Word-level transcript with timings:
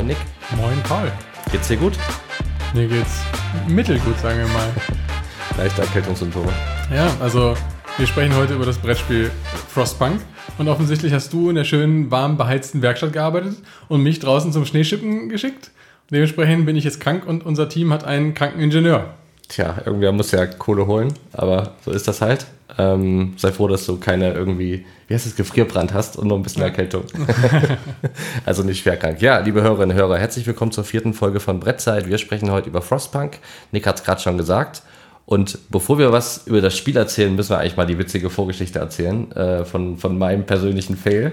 Moin 0.00 0.06
Nick. 0.06 0.16
Moin 0.56 0.82
Paul. 0.84 1.12
Geht's 1.52 1.68
dir 1.68 1.76
gut? 1.76 1.92
Mir 2.72 2.88
geht's 2.88 3.20
mittelgut, 3.68 4.18
sagen 4.18 4.38
wir 4.38 4.46
mal. 4.46 4.72
Leichte 5.58 5.82
Erkältungssymptome. 5.82 6.50
Ja, 6.90 7.14
also 7.20 7.54
wir 7.98 8.06
sprechen 8.06 8.34
heute 8.34 8.54
über 8.54 8.64
das 8.64 8.78
Brettspiel 8.78 9.30
Frostpunk. 9.68 10.22
Und 10.56 10.68
offensichtlich 10.68 11.12
hast 11.12 11.34
du 11.34 11.50
in 11.50 11.54
der 11.56 11.64
schönen, 11.64 12.10
warm 12.10 12.38
beheizten 12.38 12.80
Werkstatt 12.80 13.12
gearbeitet 13.12 13.56
und 13.88 14.02
mich 14.02 14.20
draußen 14.20 14.52
zum 14.52 14.64
Schneeschippen 14.64 15.28
geschickt. 15.28 15.70
Dementsprechend 16.10 16.64
bin 16.64 16.76
ich 16.76 16.84
jetzt 16.84 17.02
krank 17.02 17.26
und 17.26 17.44
unser 17.44 17.68
Team 17.68 17.92
hat 17.92 18.04
einen 18.04 18.32
kranken 18.32 18.60
Ingenieur. 18.60 19.12
Tja, 19.50 19.82
irgendwer 19.84 20.12
muss 20.12 20.30
ja 20.30 20.46
Kohle 20.46 20.86
holen, 20.86 21.12
aber 21.32 21.72
so 21.84 21.90
ist 21.90 22.06
das 22.06 22.20
halt. 22.20 22.46
Ähm, 22.78 23.34
sei 23.36 23.50
froh, 23.50 23.66
dass 23.66 23.84
du 23.84 23.98
keine 23.98 24.32
irgendwie, 24.32 24.86
wie 25.08 25.14
heißt 25.14 25.26
es, 25.26 25.34
Gefrierbrand 25.34 25.92
hast 25.92 26.16
und 26.16 26.28
nur 26.28 26.38
ein 26.38 26.44
bisschen 26.44 26.62
Erkältung. 26.62 27.02
also 28.46 28.62
nicht 28.62 28.80
schwer 28.80 28.96
krank. 28.96 29.20
Ja, 29.20 29.40
liebe 29.40 29.60
Hörerinnen 29.60 29.90
und 29.90 29.96
Hörer, 29.96 30.18
herzlich 30.18 30.46
willkommen 30.46 30.70
zur 30.70 30.84
vierten 30.84 31.14
Folge 31.14 31.40
von 31.40 31.58
Brettzeit. 31.58 32.08
Wir 32.08 32.18
sprechen 32.18 32.52
heute 32.52 32.68
über 32.68 32.80
Frostpunk. 32.80 33.38
Nick 33.72 33.88
hat 33.88 33.98
es 33.98 34.04
gerade 34.04 34.20
schon 34.20 34.38
gesagt. 34.38 34.82
Und 35.26 35.58
bevor 35.68 35.98
wir 35.98 36.12
was 36.12 36.46
über 36.46 36.60
das 36.60 36.78
Spiel 36.78 36.96
erzählen, 36.96 37.34
müssen 37.34 37.50
wir 37.50 37.58
eigentlich 37.58 37.76
mal 37.76 37.86
die 37.86 37.98
witzige 37.98 38.30
Vorgeschichte 38.30 38.78
erzählen 38.78 39.32
äh, 39.32 39.64
von, 39.64 39.98
von 39.98 40.16
meinem 40.16 40.46
persönlichen 40.46 40.96
Fail. 40.96 41.32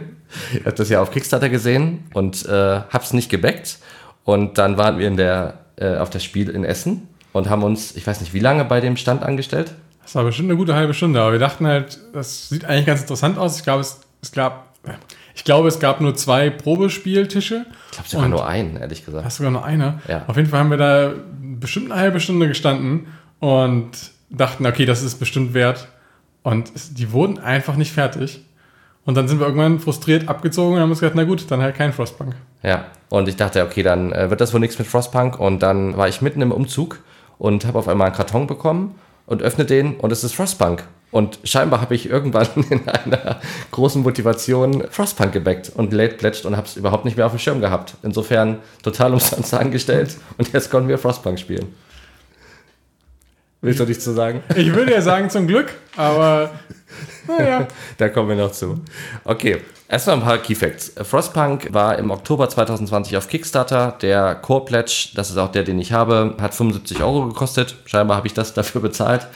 Ich 0.53 0.65
habe 0.65 0.75
das 0.75 0.89
ja 0.89 1.03
auf 1.03 1.11
Kickstarter 1.11 1.49
gesehen 1.49 2.05
und 2.15 2.47
äh, 2.47 2.51
habe 2.51 3.03
es 3.03 3.13
nicht 3.13 3.29
gebackt. 3.29 3.77
Und 4.23 4.57
dann 4.57 4.79
waren 4.79 4.97
wir 4.97 5.07
in 5.07 5.17
der, 5.17 5.59
äh, 5.75 5.97
auf 5.97 6.09
das 6.09 6.23
Spiel 6.23 6.49
in 6.49 6.63
Essen 6.63 7.09
und 7.37 7.49
haben 7.49 7.63
uns, 7.63 7.95
ich 7.95 8.05
weiß 8.05 8.21
nicht, 8.21 8.33
wie 8.33 8.39
lange 8.39 8.65
bei 8.65 8.81
dem 8.81 8.97
Stand 8.97 9.23
angestellt. 9.23 9.73
Das 10.03 10.15
war 10.15 10.23
bestimmt 10.23 10.49
eine 10.49 10.57
gute 10.57 10.73
halbe 10.75 10.93
Stunde, 10.93 11.21
aber 11.21 11.33
wir 11.33 11.39
dachten 11.39 11.67
halt, 11.67 11.99
das 12.13 12.49
sieht 12.49 12.65
eigentlich 12.65 12.85
ganz 12.85 13.01
interessant 13.01 13.37
aus. 13.37 13.57
Ich 13.57 13.63
glaube, 13.63 13.81
es, 13.81 13.99
es 14.21 14.31
gab, 14.31 14.73
ich 15.35 15.43
glaube, 15.43 15.67
es 15.67 15.79
gab 15.79 16.01
nur 16.01 16.15
zwei 16.15 16.49
Probespieltische. 16.49 17.65
Ich 17.87 17.91
glaube 17.91 18.09
sogar 18.09 18.29
nur 18.29 18.47
einen, 18.47 18.77
ehrlich 18.77 19.05
gesagt. 19.05 19.25
Hast 19.25 19.37
sogar 19.37 19.51
nur 19.51 19.65
einer? 19.65 20.01
Ja. 20.07 20.23
Auf 20.27 20.37
jeden 20.37 20.49
Fall 20.49 20.59
haben 20.61 20.71
wir 20.71 20.77
da 20.77 21.13
bestimmt 21.59 21.91
eine 21.91 21.99
halbe 21.99 22.19
Stunde 22.19 22.47
gestanden 22.47 23.07
und 23.39 23.91
dachten, 24.29 24.65
okay, 24.65 24.85
das 24.85 25.03
ist 25.03 25.15
bestimmt 25.19 25.53
wert. 25.53 25.87
Und 26.43 26.71
die 26.97 27.11
wurden 27.11 27.39
einfach 27.39 27.75
nicht 27.75 27.91
fertig. 27.91 28.41
Und 29.03 29.15
dann 29.15 29.27
sind 29.27 29.39
wir 29.39 29.47
irgendwann 29.47 29.79
frustriert 29.79 30.27
abgezogen 30.27 30.75
und 30.75 30.81
haben 30.81 30.89
uns 30.89 30.99
gedacht, 30.99 31.15
na 31.15 31.23
gut, 31.23 31.49
dann 31.49 31.61
halt 31.61 31.75
kein 31.75 31.93
Frostpunk. 31.93 32.35
Ja, 32.63 32.85
und 33.09 33.27
ich 33.29 33.35
dachte, 33.35 33.63
okay, 33.63 33.83
dann 33.83 34.11
äh, 34.11 34.29
wird 34.29 34.41
das 34.41 34.53
wohl 34.53 34.59
nichts 34.59 34.77
mit 34.77 34.87
Frostpunk. 34.87 35.39
Und 35.39 35.63
dann 35.63 35.95
war 35.95 36.07
ich 36.07 36.21
mitten 36.21 36.41
im 36.41 36.51
Umzug 36.51 36.99
und 37.37 37.65
habe 37.65 37.79
auf 37.79 37.87
einmal 37.87 38.07
einen 38.07 38.15
Karton 38.15 38.47
bekommen 38.47 38.95
und 39.25 39.41
öffne 39.41 39.65
den 39.65 39.95
und 39.95 40.11
es 40.11 40.23
ist 40.23 40.33
Frostpunk. 40.33 40.83
Und 41.09 41.39
scheinbar 41.43 41.81
habe 41.81 41.95
ich 41.95 42.09
irgendwann 42.09 42.47
in 42.69 42.87
einer 42.87 43.39
großen 43.71 44.03
Motivation 44.03 44.83
Frostpunk 44.89 45.31
gebackt 45.31 45.71
und 45.73 45.93
late 45.93 46.15
plätscht 46.15 46.45
und 46.45 46.57
habe 46.57 46.67
es 46.67 46.75
überhaupt 46.75 47.05
nicht 47.05 47.17
mehr 47.17 47.25
auf 47.25 47.31
dem 47.31 47.39
Schirm 47.39 47.61
gehabt. 47.61 47.95
Insofern 48.03 48.59
total 48.83 49.13
umsonst 49.13 49.53
angestellt 49.53 50.17
und 50.37 50.51
jetzt 50.53 50.69
konnten 50.69 50.89
wir 50.89 50.97
Frostpunk 50.97 51.39
spielen. 51.39 51.73
Willst 53.61 53.79
du 53.79 53.85
nichts 53.85 54.03
zu 54.03 54.11
sagen? 54.11 54.43
Ich 54.55 54.73
würde 54.75 54.91
ja 54.91 55.01
sagen, 55.01 55.29
zum 55.29 55.47
Glück, 55.47 55.73
aber 55.95 56.51
naja. 57.27 57.67
da 57.97 58.09
kommen 58.09 58.29
wir 58.29 58.35
noch 58.35 58.51
zu. 58.51 58.79
Okay, 59.23 59.61
erstmal 59.87 60.17
ein 60.17 60.23
paar 60.23 60.37
Key 60.37 60.55
Facts. 60.55 60.93
Frostpunk 61.01 61.73
war 61.73 61.97
im 61.97 62.11
Oktober 62.11 62.49
2020 62.49 63.17
auf 63.17 63.27
Kickstarter. 63.27 63.95
Der 64.01 64.35
Core 64.35 64.65
Pledge, 64.65 65.09
das 65.15 65.29
ist 65.29 65.37
auch 65.37 65.51
der, 65.51 65.63
den 65.63 65.79
ich 65.79 65.91
habe, 65.91 66.35
hat 66.39 66.53
75 66.53 67.01
Euro 67.01 67.27
gekostet. 67.27 67.75
Scheinbar 67.85 68.17
habe 68.17 68.27
ich 68.27 68.33
das 68.33 68.53
dafür 68.53 68.81
bezahlt. 68.81 69.27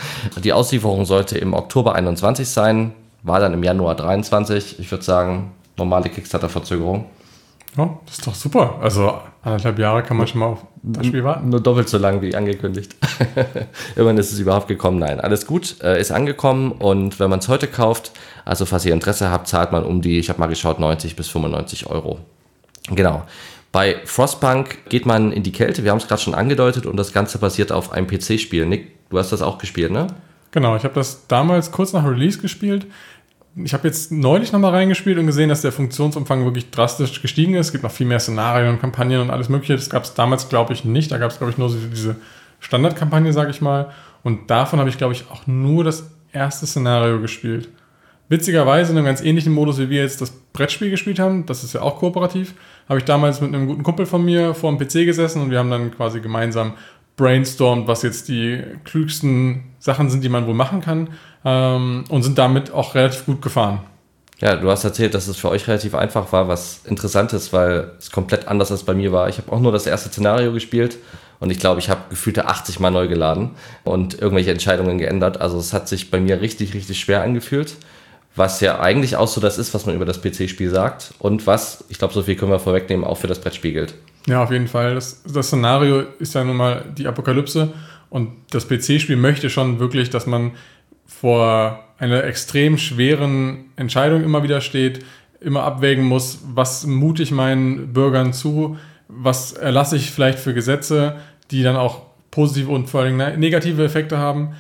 Die 0.44 0.54
Auslieferung 0.54 1.06
sollte 1.06 1.38
im 1.38 1.54
Oktober 1.54 1.96
21 1.96 2.50
sein, 2.50 2.94
war 3.24 3.40
dann 3.40 3.54
im 3.54 3.64
Januar 3.64 3.96
23. 3.96 4.80
Ich 4.80 4.92
würde 4.92 5.04
sagen, 5.04 5.52
normale 5.78 6.10
Kickstarter-Verzögerung. 6.10 7.06
Ja, 7.78 8.00
das 8.06 8.18
ist 8.18 8.28
doch 8.28 8.36
super. 8.36 8.80
Also 8.82 9.20
anderthalb 9.44 9.80
Jahre 9.80 10.04
kann 10.04 10.18
man 10.18 10.28
schon 10.28 10.40
mal 10.40 10.48
auf 10.48 10.66
das 10.84 11.06
Spiel 11.06 11.24
warten. 11.24 11.50
Nur 11.50 11.62
doppelt 11.62 11.88
so 11.88 11.98
lang 11.98 12.22
wie 12.22 12.36
angekündigt. 12.36 12.96
Immerhin 13.96 14.18
ist 14.18 14.34
es 14.34 14.40
überhaupt 14.40 14.68
gekommen. 14.68 15.00
Nein, 15.00 15.20
alles 15.20 15.46
gut, 15.46 15.82
äh, 15.82 16.00
ist 16.00 16.12
angekommen 16.12 16.72
und 16.72 17.20
wenn 17.20 17.30
man 17.30 17.40
es 17.40 17.48
heute 17.48 17.68
kauft, 17.68 18.12
also 18.46 18.66
falls 18.66 18.86
ihr 18.86 18.94
Interesse 18.94 19.30
habt, 19.30 19.48
zahlt 19.48 19.72
man 19.72 19.84
um 19.84 20.02
die, 20.02 20.20
ich 20.20 20.30
habe 20.30 20.40
mal 20.40 20.48
geschaut, 20.48 20.80
90 20.80 21.16
bis 21.16 21.30
95 21.30 21.88
Euro. 21.88 22.20
Genau. 22.90 23.24
Bei 23.72 23.98
Frostpunk 24.04 24.90
geht 24.90 25.06
man 25.06 25.32
in 25.32 25.44
die 25.44 25.54
Kälte, 25.54 25.86
wir 25.86 25.92
haben 25.92 26.00
es 26.00 26.08
gerade 26.08 26.22
schon 26.22 26.36
angedeutet 26.36 26.86
und 26.86 26.98
das 26.98 27.14
Ganze 27.14 27.38
basiert 27.38 27.72
auf 27.72 27.94
einem 27.94 28.08
PC-Spiel. 28.08 28.66
Nick, 28.66 29.10
du 29.10 29.18
hast 29.18 29.32
das 29.32 29.42
auch 29.42 29.58
gespielt, 29.60 29.92
ne? 29.92 30.08
Genau, 30.52 30.76
ich 30.76 30.84
habe 30.84 30.96
das 30.96 31.28
damals 31.28 31.72
kurz 31.72 31.94
nach 31.94 32.06
Release 32.06 32.40
gespielt 32.40 32.88
ich 33.56 33.74
habe 33.74 33.88
jetzt 33.88 34.12
neulich 34.12 34.52
nochmal 34.52 34.72
reingespielt 34.72 35.18
und 35.18 35.26
gesehen, 35.26 35.50
dass 35.50 35.62
der 35.62 35.72
Funktionsumfang 35.72 36.46
wirklich 36.46 36.72
drastisch 36.72 37.22
gestiegen 37.22 37.56
ist. 37.56 37.68
Es 37.68 37.72
gibt 37.72 37.84
noch 37.84 37.92
viel 37.92 38.08
mehr 38.08 38.20
Szenarien 38.20 38.70
und 38.70 38.80
Kampagnen 38.80 39.20
und 39.20 39.30
alles 39.30 39.50
Mögliche. 39.50 39.76
Das 39.76 39.90
gab 39.90 40.04
es 40.04 40.14
damals, 40.14 40.48
glaube 40.48 40.74
ich, 40.74 40.86
nicht. 40.86 41.12
Da 41.12 41.18
gab 41.18 41.32
es, 41.32 41.38
glaube 41.38 41.52
ich, 41.52 41.58
nur 41.58 41.70
diese 41.70 42.16
Standardkampagne, 42.60 43.34
sage 43.34 43.52
ich 43.52 43.62
mal. 43.62 43.92
Und 44.24 44.50
davon 44.50 44.80
habe 44.80 44.90
ich, 44.90 44.98
glaube 44.98 45.14
ich, 45.14 45.26
auch 45.30 45.48
nur 45.48 45.84
das 45.84 46.10
erste 46.32 46.66
Szenario 46.66 47.20
gespielt. 47.20 47.70
Witzigerweise 48.30 48.94
in 48.94 48.98
einem 48.98 49.06
ganz 49.06 49.22
ähnlichen 49.22 49.52
Modus, 49.52 49.78
wie 49.78 49.90
wir 49.90 50.02
jetzt 50.02 50.22
das 50.22 50.32
Brettspiel 50.32 50.90
gespielt 50.90 51.20
haben, 51.20 51.46
das 51.46 51.66
ist 51.66 51.74
ja 51.74 51.82
auch 51.82 51.98
kooperativ, 51.98 52.54
habe 52.88 53.00
ich 53.00 53.04
damals 53.04 53.42
mit 53.42 53.54
einem 53.54 53.68
guten 53.68 53.84
Kumpel 53.84 54.06
von 54.06 54.24
mir 54.24 54.54
vor 54.54 54.72
dem 54.72 54.80
PC 54.80 55.06
gesessen 55.06 55.42
und 55.42 55.52
wir 55.52 55.60
haben 55.60 55.70
dann 55.70 55.92
quasi 55.92 56.22
gemeinsam 56.22 56.76
brainstormt, 57.22 57.88
was 57.88 58.02
jetzt 58.02 58.28
die 58.30 58.64
klügsten 58.84 59.64
Sachen 59.80 60.10
sind, 60.10 60.24
die 60.24 60.30
man 60.30 60.48
wohl 60.48 60.56
machen 60.56 60.82
kann 60.82 61.10
ähm, 61.46 62.04
und 62.10 62.24
sind 62.24 62.38
damit 62.38 62.72
auch 62.72 62.96
relativ 62.96 63.26
gut 63.26 63.42
gefahren. 63.42 63.82
Ja, 64.40 64.56
du 64.56 64.72
hast 64.72 64.84
erzählt, 64.84 65.14
dass 65.14 65.28
es 65.28 65.38
für 65.38 65.50
euch 65.50 65.68
relativ 65.68 65.94
einfach 65.94 66.32
war, 66.32 66.48
was 66.48 66.82
interessant 66.86 67.32
ist, 67.32 67.54
weil 67.54 67.92
es 68.00 68.10
komplett 68.10 68.48
anders 68.48 68.72
als 68.72 68.84
bei 68.84 68.96
mir 68.96 69.12
war. 69.12 69.30
Ich 69.30 69.38
habe 69.38 69.52
auch 69.52 69.60
nur 69.60 69.72
das 69.72 69.86
erste 69.86 70.10
Szenario 70.10 70.52
gespielt 70.52 70.98
und 71.40 71.52
ich 71.52 71.60
glaube, 71.60 71.80
ich 71.80 71.92
habe 71.92 72.02
gefühlte 72.10 72.48
80 72.48 72.80
Mal 72.80 72.90
neu 72.90 73.08
geladen 73.08 73.52
und 73.84 74.20
irgendwelche 74.20 74.50
Entscheidungen 74.50 74.98
geändert. 74.98 75.40
Also 75.40 75.60
es 75.60 75.74
hat 75.74 75.88
sich 75.88 76.10
bei 76.10 76.20
mir 76.20 76.42
richtig, 76.42 76.74
richtig 76.74 77.00
schwer 77.00 77.22
angefühlt, 77.22 77.76
was 78.36 78.62
ja 78.62 78.80
eigentlich 78.80 79.16
auch 79.16 79.28
so 79.28 79.40
das 79.40 79.60
ist, 79.60 79.76
was 79.76 79.86
man 79.86 79.94
über 79.94 80.06
das 80.06 80.22
PC-Spiel 80.22 80.72
sagt 80.72 81.14
und 81.20 81.46
was, 81.46 81.84
ich 81.90 82.00
glaube, 82.00 82.16
so 82.16 82.24
viel 82.24 82.36
können 82.36 82.52
wir 82.52 82.60
vorwegnehmen, 82.60 83.06
auch 83.06 83.20
für 83.20 83.28
das 83.28 83.42
Brettspiel 83.42 83.74
gilt. 83.74 83.94
Ja, 84.28 84.44
auf 84.44 84.52
jeden 84.52 84.68
Fall. 84.68 84.96
Das, 84.96 85.24
das 85.24 85.48
Szenario 85.48 86.02
ist 86.20 86.36
ja 86.36 86.44
nun 86.44 86.58
mal 86.58 86.86
die 86.98 87.08
Apokalypse 87.08 87.74
und 88.10 88.32
das 88.52 88.68
PC-Spiel 88.68 89.16
möchte 89.16 89.50
schon 89.50 89.80
wirklich, 89.80 90.10
dass 90.10 90.28
man 90.28 90.52
vor 91.06 91.84
einer 91.98 92.24
extrem 92.24 92.78
schweren 92.78 93.66
Entscheidung 93.76 94.24
immer 94.24 94.44
wieder 94.44 94.62
steht, 94.62 95.06
immer 95.40 95.64
abwägen 95.64 96.06
muss, 96.06 96.40
was 96.54 96.86
mute 96.86 97.24
ich 97.24 97.32
meinen 97.32 97.94
Bürgern 97.94 98.34
zu, 98.34 98.78
was 99.08 99.54
erlasse 99.54 99.98
ich 99.98 100.12
vielleicht 100.12 100.40
für 100.40 100.54
Gesetze, 100.54 101.18
die 101.52 101.64
dann 101.64 101.76
auch 101.76 102.02
positive 102.30 102.72
und 102.72 102.90
vor 102.90 103.02
allem 103.02 103.18
negative 103.18 103.84
Effekte 103.84 104.18
haben. 104.18 104.56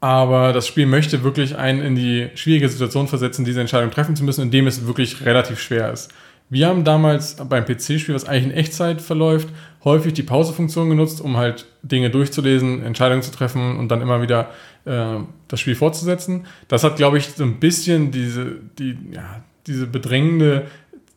Aber 0.00 0.52
das 0.52 0.66
Spiel 0.66 0.86
möchte 0.86 1.22
wirklich 1.22 1.56
einen 1.56 1.80
in 1.80 1.94
die 1.94 2.28
schwierige 2.34 2.68
Situation 2.68 3.06
versetzen, 3.06 3.44
diese 3.44 3.60
Entscheidung 3.60 3.90
treffen 3.90 4.16
zu 4.16 4.24
müssen, 4.24 4.42
indem 4.42 4.66
es 4.66 4.86
wirklich 4.86 5.24
relativ 5.24 5.60
schwer 5.60 5.92
ist. 5.92 6.12
Wir 6.52 6.68
haben 6.68 6.84
damals 6.84 7.36
beim 7.36 7.64
PC-Spiel, 7.64 8.14
was 8.14 8.26
eigentlich 8.26 8.44
in 8.44 8.50
Echtzeit 8.50 9.00
verläuft, 9.00 9.48
häufig 9.84 10.12
die 10.12 10.22
Pause-Funktion 10.22 10.90
genutzt, 10.90 11.22
um 11.22 11.38
halt 11.38 11.64
Dinge 11.82 12.10
durchzulesen, 12.10 12.82
Entscheidungen 12.82 13.22
zu 13.22 13.30
treffen 13.30 13.78
und 13.78 13.88
dann 13.88 14.02
immer 14.02 14.20
wieder 14.20 14.50
äh, 14.84 15.20
das 15.48 15.60
Spiel 15.60 15.74
fortzusetzen. 15.74 16.44
Das 16.68 16.84
hat, 16.84 16.96
glaube 16.96 17.16
ich, 17.16 17.30
so 17.30 17.42
ein 17.42 17.58
bisschen 17.58 18.10
diese, 18.10 18.56
die, 18.78 18.98
ja, 19.12 19.42
diese 19.66 19.86
bedrängende, 19.86 20.66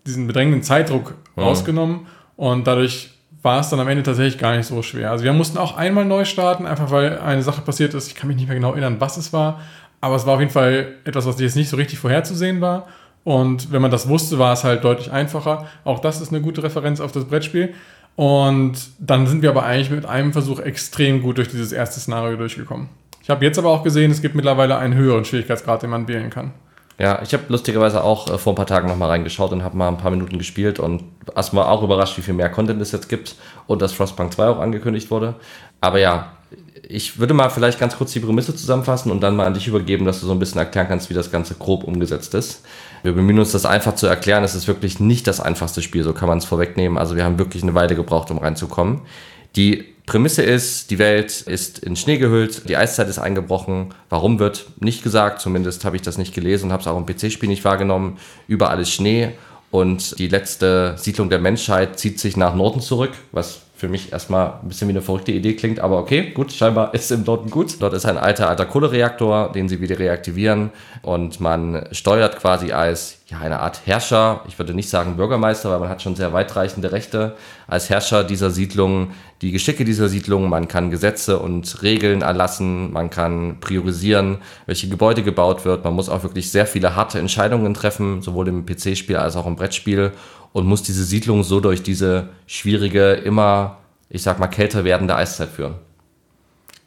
diesen 0.08 0.26
bedrängenden 0.26 0.64
Zeitdruck 0.64 1.16
mhm. 1.36 1.44
rausgenommen 1.44 2.08
und 2.38 2.66
dadurch 2.66 3.10
war 3.42 3.60
es 3.60 3.68
dann 3.68 3.82
am 3.82 3.90
Ende 3.90 4.04
tatsächlich 4.04 4.38
gar 4.38 4.56
nicht 4.56 4.68
so 4.68 4.82
schwer. 4.84 5.12
Also 5.12 5.26
wir 5.26 5.34
mussten 5.34 5.58
auch 5.58 5.76
einmal 5.76 6.06
neu 6.06 6.24
starten, 6.24 6.66
einfach 6.66 6.92
weil 6.92 7.20
eine 7.20 7.42
Sache 7.42 7.60
passiert 7.60 7.94
ist. 7.94 8.08
Ich 8.08 8.16
kann 8.16 8.30
mich 8.30 8.38
nicht 8.38 8.48
mehr 8.48 8.56
genau 8.56 8.72
erinnern, 8.72 9.02
was 9.02 9.18
es 9.18 9.34
war, 9.34 9.60
aber 10.00 10.16
es 10.16 10.26
war 10.26 10.36
auf 10.36 10.40
jeden 10.40 10.54
Fall 10.54 10.94
etwas, 11.04 11.26
was 11.26 11.38
jetzt 11.42 11.58
nicht 11.58 11.68
so 11.68 11.76
richtig 11.76 12.00
vorherzusehen 12.00 12.62
war. 12.62 12.88
Und 13.26 13.72
wenn 13.72 13.82
man 13.82 13.92
das 13.92 14.08
wusste, 14.08 14.40
war 14.40 14.54
es 14.54 14.64
halt 14.64 14.84
deutlich 14.84 15.12
einfacher. 15.12 15.66
Auch 15.84 16.00
das 16.00 16.22
ist 16.22 16.32
eine 16.32 16.42
gute 16.42 16.64
Referenz 16.64 17.02
auf 17.02 17.12
das 17.12 17.26
Brettspiel. 17.26 17.74
Und 18.16 18.74
dann 19.00 19.28
sind 19.28 19.42
wir 19.42 19.50
aber 19.50 19.64
eigentlich 19.64 19.90
mit 19.90 20.06
einem 20.06 20.32
Versuch 20.32 20.60
extrem 20.60 21.22
gut 21.22 21.38
durch 21.38 21.50
dieses 21.50 21.74
erste 21.74 22.00
Szenario 22.00 22.38
durchgekommen. 22.38 22.88
Ich 23.24 23.30
habe 23.32 23.44
jetzt 23.44 23.58
aber 23.58 23.70
auch 23.70 23.84
gesehen, 23.84 24.12
es 24.12 24.22
gibt 24.22 24.36
mittlerweile 24.36 24.78
einen 24.78 24.94
höheren 24.94 25.26
Schwierigkeitsgrad, 25.26 25.82
den 25.82 25.90
man 25.90 26.08
wählen 26.08 26.30
kann. 26.30 26.54
Ja, 27.00 27.20
ich 27.24 27.34
habe 27.34 27.44
lustigerweise 27.50 28.04
auch 28.04 28.30
äh, 28.30 28.38
vor 28.38 28.54
ein 28.54 28.56
paar 28.56 28.68
Tagen 28.68 28.88
nochmal 28.88 29.10
reingeschaut 29.10 29.52
und 29.52 29.64
habe 29.64 29.76
mal 29.76 29.90
ein 29.90 29.98
paar 29.98 30.12
Minuten 30.12 30.38
gespielt 30.38 30.80
und 30.80 31.04
erstmal 31.36 31.66
auch 31.66 31.84
überrascht, 31.84 32.18
wie 32.18 32.22
viel 32.22 32.36
mehr 32.36 32.50
Content 32.50 32.82
es 32.82 32.92
jetzt 32.92 33.10
gibt 33.10 33.36
und 33.68 33.82
dass 33.82 33.92
Frostpunk 33.92 34.34
2 34.34 34.48
auch 34.48 34.60
angekündigt 34.60 35.12
wurde. 35.12 35.36
Aber 35.82 36.00
ja, 36.00 36.32
ich 36.88 37.20
würde 37.20 37.34
mal 37.34 37.50
vielleicht 37.50 37.80
ganz 37.80 37.98
kurz 37.98 38.14
die 38.14 38.20
Prämisse 38.20 38.56
zusammenfassen 38.56 39.12
und 39.12 39.22
dann 39.22 39.36
mal 39.36 39.46
an 39.46 39.54
dich 39.54 39.68
übergeben, 39.68 40.06
dass 40.06 40.22
du 40.22 40.28
so 40.28 40.32
ein 40.32 40.40
bisschen 40.40 40.60
erklären 40.60 40.88
kannst, 40.88 41.10
wie 41.10 41.14
das 41.14 41.32
Ganze 41.32 41.56
grob 41.56 41.84
umgesetzt 41.84 42.34
ist. 42.34 42.64
Wir 43.06 43.14
bemühen 43.14 43.38
uns, 43.38 43.52
das 43.52 43.68
einfach 43.68 43.94
zu 43.94 44.08
erklären. 44.08 44.44
Es 44.44 44.56
ist 44.56 44.68
wirklich 44.68 45.00
nicht 45.00 45.28
das 45.28 45.40
einfachste 45.40 45.84
Spiel, 45.84 46.04
so 46.04 46.12
kann 46.14 46.28
man 46.28 46.40
es 46.40 46.46
vorwegnehmen. 46.46 46.98
Also 46.98 47.16
wir 47.16 47.24
haben 47.24 47.38
wirklich 47.38 47.62
eine 47.62 47.76
Weile 47.76 47.96
gebraucht, 47.96 48.32
um 48.32 48.40
reinzukommen. 48.40 49.02
Die 49.56 49.86
Prämisse 50.08 50.42
ist, 50.42 50.90
die 50.90 50.98
Welt 50.98 51.42
ist 51.42 51.78
in 51.80 51.96
Schnee 51.96 52.18
gehüllt, 52.18 52.68
die 52.68 52.78
Eiszeit 52.78 53.08
ist 53.08 53.20
eingebrochen. 53.20 53.94
Warum 54.10 54.40
wird 54.40 54.66
nicht 54.80 55.04
gesagt, 55.04 55.40
zumindest 55.40 55.86
habe 55.86 55.96
ich 55.96 56.02
das 56.02 56.18
nicht 56.18 56.34
gelesen 56.34 56.66
und 56.66 56.72
habe 56.72 56.82
es 56.82 56.88
auch 56.88 56.98
im 56.98 57.06
PC-Spiel 57.06 57.48
nicht 57.48 57.64
wahrgenommen. 57.64 58.18
Überall 58.48 58.80
ist 58.80 58.90
Schnee 58.90 59.34
und 59.70 60.18
die 60.18 60.28
letzte 60.28 60.96
Siedlung 60.98 61.30
der 61.30 61.40
Menschheit 61.40 62.00
zieht 62.00 62.20
sich 62.20 62.38
nach 62.38 62.56
Norden 62.56 62.82
zurück, 62.82 63.12
was 63.32 63.62
für 63.86 63.92
mich 63.92 64.12
erstmal 64.12 64.54
ein 64.64 64.68
bisschen 64.68 64.88
wie 64.88 64.94
eine 64.94 65.04
verrückte 65.04 65.32
Idee 65.32 65.54
klingt, 65.54 65.80
aber 65.80 66.00
okay, 66.00 66.32
gut, 66.32 66.52
scheinbar 66.52 66.96
ist 66.96 67.12
im 67.12 67.24
Norden 67.24 67.52
gut. 67.52 67.80
Dort 67.80 67.94
ist 67.94 68.08
ein 68.08 68.18
alter, 68.18 68.50
alter 68.50 68.66
Kohlereaktor, 68.66 69.52
den 69.52 69.70
sie 69.70 69.80
wieder 69.80 70.00
reaktivieren 70.00 70.72
und 71.04 71.40
man 71.40 71.86
steuert 71.92 72.38
quasi 72.38 72.72
als 72.72 73.20
ja, 73.28 73.38
eine 73.38 73.60
Art 73.60 73.82
Herrscher, 73.86 74.42
ich 74.48 74.58
würde 74.58 74.74
nicht 74.74 74.90
sagen 74.90 75.18
Bürgermeister, 75.18 75.70
weil 75.70 75.80
man 75.80 75.90
hat 75.90 76.02
schon 76.02 76.16
sehr 76.16 76.34
weitreichende 76.34 76.92
Rechte 76.92 77.36
als 77.68 77.92
Herrscher 77.92 78.24
dieser 78.24 78.50
Siedlung, 78.50 79.12
die 79.44 79.52
Geschicke 79.52 79.86
dieser 79.86 80.10
Siedlung, 80.10 80.50
man 80.50 80.68
kann 80.68 80.90
Gesetze 80.90 81.38
und 81.38 81.84
Regeln 81.84 82.24
erlassen, 82.24 82.92
man 82.92 83.12
kann 83.12 83.58
priorisieren, 83.62 84.40
welche 84.66 84.90
Gebäude 84.90 85.22
gebaut 85.22 85.64
wird, 85.64 85.84
man 85.84 85.94
muss 85.94 86.10
auch 86.10 86.24
wirklich 86.24 86.50
sehr 86.50 86.66
viele 86.66 86.96
harte 86.96 87.20
Entscheidungen 87.20 87.76
treffen, 87.76 88.24
sowohl 88.24 88.48
im 88.48 88.66
PC-Spiel 88.66 89.18
als 89.18 89.36
auch 89.36 89.46
im 89.46 89.56
Brettspiel 89.56 90.12
und 90.56 90.66
muss 90.68 90.84
diese 90.84 91.04
Siedlung 91.04 91.44
so 91.44 91.60
durch 91.60 91.84
diese 91.84 92.30
schwierige, 92.48 93.12
immer, 93.12 93.80
ich 94.08 94.24
sag 94.24 94.40
mal, 94.40 94.48
kälter 94.48 94.86
werdende 94.86 95.14
Eiszeit 95.14 95.50
führen. 95.50 95.76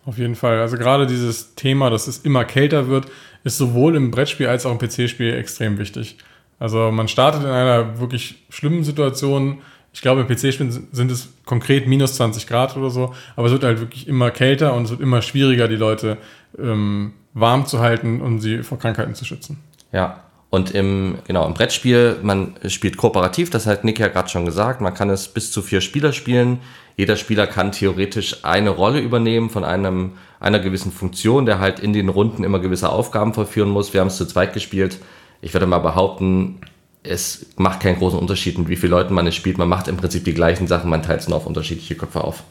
Auf 0.07 0.17
jeden 0.17 0.37
Fall. 0.37 0.59
Also 0.61 0.79
gerade 0.79 1.07
dieses 1.07 1.55
Thema, 1.55 1.91
dass 1.91 2.07
es 2.07 2.17
immer 2.17 2.47
kälter 2.47 2.89
wird, 2.89 3.09
ist 3.45 3.59
sowohl 3.59 3.95
im 3.95 4.11
Brettspiel 4.11 4.47
als 4.47 4.65
auch 4.65 4.73
im 4.73 4.79
PC-Spiel 4.79 5.35
extrem 5.35 5.77
wichtig. 5.77 6.17
Also 6.59 6.91
man 6.91 7.09
startet 7.09 7.43
in 7.43 7.51
einer 7.51 8.01
wirklich 8.01 8.43
schlimmen 8.49 8.85
Situation. 8.85 9.59
Ich 9.93 10.01
glaube, 10.01 10.23
im 10.23 10.29
PC-Spiel 10.29 10.71
sind 10.91 11.11
es 11.11 11.29
konkret 11.45 11.87
minus 11.87 12.15
20 12.15 12.47
Grad 12.47 12.75
oder 12.75 12.89
so, 12.89 13.15
aber 13.37 13.49
es 13.49 13.53
wird 13.53 13.65
halt 13.65 13.81
wirklich 13.81 14.09
immer 14.09 14.31
kälter 14.31 14.73
und 14.73 14.85
es 14.85 14.91
wird 14.93 15.03
immer 15.03 15.21
schwieriger, 15.21 15.69
die 15.69 15.77
Leute 15.77 16.17
ähm, 16.59 17.13
warm 17.35 17.67
zu 17.67 17.81
halten, 17.81 18.23
um 18.23 18.41
sie 18.41 18.63
vor 18.63 18.79
Krankheiten 18.79 19.15
zu 19.15 19.27
schützen. 19.27 19.59
Ja, 19.93 20.23
und 20.51 20.71
im, 20.71 21.19
genau, 21.27 21.47
im 21.47 21.55
Brettspiel, 21.55 22.19
man 22.23 22.55
spielt 22.69 22.97
kooperativ, 22.97 23.51
das 23.51 23.67
hat 23.67 23.85
Nick 23.85 23.99
ja 23.99 24.09
gerade 24.09 24.31
schon 24.31 24.47
gesagt, 24.47 24.81
man 24.81 24.95
kann 24.95 25.11
es 25.11 25.29
bis 25.29 25.53
zu 25.53 25.61
vier 25.61 25.81
Spieler 25.81 26.13
spielen. 26.13 26.61
Jeder 26.97 27.17
Spieler 27.17 27.47
kann 27.47 27.71
theoretisch 27.71 28.45
eine 28.45 28.71
Rolle 28.71 29.01
übernehmen 29.01 29.51
von 29.51 29.63
einem, 29.63 30.13
einer 30.41 30.59
gewissen 30.59 30.91
Funktion, 30.91 31.45
der 31.45 31.61
halt 31.61 31.81
in 31.81 31.93
den 31.93 32.09
Runden 32.09 32.45
immer 32.45 32.61
gewisse 32.61 32.91
Aufgaben 32.91 33.35
vollführen 33.35 33.69
muss. 33.69 33.93
Wir 33.93 34.01
haben 34.01 34.09
es 34.09 34.17
zu 34.17 34.27
zweit 34.27 34.55
gespielt. 34.55 34.99
Ich 35.43 35.53
würde 35.53 35.67
mal 35.67 35.79
behaupten, 35.79 36.61
es 37.03 37.47
macht 37.57 37.81
keinen 37.81 37.99
großen 37.99 38.19
Unterschied, 38.19 38.59
mit 38.59 38.69
wie 38.69 38.77
vielen 38.77 38.91
Leuten 38.91 39.15
man 39.15 39.27
es 39.27 39.37
spielt. 39.37 39.59
Man 39.59 39.69
macht 39.69 39.87
im 39.87 39.97
Prinzip 39.97 40.25
die 40.25 40.35
gleichen 40.35 40.67
Sachen, 40.67 40.91
man 40.91 41.03
teilt 41.03 41.21
es 41.21 41.29
nur 41.29 41.37
auf 41.37 41.47
unterschiedliche 41.47 41.95
Köpfe 41.95 42.25
auf. 42.25 42.43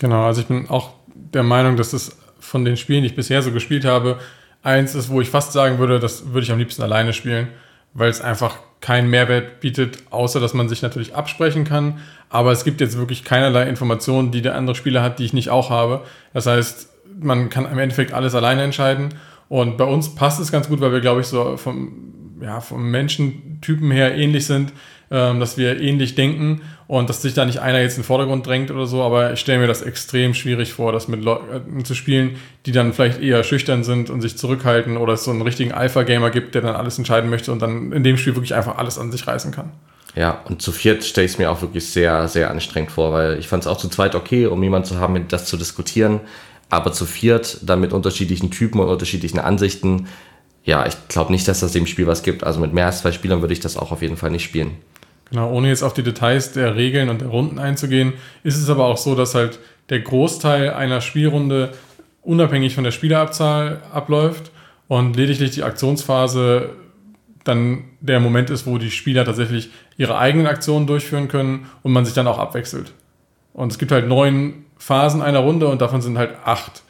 Genau, 0.00 0.24
also 0.24 0.40
ich 0.40 0.48
bin 0.48 0.68
auch 0.68 0.90
der 1.14 1.42
Meinung, 1.42 1.76
dass 1.76 1.92
es 1.92 2.16
von 2.38 2.64
den 2.64 2.76
Spielen, 2.76 3.02
die 3.02 3.08
ich 3.08 3.16
bisher 3.16 3.40
so 3.40 3.52
gespielt 3.52 3.84
habe, 3.84 4.18
eins 4.66 4.94
ist, 4.94 5.08
wo 5.08 5.20
ich 5.20 5.30
fast 5.30 5.52
sagen 5.52 5.78
würde, 5.78 5.98
das 5.98 6.32
würde 6.32 6.44
ich 6.44 6.52
am 6.52 6.58
liebsten 6.58 6.82
alleine 6.82 7.12
spielen, 7.12 7.48
weil 7.94 8.10
es 8.10 8.20
einfach 8.20 8.58
keinen 8.80 9.08
Mehrwert 9.08 9.60
bietet, 9.60 9.98
außer 10.10 10.40
dass 10.40 10.52
man 10.52 10.68
sich 10.68 10.82
natürlich 10.82 11.14
absprechen 11.14 11.64
kann. 11.64 12.00
Aber 12.28 12.52
es 12.52 12.64
gibt 12.64 12.80
jetzt 12.80 12.98
wirklich 12.98 13.24
keinerlei 13.24 13.68
Informationen, 13.68 14.32
die 14.32 14.42
der 14.42 14.54
andere 14.54 14.76
Spieler 14.76 15.02
hat, 15.02 15.18
die 15.18 15.24
ich 15.24 15.32
nicht 15.32 15.50
auch 15.50 15.70
habe. 15.70 16.02
Das 16.34 16.46
heißt, 16.46 16.90
man 17.18 17.48
kann 17.48 17.70
im 17.70 17.78
Endeffekt 17.78 18.12
alles 18.12 18.34
alleine 18.34 18.62
entscheiden. 18.62 19.14
Und 19.48 19.78
bei 19.78 19.84
uns 19.84 20.14
passt 20.14 20.40
es 20.40 20.52
ganz 20.52 20.68
gut, 20.68 20.80
weil 20.80 20.92
wir, 20.92 21.00
glaube 21.00 21.20
ich, 21.20 21.28
so 21.28 21.56
vom, 21.56 22.12
ja, 22.42 22.60
vom 22.60 22.90
Menschentypen 22.90 23.90
her 23.90 24.14
ähnlich 24.16 24.44
sind 24.46 24.72
ähm, 25.10 25.40
dass 25.40 25.56
wir 25.56 25.80
ähnlich 25.80 26.14
denken 26.14 26.62
und 26.88 27.08
dass 27.08 27.22
sich 27.22 27.34
da 27.34 27.44
nicht 27.44 27.58
einer 27.58 27.80
jetzt 27.80 27.96
in 27.96 28.02
den 28.02 28.06
Vordergrund 28.06 28.46
drängt 28.46 28.70
oder 28.70 28.86
so, 28.86 29.02
aber 29.02 29.32
ich 29.32 29.40
stelle 29.40 29.58
mir 29.58 29.66
das 29.66 29.82
extrem 29.82 30.34
schwierig 30.34 30.72
vor, 30.72 30.92
das 30.92 31.08
mit 31.08 31.22
Leuten 31.22 31.84
zu 31.84 31.94
spielen, 31.94 32.36
die 32.64 32.72
dann 32.72 32.92
vielleicht 32.92 33.20
eher 33.20 33.42
schüchtern 33.42 33.82
sind 33.82 34.08
und 34.08 34.20
sich 34.20 34.38
zurückhalten 34.38 34.96
oder 34.96 35.14
es 35.14 35.24
so 35.24 35.32
einen 35.32 35.42
richtigen 35.42 35.72
Alpha-Gamer 35.72 36.30
gibt, 36.30 36.54
der 36.54 36.62
dann 36.62 36.76
alles 36.76 36.98
entscheiden 36.98 37.28
möchte 37.28 37.50
und 37.50 37.60
dann 37.60 37.92
in 37.92 38.04
dem 38.04 38.16
Spiel 38.16 38.36
wirklich 38.36 38.54
einfach 38.54 38.78
alles 38.78 38.98
an 38.98 39.10
sich 39.10 39.26
reißen 39.26 39.50
kann. 39.50 39.72
Ja, 40.14 40.40
und 40.46 40.62
zu 40.62 40.72
viert 40.72 41.04
stelle 41.04 41.26
ich 41.26 41.32
es 41.32 41.38
mir 41.38 41.50
auch 41.50 41.60
wirklich 41.60 41.90
sehr, 41.90 42.26
sehr 42.28 42.50
anstrengend 42.50 42.90
vor, 42.90 43.12
weil 43.12 43.38
ich 43.38 43.48
fand 43.48 43.64
es 43.64 43.66
auch 43.66 43.76
zu 43.76 43.88
zweit 43.88 44.14
okay, 44.14 44.46
um 44.46 44.62
jemanden 44.62 44.88
zu 44.88 44.98
haben, 44.98 45.12
mit 45.12 45.32
das 45.32 45.44
zu 45.44 45.56
diskutieren. 45.56 46.20
Aber 46.70 46.92
zu 46.92 47.04
viert, 47.04 47.58
dann 47.62 47.80
mit 47.80 47.92
unterschiedlichen 47.92 48.50
Typen 48.50 48.80
und 48.80 48.88
unterschiedlichen 48.88 49.38
Ansichten, 49.38 50.08
ja, 50.64 50.84
ich 50.86 50.94
glaube 51.08 51.32
nicht, 51.32 51.46
dass 51.46 51.60
das 51.60 51.72
dem 51.72 51.86
Spiel 51.86 52.06
was 52.06 52.22
gibt. 52.22 52.44
Also 52.44 52.60
mit 52.60 52.72
mehr 52.72 52.86
als 52.86 53.02
zwei 53.02 53.12
Spielern 53.12 53.40
würde 53.40 53.52
ich 53.52 53.60
das 53.60 53.76
auch 53.76 53.92
auf 53.92 54.02
jeden 54.02 54.16
Fall 54.16 54.30
nicht 54.30 54.42
spielen. 54.42 54.72
Genau, 55.30 55.50
ohne 55.50 55.68
jetzt 55.68 55.82
auf 55.82 55.94
die 55.94 56.02
Details 56.02 56.52
der 56.52 56.76
Regeln 56.76 57.08
und 57.08 57.20
der 57.20 57.28
Runden 57.28 57.58
einzugehen, 57.58 58.12
ist 58.44 58.56
es 58.56 58.70
aber 58.70 58.86
auch 58.86 58.96
so, 58.96 59.14
dass 59.14 59.34
halt 59.34 59.58
der 59.88 60.00
Großteil 60.00 60.70
einer 60.70 61.00
Spielrunde 61.00 61.72
unabhängig 62.22 62.74
von 62.74 62.84
der 62.84 62.90
Spielerabzahl 62.92 63.82
abläuft 63.92 64.50
und 64.88 65.16
lediglich 65.16 65.50
die 65.50 65.62
Aktionsphase 65.62 66.70
dann 67.44 67.84
der 68.00 68.20
Moment 68.20 68.50
ist, 68.50 68.66
wo 68.66 68.78
die 68.78 68.90
Spieler 68.90 69.24
tatsächlich 69.24 69.70
ihre 69.96 70.18
eigenen 70.18 70.46
Aktionen 70.46 70.86
durchführen 70.86 71.28
können 71.28 71.66
und 71.82 71.92
man 71.92 72.04
sich 72.04 72.14
dann 72.14 72.26
auch 72.26 72.38
abwechselt. 72.38 72.92
Und 73.52 73.72
es 73.72 73.78
gibt 73.78 73.92
halt 73.92 74.08
neun 74.08 74.64
Phasen 74.76 75.22
einer 75.22 75.38
Runde 75.38 75.68
und 75.68 75.80
davon 75.80 76.02
sind 76.02 76.18
halt 76.18 76.34
acht 76.44 76.82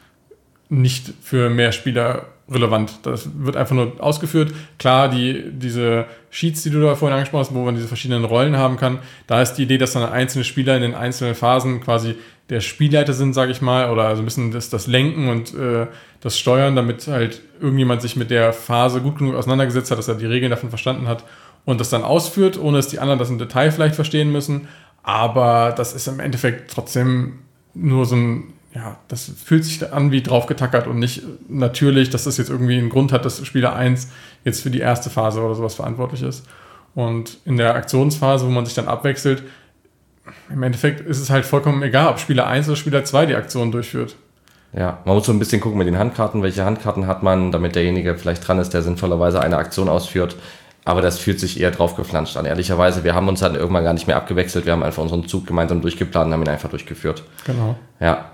nicht 0.69 1.13
für 1.21 1.49
mehr 1.49 1.71
Spieler 1.71 2.25
relevant. 2.49 2.99
Das 3.03 3.29
wird 3.37 3.57
einfach 3.57 3.75
nur 3.75 3.93
ausgeführt. 3.99 4.53
Klar, 4.79 5.09
die, 5.09 5.51
diese 5.51 6.05
Sheets, 6.29 6.63
die 6.63 6.69
du 6.69 6.81
da 6.81 6.95
vorhin 6.95 7.15
angesprochen 7.15 7.41
hast, 7.41 7.53
wo 7.53 7.63
man 7.63 7.75
diese 7.75 7.87
verschiedenen 7.87 8.23
Rollen 8.23 8.57
haben 8.57 8.77
kann, 8.77 8.99
da 9.27 9.41
ist 9.41 9.55
die 9.55 9.63
Idee, 9.63 9.77
dass 9.77 9.93
dann 9.93 10.09
einzelne 10.09 10.43
Spieler 10.43 10.75
in 10.75 10.81
den 10.81 10.95
einzelnen 10.95 11.35
Phasen 11.35 11.81
quasi 11.81 12.15
der 12.49 12.61
Spielleiter 12.61 13.13
sind, 13.13 13.33
sage 13.33 13.51
ich 13.51 13.61
mal, 13.61 13.91
oder 13.91 14.15
so 14.15 14.21
ein 14.21 14.25
bisschen 14.25 14.51
das, 14.51 14.69
das 14.69 14.87
Lenken 14.87 15.27
und 15.27 15.53
äh, 15.53 15.87
das 16.21 16.39
Steuern, 16.39 16.75
damit 16.75 17.07
halt 17.07 17.41
irgendjemand 17.59 18.01
sich 18.01 18.15
mit 18.15 18.31
der 18.31 18.53
Phase 18.53 19.01
gut 19.01 19.17
genug 19.17 19.35
auseinandergesetzt 19.35 19.91
hat, 19.91 19.97
dass 19.97 20.07
er 20.07 20.15
die 20.15 20.25
Regeln 20.25 20.49
davon 20.49 20.69
verstanden 20.69 21.07
hat 21.07 21.25
und 21.65 21.81
das 21.81 21.89
dann 21.89 22.03
ausführt, 22.03 22.57
ohne 22.57 22.77
dass 22.77 22.87
die 22.87 22.99
anderen 22.99 23.19
das 23.19 23.29
im 23.29 23.37
Detail 23.37 23.71
vielleicht 23.71 23.95
verstehen 23.95 24.31
müssen. 24.31 24.69
Aber 25.03 25.73
das 25.75 25.93
ist 25.93 26.07
im 26.07 26.21
Endeffekt 26.21 26.71
trotzdem 26.71 27.39
nur 27.73 28.05
so 28.05 28.15
ein 28.15 28.53
ja, 28.73 28.97
das 29.07 29.31
fühlt 29.43 29.65
sich 29.65 29.91
an 29.91 30.11
wie 30.11 30.21
draufgetackert 30.21 30.87
und 30.87 30.99
nicht 30.99 31.23
natürlich, 31.49 32.09
dass 32.09 32.25
das 32.25 32.37
jetzt 32.37 32.49
irgendwie 32.49 32.77
einen 32.77 32.89
Grund 32.89 33.11
hat, 33.11 33.25
dass 33.25 33.45
Spieler 33.45 33.75
1 33.75 34.09
jetzt 34.43 34.61
für 34.61 34.69
die 34.69 34.79
erste 34.79 35.09
Phase 35.09 35.41
oder 35.41 35.55
sowas 35.55 35.75
verantwortlich 35.75 36.21
ist. 36.21 36.45
Und 36.93 37.37
in 37.45 37.57
der 37.57 37.75
Aktionsphase, 37.75 38.45
wo 38.45 38.49
man 38.49 38.65
sich 38.65 38.75
dann 38.75 38.87
abwechselt, 38.87 39.43
im 40.49 40.63
Endeffekt 40.63 41.01
ist 41.01 41.19
es 41.19 41.29
halt 41.29 41.45
vollkommen 41.45 41.81
egal, 41.83 42.09
ob 42.09 42.19
Spieler 42.19 42.47
1 42.47 42.67
oder 42.67 42.75
Spieler 42.75 43.05
2 43.05 43.27
die 43.27 43.35
Aktion 43.35 43.71
durchführt. 43.71 44.15
Ja, 44.73 44.99
man 45.05 45.15
muss 45.15 45.25
so 45.25 45.31
ein 45.31 45.39
bisschen 45.39 45.61
gucken 45.61 45.77
mit 45.77 45.87
den 45.87 45.97
Handkarten, 45.97 46.43
welche 46.43 46.65
Handkarten 46.65 47.07
hat 47.07 47.23
man, 47.23 47.51
damit 47.51 47.75
derjenige 47.75 48.17
vielleicht 48.17 48.47
dran 48.47 48.59
ist, 48.59 48.73
der 48.73 48.81
sinnvollerweise 48.81 49.39
eine 49.39 49.57
Aktion 49.57 49.89
ausführt. 49.89 50.35
Aber 50.83 51.01
das 51.01 51.19
fühlt 51.19 51.39
sich 51.39 51.59
eher 51.59 51.71
draufgeflanscht 51.71 52.37
an. 52.37 52.45
Ehrlicherweise, 52.45 53.03
wir 53.03 53.13
haben 53.13 53.27
uns 53.27 53.41
dann 53.41 53.55
irgendwann 53.55 53.83
gar 53.83 53.93
nicht 53.93 54.07
mehr 54.07 54.15
abgewechselt. 54.15 54.65
Wir 54.65 54.73
haben 54.73 54.83
einfach 54.83 55.03
unseren 55.03 55.27
Zug 55.27 55.45
gemeinsam 55.45 55.81
durchgeplant 55.81 56.27
und 56.27 56.33
haben 56.33 56.43
ihn 56.43 56.49
einfach 56.49 56.69
durchgeführt. 56.69 57.23
Genau. 57.45 57.75
Ja. 57.99 58.31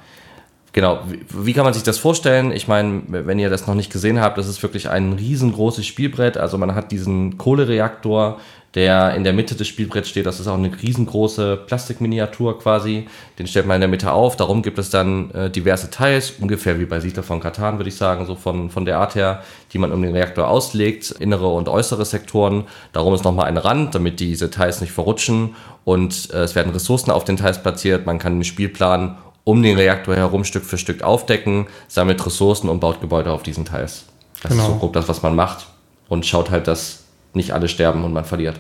Genau, 0.74 1.02
wie, 1.30 1.54
kann 1.54 1.66
man 1.66 1.74
sich 1.76 1.84
das 1.84 2.00
vorstellen? 2.00 2.52
Ich 2.52 2.68
meine, 2.68 3.04
wenn 3.08 3.38
ihr 3.38 3.52
das 3.52 3.68
noch 3.68 3.76
nicht 3.76 3.92
gesehen 3.92 4.20
habt, 4.20 4.40
das 4.40 4.48
ist 4.48 4.64
wirklich 4.64 4.90
ein 4.90 5.14
riesengroßes 5.14 5.86
Spielbrett. 5.86 6.36
Also 6.36 6.58
man 6.58 6.74
hat 6.74 6.92
diesen 6.92 7.38
Kohlereaktor, 7.38 8.40
der 8.74 9.14
in 9.14 9.24
der 9.24 9.34
Mitte 9.34 9.54
des 9.54 9.68
Spielbretts 9.68 10.10
steht. 10.10 10.26
Das 10.26 10.40
ist 10.40 10.48
auch 10.48 10.58
eine 10.58 10.72
riesengroße 10.82 11.58
Plastikminiatur 11.68 12.58
quasi. 12.58 13.08
Den 13.38 13.46
stellt 13.46 13.68
man 13.68 13.76
in 13.76 13.82
der 13.82 13.88
Mitte 13.88 14.12
auf. 14.12 14.36
Darum 14.36 14.64
gibt 14.64 14.80
es 14.80 14.90
dann 14.90 15.30
äh, 15.30 15.52
diverse 15.52 15.92
Teils, 15.92 16.34
ungefähr 16.40 16.80
wie 16.80 16.86
bei 16.86 17.00
Siedler 17.00 17.22
von 17.22 17.40
Katan, 17.40 17.78
würde 17.78 17.90
ich 17.90 17.96
sagen, 17.96 18.26
so 18.26 18.34
von, 18.36 18.72
von 18.72 18.86
der 18.86 18.98
Art 18.98 19.14
her, 19.14 19.44
die 19.74 19.78
man 19.78 19.92
um 19.92 20.02
den 20.02 20.16
Reaktor 20.16 20.48
auslegt. 20.48 21.12
Innere 21.12 21.50
und 21.50 21.70
äußere 21.70 22.04
Sektoren. 22.04 22.64
Darum 22.94 23.14
ist 23.14 23.24
nochmal 23.24 23.46
ein 23.46 23.58
Rand, 23.58 23.94
damit 23.94 24.20
diese 24.20 24.50
Teils 24.50 24.82
nicht 24.82 24.92
verrutschen. 24.92 25.56
Und 25.84 26.34
äh, 26.34 26.38
es 26.40 26.56
werden 26.56 26.74
Ressourcen 26.74 27.12
auf 27.12 27.26
den 27.26 27.38
Teils 27.38 27.62
platziert. 27.62 28.08
Man 28.08 28.18
kann 28.18 28.40
den 28.40 28.44
Spielplan 28.44 29.18
um 29.44 29.62
den 29.62 29.78
Reaktor 29.78 30.16
herum 30.16 30.44
Stück 30.44 30.64
für 30.64 30.78
Stück 30.78 31.04
aufdecken, 31.04 31.68
sammelt 31.88 32.26
Ressourcen 32.26 32.70
und 32.70 32.80
baut 32.80 33.02
Gebäude 33.02 33.32
auf 33.32 33.44
diesen 33.44 33.66
Teils. 33.66 34.06
Das 34.42 34.52
genau. 34.52 34.64
ist 34.64 34.70
so 34.70 34.76
grob 34.78 34.94
das, 34.94 35.08
was 35.08 35.22
man 35.22 35.36
macht 35.36 35.68
und 36.10 36.26
schaut 36.26 36.50
halt, 36.52 36.68
dass 36.68 37.04
nicht 37.34 37.52
alle 37.52 37.68
sterben 37.68 38.04
und 38.04 38.14
man 38.14 38.26
verliert. 38.26 38.60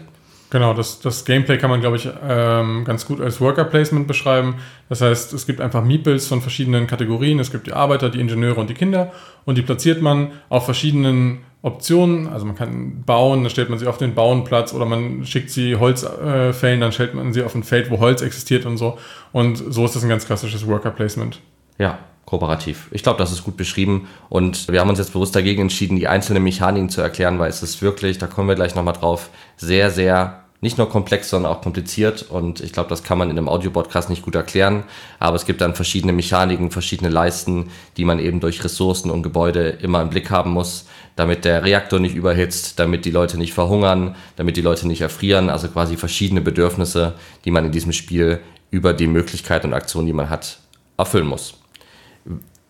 Genau, 0.50 0.76
das, 0.76 1.00
das 1.00 1.26
Gameplay 1.26 1.58
kann 1.58 1.72
man, 1.72 1.82
glaube 1.82 1.98
ich, 1.98 2.08
ähm, 2.28 2.84
ganz 2.86 3.08
gut 3.08 3.20
als 3.20 3.42
Worker 3.42 3.64
Placement 3.64 4.08
beschreiben. 4.08 4.58
Das 4.88 5.02
heißt, 5.02 5.34
es 5.34 5.48
gibt 5.48 5.60
einfach 5.60 5.84
Meeples 5.84 6.28
von 6.28 6.42
verschiedenen 6.42 6.86
Kategorien. 6.86 7.40
Es 7.40 7.52
gibt 7.52 7.66
die 7.66 7.74
Arbeiter, 7.74 8.12
die 8.12 8.20
Ingenieure 8.20 8.60
und 8.60 8.70
die 8.70 8.76
Kinder. 8.76 9.12
Und 9.46 9.58
die 9.58 9.64
platziert 9.64 10.04
man 10.04 10.32
auf 10.50 10.66
verschiedenen 10.66 11.40
Optionen. 11.64 12.28
Also 12.28 12.46
man 12.46 12.56
kann 12.56 13.04
bauen, 13.06 13.42
dann 13.42 13.50
stellt 13.50 13.70
man 13.70 13.80
sie 13.80 13.88
auf 13.88 13.98
den 13.98 14.14
Bauenplatz 14.14 14.74
oder 14.74 14.86
man 14.86 15.26
schickt 15.26 15.50
sie 15.50 15.78
Holz 15.78 16.04
äh, 16.04 16.78
dann 16.78 16.92
stellt 16.92 17.16
man 17.16 17.34
sie 17.34 17.42
auf 17.42 17.56
ein 17.56 17.64
Feld, 17.64 17.90
wo 17.90 18.00
Holz 18.00 18.22
existiert 18.22 18.66
und 18.68 18.78
so. 18.78 19.00
Und 19.32 19.58
so 19.58 19.86
ist 19.86 19.96
das 19.96 20.04
ein 20.04 20.10
ganz 20.10 20.28
klassisches 20.28 20.68
Worker 20.68 20.92
Placement. 20.92 21.40
Ja, 21.80 22.00
kooperativ. 22.26 22.90
Ich 22.92 23.02
glaube, 23.02 23.18
das 23.18 23.32
ist 23.32 23.44
gut 23.44 23.58
beschrieben 23.58 24.08
und 24.30 24.68
wir 24.68 24.82
haben 24.82 24.90
uns 24.90 25.00
jetzt 25.00 25.14
bewusst 25.14 25.36
dagegen 25.36 25.62
entschieden, 25.64 25.96
die 25.96 26.08
einzelnen 26.08 26.44
Mechaniken 26.44 26.90
zu 26.90 27.02
erklären, 27.02 27.40
weil 27.40 27.50
es 27.50 27.64
ist 27.64 27.82
wirklich, 27.82 28.18
da 28.18 28.28
kommen 28.28 28.50
wir 28.50 28.56
gleich 28.56 28.76
nochmal 28.76 28.94
drauf, 28.94 29.30
sehr, 29.56 29.90
sehr 29.90 30.43
nicht 30.64 30.78
nur 30.78 30.90
komplex, 30.90 31.30
sondern 31.30 31.52
auch 31.52 31.62
kompliziert. 31.62 32.24
Und 32.24 32.62
ich 32.62 32.72
glaube, 32.72 32.90
das 32.90 33.04
kann 33.04 33.18
man 33.18 33.30
in 33.30 33.38
einem 33.38 33.50
Audio-Podcast 33.50 34.10
nicht 34.10 34.22
gut 34.22 34.34
erklären. 34.34 34.86
Aber 35.20 35.36
es 35.36 35.46
gibt 35.46 35.60
dann 35.60 35.76
verschiedene 35.76 36.14
Mechaniken, 36.14 36.72
verschiedene 36.72 37.10
Leisten, 37.10 37.70
die 37.98 38.06
man 38.06 38.18
eben 38.18 38.40
durch 38.40 38.64
Ressourcen 38.64 39.12
und 39.12 39.24
Gebäude 39.24 39.68
immer 39.82 40.02
im 40.02 40.10
Blick 40.10 40.32
haben 40.32 40.52
muss, 40.52 40.86
damit 41.18 41.44
der 41.44 41.66
Reaktor 41.66 42.00
nicht 42.00 42.16
überhitzt, 42.16 42.80
damit 42.80 43.04
die 43.04 43.12
Leute 43.12 43.38
nicht 43.38 43.54
verhungern, 43.54 44.16
damit 44.38 44.56
die 44.56 44.62
Leute 44.62 44.88
nicht 44.88 45.02
erfrieren. 45.02 45.50
Also 45.50 45.68
quasi 45.68 45.98
verschiedene 45.98 46.40
Bedürfnisse, 46.40 47.16
die 47.44 47.52
man 47.52 47.66
in 47.66 47.74
diesem 47.74 47.92
Spiel 47.92 48.40
über 48.72 48.94
die 48.94 49.08
Möglichkeit 49.08 49.66
und 49.66 49.74
Aktion, 49.74 50.06
die 50.06 50.14
man 50.14 50.30
hat, 50.30 50.60
erfüllen 50.98 51.28
muss. 51.28 51.56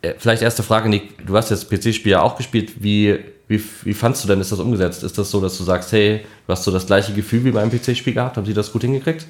Äh, 0.03 0.13
vielleicht 0.19 0.43
erste 0.43 0.61
Frage, 0.61 0.87
Nick. 0.87 1.25
Du 1.25 1.35
hast 1.35 1.49
jetzt 1.49 1.69
PC-Spiel 1.69 2.11
ja 2.11 2.21
auch 2.21 2.37
gespielt. 2.37 2.83
Wie 2.83 3.19
wie, 3.47 3.63
wie 3.83 3.93
fandst 3.93 4.23
du 4.23 4.27
denn, 4.27 4.39
ist 4.39 4.51
das 4.51 4.59
umgesetzt? 4.59 5.03
Ist 5.03 5.17
das 5.17 5.29
so, 5.29 5.41
dass 5.41 5.57
du 5.57 5.63
sagst, 5.63 5.91
hey, 5.91 6.21
du 6.47 6.51
hast 6.51 6.63
so 6.63 6.71
das 6.71 6.85
gleiche 6.85 7.13
Gefühl 7.13 7.43
wie 7.43 7.51
beim 7.51 7.69
PC-Spiel 7.69 8.13
gehabt? 8.13 8.37
Haben 8.37 8.45
sie 8.45 8.53
das 8.53 8.71
gut 8.71 8.83
hingekriegt? 8.83 9.25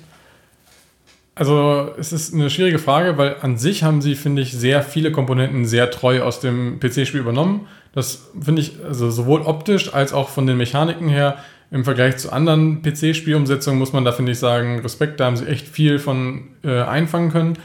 Also 1.36 1.92
es 1.98 2.14
ist 2.14 2.34
eine 2.34 2.52
schwierige 2.52 2.78
Frage, 2.78 3.18
weil 3.18 3.38
an 3.42 3.58
sich 3.58 3.84
haben 3.84 4.02
sie, 4.02 4.14
finde 4.14 4.44
ich, 4.44 4.52
sehr 4.54 4.84
viele 4.84 5.12
Komponenten 5.12 5.66
sehr 5.66 5.90
treu 5.90 6.22
aus 6.22 6.40
dem 6.40 6.80
PC-Spiel 6.80 7.22
übernommen. 7.22 7.68
Das 7.94 8.30
finde 8.40 8.62
ich 8.62 8.74
also 8.88 9.10
sowohl 9.10 9.42
optisch 9.42 9.94
als 9.94 10.14
auch 10.14 10.30
von 10.30 10.46
den 10.46 10.58
Mechaniken 10.58 11.10
her 11.10 11.38
im 11.72 11.84
Vergleich 11.84 12.18
zu 12.18 12.32
anderen 12.32 12.84
PC-Spielumsetzungen 12.84 13.80
muss 13.80 13.94
man 13.94 14.06
da, 14.06 14.12
finde 14.12 14.32
ich, 14.32 14.38
sagen, 14.38 14.80
Respekt, 14.82 15.20
da 15.20 15.26
haben 15.26 15.38
sie 15.38 15.48
echt 15.48 15.68
viel 15.68 15.98
von 15.98 16.50
äh, 16.64 16.82
einfangen 16.82 17.32
können. 17.32 17.58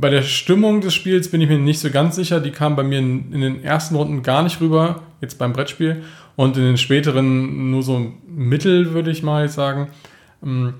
Bei 0.00 0.08
der 0.08 0.22
Stimmung 0.22 0.80
des 0.80 0.94
Spiels 0.94 1.30
bin 1.30 1.40
ich 1.40 1.48
mir 1.48 1.58
nicht 1.58 1.78
so 1.78 1.90
ganz 1.90 2.16
sicher. 2.16 2.40
Die 2.40 2.52
kam 2.52 2.74
bei 2.74 2.82
mir 2.82 3.00
in, 3.00 3.32
in, 3.32 3.40
den 3.40 3.62
ersten 3.62 3.94
Runden 3.96 4.22
gar 4.22 4.42
nicht 4.42 4.60
rüber, 4.60 5.02
jetzt 5.20 5.38
beim 5.38 5.52
Brettspiel. 5.52 6.02
Und 6.36 6.56
in 6.56 6.62
den 6.62 6.78
späteren 6.78 7.70
nur 7.70 7.82
so 7.82 8.12
mittel, 8.26 8.94
würde 8.94 9.10
ich 9.10 9.22
mal 9.22 9.48
sagen. 9.48 9.88
Ähm, 10.42 10.74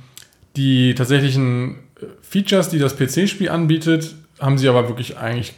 die 0.56 0.94
tatsächlichen 0.94 1.76
äh, 2.00 2.06
Features, 2.22 2.70
die 2.70 2.78
das 2.78 2.96
PC-Spiel 2.96 3.50
anbietet, 3.50 4.14
haben 4.40 4.56
sie 4.56 4.68
aber 4.68 4.88
wirklich 4.88 5.18
eigentlich 5.18 5.54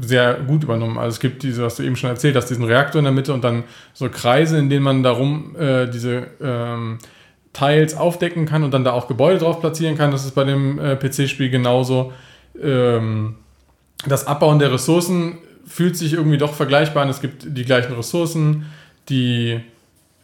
sehr 0.00 0.34
gut 0.34 0.64
übernommen. 0.64 0.98
Also 0.98 1.14
es 1.14 1.20
gibt 1.20 1.42
diese, 1.42 1.62
was 1.62 1.76
du 1.76 1.82
eben 1.82 1.96
schon 1.96 2.10
erzählt 2.10 2.36
hast, 2.36 2.48
diesen 2.48 2.64
Reaktor 2.64 2.98
in 2.98 3.04
der 3.04 3.12
Mitte 3.12 3.32
und 3.32 3.44
dann 3.44 3.64
so 3.94 4.08
Kreise, 4.08 4.58
in 4.58 4.68
denen 4.70 4.82
man 4.82 5.02
darum 5.02 5.56
äh, 5.56 5.86
diese 5.86 6.28
ähm, 6.42 6.98
Teils 7.52 7.96
aufdecken 7.96 8.46
kann 8.46 8.62
und 8.62 8.74
dann 8.74 8.84
da 8.84 8.92
auch 8.92 9.08
Gebäude 9.08 9.38
drauf 9.38 9.60
platzieren 9.60 9.96
kann. 9.96 10.10
Das 10.10 10.24
ist 10.24 10.34
bei 10.34 10.44
dem 10.44 10.78
äh, 10.78 10.96
PC-Spiel 10.96 11.50
genauso 11.50 12.12
ähm, 12.62 13.36
das 14.06 14.26
Abbauen 14.26 14.58
der 14.58 14.72
Ressourcen 14.72 15.38
fühlt 15.66 15.96
sich 15.96 16.14
irgendwie 16.14 16.38
doch 16.38 16.54
vergleichbar 16.54 17.02
an. 17.02 17.08
Es 17.08 17.20
gibt 17.20 17.56
die 17.56 17.64
gleichen 17.64 17.92
Ressourcen, 17.94 18.66
die 19.08 19.60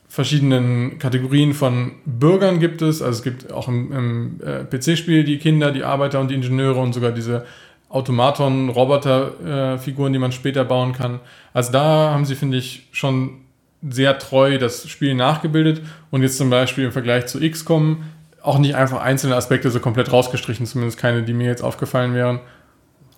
verschiedenen 0.08 0.98
Kategorien 0.98 1.54
von 1.54 1.92
Bürgern 2.04 2.58
gibt 2.60 2.82
es. 2.82 3.00
Also 3.00 3.18
es 3.18 3.22
gibt 3.22 3.50
auch 3.52 3.68
im, 3.68 3.92
im 3.92 4.40
äh, 4.44 4.64
PC-Spiel 4.64 5.22
die 5.24 5.38
Kinder, 5.38 5.70
die 5.72 5.84
Arbeiter 5.84 6.20
und 6.20 6.30
die 6.30 6.34
Ingenieure 6.34 6.80
und 6.80 6.92
sogar 6.92 7.12
diese 7.12 7.46
Automaton-Roboter-Figuren, 7.88 10.10
äh, 10.10 10.12
die 10.12 10.18
man 10.18 10.32
später 10.32 10.64
bauen 10.64 10.92
kann. 10.92 11.20
Also 11.54 11.72
da 11.72 12.10
haben 12.10 12.26
sie, 12.26 12.34
finde 12.34 12.58
ich, 12.58 12.88
schon 12.92 13.38
sehr 13.88 14.18
treu 14.18 14.58
das 14.58 14.86
Spiel 14.88 15.14
nachgebildet 15.14 15.80
und 16.10 16.22
jetzt 16.22 16.36
zum 16.36 16.50
Beispiel 16.50 16.84
im 16.84 16.92
Vergleich 16.92 17.24
zu 17.26 17.40
XCOM 17.40 18.02
auch 18.42 18.58
nicht 18.58 18.74
einfach 18.74 19.00
einzelne 19.00 19.36
Aspekte 19.36 19.70
so 19.70 19.80
komplett 19.80 20.12
rausgestrichen, 20.12 20.66
zumindest 20.66 20.98
keine, 20.98 21.22
die 21.22 21.32
mir 21.32 21.46
jetzt 21.46 21.62
aufgefallen 21.62 22.14
wären. 22.14 22.40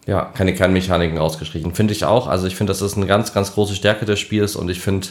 Ja, 0.06 0.26
keine 0.34 0.54
Kernmechaniken 0.54 1.16
rausgestrichen. 1.16 1.74
Finde 1.74 1.94
ich 1.94 2.04
auch. 2.04 2.26
Also 2.26 2.46
ich 2.46 2.56
finde, 2.56 2.72
das 2.72 2.82
ist 2.82 2.96
eine 2.96 3.06
ganz, 3.06 3.32
ganz 3.32 3.54
große 3.54 3.74
Stärke 3.74 4.04
des 4.04 4.20
Spiels 4.20 4.54
und 4.54 4.68
ich 4.68 4.80
finde, 4.80 5.08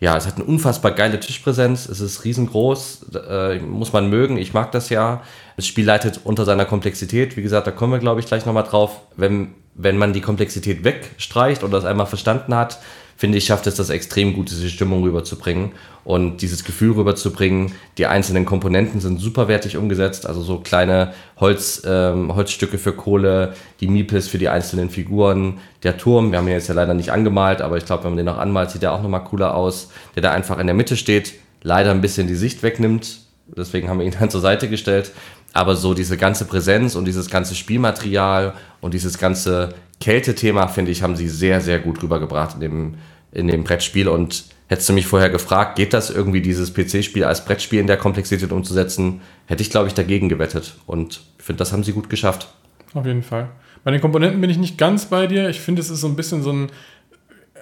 ja, 0.00 0.16
es 0.16 0.26
hat 0.26 0.36
eine 0.36 0.44
unfassbar 0.44 0.92
geile 0.92 1.20
Tischpräsenz. 1.20 1.88
Es 1.88 2.00
ist 2.00 2.24
riesengroß, 2.24 3.06
äh, 3.28 3.58
muss 3.58 3.92
man 3.92 4.08
mögen. 4.08 4.36
Ich 4.36 4.52
mag 4.52 4.72
das 4.72 4.88
ja. 4.88 5.22
Das 5.56 5.66
Spiel 5.66 5.84
leitet 5.84 6.20
unter 6.24 6.44
seiner 6.44 6.64
Komplexität. 6.64 7.36
Wie 7.36 7.42
gesagt, 7.42 7.66
da 7.66 7.70
kommen 7.70 7.92
wir, 7.92 8.00
glaube 8.00 8.20
ich, 8.20 8.26
gleich 8.26 8.44
nochmal 8.44 8.64
drauf. 8.64 9.02
Wenn, 9.16 9.54
wenn 9.74 9.98
man 9.98 10.12
die 10.12 10.20
Komplexität 10.20 10.82
wegstreicht 10.82 11.62
oder 11.62 11.74
das 11.74 11.84
einmal 11.84 12.06
verstanden 12.06 12.54
hat, 12.54 12.80
finde 13.22 13.38
ich, 13.38 13.46
schafft 13.46 13.68
es 13.68 13.76
das 13.76 13.88
extrem 13.88 14.34
gut, 14.34 14.50
diese 14.50 14.68
Stimmung 14.68 15.04
rüberzubringen 15.04 15.70
und 16.02 16.42
dieses 16.42 16.64
Gefühl 16.64 16.90
rüberzubringen. 16.94 17.70
Die 17.96 18.06
einzelnen 18.06 18.44
Komponenten 18.44 18.98
sind 19.00 19.20
superwertig 19.20 19.76
umgesetzt, 19.76 20.26
also 20.26 20.42
so 20.42 20.58
kleine 20.58 21.12
Holz, 21.38 21.82
ähm, 21.86 22.34
Holzstücke 22.34 22.78
für 22.78 22.92
Kohle, 22.92 23.54
die 23.78 23.86
Meeples 23.86 24.26
für 24.26 24.38
die 24.38 24.48
einzelnen 24.48 24.90
Figuren, 24.90 25.58
der 25.84 25.98
Turm, 25.98 26.32
wir 26.32 26.38
haben 26.38 26.48
ihn 26.48 26.54
jetzt 26.54 26.66
ja 26.66 26.74
leider 26.74 26.94
nicht 26.94 27.12
angemalt, 27.12 27.62
aber 27.62 27.76
ich 27.76 27.84
glaube, 27.84 28.02
wenn 28.02 28.10
man 28.10 28.16
den 28.16 28.26
noch 28.26 28.38
anmalt, 28.38 28.72
sieht 28.72 28.82
er 28.82 28.92
auch 28.92 29.02
nochmal 29.02 29.22
cooler 29.22 29.54
aus, 29.54 29.90
der 30.16 30.22
da 30.22 30.32
einfach 30.32 30.58
in 30.58 30.66
der 30.66 30.74
Mitte 30.74 30.96
steht, 30.96 31.34
leider 31.62 31.92
ein 31.92 32.00
bisschen 32.00 32.26
die 32.26 32.34
Sicht 32.34 32.64
wegnimmt, 32.64 33.20
deswegen 33.56 33.88
haben 33.88 34.00
wir 34.00 34.06
ihn 34.06 34.16
dann 34.18 34.30
zur 34.30 34.40
Seite 34.40 34.68
gestellt. 34.68 35.12
Aber 35.52 35.76
so 35.76 35.94
diese 35.94 36.16
ganze 36.16 36.46
Präsenz 36.46 36.94
und 36.94 37.04
dieses 37.04 37.28
ganze 37.28 37.54
Spielmaterial 37.54 38.54
und 38.80 38.94
dieses 38.94 39.18
ganze 39.18 39.74
Kältethema, 40.00 40.66
finde 40.68 40.90
ich, 40.90 41.02
haben 41.02 41.16
sie 41.16 41.28
sehr, 41.28 41.60
sehr 41.60 41.78
gut 41.78 42.02
rübergebracht 42.02 42.54
in 42.54 42.60
dem, 42.60 42.94
in 43.32 43.48
dem 43.48 43.64
Brettspiel. 43.64 44.08
Und 44.08 44.44
hättest 44.68 44.88
du 44.88 44.94
mich 44.94 45.06
vorher 45.06 45.30
gefragt, 45.30 45.76
geht 45.76 45.92
das 45.92 46.10
irgendwie, 46.10 46.40
dieses 46.40 46.72
PC-Spiel 46.72 47.24
als 47.24 47.44
Brettspiel 47.44 47.80
in 47.80 47.86
der 47.86 47.98
Komplexität 47.98 48.50
umzusetzen, 48.50 49.20
hätte 49.46 49.62
ich, 49.62 49.70
glaube 49.70 49.88
ich, 49.88 49.94
dagegen 49.94 50.28
gewettet. 50.28 50.74
Und 50.86 51.20
ich 51.38 51.44
finde, 51.44 51.58
das 51.58 51.72
haben 51.72 51.84
sie 51.84 51.92
gut 51.92 52.08
geschafft. 52.08 52.48
Auf 52.94 53.04
jeden 53.04 53.22
Fall. 53.22 53.50
Bei 53.84 53.90
den 53.90 54.00
Komponenten 54.00 54.40
bin 54.40 54.48
ich 54.48 54.58
nicht 54.58 54.78
ganz 54.78 55.06
bei 55.06 55.26
dir. 55.26 55.50
Ich 55.50 55.60
finde, 55.60 55.82
es 55.82 55.90
ist 55.90 56.00
so 56.00 56.06
ein 56.06 56.16
bisschen 56.16 56.42
so 56.42 56.52
ein. 56.52 56.70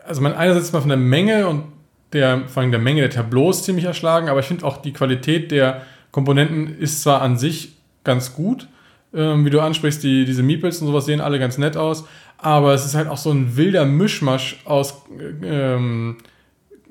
Also, 0.07 0.21
man 0.23 0.35
einerseits 0.35 0.73
mal 0.73 0.81
von 0.81 0.89
der 0.89 0.99
Menge 0.99 1.49
und 1.49 1.65
der, 2.13 2.49
vor 2.49 2.63
allem 2.63 2.73
der 2.73 2.81
Menge 2.81 3.01
der 3.03 3.11
Tableaus 3.11 3.65
ziemlich 3.65 3.85
erschlagen, 3.85 4.29
aber 4.29 4.41
ich 4.41 4.47
finde 4.47 4.65
auch 4.65 4.79
die 4.79 4.93
Qualität 4.93 5.51
der 5.51 5.83
Komponenten 6.11 6.77
ist 6.79 7.03
zwar 7.03 7.23
an 7.23 7.39
sich 7.39 7.77
ganz 8.11 8.35
gut, 8.35 8.67
ähm, 9.15 9.45
wie 9.45 9.51
du 9.51 9.61
ansprichst, 9.61 10.03
die, 10.03 10.25
diese 10.25 10.43
Meeples 10.43 10.81
und 10.81 10.89
sowas 10.89 11.07
sehen 11.07 11.21
alle 11.21 11.39
ganz 11.39 11.59
nett 11.59 11.77
aus, 11.77 12.05
aber 12.39 12.75
es 12.75 12.85
ist 12.85 12.97
halt 12.97 13.09
auch 13.09 13.19
so 13.19 13.31
ein 13.31 13.57
wilder 13.57 13.85
Mischmasch 13.85 14.61
aus 14.65 15.03
ähm, 15.45 16.17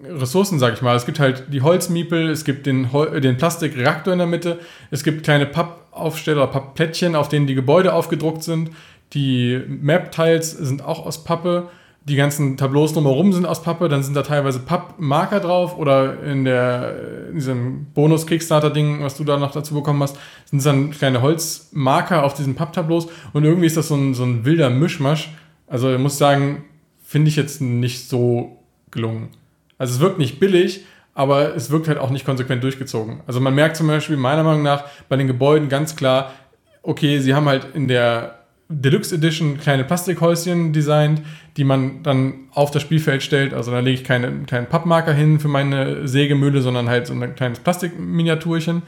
Ressourcen, 0.02 0.60
sag 0.60 0.74
ich 0.74 0.82
mal. 0.82 0.96
Es 0.96 1.06
gibt 1.06 1.20
halt 1.20 1.46
die 1.52 1.62
Holzmiepel, 1.62 2.30
es 2.30 2.46
gibt 2.46 2.66
den, 2.66 2.94
Hol 2.94 3.20
den 3.20 3.36
Plastikreaktor 3.36 4.14
in 4.14 4.20
der 4.20 4.28
Mitte, 4.28 4.60
es 4.92 5.04
gibt 5.04 5.24
kleine 5.24 5.46
Pappaufsteller, 5.46 6.48
Pappplättchen, 6.48 7.16
auf 7.16 7.28
denen 7.28 7.48
die 7.48 7.56
Gebäude 7.56 7.94
aufgedruckt 7.94 8.44
sind. 8.44 8.72
Die 9.14 9.60
Map-Tiles 9.68 10.52
sind 10.52 10.86
auch 10.86 11.06
aus 11.06 11.26
Pappe 11.26 11.70
die 12.04 12.16
ganzen 12.16 12.58
Tableaus 12.58 12.94
drumherum 12.94 13.34
sind 13.34 13.46
aus 13.46 13.62
Pappe, 13.62 13.90
dann 13.90 14.04
sind 14.04 14.16
da 14.16 14.24
teilweise 14.24 14.60
Pappmarker 14.60 15.40
drauf 15.40 15.78
oder 15.78 16.24
in, 16.24 16.46
der, 16.46 17.30
in 17.30 17.36
diesem 17.36 17.88
Bonus-Kickstarter-Ding, 17.94 19.04
was 19.04 19.18
du 19.18 19.24
da 19.24 19.38
noch 19.38 19.52
dazu 19.52 19.74
bekommen 19.74 20.02
hast, 20.02 20.18
sind 20.46 20.66
dann 20.66 20.92
kleine 20.92 21.22
Holzmarker 21.22 22.24
auf 22.24 22.34
diesen 22.34 22.56
Papptableaus 22.56 23.08
und 23.34 23.44
irgendwie 23.44 23.68
ist 23.68 23.78
das 23.78 23.90
so 23.90 23.96
ein, 23.96 24.14
so 24.14 24.24
ein 24.24 24.46
wilder 24.46 24.70
Mischmasch. 24.70 25.32
Also 25.68 25.94
ich 25.94 26.00
muss 26.00 26.18
sagen, 26.18 26.64
finde 27.04 27.30
ich 27.30 27.36
jetzt 27.36 27.62
nicht 27.62 28.08
so 28.08 28.58
gelungen. 28.92 29.30
Also 29.78 29.96
es 29.96 30.00
wirkt 30.00 30.20
nicht 30.20 30.40
billig, 30.40 30.86
aber 31.14 31.56
es 31.56 31.70
wirkt 31.70 31.88
halt 31.88 31.98
auch 31.98 32.12
nicht 32.12 32.26
konsequent 32.26 32.64
durchgezogen. 32.64 33.22
Also 33.28 33.40
man 33.40 33.54
merkt 33.54 33.76
zum 33.76 33.88
Beispiel 33.88 34.18
meiner 34.18 34.44
Meinung 34.44 34.64
nach 34.64 34.86
bei 35.10 35.16
den 35.16 35.28
Gebäuden 35.28 35.70
ganz 35.70 35.96
klar, 35.96 36.34
okay, 36.82 37.20
sie 37.20 37.36
haben 37.36 37.48
halt 37.48 37.68
in 37.76 37.88
der 37.88 38.39
Deluxe 38.72 39.16
Edition 39.16 39.58
kleine 39.58 39.84
Plastikhäuschen 39.84 40.74
designt, 40.74 41.24
die 41.58 41.64
man 41.64 42.04
dann 42.04 42.50
auf 42.52 42.70
das 42.70 42.84
Spielfeld 42.84 43.24
stellt. 43.24 43.54
Also 43.54 43.72
da 43.72 43.80
lege 43.80 44.00
ich 44.00 44.04
keine 44.04 44.32
kleinen 44.44 44.68
Pappmarker 44.68 45.12
hin 45.12 45.40
für 45.40 45.48
meine 45.48 46.08
Sägemühle, 46.08 46.62
sondern 46.62 46.88
halt 46.88 47.08
so 47.08 47.14
ein 47.14 47.36
kleines 47.36 47.60
Plastikminiaturchen. 47.60 48.84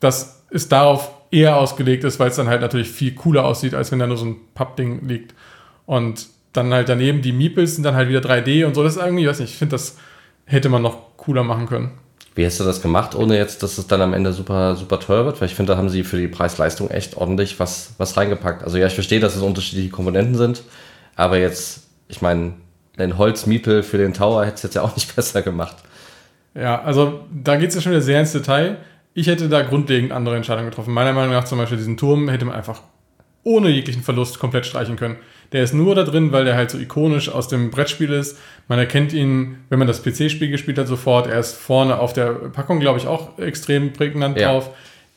Das 0.00 0.46
ist 0.50 0.72
darauf 0.72 1.10
eher 1.30 1.58
ausgelegt 1.58 2.04
ist, 2.04 2.18
weil 2.18 2.30
es 2.30 2.36
dann 2.36 2.48
halt 2.48 2.62
natürlich 2.62 2.90
viel 2.90 3.14
cooler 3.14 3.44
aussieht, 3.44 3.74
als 3.74 3.92
wenn 3.92 3.98
da 3.98 4.06
nur 4.06 4.16
so 4.16 4.24
ein 4.24 4.36
Pappding 4.54 5.06
liegt. 5.06 5.34
Und 5.84 6.26
dann 6.54 6.72
halt 6.72 6.88
daneben 6.88 7.20
die 7.20 7.32
Meeples 7.32 7.74
sind 7.74 7.84
dann 7.84 7.94
halt 7.94 8.08
wieder 8.08 8.20
3D 8.20 8.64
und 8.64 8.74
so. 8.74 8.82
Das 8.82 8.96
ist 8.96 9.02
irgendwie, 9.02 9.24
ich 9.24 9.28
weiß 9.28 9.40
nicht, 9.40 9.52
ich 9.52 9.58
finde, 9.58 9.72
das 9.72 9.98
hätte 10.46 10.70
man 10.70 10.80
noch 10.80 11.16
cooler 11.18 11.44
machen 11.44 11.66
können. 11.66 11.90
Wie 12.38 12.46
hast 12.46 12.60
du 12.60 12.62
das 12.62 12.80
gemacht, 12.80 13.16
ohne 13.16 13.36
jetzt, 13.36 13.64
dass 13.64 13.78
es 13.78 13.88
dann 13.88 14.00
am 14.00 14.14
Ende 14.14 14.32
super, 14.32 14.76
super 14.76 15.00
teuer 15.00 15.24
wird? 15.24 15.40
Weil 15.40 15.48
ich 15.48 15.56
finde, 15.56 15.72
da 15.72 15.76
haben 15.76 15.88
sie 15.88 16.04
für 16.04 16.16
die 16.16 16.28
Preis-Leistung 16.28 16.88
echt 16.88 17.16
ordentlich 17.16 17.58
was, 17.58 17.94
was 17.98 18.16
reingepackt. 18.16 18.62
Also 18.62 18.78
ja, 18.78 18.86
ich 18.86 18.94
verstehe, 18.94 19.18
dass 19.18 19.34
es 19.34 19.42
unterschiedliche 19.42 19.88
Komponenten 19.88 20.36
sind, 20.36 20.62
aber 21.16 21.36
jetzt, 21.36 21.88
ich 22.06 22.22
meine, 22.22 22.52
ein 22.96 23.18
Holzmiepel 23.18 23.82
für 23.82 23.98
den 23.98 24.14
Tower 24.14 24.44
hätte 24.44 24.54
es 24.54 24.62
jetzt 24.62 24.76
ja 24.76 24.82
auch 24.82 24.94
nicht 24.94 25.16
besser 25.16 25.42
gemacht. 25.42 25.78
Ja, 26.54 26.80
also 26.80 27.24
da 27.34 27.56
geht 27.56 27.70
es 27.70 27.74
ja 27.74 27.80
schon 27.80 27.90
wieder 27.90 28.02
sehr 28.02 28.20
ins 28.20 28.30
Detail. 28.30 28.76
Ich 29.14 29.26
hätte 29.26 29.48
da 29.48 29.62
grundlegend 29.62 30.12
andere 30.12 30.36
Entscheidungen 30.36 30.70
getroffen. 30.70 30.94
Meiner 30.94 31.14
Meinung 31.14 31.32
nach 31.32 31.42
zum 31.42 31.58
Beispiel 31.58 31.78
diesen 31.78 31.96
Turm 31.96 32.28
hätte 32.28 32.44
man 32.44 32.54
einfach 32.54 32.82
ohne 33.42 33.68
jeglichen 33.68 34.04
Verlust 34.04 34.38
komplett 34.38 34.64
streichen 34.64 34.94
können. 34.94 35.16
Der 35.52 35.62
ist 35.62 35.72
nur 35.72 35.94
da 35.94 36.04
drin, 36.04 36.32
weil 36.32 36.44
der 36.44 36.56
halt 36.56 36.70
so 36.70 36.78
ikonisch 36.78 37.30
aus 37.30 37.48
dem 37.48 37.70
Brettspiel 37.70 38.12
ist. 38.12 38.38
Man 38.68 38.78
erkennt 38.78 39.12
ihn, 39.12 39.58
wenn 39.70 39.78
man 39.78 39.88
das 39.88 40.02
PC-Spiel 40.02 40.50
gespielt 40.50 40.78
hat, 40.78 40.86
sofort. 40.86 41.26
Er 41.26 41.38
ist 41.38 41.56
vorne 41.56 41.98
auf 41.98 42.12
der 42.12 42.32
Packung, 42.32 42.80
glaube 42.80 42.98
ich, 42.98 43.06
auch 43.06 43.38
extrem 43.38 43.92
prägnant 43.92 44.38
ja. 44.38 44.52
drauf. 44.52 44.70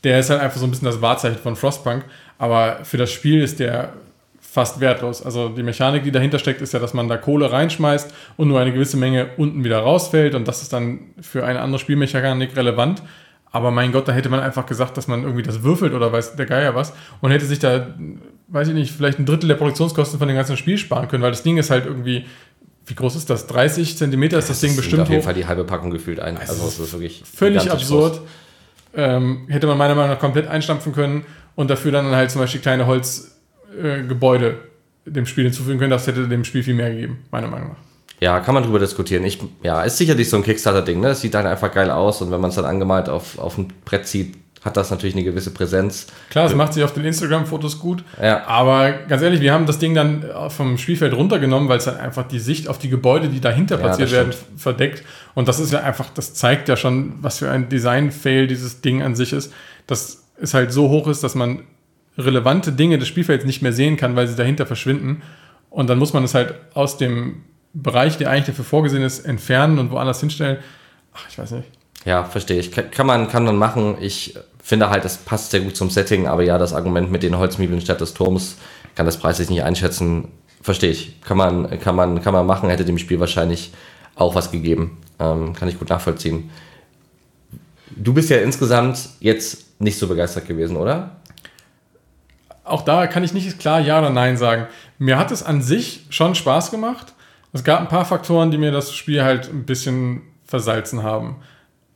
Der 0.04 0.20
ist 0.20 0.30
halt 0.30 0.42
einfach 0.42 0.58
so 0.58 0.66
ein 0.66 0.72
bisschen 0.72 0.86
das 0.86 1.02
Wahrzeichen 1.02 1.38
von 1.38 1.56
Frostpunk. 1.56 2.06
Aber 2.38 2.80
für 2.84 2.98
das 2.98 3.12
Spiel 3.12 3.42
ist 3.42 3.60
der 3.60 3.94
fast 4.40 4.80
wertlos. 4.80 5.24
Also 5.24 5.50
die 5.50 5.64
Mechanik, 5.64 6.04
die 6.04 6.12
dahinter 6.12 6.40
steckt, 6.40 6.62
ist 6.62 6.74
ja, 6.74 6.80
dass 6.80 6.94
man 6.94 7.08
da 7.08 7.18
Kohle 7.18 7.52
reinschmeißt 7.52 8.14
und 8.36 8.48
nur 8.48 8.60
eine 8.60 8.74
gewisse 8.74 8.98
Menge 8.98 9.30
unten 9.38 9.64
wieder 9.64 9.80
rausfällt. 9.80 10.36
Und 10.36 10.48
das 10.48 10.62
ist 10.62 10.74
dann 10.74 11.00
für 11.22 11.46
eine 11.46 11.62
andere 11.62 11.80
Spielmechanik 11.80 12.56
relevant. 12.56 13.02
Aber 13.52 13.72
mein 13.72 13.92
Gott, 13.92 14.08
da 14.08 14.14
hätte 14.14 14.30
man 14.30 14.40
einfach 14.40 14.66
gesagt, 14.66 14.98
dass 14.98 15.08
man 15.08 15.24
irgendwie 15.24 15.44
das 15.44 15.64
würfelt 15.64 15.94
oder 15.94 16.12
weiß 16.12 16.36
der 16.36 16.46
Geier 16.46 16.74
was 16.74 16.94
und 17.20 17.32
hätte 17.32 17.46
sich 17.46 17.60
da, 17.60 17.96
weiß 18.52 18.68
ich 18.68 18.74
nicht, 18.74 18.92
vielleicht 18.92 19.20
ein 19.20 19.26
Drittel 19.26 19.48
der 19.48 19.56
Produktionskosten 19.56 20.20
von 20.20 20.28
dem 20.28 20.36
ganzen 20.36 20.58
Spiel 20.58 20.78
sparen 20.78 21.08
können, 21.08 21.24
weil 21.24 21.32
das 21.32 21.44
Ding 21.44 21.58
ist 21.58 21.70
halt 21.70 21.86
irgendwie, 21.86 22.26
wie 22.86 22.96
groß 22.96 23.16
ist 23.16 23.30
das? 23.30 23.48
30 23.48 23.98
Zentimeter 23.98 24.38
ist 24.38 24.50
das, 24.50 24.60
das 24.60 24.70
Ding 24.70 24.76
bestimmt. 24.76 25.04
Auf 25.04 25.10
jeden 25.10 25.22
hoch. 25.22 25.26
Fall 25.26 25.34
die 25.34 25.46
halbe 25.46 25.64
Packung 25.64 25.92
gefühlt 25.92 26.20
ein. 26.20 26.38
Also, 26.38 26.68
es 26.68 26.80
ist 26.80 26.94
wirklich 26.94 27.24
völlig 27.26 27.72
absurd. 27.72 28.22
Ähm, 28.94 29.46
hätte 29.48 29.68
man 29.68 29.78
meiner 29.78 29.96
Meinung 29.96 30.12
nach 30.12 30.20
komplett 30.20 30.48
einstampfen 30.48 30.94
können 30.94 31.24
und 31.56 31.70
dafür 31.70 31.94
dann 31.94 32.14
halt 32.14 32.30
zum 32.30 32.42
Beispiel 32.42 32.60
kleine 32.60 32.88
Holzgebäude 32.88 34.48
äh, 35.06 35.12
dem 35.12 35.26
Spiel 35.26 35.46
hinzufügen 35.46 35.80
können. 35.80 35.92
Das 35.92 36.08
hätte 36.08 36.28
dem 36.28 36.44
Spiel 36.44 36.64
viel 36.64 36.74
mehr 36.74 36.92
gegeben, 36.92 37.20
meiner 37.32 37.48
Meinung 37.48 37.70
nach. 37.70 37.78
Ja, 38.20 38.40
kann 38.42 38.54
man 38.54 38.64
drüber 38.64 38.80
diskutieren. 38.80 39.24
Ich, 39.24 39.40
ja, 39.64 39.82
ist 39.82 39.98
sicherlich 39.98 40.30
so 40.30 40.38
ein 40.38 40.44
Kickstarter-Ding. 40.44 41.00
Ne? 41.00 41.10
Es 41.10 41.22
sieht 41.22 41.34
dann 41.34 41.48
einfach 41.48 41.72
geil 41.74 41.90
aus 41.90 42.22
und 42.22 42.30
wenn 42.32 42.42
man 42.42 42.50
es 42.50 42.56
dann 42.56 42.66
angemalt 42.66 43.10
auf, 43.10 43.40
auf 43.40 43.58
ein 43.58 43.74
Brett 43.84 44.08
sieht, 44.08 44.36
hat 44.64 44.78
das 44.78 44.92
natürlich 44.92 45.16
eine 45.16 45.24
gewisse 45.24 45.52
Präsenz. 45.52 46.08
Klar, 46.30 46.46
es 46.46 46.54
macht 46.54 46.74
sich 46.74 46.84
auf 46.84 46.94
den 46.94 47.04
Instagram-Fotos 47.04 47.80
gut. 47.80 48.04
Ja. 48.22 48.46
Aber 48.46 48.92
ganz 48.92 49.24
ehrlich, 49.24 49.42
wir 49.42 49.54
haben 49.54 49.66
das 49.66 49.80
Ding 49.80 49.96
dann 49.96 50.24
vom 50.50 50.78
Spielfeld 50.78 51.14
runtergenommen, 51.14 51.68
weil 51.68 51.80
es 51.80 51.86
dann 51.86 51.98
einfach 51.98 52.28
die 52.28 52.40
Sicht 52.40 52.68
auf 52.68 52.78
die 52.78 52.90
Gebäude, 52.90 53.30
die 53.30 53.42
dahinter 53.42 53.76
ja, 53.76 53.82
platziert 53.82 54.12
werden, 54.12 54.34
verdeckt. 54.56 55.04
Und 55.34 55.48
das 55.48 55.60
ist 55.60 55.74
ja 55.74 55.82
einfach, 55.82 56.10
das 56.14 56.36
zeigt 56.36 56.70
ja 56.70 56.78
schon, 56.78 57.14
was 57.22 57.40
für 57.40 57.50
ein 57.50 57.70
Design-Fail 57.70 58.46
dieses 58.46 58.82
Ding 58.82 59.02
an 59.02 59.16
sich 59.16 59.34
ist. 59.34 59.52
Dass 59.88 60.26
es 60.40 60.54
halt 60.54 60.72
so 60.72 60.90
hoch 60.90 61.08
ist, 61.08 61.24
dass 61.24 61.34
man 61.34 61.64
relevante 62.18 62.72
Dinge 62.72 63.00
des 63.00 63.08
Spielfelds 63.08 63.46
nicht 63.46 63.64
mehr 63.64 63.74
sehen 63.74 63.98
kann, 63.98 64.16
weil 64.16 64.28
sie 64.28 64.36
dahinter 64.36 64.68
verschwinden. 64.68 65.24
Und 65.72 65.90
dann 65.90 65.98
muss 65.98 66.14
man 66.14 66.24
es 66.24 66.36
halt 66.36 66.54
aus 66.76 66.98
dem 66.98 67.46
Bereich, 67.74 68.18
der 68.18 68.30
eigentlich 68.30 68.48
dafür 68.48 68.66
vorgesehen 68.66 69.02
ist, 69.02 69.26
entfernen 69.26 69.80
und 69.80 69.90
woanders 69.90 70.20
hinstellen. 70.20 70.58
Ach, 71.14 71.26
ich 71.30 71.40
weiß 71.40 71.52
nicht. 71.52 71.68
Ja, 72.06 72.24
verstehe 72.24 72.60
ich. 72.60 72.72
Kann 72.72 73.06
man, 73.06 73.28
kann 73.28 73.46
man 73.46 73.56
machen. 73.56 73.96
Ich 74.02 74.36
finde 74.64 74.90
halt, 74.90 75.06
es 75.06 75.18
passt 75.18 75.52
sehr 75.52 75.62
gut 75.62 75.76
zum 75.76 75.90
Setting, 75.90 76.28
aber 76.28 76.44
ja, 76.44 76.58
das 76.58 76.74
Argument 76.74 77.12
mit 77.12 77.24
den 77.24 77.38
Holzmiebeln 77.38 77.82
statt 77.82 78.02
des 78.02 78.14
Turms 78.14 78.58
kann 78.96 79.06
das 79.06 79.18
preislich 79.18 79.50
nicht 79.50 79.64
einschätzen. 79.64 80.30
Verstehe 80.62 80.92
ich. 80.92 81.20
Kann 81.22 81.38
man, 81.38 81.80
kann 81.80 81.96
man, 81.96 82.22
kann 82.22 82.34
man 82.34 82.46
machen, 82.46 82.70
hätte 82.70 82.86
dem 82.86 82.98
Spiel 82.98 83.20
wahrscheinlich 83.20 83.74
auch 84.16 84.36
was 84.36 84.52
gegeben. 84.52 84.98
Ähm, 85.20 85.54
kann 85.54 85.68
ich 85.68 85.80
gut 85.80 85.90
nachvollziehen. 85.90 86.52
Du 87.96 88.14
bist 88.14 88.30
ja 88.30 88.38
insgesamt 88.38 89.10
jetzt 89.20 89.82
nicht 89.82 89.98
so 89.98 90.08
begeistert 90.08 90.48
gewesen, 90.48 90.78
oder? 90.78 91.18
Auch 92.64 92.84
da 92.84 93.08
kann 93.08 93.24
ich 93.24 93.34
nicht 93.34 93.60
klar 93.60 93.80
Ja 93.80 94.00
oder 94.00 94.12
Nein 94.12 94.38
sagen. 94.38 94.68
Mir 94.98 95.18
hat 95.18 95.32
es 95.32 95.44
an 95.44 95.62
sich 95.62 96.06
schon 96.10 96.36
Spaß 96.36 96.72
gemacht. 96.72 97.14
Es 97.54 97.64
gab 97.64 97.82
ein 97.82 97.88
paar 97.88 98.06
Faktoren, 98.06 98.52
die 98.52 98.58
mir 98.58 98.72
das 98.72 98.94
Spiel 98.94 99.24
halt 99.24 99.50
ein 99.50 99.66
bisschen 99.66 100.22
versalzen 100.46 101.04
haben. 101.04 101.38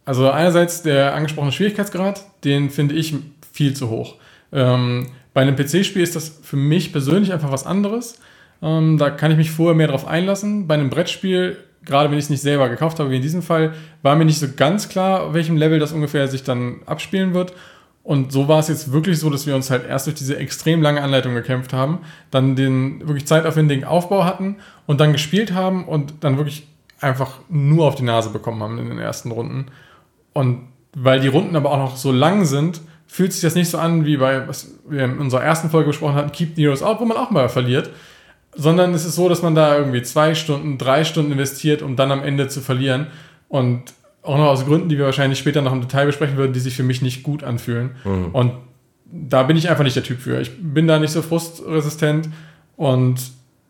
Also 0.05 0.29
einerseits 0.29 0.83
der 0.83 1.15
angesprochene 1.15 1.51
Schwierigkeitsgrad, 1.51 2.23
den 2.43 2.69
finde 2.69 2.95
ich 2.95 3.15
viel 3.51 3.73
zu 3.73 3.89
hoch. 3.89 4.15
Ähm, 4.53 5.07
bei 5.33 5.41
einem 5.41 5.55
PC-Spiel 5.55 6.03
ist 6.03 6.15
das 6.15 6.39
für 6.43 6.55
mich 6.55 6.91
persönlich 6.91 7.33
einfach 7.33 7.51
was 7.51 7.65
anderes. 7.65 8.19
Ähm, 8.61 8.97
da 8.97 9.09
kann 9.09 9.31
ich 9.31 9.37
mich 9.37 9.51
vorher 9.51 9.75
mehr 9.75 9.87
drauf 9.87 10.07
einlassen. 10.07 10.67
Bei 10.67 10.75
einem 10.75 10.89
Brettspiel, 10.89 11.57
gerade 11.83 12.09
wenn 12.09 12.17
ich 12.17 12.25
es 12.25 12.29
nicht 12.29 12.41
selber 12.41 12.69
gekauft 12.69 12.99
habe, 12.99 13.09
wie 13.09 13.17
in 13.17 13.21
diesem 13.21 13.41
Fall, 13.41 13.73
war 14.03 14.15
mir 14.15 14.25
nicht 14.25 14.39
so 14.39 14.47
ganz 14.55 14.87
klar, 14.87 15.23
auf 15.23 15.33
welchem 15.33 15.57
Level 15.57 15.79
das 15.79 15.91
ungefähr 15.91 16.27
sich 16.27 16.43
dann 16.43 16.81
abspielen 16.85 17.33
wird. 17.33 17.53
Und 18.03 18.31
so 18.31 18.47
war 18.47 18.59
es 18.59 18.67
jetzt 18.67 18.91
wirklich 18.91 19.17
so, 19.17 19.31
dass 19.31 19.47
wir 19.47 19.55
uns 19.55 19.71
halt 19.71 19.87
erst 19.87 20.05
durch 20.05 20.15
diese 20.15 20.37
extrem 20.37 20.83
lange 20.83 21.01
Anleitung 21.01 21.33
gekämpft 21.33 21.73
haben, 21.73 21.99
dann 22.29 22.55
den 22.55 22.99
wirklich 23.07 23.25
zeitaufwendigen 23.25 23.83
Aufbau 23.83 24.25
hatten 24.25 24.57
und 24.85 25.01
dann 25.01 25.11
gespielt 25.11 25.53
haben 25.53 25.85
und 25.85 26.13
dann 26.23 26.37
wirklich 26.37 26.67
einfach 27.01 27.39
nur 27.49 27.87
auf 27.87 27.95
die 27.95 28.03
Nase 28.03 28.29
bekommen 28.29 28.61
haben 28.61 28.77
in 28.77 28.89
den 28.89 28.99
ersten 28.99 29.31
Runden. 29.31 29.65
Und 30.35 30.67
weil 30.95 31.21
die 31.21 31.29
Runden 31.29 31.55
aber 31.55 31.71
auch 31.71 31.77
noch 31.77 31.95
so 31.95 32.11
lang 32.11 32.43
sind, 32.43 32.81
fühlt 33.07 33.31
sich 33.31 33.41
das 33.41 33.55
nicht 33.55 33.69
so 33.69 33.77
an, 33.77 34.05
wie 34.05 34.17
bei, 34.17 34.47
was 34.47 34.75
wir 34.87 35.05
in 35.05 35.17
unserer 35.17 35.41
ersten 35.41 35.69
Folge 35.69 35.87
besprochen 35.87 36.15
hatten, 36.15 36.33
Keep 36.33 36.57
Heroes 36.57 36.83
Out, 36.83 36.99
wo 36.99 37.05
man 37.05 37.15
auch 37.15 37.31
mal 37.31 37.47
verliert. 37.47 37.89
Sondern 38.53 38.93
es 38.93 39.05
ist 39.05 39.15
so, 39.15 39.29
dass 39.29 39.41
man 39.41 39.55
da 39.55 39.77
irgendwie 39.77 40.01
zwei 40.01 40.35
Stunden, 40.35 40.77
drei 40.77 41.05
Stunden 41.05 41.31
investiert, 41.31 41.81
um 41.81 41.95
dann 41.95 42.11
am 42.11 42.21
Ende 42.21 42.49
zu 42.49 42.59
verlieren. 42.59 43.07
Und 43.47 43.93
auch 44.23 44.37
noch 44.37 44.47
aus 44.47 44.65
Gründen, 44.65 44.89
die 44.89 44.97
wir 44.97 45.05
wahrscheinlich 45.05 45.39
später 45.39 45.61
noch 45.61 45.71
im 45.71 45.81
Detail 45.81 46.05
besprechen 46.05 46.35
würden, 46.35 46.51
die 46.51 46.59
sich 46.59 46.75
für 46.75 46.83
mich 46.83 47.01
nicht 47.01 47.23
gut 47.23 47.43
anfühlen. 47.43 47.91
Mhm. 48.03 48.29
Und 48.33 48.51
da 49.05 49.43
bin 49.43 49.55
ich 49.55 49.69
einfach 49.69 49.85
nicht 49.85 49.95
der 49.95 50.03
Typ 50.03 50.19
für. 50.19 50.41
Ich 50.41 50.51
bin 50.61 50.87
da 50.87 50.99
nicht 50.99 51.11
so 51.11 51.21
frustresistent 51.21 52.29
und 52.75 53.19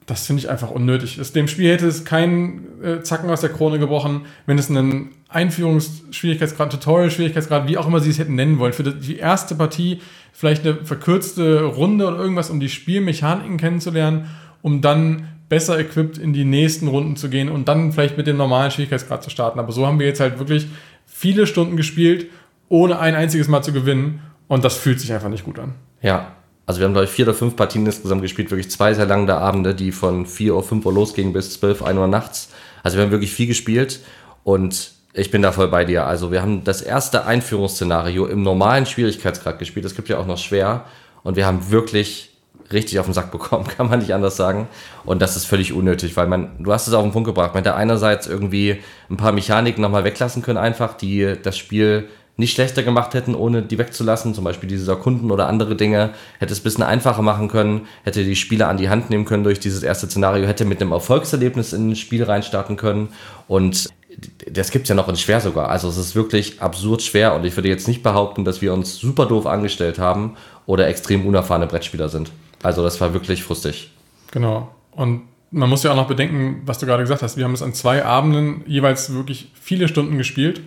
das 0.05 0.27
finde 0.27 0.41
ich 0.41 0.49
einfach 0.49 0.69
unnötig. 0.69 1.19
Dem 1.31 1.47
Spiel 1.47 1.71
hätte 1.71 1.87
es 1.87 2.05
keinen 2.05 2.83
äh, 2.83 3.01
Zacken 3.01 3.29
aus 3.29 3.41
der 3.41 3.49
Krone 3.49 3.79
gebrochen, 3.79 4.21
wenn 4.45 4.57
es 4.59 4.69
einen 4.69 5.09
Einführungsschwierigkeitsgrad, 5.29 6.71
Tutorial-Schwierigkeitsgrad, 6.71 7.67
wie 7.67 7.77
auch 7.77 7.87
immer 7.87 7.99
sie 7.99 8.11
es 8.11 8.19
hätten 8.19 8.35
nennen 8.35 8.59
wollen, 8.59 8.73
für 8.73 8.83
die 8.83 9.17
erste 9.17 9.55
Partie 9.55 10.01
vielleicht 10.31 10.65
eine 10.65 10.85
verkürzte 10.85 11.63
Runde 11.63 12.07
oder 12.07 12.17
irgendwas, 12.17 12.49
um 12.49 12.59
die 12.59 12.69
Spielmechaniken 12.69 13.57
kennenzulernen, 13.57 14.29
um 14.61 14.81
dann 14.81 15.29
besser 15.49 15.79
equipped 15.79 16.17
in 16.17 16.33
die 16.33 16.45
nächsten 16.45 16.87
Runden 16.87 17.15
zu 17.15 17.29
gehen 17.29 17.49
und 17.49 17.67
dann 17.67 17.91
vielleicht 17.91 18.17
mit 18.17 18.27
dem 18.27 18.37
normalen 18.37 18.71
Schwierigkeitsgrad 18.71 19.23
zu 19.23 19.29
starten. 19.29 19.59
Aber 19.59 19.71
so 19.71 19.87
haben 19.87 19.99
wir 19.99 20.07
jetzt 20.07 20.19
halt 20.19 20.39
wirklich 20.39 20.67
viele 21.05 21.47
Stunden 21.47 21.77
gespielt, 21.77 22.27
ohne 22.69 22.99
ein 22.99 23.15
einziges 23.15 23.47
Mal 23.47 23.61
zu 23.61 23.73
gewinnen. 23.73 24.21
Und 24.47 24.63
das 24.63 24.77
fühlt 24.77 24.99
sich 24.99 25.11
einfach 25.13 25.29
nicht 25.29 25.45
gut 25.45 25.57
an. 25.57 25.73
Ja, 26.01 26.35
also 26.65 26.79
wir 26.79 26.85
haben, 26.85 26.93
glaube 26.93 27.05
ich, 27.05 27.11
vier 27.11 27.25
oder 27.25 27.35
fünf 27.35 27.55
Partien 27.55 27.85
insgesamt 27.85 28.21
gespielt, 28.21 28.49
wirklich 28.49 28.71
zwei 28.71 28.93
sehr 28.93 29.05
lange 29.05 29.35
Abende, 29.35 29.75
die 29.75 29.91
von 29.91 30.25
4 30.25 30.55
Uhr, 30.55 30.63
5 30.63 30.85
Uhr 30.85 30.93
losgingen 30.93 31.31
bis 31.31 31.59
12, 31.59 31.83
1 31.83 31.99
Uhr 31.99 32.07
nachts. 32.07 32.49
Also 32.83 32.97
wir 32.97 33.03
haben 33.03 33.11
wirklich 33.11 33.33
viel 33.33 33.47
gespielt 33.47 33.99
und 34.43 34.91
ich 35.13 35.31
bin 35.31 35.41
da 35.41 35.51
voll 35.51 35.67
bei 35.67 35.85
dir. 35.85 36.05
Also 36.05 36.31
wir 36.31 36.41
haben 36.41 36.63
das 36.63 36.81
erste 36.81 37.25
Einführungsszenario 37.25 38.25
im 38.25 38.41
normalen 38.41 38.85
Schwierigkeitsgrad 38.85 39.59
gespielt. 39.59 39.85
Es 39.85 39.95
gibt 39.95 40.09
ja 40.09 40.17
auch 40.17 40.25
noch 40.25 40.37
schwer 40.37 40.85
und 41.23 41.35
wir 41.35 41.45
haben 41.45 41.69
wirklich 41.69 42.31
richtig 42.71 42.99
auf 42.99 43.05
den 43.05 43.13
Sack 43.13 43.31
bekommen, 43.31 43.67
kann 43.77 43.87
man 43.87 43.99
nicht 43.99 44.13
anders 44.13 44.35
sagen. 44.35 44.67
Und 45.05 45.21
das 45.21 45.35
ist 45.35 45.45
völlig 45.45 45.71
unnötig, 45.71 46.17
weil 46.17 46.27
man, 46.27 46.51
du 46.59 46.73
hast 46.73 46.87
es 46.87 46.93
auf 46.93 47.03
den 47.03 47.11
Punkt 47.11 47.27
gebracht, 47.27 47.53
man 47.53 47.63
hätte 47.63 47.75
einerseits 47.75 48.27
irgendwie 48.27 48.81
ein 49.09 49.17
paar 49.17 49.31
Mechaniken 49.31 49.81
nochmal 49.81 50.03
weglassen 50.03 50.41
können, 50.41 50.57
einfach, 50.57 50.95
die 50.95 51.35
das 51.41 51.57
Spiel 51.57 52.09
nicht 52.37 52.53
schlechter 52.53 52.83
gemacht 52.83 53.13
hätten, 53.13 53.33
ohne 53.33 53.61
die 53.61 53.77
wegzulassen, 53.77 54.33
zum 54.33 54.43
Beispiel 54.43 54.67
diese 54.67 54.95
Kunden 54.97 55.31
oder 55.31 55.47
andere 55.47 55.75
Dinge, 55.75 56.13
hätte 56.39 56.53
es 56.53 56.59
ein 56.59 56.63
bisschen 56.63 56.83
einfacher 56.83 57.21
machen 57.21 57.47
können, 57.47 57.87
hätte 58.03 58.23
die 58.23 58.35
Spieler 58.35 58.67
an 58.67 58.77
die 58.77 58.89
Hand 58.89 59.09
nehmen 59.09 59.25
können 59.25 59.43
durch 59.43 59.59
dieses 59.59 59.83
erste 59.83 60.07
Szenario, 60.07 60.45
hätte 60.45 60.65
mit 60.65 60.81
einem 60.81 60.91
Erfolgserlebnis 60.91 61.73
in 61.73 61.91
ein 61.91 61.95
Spiel 61.95 62.23
reinstarten 62.23 62.75
können 62.75 63.09
und 63.47 63.89
das 64.49 64.71
gibt 64.71 64.83
es 64.83 64.89
ja 64.89 64.95
noch 64.95 65.09
in 65.09 65.15
schwer 65.15 65.41
sogar. 65.41 65.69
Also 65.69 65.89
es 65.89 65.97
ist 65.97 66.15
wirklich 66.15 66.61
absurd 66.61 67.01
schwer 67.01 67.35
und 67.35 67.45
ich 67.45 67.55
würde 67.55 67.69
jetzt 67.69 67.87
nicht 67.87 68.03
behaupten, 68.03 68.45
dass 68.45 68.61
wir 68.61 68.73
uns 68.73 68.95
super 68.95 69.25
doof 69.25 69.45
angestellt 69.45 69.99
haben 69.99 70.37
oder 70.65 70.87
extrem 70.87 71.25
unerfahrene 71.25 71.67
Brettspieler 71.67 72.09
sind. 72.09 72.31
Also 72.63 72.83
das 72.83 72.99
war 73.01 73.13
wirklich 73.13 73.43
frustig. 73.43 73.91
Genau. 74.31 74.73
Und 74.91 75.23
man 75.51 75.69
muss 75.69 75.83
ja 75.83 75.91
auch 75.91 75.95
noch 75.95 76.07
bedenken, 76.07 76.61
was 76.65 76.79
du 76.79 76.85
gerade 76.85 77.03
gesagt 77.03 77.21
hast. 77.21 77.37
Wir 77.37 77.43
haben 77.43 77.53
es 77.53 77.61
an 77.61 77.73
zwei 77.73 78.03
Abenden 78.03 78.63
jeweils 78.65 79.13
wirklich 79.13 79.51
viele 79.53 79.87
Stunden 79.87 80.17
gespielt. 80.17 80.61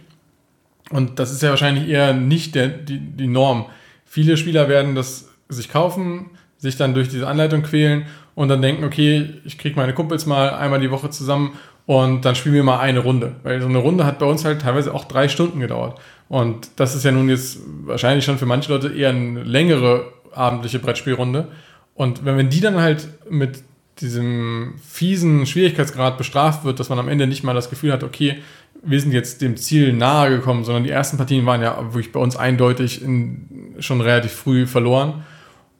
Und 0.90 1.18
das 1.18 1.32
ist 1.32 1.42
ja 1.42 1.50
wahrscheinlich 1.50 1.88
eher 1.88 2.12
nicht 2.12 2.54
der, 2.54 2.68
die, 2.68 2.98
die 2.98 3.26
Norm. 3.26 3.66
Viele 4.04 4.36
Spieler 4.36 4.68
werden 4.68 4.94
das 4.94 5.28
sich 5.48 5.70
kaufen, 5.70 6.30
sich 6.56 6.76
dann 6.76 6.94
durch 6.94 7.08
diese 7.08 7.26
Anleitung 7.26 7.62
quälen 7.62 8.06
und 8.34 8.48
dann 8.48 8.62
denken, 8.62 8.84
okay, 8.84 9.34
ich 9.44 9.58
kriege 9.58 9.76
meine 9.76 9.94
Kumpels 9.94 10.26
mal 10.26 10.50
einmal 10.50 10.80
die 10.80 10.90
Woche 10.90 11.10
zusammen 11.10 11.58
und 11.86 12.24
dann 12.24 12.34
spielen 12.34 12.54
wir 12.54 12.64
mal 12.64 12.80
eine 12.80 13.00
Runde. 13.00 13.36
Weil 13.42 13.60
so 13.60 13.68
eine 13.68 13.78
Runde 13.78 14.04
hat 14.04 14.18
bei 14.18 14.26
uns 14.26 14.44
halt 14.44 14.62
teilweise 14.62 14.94
auch 14.94 15.04
drei 15.04 15.28
Stunden 15.28 15.60
gedauert. 15.60 15.98
Und 16.28 16.68
das 16.76 16.94
ist 16.94 17.04
ja 17.04 17.12
nun 17.12 17.28
jetzt 17.28 17.60
wahrscheinlich 17.84 18.24
schon 18.24 18.38
für 18.38 18.46
manche 18.46 18.72
Leute 18.72 18.88
eher 18.88 19.10
eine 19.10 19.42
längere 19.42 20.12
abendliche 20.32 20.78
Brettspielrunde. 20.78 21.48
Und 21.94 22.24
wenn 22.24 22.50
die 22.50 22.60
dann 22.60 22.76
halt 22.76 23.08
mit 23.30 23.62
diesem 24.00 24.74
fiesen 24.86 25.46
Schwierigkeitsgrad 25.46 26.18
bestraft 26.18 26.64
wird, 26.64 26.78
dass 26.78 26.88
man 26.88 26.98
am 26.98 27.08
Ende 27.08 27.26
nicht 27.26 27.42
mal 27.42 27.54
das 27.54 27.70
Gefühl 27.70 27.92
hat, 27.92 28.04
okay, 28.04 28.36
wir 28.82 29.00
sind 29.00 29.12
jetzt 29.12 29.42
dem 29.42 29.56
Ziel 29.56 29.92
nahe 29.92 30.30
gekommen, 30.30 30.64
sondern 30.64 30.84
die 30.84 30.90
ersten 30.90 31.16
Partien 31.16 31.46
waren 31.46 31.62
ja 31.62 31.76
wirklich 31.92 32.12
bei 32.12 32.20
uns 32.20 32.36
eindeutig 32.36 33.02
in, 33.02 33.74
schon 33.80 34.00
relativ 34.00 34.32
früh 34.32 34.66
verloren. 34.66 35.24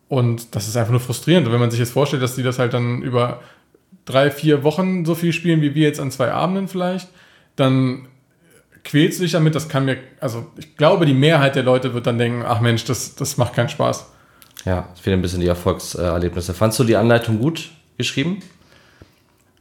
Und 0.08 0.54
das 0.54 0.68
ist 0.68 0.76
einfach 0.76 0.90
nur 0.90 1.00
frustrierend. 1.00 1.46
Und 1.46 1.52
wenn 1.52 1.60
man 1.60 1.70
sich 1.70 1.80
jetzt 1.80 1.92
vorstellt, 1.92 2.22
dass 2.22 2.34
die 2.34 2.42
das 2.42 2.58
halt 2.58 2.74
dann 2.74 3.02
über 3.02 3.40
drei, 4.04 4.30
vier 4.30 4.64
Wochen 4.64 5.04
so 5.04 5.14
viel 5.14 5.32
spielen 5.32 5.60
wie 5.60 5.74
wir 5.74 5.86
jetzt 5.86 6.00
an 6.00 6.10
zwei 6.10 6.32
Abenden 6.32 6.66
vielleicht, 6.66 7.08
dann 7.56 8.08
quälst 8.84 9.18
du 9.18 9.24
dich 9.24 9.32
damit. 9.32 9.54
Das 9.54 9.68
kann 9.68 9.84
mir, 9.84 9.98
also 10.20 10.46
ich 10.56 10.76
glaube, 10.76 11.04
die 11.04 11.14
Mehrheit 11.14 11.56
der 11.56 11.62
Leute 11.62 11.92
wird 11.94 12.06
dann 12.06 12.18
denken, 12.18 12.42
ach 12.46 12.60
Mensch, 12.60 12.84
das, 12.84 13.14
das 13.14 13.36
macht 13.36 13.54
keinen 13.54 13.68
Spaß. 13.68 14.10
Ja, 14.64 14.88
es 14.94 15.00
fehlen 15.00 15.18
ein 15.18 15.22
bisschen 15.22 15.40
die 15.40 15.46
Erfolgserlebnisse. 15.46 16.54
Fandst 16.54 16.78
du 16.78 16.84
die 16.84 16.96
Anleitung 16.96 17.38
gut 17.38 17.70
geschrieben? 17.96 18.38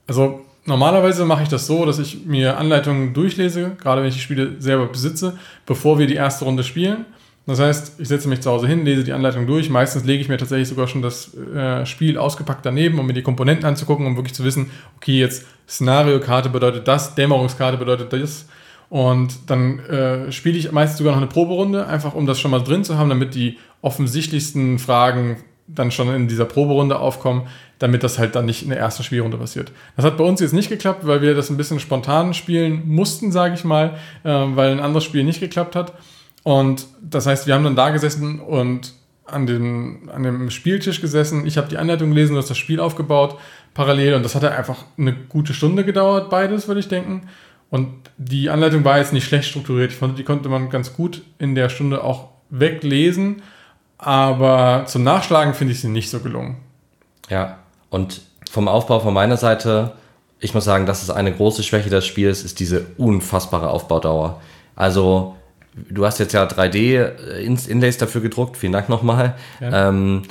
Also 0.07 0.45
normalerweise 0.67 1.25
mache 1.25 1.43
ich 1.43 1.49
das 1.49 1.65
so, 1.65 1.85
dass 1.85 1.97
ich 1.97 2.25
mir 2.25 2.57
Anleitungen 2.57 3.13
durchlese, 3.13 3.75
gerade 3.81 4.01
wenn 4.01 4.09
ich 4.09 4.15
die 4.15 4.21
Spiele 4.21 4.55
selber 4.59 4.87
besitze, 4.87 5.37
bevor 5.65 5.97
wir 5.97 6.07
die 6.07 6.15
erste 6.15 6.45
Runde 6.45 6.63
spielen. 6.63 7.05
Das 7.47 7.61
heißt, 7.61 7.99
ich 7.99 8.09
setze 8.09 8.27
mich 8.27 8.41
zu 8.41 8.51
Hause 8.51 8.67
hin, 8.67 8.83
lese 8.83 9.05
die 9.05 9.13
Anleitung 9.13 9.47
durch. 9.47 9.69
Meistens 9.69 10.03
lege 10.03 10.21
ich 10.21 10.27
mir 10.27 10.37
tatsächlich 10.37 10.67
sogar 10.67 10.87
schon 10.87 11.01
das 11.01 11.33
äh, 11.33 11.85
Spiel 11.85 12.17
ausgepackt 12.17 12.65
daneben, 12.65 12.99
um 12.99 13.07
mir 13.07 13.13
die 13.13 13.21
Komponenten 13.21 13.65
anzugucken, 13.65 14.05
um 14.05 14.17
wirklich 14.17 14.33
zu 14.33 14.43
wissen, 14.43 14.69
okay, 14.97 15.17
jetzt 15.17 15.45
Szenariokarte 15.67 16.49
bedeutet 16.49 16.89
das, 16.89 17.15
Dämmerungskarte 17.15 17.77
bedeutet 17.77 18.11
das. 18.11 18.47
Und 18.89 19.49
dann 19.49 19.79
äh, 19.79 20.31
spiele 20.31 20.57
ich 20.57 20.71
meistens 20.73 20.97
sogar 20.97 21.13
noch 21.13 21.21
eine 21.21 21.27
Proberunde, 21.27 21.87
einfach 21.87 22.13
um 22.15 22.25
das 22.25 22.37
schon 22.39 22.51
mal 22.51 22.59
drin 22.59 22.83
zu 22.83 22.97
haben, 22.97 23.09
damit 23.09 23.33
die 23.33 23.57
offensichtlichsten 23.81 24.77
Fragen 24.77 25.37
dann 25.67 25.91
schon 25.91 26.13
in 26.13 26.27
dieser 26.27 26.45
Proberunde 26.45 26.99
aufkommen, 26.99 27.43
damit 27.79 28.03
das 28.03 28.17
halt 28.17 28.35
dann 28.35 28.45
nicht 28.45 28.63
in 28.63 28.69
der 28.69 28.79
ersten 28.79 29.03
Spielrunde 29.03 29.37
passiert. 29.37 29.71
Das 29.95 30.05
hat 30.05 30.17
bei 30.17 30.23
uns 30.23 30.39
jetzt 30.39 30.53
nicht 30.53 30.69
geklappt, 30.69 31.05
weil 31.05 31.21
wir 31.21 31.35
das 31.35 31.49
ein 31.49 31.57
bisschen 31.57 31.79
spontan 31.79 32.33
spielen 32.33 32.83
mussten, 32.85 33.31
sage 33.31 33.53
ich 33.55 33.63
mal, 33.63 33.97
äh, 34.23 34.29
weil 34.29 34.71
ein 34.71 34.79
anderes 34.79 35.03
Spiel 35.03 35.23
nicht 35.23 35.39
geklappt 35.39 35.75
hat. 35.75 35.93
Und 36.43 36.87
das 37.01 37.25
heißt, 37.25 37.45
wir 37.45 37.53
haben 37.53 37.63
dann 37.63 37.75
da 37.75 37.89
gesessen 37.89 38.39
und 38.39 38.93
an 39.25 39.45
dem, 39.45 40.09
an 40.13 40.23
dem 40.23 40.49
Spieltisch 40.49 41.01
gesessen. 41.01 41.45
Ich 41.45 41.57
habe 41.57 41.67
die 41.67 41.77
Anleitung 41.77 42.09
gelesen, 42.09 42.33
du 42.33 42.39
hast 42.39 42.49
das 42.49 42.57
Spiel 42.57 42.79
aufgebaut 42.79 43.37
parallel 43.77 44.15
und 44.15 44.23
das 44.23 44.33
hat 44.33 44.43
einfach 44.43 44.85
eine 44.97 45.13
gute 45.13 45.53
Stunde 45.53 45.85
gedauert, 45.85 46.31
beides, 46.31 46.67
würde 46.67 46.79
ich 46.79 46.87
denken. 46.87 47.27
Und 47.69 47.89
die 48.17 48.49
Anleitung 48.49 48.83
war 48.83 48.97
jetzt 48.97 49.13
nicht 49.13 49.25
schlecht 49.25 49.49
strukturiert. 49.49 49.91
Ich 49.91 49.97
fand, 49.97 50.17
die 50.17 50.23
konnte 50.23 50.49
man 50.49 50.69
ganz 50.69 50.93
gut 50.93 51.21
in 51.37 51.53
der 51.53 51.69
Stunde 51.69 52.03
auch 52.03 52.29
weglesen. 52.49 53.43
Aber 53.97 54.83
zum 54.85 55.03
Nachschlagen 55.03 55.53
finde 55.53 55.73
ich 55.73 55.81
sie 55.81 55.89
nicht 55.89 56.09
so 56.09 56.19
gelungen. 56.19 56.57
Ja, 57.29 57.57
und 57.89 58.21
vom 58.49 58.67
Aufbau 58.67 58.99
von 58.99 59.13
meiner 59.13 59.37
Seite, 59.37 59.93
ich 60.39 60.53
muss 60.53 60.65
sagen, 60.65 60.85
das 60.85 61.03
ist 61.03 61.09
eine 61.09 61.33
große 61.33 61.63
Schwäche 61.63 61.89
des 61.89 62.05
Spiels, 62.05 62.43
ist 62.43 62.59
diese 62.59 62.85
unfassbare 62.97 63.69
Aufbaudauer. 63.69 64.41
Also, 64.75 65.35
du 65.89 66.05
hast 66.05 66.19
jetzt 66.19 66.33
ja 66.33 66.45
3D-Inlays 66.45 67.97
dafür 67.97 68.21
gedruckt, 68.21 68.57
vielen 68.57 68.73
Dank 68.73 68.89
nochmal. 68.89 69.35
Ja. 69.59 69.89
Ähm, 69.89 70.23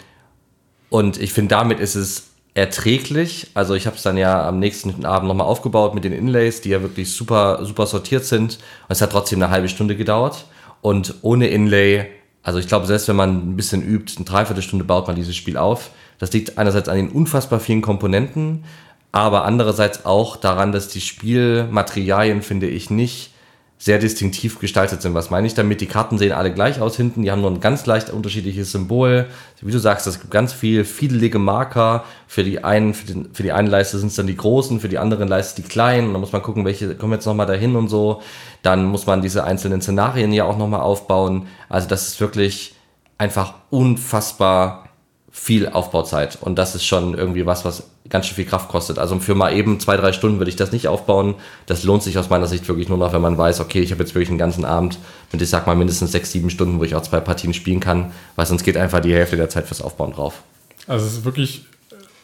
und 0.88 1.20
ich 1.20 1.32
finde, 1.32 1.50
damit 1.50 1.80
ist 1.80 1.96
es 1.96 2.30
erträglich. 2.54 3.50
Also 3.52 3.74
ich 3.74 3.86
habe 3.86 3.96
es 3.96 4.02
dann 4.02 4.16
ja 4.16 4.48
am 4.48 4.58
nächsten 4.58 5.04
Abend 5.04 5.28
nochmal 5.28 5.46
aufgebaut 5.46 5.94
mit 5.94 6.04
den 6.04 6.12
Inlays, 6.12 6.62
die 6.62 6.70
ja 6.70 6.80
wirklich 6.80 7.12
super, 7.12 7.64
super 7.64 7.86
sortiert 7.86 8.24
sind. 8.24 8.54
Und 8.54 8.92
es 8.92 9.02
hat 9.02 9.12
trotzdem 9.12 9.42
eine 9.42 9.52
halbe 9.52 9.68
Stunde 9.68 9.94
gedauert. 9.94 10.46
Und 10.80 11.16
ohne 11.20 11.48
Inlay, 11.48 12.06
also 12.46 12.60
ich 12.60 12.68
glaube, 12.68 12.86
selbst 12.86 13.08
wenn 13.08 13.16
man 13.16 13.50
ein 13.50 13.56
bisschen 13.56 13.82
übt, 13.82 14.14
eine 14.16 14.24
Dreiviertelstunde 14.24 14.84
baut 14.84 15.08
man 15.08 15.16
dieses 15.16 15.34
Spiel 15.34 15.56
auf. 15.56 15.90
Das 16.20 16.32
liegt 16.32 16.58
einerseits 16.58 16.88
an 16.88 16.96
den 16.96 17.08
unfassbar 17.08 17.58
vielen 17.58 17.82
Komponenten, 17.82 18.62
aber 19.10 19.44
andererseits 19.44 20.06
auch 20.06 20.36
daran, 20.36 20.70
dass 20.70 20.86
die 20.86 21.00
Spielmaterialien, 21.00 22.42
finde 22.42 22.68
ich, 22.68 22.88
nicht 22.88 23.32
sehr 23.78 23.98
distinktiv 23.98 24.58
gestaltet 24.58 25.02
sind. 25.02 25.14
Was 25.14 25.30
meine 25.30 25.46
ich 25.46 25.54
damit? 25.54 25.82
Die 25.82 25.86
Karten 25.86 26.16
sehen 26.16 26.32
alle 26.32 26.52
gleich 26.52 26.80
aus 26.80 26.96
hinten, 26.96 27.22
die 27.22 27.30
haben 27.30 27.42
nur 27.42 27.50
ein 27.50 27.60
ganz 27.60 27.84
leicht 27.84 28.08
unterschiedliches 28.08 28.72
Symbol. 28.72 29.26
Wie 29.60 29.70
du 29.70 29.78
sagst, 29.78 30.06
es 30.06 30.18
gibt 30.18 30.30
ganz 30.30 30.52
viel 30.54 30.84
fiedelige 30.84 31.38
Marker. 31.38 32.04
Für 32.26 32.42
die 32.42 32.64
einen, 32.64 32.94
für, 32.94 33.06
den, 33.06 33.34
für 33.34 33.42
die 33.42 33.52
eine 33.52 33.68
Leiste 33.68 33.98
sind 33.98 34.08
es 34.08 34.16
dann 34.16 34.26
die 34.26 34.36
großen, 34.36 34.80
für 34.80 34.88
die 34.88 34.98
anderen 34.98 35.28
Leiste 35.28 35.60
die 35.60 35.68
kleinen. 35.68 36.08
Und 36.08 36.14
dann 36.14 36.20
muss 36.20 36.32
man 36.32 36.42
gucken, 36.42 36.64
welche 36.64 36.94
kommen 36.94 37.12
jetzt 37.12 37.26
nochmal 37.26 37.46
dahin 37.46 37.76
und 37.76 37.88
so. 37.88 38.22
Dann 38.62 38.86
muss 38.86 39.06
man 39.06 39.20
diese 39.20 39.44
einzelnen 39.44 39.82
Szenarien 39.82 40.32
ja 40.32 40.44
auch 40.44 40.56
nochmal 40.56 40.80
aufbauen. 40.80 41.46
Also 41.68 41.86
das 41.86 42.08
ist 42.08 42.20
wirklich 42.20 42.74
einfach 43.18 43.54
unfassbar 43.68 44.88
viel 45.30 45.68
Aufbauzeit. 45.68 46.38
Und 46.40 46.58
das 46.58 46.74
ist 46.74 46.86
schon 46.86 47.12
irgendwie 47.12 47.44
was, 47.44 47.66
was 47.66 47.90
ganz 48.08 48.26
schön 48.26 48.36
viel 48.36 48.44
Kraft 48.44 48.68
kostet. 48.68 48.98
Also 48.98 49.18
für 49.18 49.34
mal 49.34 49.54
eben 49.54 49.80
zwei, 49.80 49.96
drei 49.96 50.12
Stunden 50.12 50.38
würde 50.38 50.50
ich 50.50 50.56
das 50.56 50.72
nicht 50.72 50.88
aufbauen. 50.88 51.34
Das 51.66 51.84
lohnt 51.84 52.02
sich 52.02 52.18
aus 52.18 52.30
meiner 52.30 52.46
Sicht 52.46 52.68
wirklich 52.68 52.88
nur 52.88 52.98
noch, 52.98 53.12
wenn 53.12 53.20
man 53.20 53.38
weiß, 53.38 53.60
okay, 53.60 53.80
ich 53.80 53.92
habe 53.92 54.02
jetzt 54.02 54.14
wirklich 54.14 54.28
einen 54.28 54.38
ganzen 54.38 54.64
Abend 54.64 54.98
mit, 55.32 55.42
ich 55.42 55.48
sag 55.48 55.66
mal, 55.66 55.76
mindestens 55.76 56.12
sechs, 56.12 56.32
sieben 56.32 56.50
Stunden, 56.50 56.78
wo 56.78 56.84
ich 56.84 56.94
auch 56.94 57.02
zwei 57.02 57.20
Partien 57.20 57.54
spielen 57.54 57.80
kann, 57.80 58.12
weil 58.36 58.46
sonst 58.46 58.64
geht 58.64 58.76
einfach 58.76 59.00
die 59.00 59.14
Hälfte 59.14 59.36
der 59.36 59.48
Zeit 59.48 59.66
fürs 59.66 59.82
Aufbauen 59.82 60.12
drauf. 60.12 60.42
Also 60.86 61.06
es 61.06 61.12
ist 61.14 61.24
wirklich, 61.24 61.64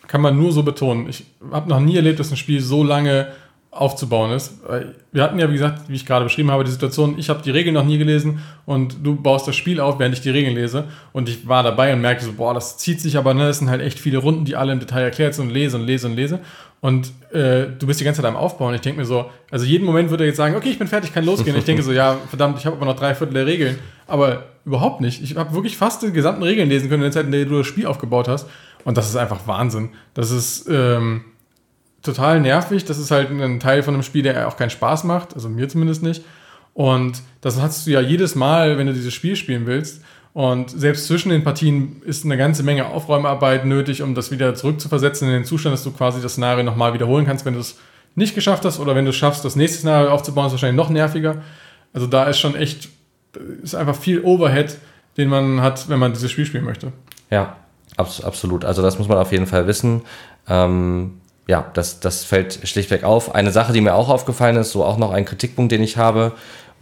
kann 0.07 0.21
man 0.21 0.37
nur 0.37 0.53
so 0.53 0.62
betonen. 0.62 1.09
Ich 1.09 1.25
habe 1.51 1.68
noch 1.68 1.81
nie 1.81 1.97
erlebt, 1.97 2.21
dass 2.21 2.31
ein 2.31 2.37
Spiel 2.37 2.61
so 2.61 2.85
lange 2.85 3.29
aufzubauen 3.73 4.33
ist. 4.33 4.53
Wir 5.13 5.23
hatten 5.23 5.39
ja, 5.39 5.49
wie 5.49 5.55
gesagt, 5.55 5.89
wie 5.89 5.95
ich 5.95 6.05
gerade 6.05 6.27
beschrieben 6.27 6.51
habe, 6.51 6.63
die 6.63 6.71
Situation, 6.71 7.19
ich 7.19 7.31
habe 7.31 7.43
die 7.43 7.51
Regeln 7.51 7.73
noch 7.73 7.87
nie 7.87 7.97
gelesen 7.97 8.41
und 8.67 8.97
du 9.03 9.17
baust 9.17 9.49
das 9.49 9.57
Spiel 9.57 9.81
auf, 9.81 9.99
während 9.99 10.15
ich 10.15 10.21
die 10.21 10.29
Regeln 10.29 10.55
lese. 10.55 10.85
Und 11.15 11.31
ich 11.31 11.49
war 11.49 11.63
dabei 11.63 11.95
und 11.95 12.03
merkte 12.03 12.27
so, 12.27 12.33
boah, 12.35 12.53
das 12.53 12.77
zieht 12.77 13.01
sich 13.01 13.17
aber, 13.17 13.33
ne, 13.33 13.47
das 13.47 13.61
sind 13.61 13.71
halt 13.71 13.81
echt 13.81 13.99
viele 13.99 14.19
Runden, 14.19 14.45
die 14.45 14.57
alle 14.57 14.75
im 14.75 14.79
Detail 14.79 15.01
erklärt 15.01 15.35
sind 15.35 15.47
und 15.47 15.55
lese 15.55 15.79
und 15.79 15.87
lese 15.87 16.07
und 16.07 16.17
lese. 16.17 16.41
Und 16.83 17.13
äh, 17.33 17.69
du 17.79 17.87
bist 17.87 17.99
die 18.01 18.05
ganze 18.05 18.21
Zeit 18.21 18.29
am 18.29 18.37
Aufbauen. 18.37 18.75
Ich 18.75 18.83
denke 18.83 19.01
mir 19.01 19.07
so, 19.07 19.31
also 19.51 19.65
jeden 19.65 19.87
Moment 19.87 20.11
würde 20.11 20.25
er 20.25 20.29
jetzt 20.29 20.37
sagen, 20.37 20.55
okay, 20.55 20.69
ich 20.69 20.79
bin 20.79 20.89
fertig, 20.89 21.15
kann 21.15 21.25
losgehen. 21.25 21.57
ich 21.57 21.65
denke 21.65 21.83
so, 21.83 21.93
ja, 21.93 22.19
verdammt, 22.29 22.59
ich 22.59 22.67
habe 22.67 22.77
aber 22.77 22.85
noch 22.85 22.97
drei 22.97 23.15
Viertel 23.15 23.33
der 23.33 23.47
Regeln. 23.47 23.79
Aber 24.07 24.45
überhaupt 24.67 25.01
nicht. 25.01 25.23
Ich 25.23 25.37
habe 25.37 25.55
wirklich 25.55 25.79
fast 25.79 26.03
die 26.03 26.13
gesamten 26.13 26.43
Regeln 26.43 26.69
lesen 26.69 26.91
können 26.91 27.05
in 27.05 27.11
der 27.11 27.13
Zeit, 27.13 27.25
in 27.25 27.33
der 27.33 27.47
du 27.47 27.57
das 27.57 27.67
Spiel 27.67 27.87
aufgebaut 27.87 28.29
hast. 28.29 28.49
Und 28.85 28.99
das 28.99 29.09
ist 29.09 29.17
einfach 29.17 29.47
Wahnsinn. 29.47 29.91
Das 30.13 30.31
ist, 30.31 30.69
ähm, 30.69 31.23
total 32.03 32.41
nervig. 32.41 32.85
Das 32.85 32.99
ist 32.99 33.11
halt 33.11 33.31
ein 33.31 33.61
Teil 33.61 33.83
von 33.83 33.95
einem 33.95 34.03
Spiel, 34.03 34.23
der 34.23 34.49
auch 34.49 34.57
keinen 34.57 34.71
Spaß 34.71 35.05
macht, 35.05 35.35
also 35.35 35.49
mir 35.49 35.69
zumindest 35.69 36.03
nicht. 36.03 36.25
Und 36.75 37.23
das 37.41 37.61
hast 37.61 37.87
du 37.87 37.91
ja 37.91 38.01
jedes 38.01 38.35
Mal, 38.35 38.79
wenn 38.79 38.87
du 38.87 38.95
dieses 38.95 39.12
Spiel 39.12 39.37
spielen 39.37 39.67
willst. 39.67 40.03
Und 40.35 40.71
selbst 40.71 41.07
zwischen 41.07 41.29
den 41.29 41.45
Partien 41.45 42.01
ist 42.07 42.25
eine 42.25 42.38
ganze 42.38 42.62
Menge 42.62 42.87
Aufräumarbeit 42.87 43.67
nötig, 43.67 44.03
um 44.03 44.15
das 44.15 44.31
wieder 44.31 44.55
zurückzuversetzen 44.55 45.29
in 45.29 45.35
den 45.35 45.45
Zustand, 45.45 45.75
dass 45.75 45.85
du 45.85 45.91
quasi 45.91 46.23
das 46.23 46.33
Szenario 46.33 46.65
nochmal 46.65 46.95
wiederholen 46.95 47.27
kannst, 47.27 47.45
wenn 47.45 47.55
du 47.55 47.61
es 47.61 47.79
nicht 48.15 48.35
geschafft 48.35 48.65
hast 48.65 48.79
oder 48.79 48.95
wenn 48.95 49.05
du 49.05 49.11
es 49.11 49.17
schaffst, 49.17 49.45
das 49.45 49.57
nächste 49.57 49.79
Szenario 49.81 50.11
aufzubauen, 50.11 50.47
ist 50.47 50.53
wahrscheinlich 50.53 50.77
noch 50.77 50.88
nerviger. 50.88 51.43
Also 51.93 52.07
da 52.07 52.25
ist 52.25 52.38
schon 52.38 52.55
echt, 52.55 52.88
ist 53.62 53.75
einfach 53.75 53.97
viel 53.97 54.23
Overhead, 54.23 54.79
den 55.19 55.29
man 55.29 55.61
hat, 55.61 55.91
wenn 55.91 55.99
man 55.99 56.15
dieses 56.15 56.31
Spiel 56.31 56.47
spielen 56.47 56.65
möchte. 56.65 56.93
Ja, 57.31 57.57
absolut. 57.97 58.65
Also 58.65 58.81
das 58.81 58.99
muss 58.99 59.09
man 59.09 59.19
auf 59.19 59.33
jeden 59.33 59.47
Fall 59.47 59.67
wissen. 59.67 60.03
Ähm, 60.49 61.21
ja, 61.48 61.70
das, 61.74 62.00
das 62.00 62.24
fällt 62.24 62.66
schlichtweg 62.68 63.05
auf. 63.05 63.35
Eine 63.35 63.50
Sache, 63.50 63.72
die 63.72 63.81
mir 63.81 63.94
auch 63.94 64.09
aufgefallen 64.09 64.57
ist, 64.57 64.72
so 64.72 64.85
auch 64.85 64.96
noch 64.96 65.11
ein 65.11 65.24
Kritikpunkt, 65.24 65.72
den 65.72 65.83
ich 65.83 65.96
habe, 65.96 66.33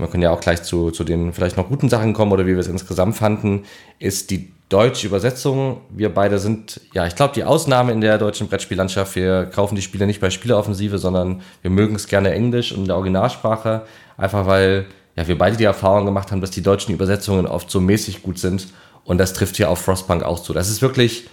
wir 0.00 0.08
können 0.08 0.22
ja 0.22 0.30
auch 0.30 0.40
gleich 0.40 0.62
zu, 0.62 0.90
zu 0.90 1.04
den 1.04 1.32
vielleicht 1.32 1.56
noch 1.56 1.68
guten 1.68 1.88
Sachen 1.88 2.14
kommen 2.14 2.32
oder 2.32 2.46
wie 2.46 2.52
wir 2.52 2.58
es 2.58 2.68
insgesamt 2.68 3.16
fanden, 3.16 3.64
ist 3.98 4.30
die 4.30 4.52
deutsche 4.68 5.06
Übersetzung. 5.06 5.80
Wir 5.90 6.14
beide 6.14 6.38
sind, 6.38 6.80
ja, 6.94 7.06
ich 7.06 7.16
glaube, 7.16 7.34
die 7.34 7.44
Ausnahme 7.44 7.92
in 7.92 8.00
der 8.00 8.18
deutschen 8.18 8.48
Brettspiellandschaft. 8.48 9.16
Wir 9.16 9.46
kaufen 9.46 9.74
die 9.74 9.82
Spiele 9.82 10.06
nicht 10.06 10.20
bei 10.20 10.30
Spieleoffensive, 10.30 10.98
sondern 10.98 11.42
wir 11.62 11.70
mögen 11.70 11.94
es 11.96 12.06
gerne 12.06 12.32
Englisch 12.32 12.72
und 12.72 12.80
in 12.80 12.86
der 12.86 12.96
Originalsprache, 12.96 13.82
einfach 14.16 14.46
weil 14.46 14.86
ja, 15.16 15.26
wir 15.26 15.36
beide 15.36 15.56
die 15.56 15.64
Erfahrung 15.64 16.06
gemacht 16.06 16.30
haben, 16.30 16.40
dass 16.40 16.50
die 16.50 16.62
deutschen 16.62 16.94
Übersetzungen 16.94 17.46
oft 17.46 17.70
so 17.70 17.80
mäßig 17.80 18.22
gut 18.22 18.38
sind. 18.38 18.68
Und 19.04 19.18
das 19.18 19.32
trifft 19.32 19.56
hier 19.56 19.70
auf 19.70 19.80
Frostpunk 19.80 20.22
auch 20.22 20.40
zu. 20.40 20.52
Das 20.52 20.70
ist 20.70 20.82
wirklich 20.82 21.28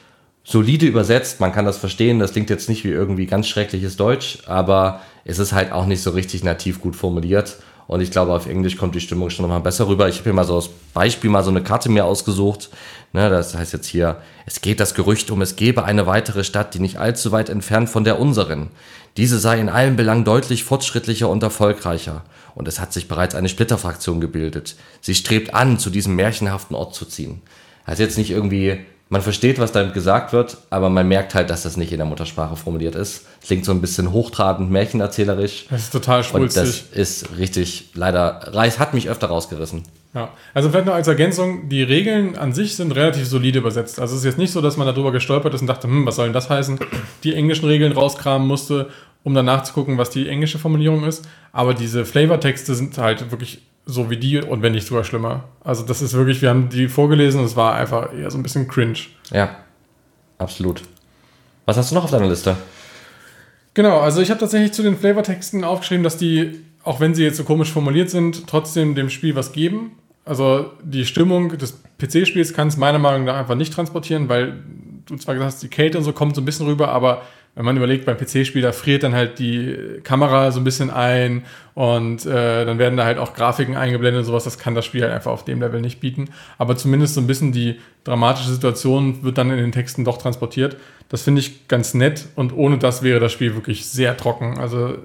solide 0.47 0.85
übersetzt, 0.85 1.41
man 1.41 1.51
kann 1.51 1.65
das 1.65 1.77
verstehen, 1.77 2.19
das 2.19 2.31
klingt 2.31 2.49
jetzt 2.49 2.69
nicht 2.69 2.85
wie 2.85 2.89
irgendwie 2.89 3.25
ganz 3.25 3.47
schreckliches 3.47 3.97
Deutsch, 3.97 4.39
aber 4.45 5.01
es 5.25 5.39
ist 5.39 5.51
halt 5.51 5.73
auch 5.73 5.85
nicht 5.85 6.01
so 6.01 6.11
richtig 6.11 6.43
nativ 6.43 6.79
gut 6.79 6.95
formuliert. 6.95 7.57
Und 7.87 8.01
ich 8.01 8.11
glaube, 8.11 8.33
auf 8.33 8.47
Englisch 8.47 8.75
kommt 8.77 8.95
die 8.95 9.01
Stimmung 9.01 9.29
schon 9.29 9.43
nochmal 9.43 9.61
besser 9.61 9.87
rüber. 9.87 10.09
Ich 10.09 10.15
habe 10.15 10.25
hier 10.25 10.33
mal 10.33 10.45
so 10.45 10.55
als 10.55 10.69
Beispiel 10.93 11.29
mal 11.29 11.43
so 11.43 11.51
eine 11.51 11.63
Karte 11.63 11.89
mir 11.89 12.05
ausgesucht. 12.05 12.69
Ne, 13.13 13.29
das 13.29 13.55
heißt 13.55 13.71
jetzt 13.71 13.87
hier, 13.87 14.17
es 14.45 14.59
geht 14.59 14.81
das 14.81 14.93
Gerücht 14.93 15.31
um, 15.31 15.41
es 15.41 15.55
gäbe 15.55 15.85
eine 15.85 16.05
weitere 16.05 16.43
Stadt, 16.43 16.73
die 16.73 16.79
nicht 16.79 16.97
allzu 16.97 17.31
weit 17.31 17.49
entfernt 17.49 17.89
von 17.89 18.03
der 18.03 18.19
unseren. 18.19 18.69
Diese 19.15 19.39
sei 19.39 19.59
in 19.59 19.69
allen 19.69 19.95
Belangen 19.95 20.25
deutlich 20.25 20.65
fortschrittlicher 20.65 21.29
und 21.29 21.43
erfolgreicher. 21.43 22.23
Und 22.55 22.67
es 22.67 22.79
hat 22.79 22.91
sich 22.91 23.07
bereits 23.07 23.35
eine 23.35 23.49
Splitterfraktion 23.49 24.19
gebildet. 24.19 24.75
Sie 25.01 25.15
strebt 25.15 25.53
an, 25.53 25.79
zu 25.79 25.89
diesem 25.89 26.15
märchenhaften 26.15 26.75
Ort 26.75 26.93
zu 26.93 27.05
ziehen. 27.05 27.41
Also 27.85 28.03
jetzt 28.03 28.17
nicht 28.17 28.31
irgendwie 28.31 28.81
man 29.09 29.21
versteht, 29.21 29.59
was 29.59 29.71
damit 29.71 29.93
gesagt 29.93 30.33
wird, 30.33 30.57
aber 30.69 30.89
man 30.89 31.07
merkt 31.07 31.33
halt, 31.33 31.49
dass 31.49 31.63
das 31.63 31.77
nicht 31.77 31.91
in 31.91 31.97
der 31.97 32.05
Muttersprache 32.05 32.55
formuliert 32.55 32.95
ist. 32.95 33.25
Es 33.41 33.47
klingt 33.47 33.65
so 33.65 33.71
ein 33.71 33.79
bisschen 33.79 34.11
hochtrabend, 34.11 34.69
märchenerzählerisch. 34.69 35.67
Das 35.69 35.83
ist 35.83 35.91
total 35.91 36.23
schwulstig. 36.23 36.61
Und 36.61 36.69
das 36.69 36.81
ist 36.91 37.37
richtig, 37.37 37.91
leider, 37.93 38.41
Reis 38.53 38.79
hat 38.79 38.93
mich 38.93 39.09
öfter 39.09 39.27
rausgerissen. 39.27 39.83
Ja, 40.13 40.29
also 40.53 40.69
vielleicht 40.69 40.87
noch 40.87 40.93
als 40.93 41.07
Ergänzung, 41.07 41.69
die 41.69 41.83
Regeln 41.83 42.37
an 42.37 42.51
sich 42.51 42.75
sind 42.75 42.95
relativ 42.95 43.27
solide 43.27 43.59
übersetzt. 43.59 43.99
Also 43.99 44.15
es 44.15 44.21
ist 44.21 44.25
jetzt 44.25 44.37
nicht 44.37 44.51
so, 44.51 44.61
dass 44.61 44.75
man 44.75 44.87
darüber 44.87 45.11
gestolpert 45.11 45.53
ist 45.53 45.61
und 45.61 45.67
dachte, 45.67 45.87
hm, 45.87 46.05
was 46.05 46.15
soll 46.15 46.25
denn 46.25 46.33
das 46.33 46.49
heißen? 46.49 46.79
Die 47.23 47.35
englischen 47.35 47.67
Regeln 47.67 47.91
rauskramen 47.91 48.47
musste, 48.47 48.89
um 49.23 49.33
danach 49.33 49.63
zu 49.63 49.73
gucken, 49.73 49.97
was 49.97 50.09
die 50.09 50.27
englische 50.27 50.59
Formulierung 50.59 51.03
ist. 51.05 51.27
Aber 51.51 51.73
diese 51.73 52.03
Flavortexte 52.03 52.73
sind 52.75 52.97
halt 52.97 53.31
wirklich 53.31 53.61
so 53.87 54.09
wie 54.09 54.17
die 54.17 54.37
und 54.37 54.61
wenn 54.61 54.73
nicht 54.73 54.85
sogar 54.85 55.03
schlimmer. 55.03 55.45
Also 55.63 55.83
das 55.83 56.01
ist 56.01 56.13
wirklich, 56.13 56.41
wir 56.41 56.49
haben 56.49 56.69
die 56.69 56.87
vorgelesen 56.87 57.39
und 57.39 57.45
es 57.45 57.55
war 57.55 57.73
einfach 57.73 58.13
eher 58.13 58.29
so 58.29 58.37
ein 58.37 58.43
bisschen 58.43 58.67
cringe. 58.67 58.99
Ja, 59.31 59.55
absolut. 60.37 60.83
Was 61.65 61.77
hast 61.77 61.91
du 61.91 61.95
noch 61.95 62.03
auf 62.03 62.11
deiner 62.11 62.27
Liste? 62.27 62.55
Genau, 63.73 63.99
also 63.99 64.21
ich 64.21 64.29
habe 64.29 64.39
tatsächlich 64.39 64.73
zu 64.73 64.83
den 64.83 64.97
Flavortexten 64.97 65.63
aufgeschrieben, 65.63 66.03
dass 66.03 66.17
die, 66.17 66.61
auch 66.83 66.99
wenn 66.99 67.15
sie 67.15 67.23
jetzt 67.23 67.37
so 67.37 67.43
komisch 67.43 67.71
formuliert 67.71 68.09
sind, 68.09 68.47
trotzdem 68.47 68.95
dem 68.95 69.09
Spiel 69.09 69.35
was 69.35 69.53
geben. 69.53 69.91
Also 70.25 70.71
die 70.83 71.05
Stimmung 71.05 71.57
des 71.57 71.79
PC-Spiels 71.99 72.53
kann 72.53 72.67
es 72.67 72.75
meiner 72.75 72.99
Meinung 72.99 73.25
nach 73.25 73.35
einfach 73.35 73.55
nicht 73.55 73.73
transportieren, 73.73 74.27
weil 74.27 74.59
du 75.05 75.15
zwar 75.15 75.35
gesagt 75.35 75.53
hast, 75.53 75.63
die 75.63 75.69
Kälte 75.69 75.97
und 75.97 76.03
so 76.03 76.11
kommt 76.11 76.35
so 76.35 76.41
ein 76.41 76.45
bisschen 76.45 76.67
rüber, 76.67 76.89
aber 76.89 77.21
wenn 77.57 77.65
man 77.65 77.75
überlegt, 77.75 78.05
beim 78.05 78.17
PC-Spiel, 78.17 78.61
da 78.61 78.71
friert 78.71 79.01
dann 79.01 79.15
halt 79.15 79.39
die 79.39 79.75
Kamera 80.03 80.51
so 80.51 80.59
ein 80.59 80.63
bisschen 80.63 80.91
ein 80.91 81.43
und 81.73 82.23
äh, 82.27 82.65
dann 82.65 82.77
werden 82.77 82.97
da 82.97 83.03
halt 83.03 83.17
auch 83.17 83.33
Grafiken 83.33 83.75
eingeblendet 83.75 84.19
und 84.19 84.25
sowas. 84.25 84.43
Das 84.43 84.59
kann 84.59 84.75
das 84.75 84.85
Spiel 84.85 85.01
halt 85.01 85.11
einfach 85.11 85.31
auf 85.31 85.43
dem 85.43 85.59
Level 85.59 85.81
nicht 85.81 85.99
bieten. 85.99 86.29
Aber 86.59 86.77
zumindest 86.77 87.15
so 87.15 87.21
ein 87.21 87.25
bisschen 87.25 87.51
die 87.51 87.79
dramatische 88.03 88.51
Situation 88.51 89.23
wird 89.23 89.39
dann 89.39 89.49
in 89.49 89.57
den 89.57 89.71
Texten 89.71 90.05
doch 90.05 90.19
transportiert. 90.19 90.77
Das 91.09 91.23
finde 91.23 91.41
ich 91.41 91.67
ganz 91.67 91.95
nett 91.95 92.27
und 92.35 92.55
ohne 92.55 92.77
das 92.77 93.01
wäre 93.01 93.19
das 93.19 93.31
Spiel 93.31 93.55
wirklich 93.55 93.87
sehr 93.87 94.15
trocken. 94.15 94.59
Also 94.59 94.95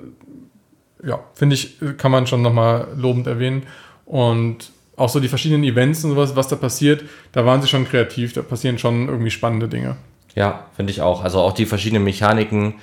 ja, 1.02 1.20
finde 1.34 1.54
ich, 1.54 1.78
kann 1.96 2.12
man 2.12 2.26
schon 2.26 2.42
nochmal 2.42 2.88
lobend 2.94 3.26
erwähnen. 3.26 3.62
Und 4.04 4.72
auch 4.96 5.08
so 5.08 5.20
die 5.20 5.28
verschiedenen 5.28 5.64
Events 5.64 6.04
und 6.04 6.10
sowas, 6.10 6.36
was 6.36 6.48
da 6.48 6.56
passiert, 6.56 7.02
da 7.32 7.46
waren 7.46 7.62
sie 7.62 7.68
schon 7.68 7.88
kreativ, 7.88 8.34
da 8.34 8.42
passieren 8.42 8.76
schon 8.76 9.08
irgendwie 9.08 9.30
spannende 9.30 9.68
Dinge. 9.68 9.96
Ja, 10.34 10.66
finde 10.74 10.92
ich 10.92 11.02
auch. 11.02 11.22
Also 11.22 11.40
auch 11.40 11.52
die 11.52 11.66
verschiedenen 11.66 12.04
Mechaniken 12.04 12.76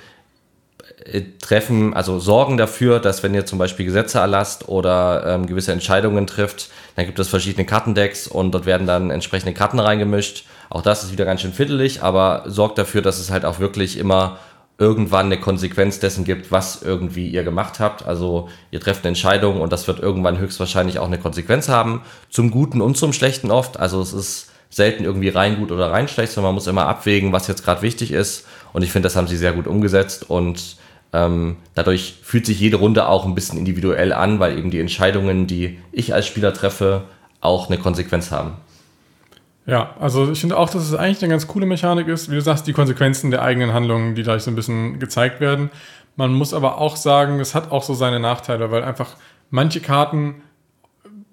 äh, 1.04 1.22
treffen, 1.40 1.94
also 1.94 2.18
sorgen 2.18 2.56
dafür, 2.56 3.00
dass 3.00 3.22
wenn 3.22 3.34
ihr 3.34 3.46
zum 3.46 3.58
Beispiel 3.58 3.86
Gesetze 3.86 4.18
erlasst 4.18 4.68
oder 4.68 5.24
ähm, 5.26 5.46
gewisse 5.46 5.72
Entscheidungen 5.72 6.26
trifft, 6.26 6.70
dann 6.96 7.06
gibt 7.06 7.18
es 7.18 7.28
verschiedene 7.28 7.66
Kartendecks 7.66 8.28
und 8.28 8.52
dort 8.52 8.66
werden 8.66 8.86
dann 8.86 9.10
entsprechende 9.10 9.54
Karten 9.54 9.80
reingemischt. 9.80 10.44
Auch 10.68 10.82
das 10.82 11.02
ist 11.02 11.12
wieder 11.12 11.24
ganz 11.24 11.40
schön 11.40 11.52
fiddelig, 11.52 12.02
aber 12.02 12.44
sorgt 12.46 12.78
dafür, 12.78 13.02
dass 13.02 13.18
es 13.18 13.30
halt 13.30 13.44
auch 13.44 13.58
wirklich 13.58 13.98
immer 13.98 14.38
irgendwann 14.78 15.26
eine 15.26 15.38
Konsequenz 15.38 16.00
dessen 16.00 16.24
gibt, 16.24 16.50
was 16.50 16.82
irgendwie 16.82 17.28
ihr 17.28 17.44
gemacht 17.44 17.80
habt. 17.80 18.06
Also 18.06 18.48
ihr 18.70 18.80
trefft 18.80 19.04
eine 19.04 19.08
Entscheidung 19.08 19.60
und 19.60 19.72
das 19.72 19.86
wird 19.86 20.00
irgendwann 20.00 20.38
höchstwahrscheinlich 20.38 20.98
auch 20.98 21.06
eine 21.06 21.18
Konsequenz 21.18 21.68
haben. 21.68 22.02
Zum 22.30 22.50
Guten 22.50 22.80
und 22.80 22.96
zum 22.96 23.12
Schlechten 23.12 23.50
oft. 23.50 23.78
Also 23.78 24.00
es 24.00 24.14
ist 24.14 24.49
selten 24.70 25.04
irgendwie 25.04 25.28
rein 25.28 25.56
gut 25.58 25.72
oder 25.72 25.90
rein 25.90 26.08
schlecht, 26.08 26.32
sondern 26.32 26.50
man 26.50 26.54
muss 26.54 26.68
immer 26.68 26.86
abwägen, 26.86 27.32
was 27.32 27.48
jetzt 27.48 27.64
gerade 27.64 27.82
wichtig 27.82 28.12
ist. 28.12 28.46
Und 28.72 28.82
ich 28.82 28.92
finde, 28.92 29.06
das 29.06 29.16
haben 29.16 29.26
sie 29.26 29.36
sehr 29.36 29.52
gut 29.52 29.66
umgesetzt 29.66 30.30
und 30.30 30.76
ähm, 31.12 31.56
dadurch 31.74 32.14
fühlt 32.22 32.46
sich 32.46 32.60
jede 32.60 32.76
Runde 32.76 33.08
auch 33.08 33.26
ein 33.26 33.34
bisschen 33.34 33.58
individuell 33.58 34.12
an, 34.12 34.38
weil 34.38 34.56
eben 34.56 34.70
die 34.70 34.78
Entscheidungen, 34.78 35.48
die 35.48 35.78
ich 35.90 36.14
als 36.14 36.26
Spieler 36.26 36.54
treffe, 36.54 37.02
auch 37.40 37.68
eine 37.68 37.78
Konsequenz 37.78 38.30
haben. 38.30 38.52
Ja, 39.66 39.94
also 39.98 40.30
ich 40.30 40.40
finde 40.40 40.56
auch, 40.56 40.70
dass 40.70 40.82
es 40.82 40.94
eigentlich 40.94 41.22
eine 41.22 41.30
ganz 41.30 41.46
coole 41.46 41.66
Mechanik 41.66 42.08
ist, 42.08 42.30
wie 42.30 42.34
du 42.34 42.40
sagst, 42.40 42.66
die 42.66 42.72
Konsequenzen 42.72 43.30
der 43.30 43.42
eigenen 43.42 43.72
Handlungen, 43.72 44.14
die 44.14 44.22
gleich 44.22 44.42
so 44.42 44.50
ein 44.50 44.56
bisschen 44.56 44.98
gezeigt 44.98 45.40
werden. 45.40 45.70
Man 46.16 46.32
muss 46.32 46.54
aber 46.54 46.78
auch 46.78 46.96
sagen, 46.96 47.40
es 47.40 47.54
hat 47.54 47.70
auch 47.70 47.82
so 47.82 47.94
seine 47.94 48.20
Nachteile, 48.20 48.70
weil 48.70 48.84
einfach 48.84 49.16
manche 49.50 49.80
Karten, 49.80 50.42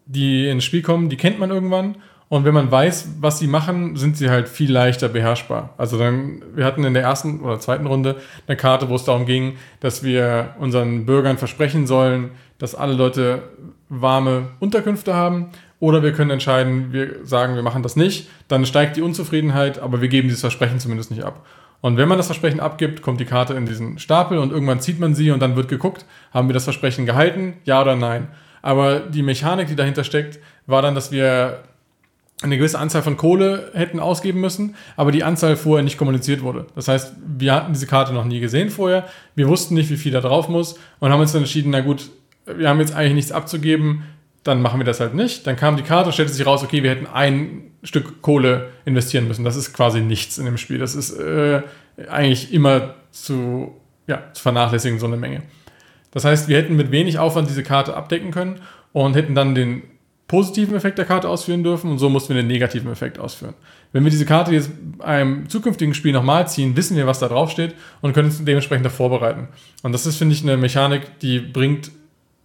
die 0.06 0.48
ins 0.48 0.64
Spiel 0.64 0.82
kommen, 0.82 1.10
die 1.10 1.18
kennt 1.18 1.40
man 1.40 1.52
irgendwann 1.52 1.98
und 2.30 2.44
wenn 2.44 2.54
man 2.54 2.70
weiß, 2.70 3.10
was 3.22 3.40
sie 3.40 3.48
machen, 3.48 3.96
sind 3.96 4.18
sie 4.18 4.30
halt 4.30 4.50
viel 4.50 4.72
leichter 4.72 5.08
beherrschbar. 5.08 5.74
Also 5.78 5.98
dann, 5.98 6.42
wir 6.54 6.66
hatten 6.66 6.84
in 6.84 6.94
der 6.94 7.04
ersten 7.04 7.40
oder 7.40 7.60
zweiten 7.60 7.86
Runde 7.86 8.18
eine 8.48 8.58
Karte, 8.58 8.90
wo 8.90 8.96
es 8.96 9.06
darum 9.06 9.26
ging, 9.26 9.58
dass 9.80 10.04
wir 10.04 10.56
unseren 10.60 11.06
Bürgern 11.06 11.38
versprechen 11.38 11.88
sollen, 11.88 12.32
dass 12.58 12.76
alle 12.76 12.94
Leute 12.94 13.44
warme 13.88 14.50
Unterkünfte 14.60 15.16
haben. 15.16 15.50
Oder 15.80 16.04
wir 16.04 16.12
können 16.12 16.32
entscheiden, 16.32 16.92
wir 16.92 17.24
sagen, 17.24 17.56
wir 17.56 17.62
machen 17.62 17.84
das 17.84 17.96
nicht. 17.96 18.28
Dann 18.48 18.66
steigt 18.66 18.98
die 18.98 19.02
Unzufriedenheit, 19.02 19.80
aber 19.80 20.02
wir 20.02 20.10
geben 20.10 20.28
dieses 20.28 20.42
Versprechen 20.42 20.80
zumindest 20.80 21.12
nicht 21.12 21.24
ab. 21.24 21.46
Und 21.80 21.96
wenn 21.96 22.10
man 22.10 22.18
das 22.18 22.26
Versprechen 22.26 22.60
abgibt, 22.60 23.02
kommt 23.04 23.20
die 23.20 23.26
Karte 23.26 23.54
in 23.54 23.68
diesen 23.68 24.00
Stapel 24.00 24.40
und 24.40 24.52
irgendwann 24.52 24.82
zieht 24.82 25.00
man 25.00 25.16
sie 25.16 25.32
und 25.32 25.40
dann 25.40 25.56
wird 25.56 25.70
geguckt, 25.70 26.06
haben 26.34 26.50
wir 26.50 26.54
das 26.54 26.64
Versprechen 26.64 27.06
gehalten, 27.06 27.54
ja 27.64 27.82
oder 27.82 27.96
nein. 27.96 28.28
Aber 28.64 29.00
die 29.00 29.22
Mechanik, 29.22 29.68
die 29.68 29.76
dahinter 29.76 30.04
steckt, 30.04 30.40
war 30.66 30.82
dann, 30.82 30.96
dass 30.96 31.12
wir 31.12 31.60
eine 32.44 32.58
gewisse 32.58 32.78
Anzahl 32.78 33.02
von 33.02 33.18
Kohle 33.18 33.72
hätten 33.74 34.00
ausgeben 34.00 34.42
müssen, 34.42 34.76
aber 34.96 35.12
die 35.12 35.24
Anzahl 35.24 35.56
vorher 35.56 35.84
nicht 35.84 35.98
kommuniziert 35.98 36.44
wurde. 36.44 36.68
Das 36.76 36.88
heißt, 36.88 37.14
wir 37.38 37.54
hatten 37.54 37.74
diese 37.74 37.88
Karte 37.88 38.14
noch 38.14 38.26
nie 38.26 38.40
gesehen 38.40 38.70
vorher, 38.70 39.08
wir 39.36 39.48
wussten 39.48 39.74
nicht, 39.74 39.90
wie 39.90 39.98
viel 39.98 40.12
da 40.12 40.22
drauf 40.22 40.48
muss 40.48 40.80
und 41.00 41.12
haben 41.12 41.20
uns 41.20 41.32
dann 41.32 41.42
entschieden, 41.42 41.72
na 41.72 41.82
gut, 41.82 42.12
wir 42.46 42.70
haben 42.70 42.80
jetzt 42.80 42.96
eigentlich 42.96 43.16
nichts 43.16 43.32
abzugeben, 43.32 44.04
dann 44.44 44.62
machen 44.62 44.80
wir 44.80 44.86
das 44.86 45.00
halt 45.00 45.14
nicht. 45.14 45.46
Dann 45.46 45.56
kam 45.56 45.76
die 45.76 45.84
Karte 45.84 46.12
stellte 46.12 46.32
sich 46.32 46.46
raus, 46.46 46.64
okay, 46.64 46.84
wir 46.84 46.92
hätten 46.92 47.08
ein 47.08 47.72
Stück 47.84 48.22
Kohle 48.22 48.70
investieren 48.86 49.28
müssen. 49.28 49.44
Das 49.44 49.56
ist 49.56 49.74
quasi 49.74 50.00
nichts 50.00 50.38
in 50.38 50.46
dem 50.46 50.58
Spiel. 50.58 50.78
Das 50.78 50.96
ist 50.96 51.12
äh, 51.20 51.64
eigentlich 52.10 52.54
immer 52.54 52.96
zu, 53.12 53.76
ja, 54.08 54.24
zu 54.34 54.42
vernachlässigen, 54.42 55.00
so 55.00 55.06
eine 55.06 55.18
Menge. 55.18 55.44
Das 56.12 56.24
heißt, 56.24 56.48
wir 56.48 56.58
hätten 56.58 56.76
mit 56.76 56.92
wenig 56.92 57.20
Aufwand 57.20 57.50
diese 57.50 57.64
Karte 57.64 57.96
abdecken 57.96 58.32
können 58.32 58.62
und 58.94 59.16
hätten 59.16 59.36
dann 59.36 59.54
den 59.54 59.84
positiven 60.28 60.76
Effekt 60.76 60.98
der 60.98 61.06
Karte 61.06 61.30
ausführen 61.30 61.64
dürfen 61.64 61.90
und 61.90 62.00
so 62.00 62.10
mussten 62.10 62.36
wir 62.36 62.42
den 62.42 62.48
negativen 62.48 62.92
Effekt 62.92 63.18
ausführen. 63.18 63.54
Wenn 63.94 64.04
wir 64.04 64.12
diese 64.12 64.26
Karte 64.26 64.52
jetzt 64.52 64.70
einem 65.00 65.48
zukünftigen 65.48 65.94
Spiel 65.94 66.12
nochmal 66.12 66.48
ziehen, 66.48 66.76
wissen 66.76 66.98
wir, 66.98 67.08
was 67.08 67.20
da 67.20 67.30
drauf 67.30 67.50
steht 67.50 67.76
und 68.02 68.14
können 68.14 68.28
uns 68.28 68.44
dementsprechend 68.44 68.86
da 68.86 68.90
vorbereiten. 68.90 69.48
Und 69.84 69.94
das 69.94 70.06
ist, 70.06 70.18
finde 70.18 70.36
ich, 70.36 70.44
eine 70.44 70.58
Mechanik, 70.58 71.20
die 71.20 71.40
bringt 71.40 71.92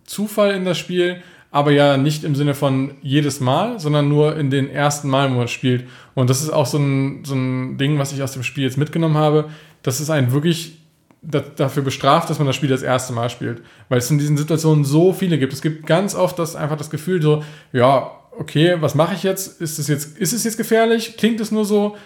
Zufall 0.04 0.54
in 0.54 0.64
das 0.64 0.78
Spiel, 0.78 1.22
aber 1.50 1.72
ja 1.72 1.96
nicht 1.96 2.24
im 2.24 2.34
Sinne 2.34 2.54
von 2.54 2.92
jedes 3.02 3.40
Mal, 3.40 3.80
sondern 3.80 4.08
nur 4.08 4.36
in 4.36 4.50
den 4.50 4.70
ersten 4.70 5.08
Mal, 5.08 5.30
wo 5.30 5.34
man 5.34 5.48
spielt. 5.48 5.84
Und 6.14 6.30
das 6.30 6.40
ist 6.40 6.50
auch 6.50 6.66
so 6.66 6.78
ein, 6.78 7.24
so 7.24 7.34
ein 7.34 7.78
Ding, 7.78 7.98
was 7.98 8.12
ich 8.12 8.22
aus 8.22 8.32
dem 8.32 8.44
Spiel 8.44 8.64
jetzt 8.64 8.78
mitgenommen 8.78 9.16
habe. 9.16 9.50
Das 9.82 10.00
ist 10.00 10.08
ein 10.08 10.32
wirklich 10.32 10.78
dafür 11.22 11.84
bestraft, 11.84 12.28
dass 12.28 12.38
man 12.38 12.46
das 12.46 12.56
Spiel 12.56 12.68
das 12.68 12.82
erste 12.82 13.12
Mal 13.12 13.30
spielt. 13.30 13.62
Weil 13.88 13.98
es 13.98 14.10
in 14.10 14.18
diesen 14.18 14.36
Situationen 14.36 14.84
so 14.84 15.12
viele 15.12 15.38
gibt. 15.38 15.52
Es 15.52 15.62
gibt 15.62 15.86
ganz 15.86 16.14
oft 16.14 16.38
das 16.38 16.56
einfach 16.56 16.76
das 16.76 16.90
Gefühl 16.90 17.22
so, 17.22 17.44
ja, 17.72 18.10
okay, 18.38 18.76
was 18.80 18.94
mache 18.94 19.14
ich 19.14 19.22
jetzt? 19.22 19.60
Ist 19.60 19.78
es 19.78 19.86
jetzt, 19.88 20.18
ist 20.18 20.32
es 20.32 20.42
jetzt 20.44 20.56
gefährlich? 20.56 21.16
Klingt 21.16 21.40
es 21.40 21.52
nur 21.52 21.64
so? 21.64 21.96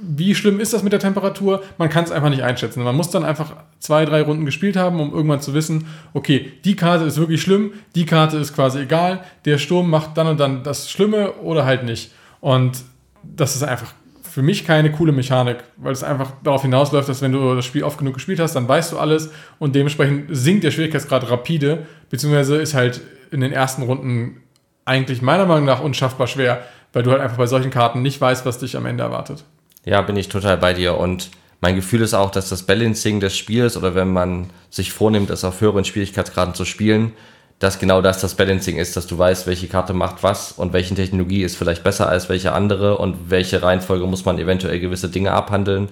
Wie 0.00 0.34
schlimm 0.34 0.60
ist 0.60 0.72
das 0.72 0.82
mit 0.82 0.92
der 0.92 1.00
Temperatur? 1.00 1.62
Man 1.78 1.88
kann 1.88 2.04
es 2.04 2.10
einfach 2.10 2.30
nicht 2.30 2.42
einschätzen. 2.42 2.82
Man 2.82 2.96
muss 2.96 3.10
dann 3.10 3.24
einfach 3.24 3.54
zwei, 3.78 4.04
drei 4.04 4.22
Runden 4.22 4.44
gespielt 4.44 4.76
haben, 4.76 5.00
um 5.00 5.12
irgendwann 5.12 5.40
zu 5.40 5.54
wissen, 5.54 5.86
okay, 6.14 6.52
die 6.64 6.76
Karte 6.76 7.04
ist 7.04 7.18
wirklich 7.18 7.42
schlimm, 7.42 7.72
die 7.94 8.06
Karte 8.06 8.38
ist 8.38 8.54
quasi 8.54 8.80
egal, 8.80 9.24
der 9.44 9.58
Sturm 9.58 9.88
macht 9.88 10.16
dann 10.16 10.26
und 10.26 10.40
dann 10.40 10.62
das 10.62 10.90
Schlimme 10.90 11.32
oder 11.34 11.64
halt 11.64 11.84
nicht. 11.84 12.12
Und 12.40 12.82
das 13.22 13.56
ist 13.56 13.62
einfach 13.62 13.94
für 14.34 14.42
mich 14.42 14.66
keine 14.66 14.90
coole 14.90 15.12
Mechanik, 15.12 15.58
weil 15.76 15.92
es 15.92 16.02
einfach 16.02 16.32
darauf 16.42 16.62
hinausläuft, 16.62 17.08
dass 17.08 17.22
wenn 17.22 17.30
du 17.30 17.54
das 17.54 17.64
Spiel 17.64 17.84
oft 17.84 17.98
genug 17.98 18.14
gespielt 18.14 18.40
hast, 18.40 18.56
dann 18.56 18.66
weißt 18.66 18.90
du 18.90 18.98
alles 18.98 19.30
und 19.60 19.76
dementsprechend 19.76 20.24
sinkt 20.28 20.64
der 20.64 20.72
Schwierigkeitsgrad 20.72 21.30
rapide, 21.30 21.86
beziehungsweise 22.10 22.56
ist 22.56 22.74
halt 22.74 23.00
in 23.30 23.40
den 23.40 23.52
ersten 23.52 23.82
Runden 23.82 24.42
eigentlich 24.84 25.22
meiner 25.22 25.46
Meinung 25.46 25.66
nach 25.66 25.80
unschaffbar 25.80 26.26
schwer, 26.26 26.64
weil 26.92 27.04
du 27.04 27.12
halt 27.12 27.20
einfach 27.20 27.36
bei 27.36 27.46
solchen 27.46 27.70
Karten 27.70 28.02
nicht 28.02 28.20
weißt, 28.20 28.44
was 28.44 28.58
dich 28.58 28.76
am 28.76 28.86
Ende 28.86 29.04
erwartet. 29.04 29.44
Ja, 29.84 30.02
bin 30.02 30.16
ich 30.16 30.28
total 30.30 30.56
bei 30.56 30.74
dir 30.74 30.98
und 30.98 31.30
mein 31.60 31.76
Gefühl 31.76 32.00
ist 32.00 32.12
auch, 32.12 32.32
dass 32.32 32.48
das 32.48 32.64
Balancing 32.64 33.20
des 33.20 33.36
Spiels 33.36 33.76
oder 33.76 33.94
wenn 33.94 34.12
man 34.12 34.50
sich 34.68 34.92
vornimmt, 34.92 35.30
es 35.30 35.44
auf 35.44 35.60
höheren 35.60 35.84
Schwierigkeitsgraden 35.84 36.54
zu 36.54 36.64
spielen, 36.64 37.12
dass 37.58 37.78
genau 37.78 38.02
das 38.02 38.20
das 38.20 38.34
Balancing 38.34 38.76
ist, 38.76 38.96
dass 38.96 39.06
du 39.06 39.16
weißt, 39.16 39.46
welche 39.46 39.68
Karte 39.68 39.92
macht 39.94 40.22
was 40.22 40.52
und 40.52 40.72
welche 40.72 40.94
Technologie 40.94 41.42
ist 41.42 41.56
vielleicht 41.56 41.84
besser 41.84 42.08
als 42.08 42.28
welche 42.28 42.52
andere 42.52 42.98
und 42.98 43.30
welche 43.30 43.62
Reihenfolge 43.62 44.06
muss 44.06 44.24
man 44.24 44.38
eventuell 44.38 44.80
gewisse 44.80 45.08
Dinge 45.08 45.32
abhandeln 45.32 45.88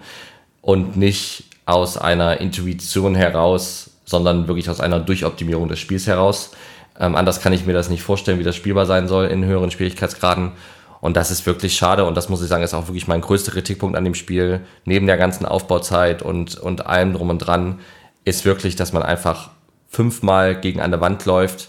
und 0.61 0.96
nicht 0.96 1.44
aus 1.64 1.96
einer 1.96 2.40
Intuition 2.40 3.14
heraus, 3.14 3.90
sondern 4.05 4.48
wirklich 4.48 4.68
aus 4.68 4.81
einer 4.81 5.01
Durchoptimierung 5.01 5.68
des 5.68 5.79
Spiels 5.79 6.07
heraus. 6.07 6.51
Ähm, 6.98 7.14
anders 7.14 7.40
kann 7.40 7.53
ich 7.53 7.64
mir 7.64 7.72
das 7.72 7.88
nicht 7.88 8.03
vorstellen, 8.03 8.38
wie 8.38 8.44
das 8.44 8.57
spielbar 8.57 8.87
sein 8.87 9.09
soll 9.09 9.27
in 9.27 9.44
höheren 9.44 9.70
Schwierigkeitsgraden. 9.70 10.53
Und 11.01 11.16
das 11.16 11.31
ist 11.31 11.46
wirklich 11.46 11.75
schade 11.75 12.05
und 12.05 12.16
das 12.16 12.29
muss 12.29 12.42
ich 12.42 12.48
sagen, 12.48 12.62
ist 12.62 12.75
auch 12.75 12.87
wirklich 12.87 13.09
mein 13.09 13.22
größter 13.22 13.53
Kritikpunkt 13.53 13.96
an 13.96 14.05
dem 14.05 14.14
Spiel, 14.14 14.61
neben 14.85 15.07
der 15.07 15.16
ganzen 15.16 15.46
Aufbauzeit 15.46 16.22
und, 16.22 16.57
und 16.57 16.87
allem 16.87 17.12
drum 17.12 17.31
und 17.31 17.38
dran, 17.38 17.81
ist 18.25 18.44
wirklich, 18.44 18.77
dass 18.77 18.92
man 18.92 19.03
einfach 19.03 19.51
fünfmal 19.93 20.59
gegen 20.59 20.81
eine 20.81 21.01
Wand 21.01 21.27
läuft, 21.27 21.69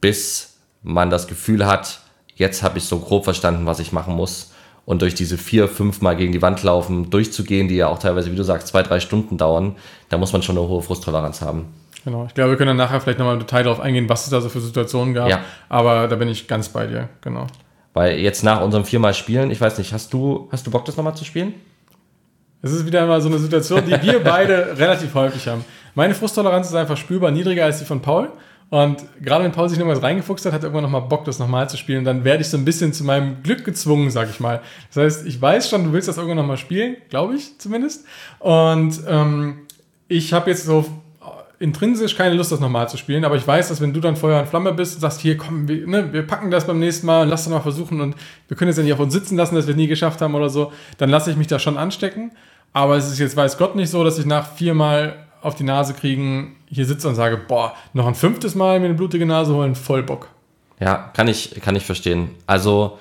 bis 0.00 0.58
man 0.82 1.10
das 1.10 1.26
Gefühl 1.26 1.66
hat, 1.66 2.00
jetzt 2.36 2.62
habe 2.62 2.78
ich 2.78 2.84
so 2.84 2.98
grob 2.98 3.24
verstanden, 3.24 3.66
was 3.66 3.80
ich 3.80 3.90
machen 3.90 4.14
muss. 4.14 4.52
Und 4.84 5.00
durch 5.00 5.14
diese 5.14 5.38
vier, 5.38 5.66
fünfmal 5.66 6.14
gegen 6.14 6.32
die 6.32 6.42
Wand 6.42 6.62
laufen, 6.62 7.08
durchzugehen, 7.08 7.68
die 7.68 7.76
ja 7.76 7.88
auch 7.88 7.98
teilweise, 7.98 8.30
wie 8.30 8.36
du 8.36 8.42
sagst, 8.42 8.68
zwei, 8.68 8.82
drei 8.82 9.00
Stunden 9.00 9.38
dauern, 9.38 9.76
da 10.10 10.18
muss 10.18 10.34
man 10.34 10.42
schon 10.42 10.58
eine 10.58 10.68
hohe 10.68 10.82
Frusttoleranz 10.82 11.40
haben. 11.40 11.72
Genau, 12.04 12.26
ich 12.26 12.34
glaube, 12.34 12.50
wir 12.50 12.56
können 12.58 12.68
dann 12.68 12.76
nachher 12.76 13.00
vielleicht 13.00 13.18
nochmal 13.18 13.34
im 13.34 13.40
Detail 13.40 13.62
darauf 13.62 13.80
eingehen, 13.80 14.10
was 14.10 14.24
es 14.24 14.30
da 14.30 14.42
so 14.42 14.50
für 14.50 14.60
Situationen 14.60 15.14
gab. 15.14 15.30
Ja. 15.30 15.40
Aber 15.70 16.06
da 16.06 16.16
bin 16.16 16.28
ich 16.28 16.46
ganz 16.46 16.68
bei 16.68 16.86
dir, 16.86 17.08
genau. 17.22 17.46
Weil 17.94 18.18
jetzt 18.18 18.44
nach 18.44 18.60
unserem 18.60 18.84
viermal 18.84 19.14
Spielen, 19.14 19.50
ich 19.50 19.60
weiß 19.60 19.78
nicht, 19.78 19.94
hast 19.94 20.12
du, 20.12 20.48
hast 20.52 20.66
du 20.66 20.70
Bock, 20.70 20.84
das 20.84 20.98
nochmal 20.98 21.16
zu 21.16 21.24
spielen? 21.24 21.54
Es 22.60 22.72
ist 22.72 22.84
wieder 22.84 23.06
mal 23.06 23.22
so 23.22 23.28
eine 23.28 23.38
Situation, 23.38 23.84
die 23.86 24.02
wir 24.02 24.22
beide 24.22 24.74
relativ 24.78 25.14
häufig 25.14 25.46
haben. 25.48 25.64
Meine 25.94 26.14
Frusttoleranz 26.14 26.68
ist 26.68 26.74
einfach 26.74 26.96
spürbar 26.96 27.30
niedriger 27.30 27.64
als 27.64 27.78
die 27.78 27.84
von 27.84 28.00
Paul. 28.00 28.30
Und 28.70 29.04
gerade 29.22 29.44
wenn 29.44 29.52
Paul 29.52 29.68
sich 29.68 29.78
noch 29.78 29.86
was 29.86 30.02
reingefuchst 30.02 30.46
hat, 30.46 30.52
hat 30.52 30.62
er 30.62 30.64
irgendwann 30.64 30.84
nochmal 30.84 31.02
Bock, 31.02 31.24
das 31.24 31.38
nochmal 31.38 31.68
zu 31.68 31.76
spielen. 31.76 32.04
dann 32.04 32.24
werde 32.24 32.42
ich 32.42 32.48
so 32.48 32.56
ein 32.56 32.64
bisschen 32.64 32.92
zu 32.92 33.04
meinem 33.04 33.42
Glück 33.42 33.64
gezwungen, 33.64 34.10
sag 34.10 34.28
ich 34.30 34.40
mal. 34.40 34.60
Das 34.92 35.04
heißt, 35.04 35.26
ich 35.26 35.40
weiß 35.40 35.68
schon, 35.68 35.84
du 35.84 35.92
willst 35.92 36.08
das 36.08 36.16
irgendwann 36.16 36.38
nochmal 36.38 36.56
spielen, 36.56 36.96
glaube 37.08 37.36
ich 37.36 37.58
zumindest. 37.58 38.04
Und 38.40 39.00
ähm, 39.06 39.58
ich 40.08 40.32
habe 40.32 40.50
jetzt 40.50 40.64
so 40.64 40.86
intrinsisch 41.60 42.16
keine 42.16 42.34
Lust, 42.34 42.52
das 42.52 42.60
nochmal 42.60 42.88
zu 42.88 42.96
spielen, 42.96 43.24
aber 43.24 43.36
ich 43.36 43.46
weiß, 43.46 43.68
dass 43.68 43.80
wenn 43.80 43.92
du 43.92 44.00
dann 44.00 44.16
Feuer 44.16 44.40
und 44.40 44.48
Flamme 44.48 44.72
bist 44.72 44.96
und 44.96 45.00
sagst, 45.00 45.20
hier 45.20 45.36
komm, 45.36 45.68
wir, 45.68 45.86
ne, 45.86 46.12
wir 46.12 46.26
packen 46.26 46.50
das 46.50 46.66
beim 46.66 46.78
nächsten 46.78 47.06
Mal, 47.06 47.28
lass 47.28 47.44
das 47.44 47.52
mal 47.52 47.60
versuchen 47.60 48.00
und 48.00 48.16
wir 48.48 48.56
können 48.56 48.68
jetzt 48.68 48.76
ja 48.76 48.82
nicht 48.82 48.92
auf 48.92 49.00
uns 49.00 49.12
sitzen 49.12 49.36
lassen, 49.36 49.54
dass 49.54 49.66
wir 49.66 49.72
es 49.72 49.76
nie 49.76 49.86
geschafft 49.86 50.20
haben 50.20 50.34
oder 50.34 50.50
so, 50.50 50.72
dann 50.98 51.10
lasse 51.10 51.30
ich 51.30 51.36
mich 51.36 51.46
da 51.46 51.58
schon 51.58 51.78
anstecken. 51.78 52.32
Aber 52.72 52.96
es 52.96 53.08
ist 53.08 53.20
jetzt, 53.20 53.36
weiß 53.36 53.56
Gott, 53.56 53.76
nicht 53.76 53.88
so, 53.88 54.02
dass 54.02 54.18
ich 54.18 54.26
nach 54.26 54.50
viermal 54.52 55.23
auf 55.44 55.54
die 55.54 55.64
Nase 55.64 55.94
kriegen, 55.94 56.56
hier 56.68 56.86
sitze 56.86 57.08
und 57.08 57.14
sage, 57.14 57.36
boah, 57.36 57.74
noch 57.92 58.06
ein 58.06 58.14
fünftes 58.14 58.54
Mal 58.54 58.80
mir 58.80 58.86
eine 58.86 58.94
blutige 58.94 59.26
Nase 59.26 59.54
holen, 59.54 59.74
voll 59.74 60.02
Bock. 60.02 60.28
Ja, 60.80 61.10
kann 61.14 61.28
ich, 61.28 61.60
kann 61.62 61.76
ich 61.76 61.84
verstehen. 61.84 62.30
Also 62.46 62.98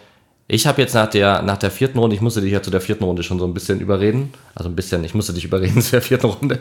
Ich 0.47 0.67
habe 0.67 0.81
jetzt 0.81 0.93
nach 0.93 1.09
der, 1.09 1.41
nach 1.41 1.57
der 1.57 1.71
vierten 1.71 1.97
Runde, 1.97 2.15
ich 2.15 2.21
musste 2.21 2.41
dich 2.41 2.51
ja 2.51 2.61
zu 2.61 2.69
der 2.69 2.81
vierten 2.81 3.05
Runde 3.05 3.23
schon 3.23 3.39
so 3.39 3.45
ein 3.45 3.53
bisschen 3.53 3.79
überreden, 3.79 4.33
also 4.55 4.69
ein 4.69 4.75
bisschen, 4.75 5.03
ich 5.03 5.15
musste 5.15 5.33
dich 5.33 5.45
überreden 5.45 5.81
zu 5.81 5.91
der 5.91 6.01
vierten 6.01 6.27
Runde, 6.27 6.59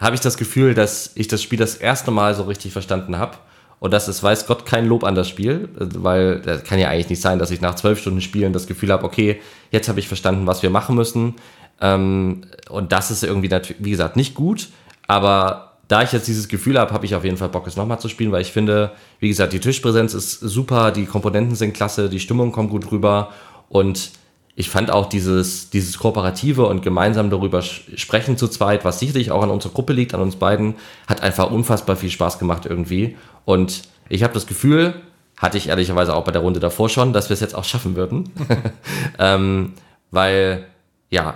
habe 0.00 0.14
ich 0.14 0.20
das 0.20 0.36
Gefühl, 0.36 0.74
dass 0.74 1.12
ich 1.14 1.28
das 1.28 1.40
Spiel 1.42 1.58
das 1.58 1.76
erste 1.76 2.10
Mal 2.10 2.34
so 2.34 2.42
richtig 2.42 2.72
verstanden 2.72 3.16
habe. 3.16 3.36
Und 3.78 3.92
das 3.92 4.06
ist, 4.06 4.22
weiß 4.22 4.46
Gott, 4.46 4.66
kein 4.66 4.86
Lob 4.86 5.02
an 5.02 5.14
das 5.14 5.28
Spiel, 5.28 5.68
weil 5.74 6.40
das 6.40 6.62
kann 6.62 6.78
ja 6.78 6.88
eigentlich 6.88 7.10
nicht 7.10 7.22
sein, 7.22 7.38
dass 7.38 7.50
ich 7.50 7.60
nach 7.60 7.74
zwölf 7.74 8.00
Stunden 8.00 8.20
Spielen 8.20 8.52
das 8.52 8.66
Gefühl 8.66 8.92
habe, 8.92 9.04
okay, 9.04 9.40
jetzt 9.70 9.88
habe 9.88 9.98
ich 9.98 10.06
verstanden, 10.06 10.46
was 10.46 10.62
wir 10.62 10.70
machen 10.70 10.94
müssen. 10.94 11.34
Ähm, 11.80 12.42
und 12.68 12.92
das 12.92 13.10
ist 13.10 13.24
irgendwie, 13.24 13.50
wie 13.78 13.90
gesagt, 13.90 14.16
nicht 14.16 14.34
gut, 14.34 14.68
aber 15.12 15.72
da 15.88 16.02
ich 16.02 16.12
jetzt 16.12 16.26
dieses 16.26 16.48
Gefühl 16.48 16.78
habe, 16.78 16.94
habe 16.94 17.04
ich 17.04 17.14
auf 17.14 17.22
jeden 17.22 17.36
Fall 17.36 17.50
Bock, 17.50 17.66
es 17.66 17.76
nochmal 17.76 18.00
zu 18.00 18.08
spielen, 18.08 18.32
weil 18.32 18.40
ich 18.40 18.50
finde, 18.50 18.92
wie 19.20 19.28
gesagt, 19.28 19.52
die 19.52 19.60
Tischpräsenz 19.60 20.14
ist 20.14 20.40
super, 20.40 20.90
die 20.90 21.04
Komponenten 21.04 21.54
sind 21.54 21.74
klasse, 21.74 22.08
die 22.08 22.18
Stimmung 22.18 22.50
kommt 22.50 22.70
gut 22.70 22.90
rüber 22.90 23.30
und 23.68 24.12
ich 24.54 24.70
fand 24.70 24.90
auch 24.90 25.06
dieses, 25.10 25.68
dieses 25.68 25.98
Kooperative 25.98 26.64
und 26.64 26.80
gemeinsam 26.80 27.28
darüber 27.28 27.60
sprechen 27.60 28.38
zu 28.38 28.48
zweit, 28.48 28.86
was 28.86 29.00
sicherlich 29.00 29.30
auch 29.30 29.42
an 29.42 29.50
unserer 29.50 29.74
Gruppe 29.74 29.92
liegt, 29.92 30.14
an 30.14 30.22
uns 30.22 30.36
beiden, 30.36 30.76
hat 31.06 31.22
einfach 31.22 31.50
unfassbar 31.50 31.96
viel 31.96 32.10
Spaß 32.10 32.38
gemacht 32.38 32.64
irgendwie. 32.64 33.16
Und 33.44 33.82
ich 34.08 34.22
habe 34.22 34.32
das 34.32 34.46
Gefühl, 34.46 34.94
hatte 35.36 35.58
ich 35.58 35.68
ehrlicherweise 35.68 36.14
auch 36.14 36.24
bei 36.24 36.32
der 36.32 36.40
Runde 36.40 36.60
davor 36.60 36.88
schon, 36.88 37.12
dass 37.12 37.28
wir 37.28 37.34
es 37.34 37.40
jetzt 37.40 37.54
auch 37.54 37.64
schaffen 37.64 37.96
würden. 37.96 38.30
ähm, 39.18 39.74
weil, 40.10 40.66
ja, 41.10 41.34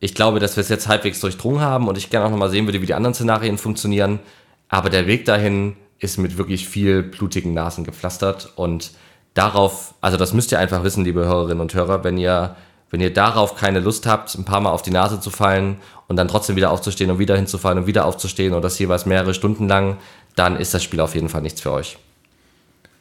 ich 0.00 0.14
glaube, 0.14 0.38
dass 0.38 0.56
wir 0.56 0.60
es 0.60 0.68
jetzt 0.68 0.88
halbwegs 0.88 1.20
durchdrungen 1.20 1.60
haben 1.60 1.88
und 1.88 1.96
ich 1.96 2.10
gerne 2.10 2.26
auch 2.26 2.30
nochmal 2.30 2.50
sehen 2.50 2.66
würde, 2.66 2.82
wie 2.82 2.86
die 2.86 2.94
anderen 2.94 3.14
Szenarien 3.14 3.58
funktionieren. 3.58 4.20
Aber 4.68 4.90
der 4.90 5.06
Weg 5.06 5.24
dahin 5.24 5.76
ist 5.98 6.18
mit 6.18 6.36
wirklich 6.36 6.68
viel 6.68 7.02
blutigen 7.02 7.54
Nasen 7.54 7.84
gepflastert 7.84 8.52
und 8.56 8.92
darauf, 9.34 9.94
also 10.00 10.16
das 10.16 10.32
müsst 10.32 10.52
ihr 10.52 10.58
einfach 10.58 10.84
wissen, 10.84 11.04
liebe 11.04 11.24
Hörerinnen 11.24 11.60
und 11.60 11.74
Hörer, 11.74 12.04
wenn 12.04 12.18
ihr, 12.18 12.56
wenn 12.90 13.00
ihr 13.00 13.12
darauf 13.12 13.56
keine 13.56 13.80
Lust 13.80 14.06
habt, 14.06 14.34
ein 14.34 14.44
paar 14.44 14.60
Mal 14.60 14.70
auf 14.70 14.82
die 14.82 14.90
Nase 14.90 15.20
zu 15.20 15.30
fallen 15.30 15.76
und 16.08 16.16
dann 16.16 16.28
trotzdem 16.28 16.56
wieder 16.56 16.70
aufzustehen 16.70 17.10
und 17.10 17.18
wieder 17.18 17.36
hinzufallen 17.36 17.78
und 17.78 17.86
wieder 17.86 18.04
aufzustehen 18.04 18.54
und 18.54 18.62
das 18.62 18.78
jeweils 18.78 19.06
mehrere 19.06 19.34
Stunden 19.34 19.68
lang, 19.68 19.96
dann 20.36 20.56
ist 20.56 20.74
das 20.74 20.82
Spiel 20.82 21.00
auf 21.00 21.14
jeden 21.14 21.28
Fall 21.28 21.42
nichts 21.42 21.60
für 21.60 21.72
euch. 21.72 21.98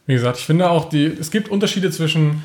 Wie 0.05 0.13
gesagt, 0.13 0.37
ich 0.37 0.45
finde 0.45 0.69
auch, 0.69 0.89
die, 0.89 1.05
es 1.05 1.31
gibt 1.31 1.49
Unterschiede 1.49 1.89
zwischen 1.91 2.43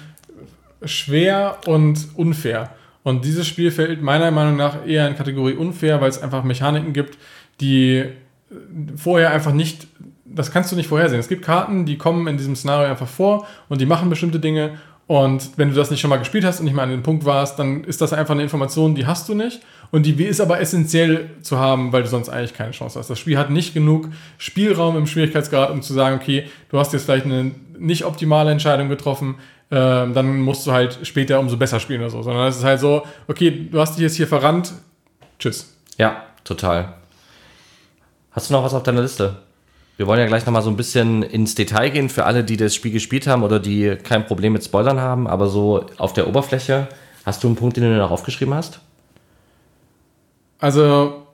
schwer 0.84 1.58
und 1.66 2.08
unfair. 2.14 2.70
Und 3.08 3.24
dieses 3.24 3.46
Spiel 3.46 3.70
fällt 3.70 4.02
meiner 4.02 4.30
Meinung 4.30 4.56
nach 4.56 4.86
eher 4.86 5.08
in 5.08 5.16
Kategorie 5.16 5.54
unfair, 5.54 5.98
weil 6.02 6.10
es 6.10 6.20
einfach 6.22 6.44
Mechaniken 6.44 6.92
gibt, 6.92 7.16
die 7.58 8.04
vorher 8.96 9.30
einfach 9.30 9.54
nicht, 9.54 9.86
das 10.26 10.52
kannst 10.52 10.70
du 10.70 10.76
nicht 10.76 10.88
vorhersehen. 10.90 11.18
Es 11.18 11.28
gibt 11.28 11.42
Karten, 11.42 11.86
die 11.86 11.96
kommen 11.96 12.26
in 12.26 12.36
diesem 12.36 12.54
Szenario 12.54 12.90
einfach 12.90 13.08
vor 13.08 13.46
und 13.70 13.80
die 13.80 13.86
machen 13.86 14.10
bestimmte 14.10 14.40
Dinge. 14.40 14.72
Und 15.06 15.52
wenn 15.56 15.70
du 15.70 15.74
das 15.74 15.90
nicht 15.90 16.00
schon 16.00 16.10
mal 16.10 16.18
gespielt 16.18 16.44
hast 16.44 16.60
und 16.60 16.66
nicht 16.66 16.74
mal 16.74 16.82
an 16.82 16.90
dem 16.90 17.02
Punkt 17.02 17.24
warst, 17.24 17.58
dann 17.58 17.82
ist 17.84 18.02
das 18.02 18.12
einfach 18.12 18.34
eine 18.34 18.42
Information, 18.42 18.94
die 18.94 19.06
hast 19.06 19.26
du 19.30 19.34
nicht. 19.34 19.62
Und 19.90 20.04
die 20.04 20.22
ist 20.22 20.42
aber 20.42 20.60
essentiell 20.60 21.30
zu 21.40 21.58
haben, 21.58 21.94
weil 21.94 22.02
du 22.02 22.08
sonst 22.08 22.28
eigentlich 22.28 22.52
keine 22.52 22.72
Chance 22.72 22.98
hast. 22.98 23.08
Das 23.08 23.18
Spiel 23.18 23.38
hat 23.38 23.48
nicht 23.48 23.72
genug 23.72 24.10
Spielraum 24.36 24.98
im 24.98 25.06
Schwierigkeitsgrad, 25.06 25.70
um 25.70 25.80
zu 25.80 25.94
sagen, 25.94 26.16
okay, 26.16 26.44
du 26.68 26.78
hast 26.78 26.92
jetzt 26.92 27.06
vielleicht 27.06 27.24
eine 27.24 27.52
nicht 27.78 28.04
optimale 28.04 28.50
Entscheidung 28.50 28.90
getroffen, 28.90 29.36
ähm, 29.70 30.14
dann 30.14 30.40
musst 30.40 30.66
du 30.66 30.72
halt 30.72 30.98
später 31.02 31.38
umso 31.40 31.56
besser 31.56 31.80
spielen 31.80 32.00
oder 32.00 32.10
so. 32.10 32.22
Sondern 32.22 32.48
es 32.48 32.56
ist 32.56 32.64
halt 32.64 32.80
so, 32.80 33.02
okay, 33.26 33.68
du 33.70 33.80
hast 33.80 33.94
dich 33.96 34.02
jetzt 34.02 34.16
hier 34.16 34.26
verrannt, 34.26 34.72
tschüss. 35.38 35.76
Ja, 35.98 36.24
total. 36.44 36.94
Hast 38.30 38.50
du 38.50 38.54
noch 38.54 38.64
was 38.64 38.74
auf 38.74 38.82
deiner 38.82 39.02
Liste? 39.02 39.36
Wir 39.96 40.06
wollen 40.06 40.20
ja 40.20 40.26
gleich 40.26 40.46
nochmal 40.46 40.62
so 40.62 40.70
ein 40.70 40.76
bisschen 40.76 41.24
ins 41.24 41.56
Detail 41.56 41.90
gehen 41.90 42.08
für 42.08 42.24
alle, 42.24 42.44
die 42.44 42.56
das 42.56 42.74
Spiel 42.74 42.92
gespielt 42.92 43.26
haben 43.26 43.42
oder 43.42 43.58
die 43.58 43.96
kein 43.96 44.24
Problem 44.24 44.52
mit 44.52 44.64
Spoilern 44.64 45.00
haben, 45.00 45.26
aber 45.26 45.48
so 45.48 45.86
auf 45.98 46.12
der 46.12 46.28
Oberfläche, 46.28 46.86
hast 47.24 47.42
du 47.42 47.48
einen 47.48 47.56
Punkt, 47.56 47.76
den 47.76 47.84
du 47.84 47.96
noch 47.96 48.12
aufgeschrieben 48.12 48.54
hast? 48.54 48.80
Also, 50.60 51.26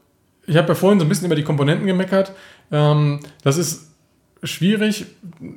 ich 0.47 0.57
habe 0.57 0.69
ja 0.69 0.75
vorhin 0.75 0.99
so 0.99 1.05
ein 1.05 1.09
bisschen 1.09 1.27
über 1.27 1.37
die 1.37 1.45
Komponenten 1.45 1.87
gemeckert. 1.87 2.33
Ähm, 2.73 3.21
das 3.43 3.59
ist 3.59 3.94
schwierig, 4.45 5.07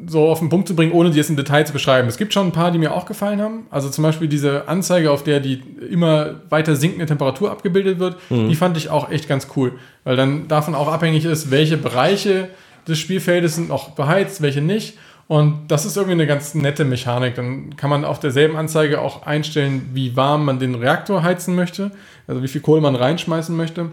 so 0.08 0.28
auf 0.28 0.40
den 0.40 0.50
Punkt 0.50 0.68
zu 0.68 0.76
bringen, 0.76 0.92
ohne 0.92 1.12
die 1.12 1.18
jetzt 1.18 1.30
im 1.30 1.36
Detail 1.36 1.66
zu 1.66 1.74
beschreiben. 1.74 2.08
Es 2.08 2.18
gibt 2.18 2.34
schon 2.34 2.48
ein 2.48 2.52
paar, 2.52 2.72
die 2.72 2.80
mir 2.80 2.94
auch 2.94 3.06
gefallen 3.06 3.42
haben. 3.42 3.68
Also 3.70 3.90
zum 3.90 4.04
Beispiel 4.04 4.28
diese 4.28 4.68
Anzeige, 4.68 5.12
auf 5.12 5.24
der 5.24 5.40
die 5.40 5.62
immer 5.90 6.36
weiter 6.50 6.76
sinkende 6.76 7.06
Temperatur 7.06 7.52
abgebildet 7.52 8.00
wird, 8.00 8.18
mhm. 8.30 8.50
die 8.50 8.56
fand 8.56 8.78
ich 8.78 8.90
auch 8.90 9.12
echt 9.12 9.28
ganz 9.28 9.48
cool. 9.56 9.74
Weil 10.04 10.16
dann 10.16 10.48
davon 10.48 10.76
auch 10.76 10.88
abhängig 10.88 11.26
ist, 11.26 11.52
welche 11.52 11.78
Bereiche 11.78 12.50
des 12.88 13.00
Spielfeldes 13.00 13.56
sind 13.56 13.70
noch 13.70 13.92
beheizt, 13.92 14.42
welche 14.42 14.62
nicht. 14.62 14.98
Und 15.28 15.68
das 15.68 15.86
ist 15.86 15.98
irgendwie 15.98 16.14
eine 16.14 16.28
ganz 16.28 16.56
nette 16.56 16.86
Mechanik. 16.86 17.36
Dann 17.36 17.76
kann 17.76 17.90
man 17.90 18.06
auf 18.06 18.20
derselben 18.20 18.56
Anzeige 18.56 19.02
auch 19.02 19.26
einstellen, 19.26 19.90
wie 19.94 20.16
warm 20.16 20.46
man 20.46 20.60
den 20.60 20.76
Reaktor 20.76 21.22
heizen 21.22 21.54
möchte, 21.54 21.92
also 22.28 22.42
wie 22.42 22.48
viel 22.48 22.62
Kohle 22.62 22.82
man 22.82 22.96
reinschmeißen 22.96 23.56
möchte. 23.56 23.92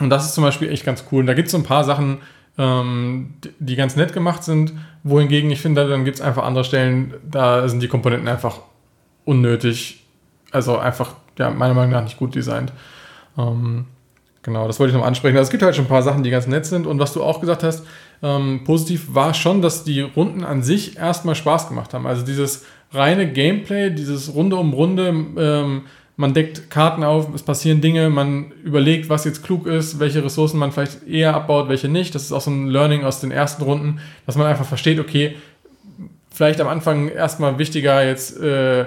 Und 0.00 0.10
das 0.10 0.26
ist 0.26 0.34
zum 0.34 0.44
Beispiel 0.44 0.70
echt 0.70 0.84
ganz 0.84 1.04
cool. 1.10 1.20
Und 1.20 1.26
da 1.26 1.34
gibt 1.34 1.46
es 1.46 1.52
so 1.52 1.58
ein 1.58 1.64
paar 1.64 1.84
Sachen, 1.84 2.18
ähm, 2.58 3.34
die 3.58 3.76
ganz 3.76 3.96
nett 3.96 4.12
gemacht 4.12 4.44
sind. 4.44 4.72
Wohingegen 5.02 5.50
ich 5.50 5.60
finde, 5.60 5.88
dann 5.88 6.04
gibt 6.04 6.16
es 6.16 6.22
einfach 6.22 6.44
andere 6.44 6.64
Stellen, 6.64 7.14
da 7.28 7.68
sind 7.68 7.82
die 7.82 7.88
Komponenten 7.88 8.28
einfach 8.28 8.60
unnötig. 9.24 10.04
Also 10.50 10.78
einfach, 10.78 11.14
ja, 11.38 11.50
meiner 11.50 11.74
Meinung 11.74 11.92
nach 11.92 12.04
nicht 12.04 12.18
gut 12.18 12.34
designt. 12.34 12.72
Ähm, 13.36 13.86
genau, 14.42 14.66
das 14.66 14.78
wollte 14.78 14.92
ich 14.92 14.98
noch 14.98 15.06
ansprechen. 15.06 15.36
Also 15.36 15.48
es 15.48 15.50
gibt 15.50 15.62
halt 15.62 15.74
schon 15.74 15.86
ein 15.86 15.88
paar 15.88 16.02
Sachen, 16.02 16.22
die 16.22 16.30
ganz 16.30 16.46
nett 16.46 16.64
sind. 16.66 16.86
Und 16.86 16.98
was 17.00 17.12
du 17.12 17.22
auch 17.22 17.40
gesagt 17.40 17.64
hast, 17.64 17.84
ähm, 18.22 18.62
positiv 18.64 19.14
war 19.14 19.34
schon, 19.34 19.60
dass 19.60 19.84
die 19.84 20.00
Runden 20.00 20.44
an 20.44 20.62
sich 20.62 20.96
erstmal 20.96 21.34
Spaß 21.34 21.68
gemacht 21.68 21.92
haben. 21.92 22.06
Also 22.06 22.24
dieses 22.24 22.64
reine 22.92 23.30
Gameplay, 23.30 23.90
dieses 23.90 24.34
Runde 24.34 24.56
um 24.56 24.72
Runde, 24.72 25.08
ähm, 25.36 25.82
man 26.16 26.32
deckt 26.32 26.70
Karten 26.70 27.02
auf, 27.02 27.34
es 27.34 27.42
passieren 27.42 27.80
Dinge, 27.80 28.08
man 28.08 28.52
überlegt, 28.62 29.08
was 29.08 29.24
jetzt 29.24 29.42
klug 29.42 29.66
ist, 29.66 29.98
welche 29.98 30.24
Ressourcen 30.24 30.58
man 30.58 30.70
vielleicht 30.70 31.06
eher 31.08 31.34
abbaut, 31.34 31.68
welche 31.68 31.88
nicht. 31.88 32.14
Das 32.14 32.22
ist 32.22 32.32
auch 32.32 32.40
so 32.40 32.50
ein 32.50 32.68
Learning 32.68 33.04
aus 33.04 33.20
den 33.20 33.32
ersten 33.32 33.62
Runden, 33.62 34.00
dass 34.26 34.36
man 34.36 34.46
einfach 34.46 34.64
versteht, 34.64 35.00
okay, 35.00 35.36
vielleicht 36.30 36.60
am 36.60 36.68
Anfang 36.68 37.08
erstmal 37.08 37.58
wichtiger, 37.58 38.04
jetzt 38.04 38.38
äh, 38.40 38.86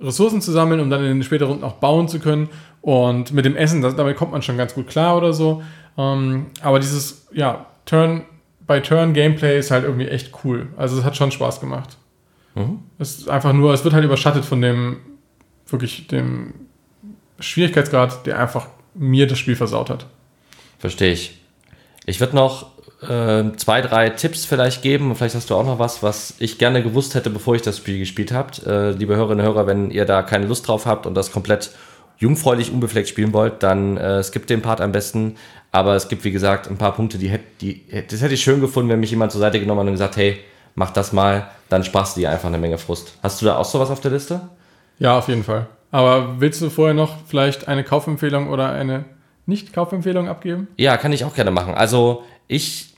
Ressourcen 0.00 0.40
zu 0.40 0.52
sammeln, 0.52 0.80
um 0.80 0.90
dann 0.90 1.00
in 1.02 1.08
den 1.08 1.22
späteren 1.22 1.50
Runden 1.50 1.64
auch 1.64 1.74
bauen 1.74 2.08
zu 2.08 2.18
können. 2.18 2.48
Und 2.80 3.32
mit 3.32 3.44
dem 3.44 3.56
Essen, 3.56 3.82
das, 3.82 3.96
damit 3.96 4.16
kommt 4.16 4.32
man 4.32 4.42
schon 4.42 4.56
ganz 4.56 4.74
gut 4.74 4.88
klar 4.88 5.16
oder 5.16 5.32
so. 5.32 5.62
Ähm, 5.96 6.46
aber 6.62 6.78
dieses, 6.78 7.28
ja, 7.32 7.66
Turn 7.84 8.22
by 8.66 8.80
Turn 8.80 9.14
Gameplay 9.14 9.58
ist 9.58 9.70
halt 9.70 9.84
irgendwie 9.84 10.08
echt 10.08 10.32
cool. 10.44 10.68
Also 10.76 10.98
es 10.98 11.04
hat 11.04 11.16
schon 11.16 11.30
Spaß 11.30 11.60
gemacht. 11.60 11.96
Mhm. 12.54 12.80
Es 12.98 13.18
ist 13.18 13.28
einfach 13.28 13.52
nur, 13.52 13.72
es 13.72 13.84
wird 13.84 13.94
halt 13.94 14.04
überschattet 14.04 14.44
von 14.44 14.60
dem 14.60 14.98
wirklich 15.68 16.06
dem 16.06 16.54
Schwierigkeitsgrad, 17.40 18.26
der 18.26 18.38
einfach 18.38 18.68
mir 18.94 19.26
das 19.26 19.38
Spiel 19.38 19.56
versaut 19.56 19.90
hat. 19.90 20.06
Verstehe 20.78 21.12
ich. 21.12 21.40
Ich 22.06 22.20
würde 22.20 22.36
noch 22.36 22.70
äh, 23.02 23.52
zwei, 23.56 23.80
drei 23.80 24.10
Tipps 24.10 24.44
vielleicht 24.44 24.82
geben. 24.82 25.14
Vielleicht 25.14 25.34
hast 25.34 25.50
du 25.50 25.54
auch 25.54 25.64
noch 25.64 25.78
was, 25.78 26.02
was 26.02 26.34
ich 26.38 26.58
gerne 26.58 26.82
gewusst 26.82 27.14
hätte, 27.14 27.30
bevor 27.30 27.54
ich 27.54 27.62
das 27.62 27.78
Spiel 27.78 27.98
gespielt 27.98 28.32
habe. 28.32 28.50
Äh, 28.66 28.90
liebe 28.92 29.14
Hörerinnen 29.16 29.46
und 29.46 29.52
Hörer, 29.52 29.66
wenn 29.66 29.90
ihr 29.90 30.04
da 30.04 30.22
keine 30.22 30.46
Lust 30.46 30.66
drauf 30.66 30.86
habt 30.86 31.06
und 31.06 31.14
das 31.14 31.30
komplett 31.30 31.70
jungfräulich, 32.18 32.72
unbefleckt 32.72 33.08
spielen 33.08 33.32
wollt, 33.32 33.62
dann 33.62 33.96
äh, 33.96 34.22
skippt 34.22 34.50
den 34.50 34.62
Part 34.62 34.80
am 34.80 34.92
besten. 34.92 35.36
Aber 35.70 35.94
es 35.94 36.08
gibt, 36.08 36.24
wie 36.24 36.32
gesagt, 36.32 36.68
ein 36.68 36.78
paar 36.78 36.94
Punkte, 36.94 37.18
die, 37.18 37.38
die 37.60 37.84
das 38.08 38.22
hätte 38.22 38.34
ich 38.34 38.42
schön 38.42 38.60
gefunden, 38.60 38.90
wenn 38.90 39.00
mich 39.00 39.10
jemand 39.10 39.32
zur 39.32 39.40
Seite 39.40 39.60
genommen 39.60 39.80
hat 39.80 39.86
und 39.86 39.92
gesagt, 39.92 40.16
hey, 40.16 40.40
mach 40.74 40.90
das 40.90 41.12
mal, 41.12 41.50
dann 41.68 41.84
sparst 41.84 42.16
du 42.16 42.20
dir 42.20 42.30
einfach 42.30 42.48
eine 42.48 42.58
Menge 42.58 42.78
Frust. 42.78 43.14
Hast 43.22 43.40
du 43.40 43.46
da 43.46 43.56
auch 43.56 43.64
sowas 43.64 43.90
auf 43.90 44.00
der 44.00 44.10
Liste? 44.10 44.40
Ja, 44.98 45.18
auf 45.18 45.28
jeden 45.28 45.44
Fall. 45.44 45.66
Aber 45.90 46.40
willst 46.40 46.60
du 46.60 46.70
vorher 46.70 46.94
noch 46.94 47.16
vielleicht 47.26 47.68
eine 47.68 47.84
Kaufempfehlung 47.84 48.50
oder 48.50 48.70
eine 48.70 49.04
Nicht-Kaufempfehlung 49.46 50.28
abgeben? 50.28 50.68
Ja, 50.76 50.96
kann 50.96 51.12
ich 51.12 51.24
auch 51.24 51.34
gerne 51.34 51.50
machen. 51.50 51.74
Also 51.74 52.24
ich, 52.46 52.94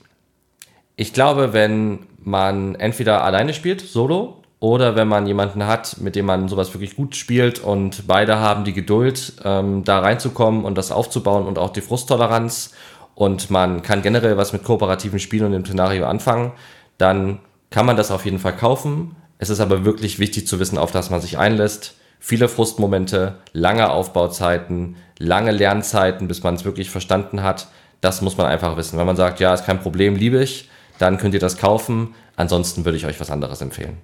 ich 0.95 1.13
glaube, 1.13 1.53
wenn 1.53 1.99
man 2.19 2.75
entweder 2.75 3.23
alleine 3.23 3.53
spielt, 3.53 3.81
solo, 3.81 4.41
oder 4.61 4.95
wenn 4.95 5.07
man 5.07 5.25
jemanden 5.25 5.65
hat, 5.65 5.97
mit 6.01 6.15
dem 6.15 6.27
man 6.27 6.47
sowas 6.47 6.71
wirklich 6.73 6.95
gut 6.95 7.15
spielt 7.15 7.59
und 7.59 8.05
beide 8.07 8.37
haben 8.37 8.63
die 8.63 8.73
Geduld, 8.73 9.33
ähm, 9.43 9.83
da 9.83 9.99
reinzukommen 9.99 10.65
und 10.65 10.77
das 10.77 10.91
aufzubauen 10.91 11.47
und 11.47 11.57
auch 11.57 11.71
die 11.71 11.81
Frusttoleranz 11.81 12.73
und 13.15 13.49
man 13.49 13.81
kann 13.81 14.03
generell 14.03 14.37
was 14.37 14.53
mit 14.53 14.63
kooperativen 14.63 15.17
Spielen 15.17 15.45
und 15.45 15.53
dem 15.53 15.65
Szenario 15.65 16.05
anfangen, 16.05 16.51
dann 16.99 17.39
kann 17.71 17.87
man 17.87 17.97
das 17.97 18.11
auf 18.11 18.23
jeden 18.23 18.37
Fall 18.37 18.55
kaufen. 18.55 19.15
Es 19.41 19.49
ist 19.49 19.59
aber 19.59 19.85
wirklich 19.85 20.19
wichtig 20.19 20.45
zu 20.45 20.59
wissen, 20.59 20.77
auf 20.77 20.91
das 20.91 21.09
man 21.09 21.19
sich 21.19 21.39
einlässt. 21.39 21.95
Viele 22.19 22.47
Frustmomente, 22.47 23.39
lange 23.53 23.89
Aufbauzeiten, 23.89 24.97
lange 25.17 25.49
Lernzeiten, 25.49 26.27
bis 26.27 26.43
man 26.43 26.53
es 26.53 26.63
wirklich 26.63 26.91
verstanden 26.91 27.41
hat. 27.41 27.67
Das 28.01 28.21
muss 28.21 28.37
man 28.37 28.45
einfach 28.45 28.77
wissen. 28.77 28.99
Wenn 28.99 29.07
man 29.07 29.15
sagt, 29.15 29.39
ja, 29.39 29.51
ist 29.51 29.65
kein 29.65 29.79
Problem, 29.79 30.15
liebe 30.15 30.43
ich, 30.43 30.69
dann 30.99 31.17
könnt 31.17 31.33
ihr 31.33 31.39
das 31.39 31.57
kaufen. 31.57 32.13
Ansonsten 32.35 32.85
würde 32.85 32.99
ich 32.99 33.07
euch 33.07 33.19
was 33.19 33.31
anderes 33.31 33.61
empfehlen. 33.61 33.97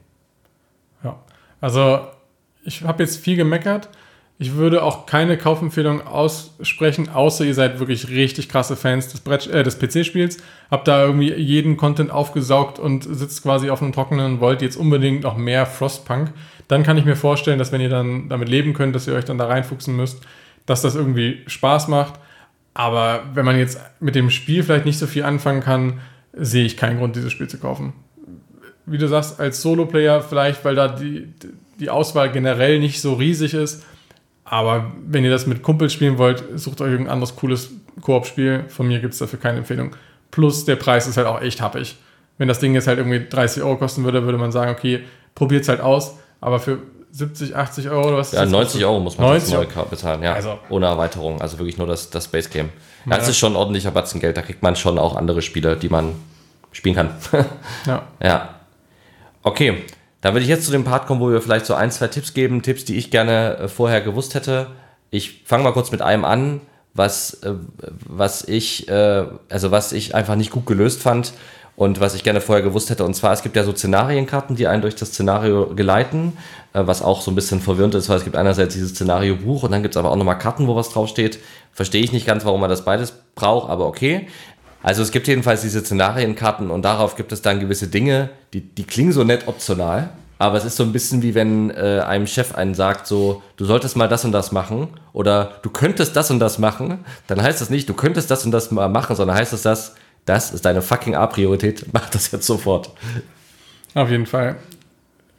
Ja, 1.04 1.20
also 1.62 2.08
ich 2.64 2.82
habe 2.82 3.04
jetzt 3.04 3.18
viel 3.18 3.36
gemeckert. 3.36 3.90
Ich 4.40 4.54
würde 4.54 4.84
auch 4.84 5.08
keine 5.08 5.36
Kaufempfehlung 5.36 6.06
aussprechen, 6.06 7.10
außer 7.10 7.44
ihr 7.44 7.56
seid 7.56 7.80
wirklich 7.80 8.10
richtig 8.10 8.50
krasse 8.50 8.76
Fans 8.76 9.08
des, 9.08 9.48
äh, 9.48 9.64
des 9.64 9.80
PC-Spiels. 9.80 10.38
Habt 10.70 10.88
da 10.88 11.04
irgendwie 11.04 11.34
jeden 11.34 11.76
Content 11.76 12.12
aufgesaugt 12.12 12.78
und 12.78 13.04
sitzt 13.04 13.42
quasi 13.42 13.72
auf 13.72 13.82
einem 13.82 13.94
Trockenen 13.94 14.34
und 14.34 14.40
wollt 14.40 14.62
jetzt 14.62 14.76
unbedingt 14.76 15.24
noch 15.24 15.38
mehr 15.38 15.66
Frostpunk. 15.66 16.34
Dann 16.68 16.84
kann 16.84 16.98
ich 16.98 17.06
mir 17.06 17.16
vorstellen, 17.16 17.58
dass 17.58 17.72
wenn 17.72 17.82
ihr 17.82 17.90
dann 17.90 18.30
damit 18.30 18.48
leben 18.48 18.74
könnt, 18.74 18.96
dass 18.96 19.08
ihr 19.08 19.16
euch 19.16 19.26
dann 19.26 19.40
da 19.40 19.48
reinfuchsen 19.48 19.96
müsst, 19.96 20.22
dass 20.68 20.84
das 20.84 20.96
irgendwie 20.96 21.42
Spaß 21.48 21.88
macht. 21.88 22.20
Aber 22.76 23.24
wenn 23.34 23.46
man 23.46 23.58
jetzt 23.58 23.80
mit 24.00 24.14
dem 24.14 24.30
Spiel 24.30 24.62
vielleicht 24.62 24.86
nicht 24.86 25.00
so 25.00 25.08
viel 25.08 25.24
anfangen 25.24 25.62
kann, 25.62 26.00
sehe 26.34 26.66
ich 26.66 26.78
keinen 26.78 27.00
Grund, 27.00 27.16
dieses 27.16 27.32
Spiel 27.32 27.48
zu 27.48 27.58
kaufen. 27.58 27.94
Wie 28.86 29.00
du 29.00 29.08
sagst, 29.08 29.40
als 29.40 29.64
Solo-Player 29.64 30.22
vielleicht, 30.22 30.64
weil 30.64 30.76
da 30.76 30.90
die, 30.90 31.34
die 31.80 31.90
Auswahl 31.90 32.32
generell 32.32 32.80
nicht 32.80 33.02
so 33.02 33.16
riesig 33.16 33.56
ist 33.56 33.84
aber 34.50 34.92
wenn 35.06 35.24
ihr 35.24 35.30
das 35.32 35.46
mit 35.48 35.62
Kumpels 35.64 35.94
spielen 35.94 36.18
wollt, 36.18 36.44
sucht 36.56 36.82
euch 36.82 36.92
irgendein 36.92 37.14
anderes 37.14 37.36
cooles 37.36 37.70
Koop-Spiel. 38.02 38.66
Von 38.70 38.88
mir 38.88 39.00
gibt 39.00 39.14
es 39.14 39.20
dafür 39.20 39.40
keine 39.40 39.60
Empfehlung. 39.60 39.96
Plus 40.32 40.66
der 40.66 40.76
Preis 40.76 41.08
ist 41.08 41.18
halt 41.18 41.28
auch 41.28 41.42
echt 41.42 41.62
happig. 41.62 41.98
Wenn 42.38 42.48
das 42.48 42.60
Ding 42.60 42.74
jetzt 42.74 42.88
halt 42.88 42.98
irgendwie 43.00 43.28
30 43.28 43.64
Euro 43.64 43.78
kosten 43.78 44.04
würde, 44.04 44.24
würde 44.24 44.38
man 44.38 44.52
sagen, 44.52 44.72
okay, 44.72 45.04
probiert 45.36 45.64
es 45.64 45.70
halt 45.70 45.82
aus. 45.82 46.16
Aber 46.40 46.60
für 46.60 46.80
70, 47.12 47.56
80 47.56 47.90
Euro 47.90 48.10
oder 48.10 48.18
was? 48.18 48.32
Ja, 48.32 48.46
90 48.46 48.86
Euro 48.86 49.00
muss 49.00 49.18
man 49.18 49.28
90 49.30 49.54
neu 49.54 49.66
bezahlen, 49.90 50.22
ja. 50.22 50.34
Also- 50.34 50.60
ohne 50.70 50.86
Erweiterung. 50.86 51.42
Also 51.42 51.58
wirklich 51.58 51.78
nur 51.78 51.88
das, 51.88 52.10
das 52.10 52.28
Base 52.28 52.50
Game. 52.50 52.70
Ja, 53.06 53.18
Das 53.18 53.28
ist 53.28 53.38
schon 53.38 53.54
ein 53.54 53.56
ordentlicher 53.56 53.92
Batzen 53.92 54.20
Geld. 54.22 54.38
Da 54.38 54.42
kriegt 54.44 54.62
man 54.62 54.76
schon 54.76 55.00
auch 55.00 55.16
andere 55.16 55.42
Spiele, 55.42 55.78
die 55.78 55.90
man 55.90 56.14
spielen 56.72 56.96
kann. 56.96 57.10
Ja. 57.86 58.04
ja. 58.22 58.50
Okay. 59.44 59.84
Dann 60.22 60.34
würde 60.34 60.44
ich 60.44 60.50
jetzt 60.50 60.66
zu 60.66 60.72
dem 60.72 60.84
Part 60.84 61.06
kommen, 61.06 61.22
wo 61.22 61.30
wir 61.30 61.42
vielleicht 61.42 61.66
so 61.66 61.74
ein, 61.74 61.92
zwei 61.92 62.08
Tipps 62.08 62.34
geben. 62.34 62.62
Tipps, 62.62 62.86
die 62.86 62.98
ich 62.98 63.12
gerne 63.12 63.58
äh, 63.58 63.68
vorher 63.68 64.02
gewusst 64.02 64.36
hätte. 64.36 64.68
Ich 65.10 65.44
fange 65.46 65.64
mal 65.64 65.74
kurz 65.74 65.92
mit 65.92 66.02
einem 66.02 66.26
an, 66.26 66.62
was, 66.94 67.36
äh, 67.44 67.54
was 68.08 68.44
ich, 68.44 68.90
äh, 68.90 69.26
also 69.50 69.72
was 69.72 69.92
ich 69.92 70.16
einfach 70.16 70.36
nicht 70.36 70.52
gut 70.52 70.66
gelöst 70.66 71.02
fand 71.02 71.34
und 71.76 72.00
was 72.00 72.16
ich 72.16 72.24
gerne 72.24 72.42
vorher 72.42 72.64
gewusst 72.64 72.90
hätte. 72.90 73.06
Und 73.06 73.14
zwar, 73.14 73.34
es 73.34 73.44
gibt 73.44 73.56
ja 73.56 73.64
so 73.64 73.72
Szenarienkarten, 73.72 74.56
die 74.56 74.66
einen 74.66 74.82
durch 74.82 74.96
das 74.96 75.10
Szenario 75.10 75.76
geleiten, 75.76 76.36
was 76.74 77.04
auch 77.04 77.22
so 77.22 77.30
ein 77.30 77.36
bisschen 77.36 77.62
verwirrend 77.62 77.94
ist, 77.94 78.10
weil 78.10 78.18
es 78.18 78.24
gibt 78.24 78.36
einerseits 78.36 78.74
dieses 78.74 78.92
Szenariobuch 78.92 79.62
und 79.62 79.72
dann 79.72 79.84
gibt 79.84 79.94
es 79.94 79.98
aber 79.98 80.10
auch 80.10 80.16
nochmal 80.16 80.40
Karten, 80.40 80.68
wo 80.68 80.76
was 80.76 80.90
draufsteht. 80.90 81.38
Verstehe 81.74 82.04
ich 82.04 82.12
nicht 82.12 82.26
ganz, 82.26 82.46
warum 82.46 82.62
man 82.62 82.72
das 82.72 82.84
beides 82.84 83.14
braucht, 83.36 83.70
aber 83.70 83.86
okay. 83.86 84.28
Also 84.84 85.02
es 85.02 85.12
gibt 85.12 85.28
jedenfalls 85.28 85.62
diese 85.62 85.82
Szenarienkarten 85.82 86.70
und 86.70 86.84
darauf 86.84 87.16
gibt 87.16 87.32
es 87.32 87.42
dann 87.42 87.60
gewisse 87.60 87.88
Dinge, 87.88 88.30
die, 88.54 88.62
die 88.62 88.84
klingen 88.84 89.12
so 89.12 89.24
nett 89.24 89.48
optional, 89.48 90.10
aber 90.40 90.58
es 90.58 90.66
ist 90.66 90.76
so 90.78 90.84
ein 90.84 90.92
bisschen 90.92 91.24
wie 91.24 91.34
wenn 91.34 91.72
äh, 91.72 92.04
einem 92.06 92.28
Chef 92.28 92.56
einen 92.56 92.76
sagt, 92.76 93.08
so, 93.08 93.42
du 93.58 93.66
solltest 93.66 93.96
mal 93.96 94.08
das 94.08 94.24
und 94.24 94.32
das 94.32 94.52
machen 94.52 94.90
oder 95.14 95.54
du 95.64 95.70
könntest 95.70 96.16
das 96.16 96.30
und 96.30 96.40
das 96.40 96.60
machen, 96.60 97.00
dann 97.26 97.42
heißt 97.42 97.60
das 97.60 97.70
nicht, 97.70 97.90
du 97.90 97.94
könntest 97.94 98.30
das 98.30 98.46
und 98.46 98.52
das 98.52 98.70
mal 98.72 98.88
machen, 98.88 99.16
sondern 99.16 99.36
heißt 99.36 99.54
es 99.54 99.64
das, 99.64 99.96
das 100.26 100.52
ist 100.52 100.66
deine 100.66 100.82
fucking 100.82 101.16
A-Priorität, 101.16 101.86
mach 101.92 102.10
das 102.10 102.32
jetzt 102.32 102.46
sofort. 102.46 102.92
Auf 103.96 104.10
jeden 104.10 104.28
Fall. 104.28 104.58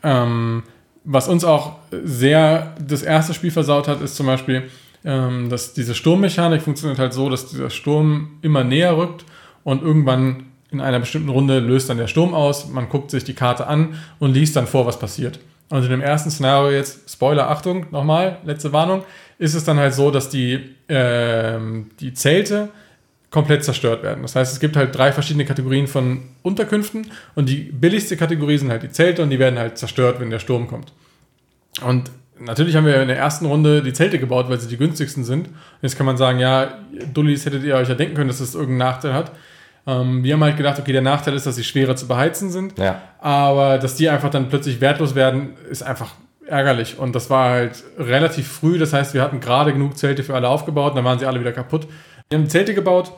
Ähm, 0.03 0.64
was 1.05 1.28
uns 1.28 1.45
auch 1.45 1.76
sehr 1.91 2.74
das 2.84 3.03
erste 3.03 3.34
Spiel 3.34 3.51
versaut 3.51 3.86
hat, 3.86 4.01
ist 4.01 4.16
zum 4.16 4.26
Beispiel, 4.26 4.68
ähm, 5.05 5.49
dass 5.49 5.74
diese 5.74 5.94
Sturmmechanik 5.94 6.62
funktioniert 6.62 6.99
halt 6.99 7.12
so, 7.12 7.30
dass 7.30 7.49
dieser 7.49 7.70
Sturm 7.70 8.38
immer 8.42 8.64
näher 8.64 8.96
rückt 8.96 9.24
und 9.64 9.82
irgendwann 9.82 10.44
in 10.70 10.80
einer 10.80 11.01
bestimmten 11.01 11.30
Runde 11.30 11.61
löst 11.61 11.88
dann 11.88 11.99
der 11.99 12.09
Sturm 12.09 12.34
aus. 12.34 12.68
Man 12.68 12.88
guckt 12.88 13.11
sich 13.11 13.24
die 13.24 13.34
Karte 13.34 13.66
an 13.66 13.94
und 14.18 14.34
liest 14.34 14.57
dann 14.57 14.66
vor, 14.66 14.86
was 14.86 14.99
passiert. 14.99 15.40
Und 15.70 15.82
in 15.82 15.90
dem 15.90 16.01
ersten 16.01 16.30
Szenario 16.30 16.70
jetzt, 16.70 17.11
Spoiler, 17.11 17.51
Achtung, 17.51 17.86
nochmal, 17.90 18.38
letzte 18.44 18.72
Warnung, 18.72 19.05
ist 19.38 19.55
es 19.55 19.64
dann 19.64 19.78
halt 19.78 19.94
so, 19.94 20.11
dass 20.11 20.30
die, 20.30 20.74
ähm, 20.88 21.90
die 22.01 22.12
Zelte 22.14 22.70
komplett 23.30 23.64
zerstört 23.64 24.03
werden. 24.03 24.22
Das 24.22 24.34
heißt, 24.34 24.53
es 24.53 24.61
gibt 24.61 24.76
halt 24.76 24.96
drei 24.96 25.12
verschiedene 25.12 25.44
Kategorien 25.44 25.86
von 25.86 26.22
Unterkünften 26.42 27.11
und 27.34 27.49
die 27.49 27.57
billigste 27.57 28.16
Kategorie 28.16 28.57
sind 28.57 28.70
halt 28.70 28.82
die 28.82 28.90
Zelte 28.90 29.22
und 29.22 29.30
die 29.30 29.38
werden 29.38 29.59
halt 29.59 29.76
zerstört, 29.76 30.20
wenn 30.20 30.30
der 30.30 30.38
Sturm 30.38 30.66
kommt. 30.66 30.92
Und 31.84 32.11
natürlich 32.41 32.76
haben 32.76 32.86
wir 32.86 33.01
in 33.03 33.09
der 33.09 33.18
ersten 33.18 33.47
Runde 33.47 33.82
die 33.82 33.93
Zelte 33.93 34.18
gebaut, 34.18 34.49
weil 34.49 34.61
sie 34.61 34.68
die 34.68 34.76
günstigsten 34.76 35.24
sind. 35.24 35.49
Jetzt 35.82 35.97
kann 35.97 36.07
man 36.07 36.16
sagen, 36.16 36.39
ja, 36.39 36.78
Dullis 37.12 37.47
hättet 37.47 37.64
ihr 37.64 37.76
euch 37.76 37.89
ja 37.89 37.95
denken 37.95 38.14
können, 38.14 38.28
dass 38.28 38.39
das 38.39 38.55
irgendeinen 38.55 38.91
Nachteil 38.91 39.14
hat. 39.14 39.32
Ähm, 39.86 40.22
wir 40.22 40.34
haben 40.34 40.45
halt 40.45 40.57
gedacht, 40.57 40.78
okay, 40.78 40.93
der 40.93 41.03
Nachteil 41.03 41.34
ist, 41.34 41.47
dass 41.47 41.57
sie 41.57 41.64
schwerer 41.64 41.97
zu 41.97 42.07
beheizen 42.07 42.51
sind. 42.51 42.78
Ja. 42.78 43.01
Aber 43.20 43.78
dass 43.78 43.97
die 43.97 44.09
einfach 44.09 44.30
dann 44.30 44.49
plötzlich 44.49 44.80
wertlos 44.80 45.14
werden, 45.14 45.57
ist 45.70 45.82
einfach 45.82 46.14
ärgerlich. 46.47 46.99
Und 46.99 47.14
das 47.14 47.30
war 47.30 47.51
halt 47.51 47.82
relativ 47.99 48.49
früh. 48.49 48.78
Das 48.78 48.93
heißt, 48.93 49.14
wir 49.14 49.22
hatten 49.22 49.41
gerade 49.41 49.72
genug 49.72 49.97
Zelte 49.97 50.22
für 50.22 50.34
alle 50.34 50.49
aufgebaut. 50.49 50.97
Dann 50.97 51.05
waren 51.05 51.18
sie 51.18 51.26
alle 51.26 51.41
wieder 51.41 51.53
kaputt. 51.53 51.86
Wir 52.28 52.39
haben 52.39 52.49
Zelte 52.49 52.74
gebaut 52.74 53.12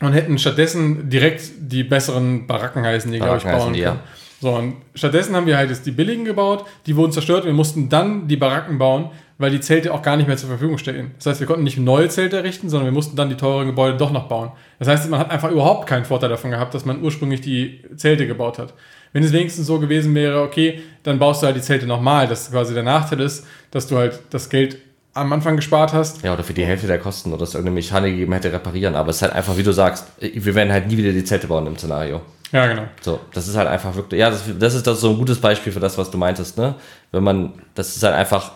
und 0.00 0.12
hätten 0.12 0.38
stattdessen 0.38 1.08
direkt 1.08 1.42
die 1.58 1.84
besseren 1.84 2.46
Baracken 2.46 2.84
heißen, 2.84 3.12
die, 3.12 3.18
glaube 3.18 3.38
ich, 3.38 3.44
Baracken 3.44 3.64
bauen 3.64 3.72
die, 3.74 3.82
können. 3.82 3.96
ja. 3.96 4.02
So, 4.44 4.50
und 4.50 4.74
stattdessen 4.94 5.34
haben 5.34 5.46
wir 5.46 5.56
halt 5.56 5.70
jetzt 5.70 5.86
die 5.86 5.90
billigen 5.90 6.26
gebaut, 6.26 6.66
die 6.84 6.96
wurden 6.96 7.12
zerstört. 7.12 7.46
Wir 7.46 7.54
mussten 7.54 7.88
dann 7.88 8.28
die 8.28 8.36
Baracken 8.36 8.76
bauen, 8.76 9.08
weil 9.38 9.50
die 9.50 9.60
Zelte 9.60 9.94
auch 9.94 10.02
gar 10.02 10.18
nicht 10.18 10.26
mehr 10.26 10.36
zur 10.36 10.50
Verfügung 10.50 10.76
stehen. 10.76 11.12
Das 11.16 11.24
heißt, 11.24 11.40
wir 11.40 11.46
konnten 11.46 11.64
nicht 11.64 11.78
neue 11.78 12.10
Zelte 12.10 12.36
errichten, 12.36 12.68
sondern 12.68 12.88
wir 12.88 12.92
mussten 12.92 13.16
dann 13.16 13.30
die 13.30 13.36
teuren 13.36 13.68
Gebäude 13.68 13.96
doch 13.96 14.12
noch 14.12 14.28
bauen. 14.28 14.50
Das 14.78 14.86
heißt, 14.86 15.08
man 15.08 15.18
hat 15.18 15.30
einfach 15.30 15.50
überhaupt 15.50 15.88
keinen 15.88 16.04
Vorteil 16.04 16.28
davon 16.28 16.50
gehabt, 16.50 16.74
dass 16.74 16.84
man 16.84 17.02
ursprünglich 17.02 17.40
die 17.40 17.80
Zelte 17.96 18.26
gebaut 18.26 18.58
hat. 18.58 18.74
Wenn 19.14 19.22
es 19.22 19.32
wenigstens 19.32 19.66
so 19.66 19.78
gewesen 19.78 20.14
wäre, 20.14 20.42
okay, 20.42 20.82
dann 21.04 21.18
baust 21.18 21.40
du 21.40 21.46
halt 21.46 21.56
die 21.56 21.62
Zelte 21.62 21.86
nochmal. 21.86 22.28
Das 22.28 22.50
quasi 22.50 22.74
der 22.74 22.82
Nachteil 22.82 23.20
ist, 23.20 23.46
dass 23.70 23.86
du 23.86 23.96
halt 23.96 24.20
das 24.28 24.50
Geld 24.50 24.76
am 25.14 25.32
Anfang 25.32 25.56
gespart 25.56 25.94
hast. 25.94 26.22
Ja, 26.22 26.34
oder 26.34 26.44
für 26.44 26.52
die 26.52 26.66
Hälfte 26.66 26.86
der 26.86 26.98
Kosten 26.98 27.32
oder 27.32 27.44
es 27.44 27.54
irgendeine 27.54 27.76
Mechanik 27.76 28.12
gegeben 28.12 28.34
hätte, 28.34 28.52
reparieren. 28.52 28.94
Aber 28.94 29.08
es 29.08 29.16
ist 29.16 29.22
halt 29.22 29.32
einfach, 29.32 29.56
wie 29.56 29.62
du 29.62 29.72
sagst, 29.72 30.04
wir 30.20 30.54
werden 30.54 30.70
halt 30.70 30.88
nie 30.88 30.98
wieder 30.98 31.12
die 31.12 31.24
Zelte 31.24 31.46
bauen 31.46 31.66
im 31.66 31.78
Szenario. 31.78 32.20
Ja, 32.54 32.68
genau. 32.68 32.84
So, 33.00 33.18
das 33.32 33.48
ist 33.48 33.56
halt 33.56 33.66
einfach 33.66 33.96
wirklich, 33.96 34.20
ja, 34.20 34.30
das, 34.30 34.44
das 34.56 34.74
ist 34.74 34.86
das 34.86 35.00
so 35.00 35.10
ein 35.10 35.18
gutes 35.18 35.40
Beispiel 35.40 35.72
für 35.72 35.80
das, 35.80 35.98
was 35.98 36.08
du 36.12 36.16
meintest, 36.16 36.56
ne? 36.56 36.76
Wenn 37.10 37.24
man, 37.24 37.52
das 37.74 37.96
ist 37.96 38.02
halt 38.04 38.14
einfach 38.14 38.52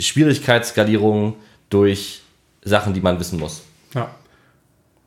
Schwierigkeitsskalierung 0.00 1.36
durch 1.70 2.22
Sachen, 2.64 2.92
die 2.92 3.00
man 3.00 3.20
wissen 3.20 3.38
muss. 3.38 3.62
Ja. 3.94 4.10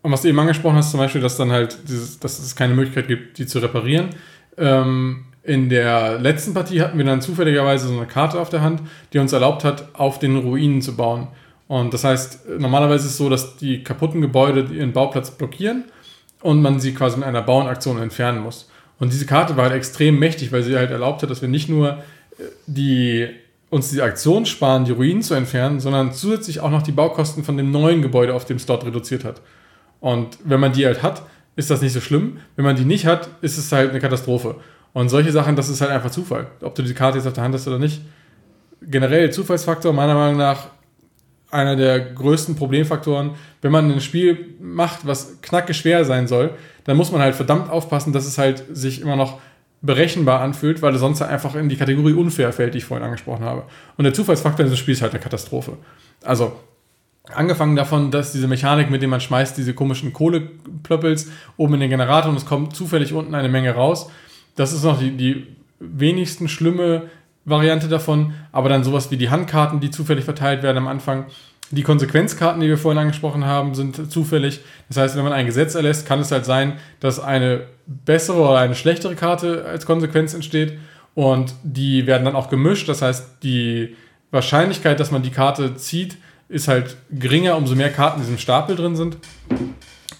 Und 0.02 0.14
was 0.14 0.22
du 0.22 0.30
eben 0.30 0.40
angesprochen 0.40 0.78
hast, 0.78 0.92
zum 0.92 1.02
Beispiel, 1.02 1.20
dass 1.20 1.36
dann 1.36 1.52
halt 1.52 1.78
dieses, 1.90 2.18
dass 2.18 2.40
es 2.40 2.56
keine 2.56 2.76
Möglichkeit 2.76 3.10
gibt, 3.10 3.38
die 3.40 3.46
zu 3.46 3.60
reparieren. 3.60 4.12
Ähm, 4.58 5.26
in 5.44 5.68
der 5.68 6.18
letzten 6.18 6.54
Partie 6.54 6.82
hatten 6.82 6.98
wir 6.98 7.04
dann 7.04 7.22
zufälligerweise 7.22 7.90
so 7.90 7.98
eine 7.98 8.08
Karte 8.08 8.40
auf 8.40 8.50
der 8.50 8.62
Hand, 8.62 8.82
die 9.12 9.20
uns 9.20 9.34
erlaubt 9.34 9.66
hat, 9.66 9.90
auf 9.96 10.18
den 10.18 10.38
Ruinen 10.38 10.82
zu 10.82 10.96
bauen. 10.96 11.28
Und 11.68 11.94
das 11.94 12.06
heißt, 12.06 12.48
normalerweise 12.58 13.06
ist 13.06 13.12
es 13.12 13.18
so, 13.18 13.28
dass 13.30 13.58
die 13.58 13.84
kaputten 13.84 14.22
Gebäude 14.22 14.74
ihren 14.74 14.94
Bauplatz 14.94 15.30
blockieren 15.30 15.84
und 16.42 16.62
man 16.62 16.80
sie 16.80 16.94
quasi 16.94 17.18
mit 17.18 17.28
einer 17.28 17.42
Bauenaktion 17.42 18.02
entfernen 18.02 18.42
muss. 18.42 18.70
Und 19.00 19.14
diese 19.14 19.26
Karte 19.26 19.56
war 19.58 19.66
halt 19.66 19.76
extrem 19.76 20.20
mächtig, 20.20 20.52
weil 20.52 20.64
sie 20.64 20.76
halt 20.76 20.92
erlaubt 20.92 21.22
hat, 21.22 21.30
dass 21.30 21.42
wir 21.42 21.50
nicht 21.50 21.70
nur 21.70 21.90
äh, 22.38 22.44
die, 22.68 23.28
uns 23.70 23.90
die 23.92 24.02
Aktion 24.02 24.46
sparen, 24.46 24.86
die 24.86 24.92
Ruinen 24.92 25.22
zu 25.22 25.34
entfernen, 25.34 25.80
sondern 25.80 26.14
zusätzlich 26.14 26.60
auch 26.60 26.72
noch 26.72 26.82
die 26.82 26.92
Baukosten 26.92 27.44
von 27.44 27.58
dem 27.58 27.72
neuen 27.72 28.02
Gebäude 28.02 28.34
auf 28.34 28.46
dem 28.46 28.60
Slot 28.60 28.86
reduziert 28.86 29.24
hat. 29.24 29.42
Und 30.00 30.38
wenn 30.44 30.60
man 30.60 30.74
die 30.74 30.86
halt 30.86 31.04
hat, 31.04 31.24
ist 31.56 31.70
das 31.70 31.82
nicht 31.82 31.94
so 31.94 32.02
schlimm. 32.02 32.38
Wenn 32.56 32.66
man 32.66 32.76
die 32.76 32.86
nicht 32.86 33.06
hat, 33.06 33.30
ist 33.42 33.58
es 33.58 33.72
halt 33.72 33.90
eine 33.90 34.00
Katastrophe. 34.00 34.56
Und 34.94 35.10
solche 35.10 35.32
Sachen, 35.32 35.56
das 35.56 35.70
ist 35.70 35.82
halt 35.82 35.92
einfach 35.92 36.10
Zufall. 36.10 36.48
Ob 36.62 36.74
du 36.76 36.82
die 36.82 36.94
Karte 36.94 37.18
jetzt 37.18 37.28
auf 37.28 37.34
der 37.34 37.44
Hand 37.44 37.54
hast 37.54 37.68
oder 37.68 37.80
nicht. 37.80 38.02
Generell 38.82 39.32
Zufallsfaktor, 39.32 39.94
meiner 39.94 40.16
Meinung 40.16 40.38
nach, 40.38 40.68
einer 41.52 41.76
der 41.76 42.00
größten 42.00 42.56
Problemfaktoren. 42.56 43.32
Wenn 43.62 43.72
man 43.72 43.92
ein 43.92 44.02
Spiel 44.02 44.56
macht, 44.60 45.06
was 45.06 45.42
knackig 45.42 45.78
schwer 45.78 46.06
sein 46.06 46.28
soll, 46.28 46.52
dann 46.84 46.98
muss 46.98 47.12
man 47.12 47.22
halt 47.22 47.36
verdammt 47.36 47.70
aufpassen, 47.70 48.14
dass 48.14 48.26
es 48.26 48.38
halt 48.38 48.64
sich 48.72 49.02
immer 49.02 49.16
noch 49.16 49.40
berechenbar 49.82 50.42
anfühlt, 50.42 50.82
weil 50.82 50.94
es 50.94 51.00
sonst 51.00 51.22
einfach 51.22 51.56
in 51.56 51.70
die 51.70 51.78
Kategorie 51.78 52.14
unfair 52.14 52.52
fällt, 52.52 52.74
die 52.74 52.80
ich 52.80 52.86
vorhin 52.86 53.06
angesprochen 53.06 53.46
habe. 53.46 53.64
Und 53.98 54.04
der 54.04 54.14
Zufallsfaktor 54.14 54.66
in 54.66 54.72
diesem 54.72 54.82
Spiel 54.82 54.94
ist 54.94 55.02
halt 55.02 55.14
eine 55.14 55.22
Katastrophe. 55.22 55.78
Also, 56.24 56.54
angefangen 57.34 57.76
davon, 57.76 58.12
dass 58.12 58.32
diese 58.32 58.48
Mechanik, 58.48 58.90
mit 58.90 59.02
der 59.02 59.10
man 59.10 59.22
schmeißt, 59.22 59.58
diese 59.58 59.74
komischen 59.74 60.12
Kohleplöppels 60.12 61.32
oben 61.58 61.76
in 61.76 61.80
den 61.82 61.90
Generator 61.90 62.30
und 62.30 62.38
es 62.38 62.46
kommt 62.46 62.76
zufällig 62.76 63.14
unten 63.14 63.36
eine 63.36 63.50
Menge 63.50 63.74
raus. 63.74 64.10
Das 64.56 64.74
ist 64.74 64.84
noch 64.84 65.00
die, 65.00 65.16
die 65.16 65.48
wenigsten 65.80 66.50
schlimme 66.50 67.04
Variante 67.50 67.88
davon, 67.88 68.34
aber 68.52 68.70
dann 68.70 68.84
sowas 68.84 69.12
wie 69.12 69.18
die 69.18 69.30
Handkarten, 69.30 69.80
die 69.80 69.92
zufällig 69.92 70.26
verteilt 70.26 70.64
werden 70.64 70.78
am 70.78 70.88
Anfang. 70.88 71.26
Die 71.72 71.84
Konsequenzkarten, 71.84 72.62
die 72.62 72.68
wir 72.68 72.78
vorhin 72.78 73.00
angesprochen 73.00 73.46
haben, 73.46 73.76
sind 73.76 74.12
zufällig. 74.12 74.62
Das 74.88 74.98
heißt, 74.98 75.16
wenn 75.16 75.24
man 75.24 75.34
ein 75.34 75.46
Gesetz 75.46 75.76
erlässt, 75.76 76.08
kann 76.08 76.20
es 76.20 76.32
halt 76.32 76.46
sein, 76.46 76.74
dass 77.00 77.20
eine 77.20 77.62
bessere 77.86 78.42
oder 78.42 78.58
eine 78.58 78.74
schlechtere 78.74 79.16
Karte 79.16 79.66
als 79.66 79.86
Konsequenz 79.86 80.34
entsteht. 80.34 80.80
Und 81.14 81.54
die 81.64 82.08
werden 82.08 82.26
dann 82.26 82.36
auch 82.36 82.50
gemischt. 82.50 82.90
Das 82.90 83.02
heißt, 83.02 83.44
die 83.44 83.96
Wahrscheinlichkeit, 84.32 85.00
dass 85.00 85.12
man 85.12 85.22
die 85.22 85.32
Karte 85.32 85.76
zieht, 85.76 86.18
ist 86.48 86.68
halt 86.68 86.98
geringer, 87.12 87.56
umso 87.56 87.76
mehr 87.76 87.92
Karten 87.92 88.20
in 88.20 88.26
diesem 88.26 88.40
Stapel 88.40 88.76
drin 88.76 88.96
sind. 88.96 89.18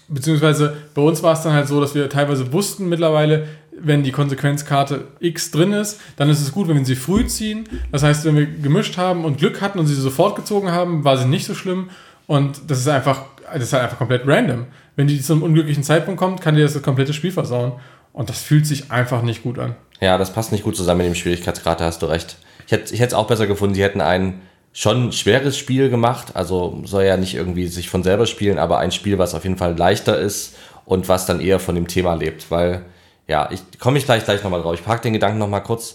Beziehungsweise 0.08 0.76
bei 0.94 1.02
uns 1.02 1.22
war 1.22 1.32
es 1.32 1.42
dann 1.42 1.52
halt 1.52 1.68
so, 1.68 1.80
dass 1.80 1.94
wir 1.94 2.08
teilweise 2.08 2.52
wussten 2.52 2.88
mittlerweile, 2.88 3.48
wenn 3.82 4.02
die 4.02 4.12
Konsequenzkarte 4.12 5.08
X 5.20 5.50
drin 5.50 5.72
ist, 5.72 6.00
dann 6.16 6.28
ist 6.28 6.40
es 6.40 6.52
gut, 6.52 6.68
wenn 6.68 6.76
wir 6.76 6.84
sie 6.84 6.96
früh 6.96 7.26
ziehen. 7.26 7.68
Das 7.92 8.02
heißt, 8.02 8.24
wenn 8.24 8.36
wir 8.36 8.46
gemischt 8.46 8.96
haben 8.96 9.24
und 9.24 9.38
Glück 9.38 9.60
hatten 9.60 9.78
und 9.78 9.86
sie 9.86 9.94
sofort 9.94 10.36
gezogen 10.36 10.70
haben, 10.70 11.04
war 11.04 11.16
sie 11.16 11.26
nicht 11.26 11.46
so 11.46 11.54
schlimm. 11.54 11.90
Und 12.26 12.60
das 12.68 12.78
ist 12.78 12.88
einfach, 12.88 13.22
das 13.52 13.64
ist 13.64 13.72
halt 13.72 13.84
einfach 13.84 13.98
komplett 13.98 14.22
random. 14.26 14.66
Wenn 14.96 15.06
die 15.06 15.20
zu 15.20 15.32
einem 15.32 15.42
unglücklichen 15.42 15.82
Zeitpunkt 15.82 16.20
kommt, 16.20 16.40
kann 16.40 16.54
dir 16.54 16.62
das, 16.62 16.74
das 16.74 16.82
komplette 16.82 17.12
Spiel 17.12 17.32
versauen. 17.32 17.72
Und 18.12 18.28
das 18.28 18.42
fühlt 18.42 18.66
sich 18.66 18.90
einfach 18.90 19.22
nicht 19.22 19.42
gut 19.42 19.58
an. 19.58 19.74
Ja, 20.00 20.18
das 20.18 20.32
passt 20.32 20.52
nicht 20.52 20.64
gut 20.64 20.76
zusammen 20.76 20.98
mit 20.98 21.06
dem 21.08 21.14
Schwierigkeitsgrad, 21.14 21.80
da 21.80 21.84
hast 21.84 22.02
du 22.02 22.06
recht. 22.06 22.36
Ich 22.66 22.72
hätte 22.72 22.94
ich 22.94 23.00
es 23.00 23.14
auch 23.14 23.26
besser 23.26 23.46
gefunden, 23.46 23.74
sie 23.74 23.82
hätten 23.82 24.00
ein 24.00 24.40
schon 24.72 25.12
schweres 25.12 25.58
Spiel 25.58 25.90
gemacht, 25.90 26.36
also 26.36 26.80
soll 26.84 27.04
ja 27.04 27.16
nicht 27.16 27.34
irgendwie 27.34 27.66
sich 27.66 27.90
von 27.90 28.02
selber 28.02 28.26
spielen, 28.26 28.58
aber 28.58 28.78
ein 28.78 28.92
Spiel, 28.92 29.18
was 29.18 29.34
auf 29.34 29.42
jeden 29.42 29.56
Fall 29.56 29.76
leichter 29.76 30.18
ist 30.18 30.54
und 30.84 31.08
was 31.08 31.26
dann 31.26 31.40
eher 31.40 31.58
von 31.58 31.74
dem 31.74 31.88
Thema 31.88 32.14
lebt, 32.14 32.50
weil 32.50 32.84
ja, 33.30 33.48
ich 33.52 33.78
komme 33.78 33.96
ich 33.96 34.06
gleich 34.06 34.24
gleich 34.24 34.42
nochmal 34.42 34.60
drauf. 34.60 34.74
Ich 34.74 34.84
parke 34.84 35.02
den 35.02 35.12
Gedanken 35.12 35.38
nochmal 35.38 35.62
kurz. 35.62 35.94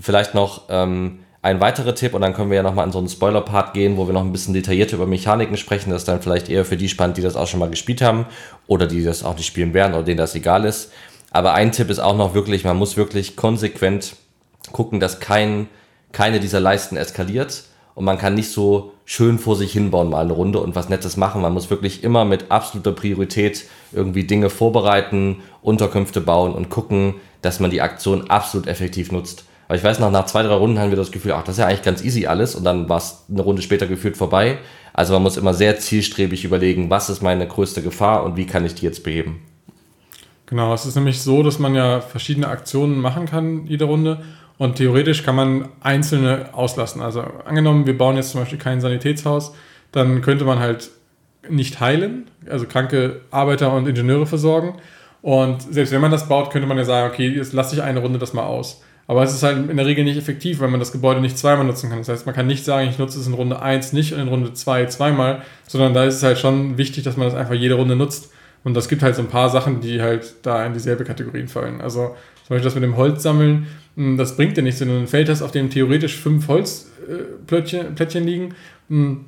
Vielleicht 0.00 0.34
noch 0.34 0.62
ähm, 0.68 1.20
ein 1.40 1.60
weiterer 1.60 1.94
Tipp 1.94 2.12
und 2.12 2.22
dann 2.22 2.34
können 2.34 2.50
wir 2.50 2.56
ja 2.56 2.64
nochmal 2.64 2.84
in 2.84 2.92
so 2.92 2.98
einen 2.98 3.08
Spoiler-Part 3.08 3.72
gehen, 3.72 3.96
wo 3.96 4.08
wir 4.08 4.12
noch 4.12 4.22
ein 4.24 4.32
bisschen 4.32 4.52
detaillierter 4.52 4.96
über 4.96 5.06
Mechaniken 5.06 5.56
sprechen. 5.56 5.90
Das 5.90 6.02
ist 6.02 6.08
dann 6.08 6.20
vielleicht 6.20 6.48
eher 6.48 6.64
für 6.64 6.76
die 6.76 6.88
spannend, 6.88 7.18
die 7.18 7.22
das 7.22 7.36
auch 7.36 7.46
schon 7.46 7.60
mal 7.60 7.70
gespielt 7.70 8.02
haben 8.02 8.26
oder 8.66 8.88
die 8.88 9.04
das 9.04 9.22
auch 9.22 9.36
nicht 9.36 9.46
spielen 9.46 9.74
werden 9.74 9.94
oder 9.94 10.02
denen 10.02 10.16
das 10.18 10.34
egal 10.34 10.64
ist. 10.64 10.90
Aber 11.30 11.54
ein 11.54 11.70
Tipp 11.70 11.88
ist 11.88 12.00
auch 12.00 12.16
noch 12.16 12.34
wirklich, 12.34 12.64
man 12.64 12.76
muss 12.76 12.96
wirklich 12.96 13.36
konsequent 13.36 14.16
gucken, 14.72 14.98
dass 14.98 15.20
kein, 15.20 15.68
keine 16.10 16.40
dieser 16.40 16.58
Leisten 16.58 16.96
eskaliert 16.96 17.62
und 17.94 18.04
man 18.04 18.18
kann 18.18 18.34
nicht 18.34 18.50
so 18.50 18.92
schön 19.04 19.38
vor 19.38 19.56
sich 19.56 19.72
hinbauen 19.72 20.10
mal 20.10 20.22
eine 20.22 20.32
Runde 20.32 20.60
und 20.60 20.74
was 20.74 20.88
Nettes 20.88 21.16
machen. 21.16 21.42
Man 21.42 21.52
muss 21.52 21.70
wirklich 21.70 22.02
immer 22.04 22.24
mit 22.24 22.50
absoluter 22.50 22.92
Priorität 22.92 23.66
irgendwie 23.92 24.24
Dinge 24.24 24.50
vorbereiten, 24.50 25.42
Unterkünfte 25.60 26.20
bauen 26.20 26.54
und 26.54 26.70
gucken, 26.70 27.14
dass 27.42 27.60
man 27.60 27.70
die 27.70 27.82
Aktion 27.82 28.30
absolut 28.30 28.66
effektiv 28.66 29.12
nutzt. 29.12 29.44
Aber 29.68 29.76
ich 29.76 29.84
weiß 29.84 30.00
noch, 30.00 30.10
nach 30.10 30.26
zwei, 30.26 30.42
drei 30.42 30.54
Runden 30.54 30.78
haben 30.78 30.90
wir 30.90 30.96
das 30.96 31.12
Gefühl, 31.12 31.32
ach, 31.32 31.44
das 31.44 31.54
ist 31.56 31.60
ja 31.60 31.66
eigentlich 31.66 31.82
ganz 31.82 32.02
easy 32.02 32.26
alles 32.26 32.54
und 32.54 32.64
dann 32.64 32.88
war 32.88 32.98
es 32.98 33.24
eine 33.30 33.42
Runde 33.42 33.62
später 33.62 33.86
gefühlt 33.86 34.16
vorbei. 34.16 34.58
Also 34.92 35.14
man 35.14 35.22
muss 35.22 35.36
immer 35.36 35.54
sehr 35.54 35.78
zielstrebig 35.78 36.44
überlegen, 36.44 36.90
was 36.90 37.08
ist 37.08 37.22
meine 37.22 37.46
größte 37.46 37.82
Gefahr 37.82 38.24
und 38.24 38.36
wie 38.36 38.46
kann 38.46 38.66
ich 38.66 38.74
die 38.74 38.84
jetzt 38.84 39.02
beheben. 39.04 39.40
Genau, 40.46 40.74
es 40.74 40.84
ist 40.84 40.96
nämlich 40.96 41.22
so, 41.22 41.42
dass 41.42 41.58
man 41.58 41.74
ja 41.74 42.02
verschiedene 42.02 42.48
Aktionen 42.48 43.00
machen 43.00 43.24
kann 43.24 43.66
jede 43.66 43.86
Runde 43.86 44.22
und 44.58 44.76
theoretisch 44.76 45.22
kann 45.22 45.36
man 45.36 45.68
einzelne 45.80 46.50
auslassen. 46.52 47.02
Also 47.02 47.22
angenommen, 47.44 47.86
wir 47.86 47.96
bauen 47.96 48.16
jetzt 48.16 48.30
zum 48.30 48.40
Beispiel 48.40 48.58
kein 48.58 48.80
Sanitätshaus, 48.80 49.54
dann 49.92 50.22
könnte 50.22 50.44
man 50.44 50.58
halt 50.58 50.90
nicht 51.48 51.80
heilen, 51.80 52.30
also 52.48 52.66
kranke 52.66 53.22
Arbeiter 53.30 53.72
und 53.72 53.88
Ingenieure 53.88 54.26
versorgen. 54.26 54.74
Und 55.20 55.62
selbst 55.62 55.92
wenn 55.92 56.00
man 56.00 56.10
das 56.10 56.28
baut, 56.28 56.50
könnte 56.50 56.66
man 56.66 56.76
ja 56.76 56.84
sagen, 56.84 57.12
okay, 57.12 57.28
jetzt 57.28 57.52
lasse 57.52 57.76
ich 57.76 57.82
eine 57.82 58.00
Runde 58.00 58.18
das 58.18 58.32
mal 58.32 58.44
aus. 58.44 58.82
Aber 59.06 59.22
es 59.22 59.34
ist 59.34 59.42
halt 59.42 59.68
in 59.68 59.76
der 59.76 59.86
Regel 59.86 60.04
nicht 60.04 60.16
effektiv, 60.16 60.60
weil 60.60 60.68
man 60.68 60.80
das 60.80 60.92
Gebäude 60.92 61.20
nicht 61.20 61.36
zweimal 61.36 61.64
nutzen 61.64 61.90
kann. 61.90 61.98
Das 61.98 62.08
heißt, 62.08 62.26
man 62.26 62.34
kann 62.34 62.46
nicht 62.46 62.64
sagen, 62.64 62.88
ich 62.88 62.98
nutze 62.98 63.18
es 63.18 63.26
in 63.26 63.34
Runde 63.34 63.60
1 63.60 63.92
nicht 63.92 64.12
und 64.12 64.20
in 64.20 64.28
Runde 64.28 64.52
2 64.52 64.86
zweimal, 64.86 65.42
sondern 65.66 65.92
da 65.92 66.04
ist 66.04 66.16
es 66.16 66.22
halt 66.22 66.38
schon 66.38 66.78
wichtig, 66.78 67.04
dass 67.04 67.16
man 67.16 67.26
das 67.26 67.36
einfach 67.36 67.54
jede 67.54 67.74
Runde 67.74 67.96
nutzt. 67.96 68.32
Und 68.64 68.74
das 68.74 68.88
gibt 68.88 69.02
halt 69.02 69.16
so 69.16 69.22
ein 69.22 69.28
paar 69.28 69.50
Sachen, 69.50 69.80
die 69.80 70.00
halt 70.00 70.34
da 70.42 70.64
in 70.64 70.72
dieselbe 70.72 71.04
Kategorien 71.04 71.48
fallen. 71.48 71.80
Also 71.80 72.14
zum 72.46 72.48
Beispiel 72.48 72.64
das 72.64 72.74
mit 72.74 72.84
dem 72.84 72.96
Holz 72.96 73.22
sammeln, 73.22 73.66
das 73.96 74.36
bringt 74.36 74.56
dir 74.56 74.62
nichts, 74.62 74.80
wenn 74.80 74.88
du 74.88 74.96
ein 74.96 75.06
Feld 75.06 75.28
hast, 75.28 75.42
auf 75.42 75.50
dem 75.50 75.70
theoretisch 75.70 76.16
fünf 76.16 76.48
Holzplättchen 76.48 77.94
Plättchen 77.94 78.24
liegen. 78.24 78.54
Hm, 78.88 79.26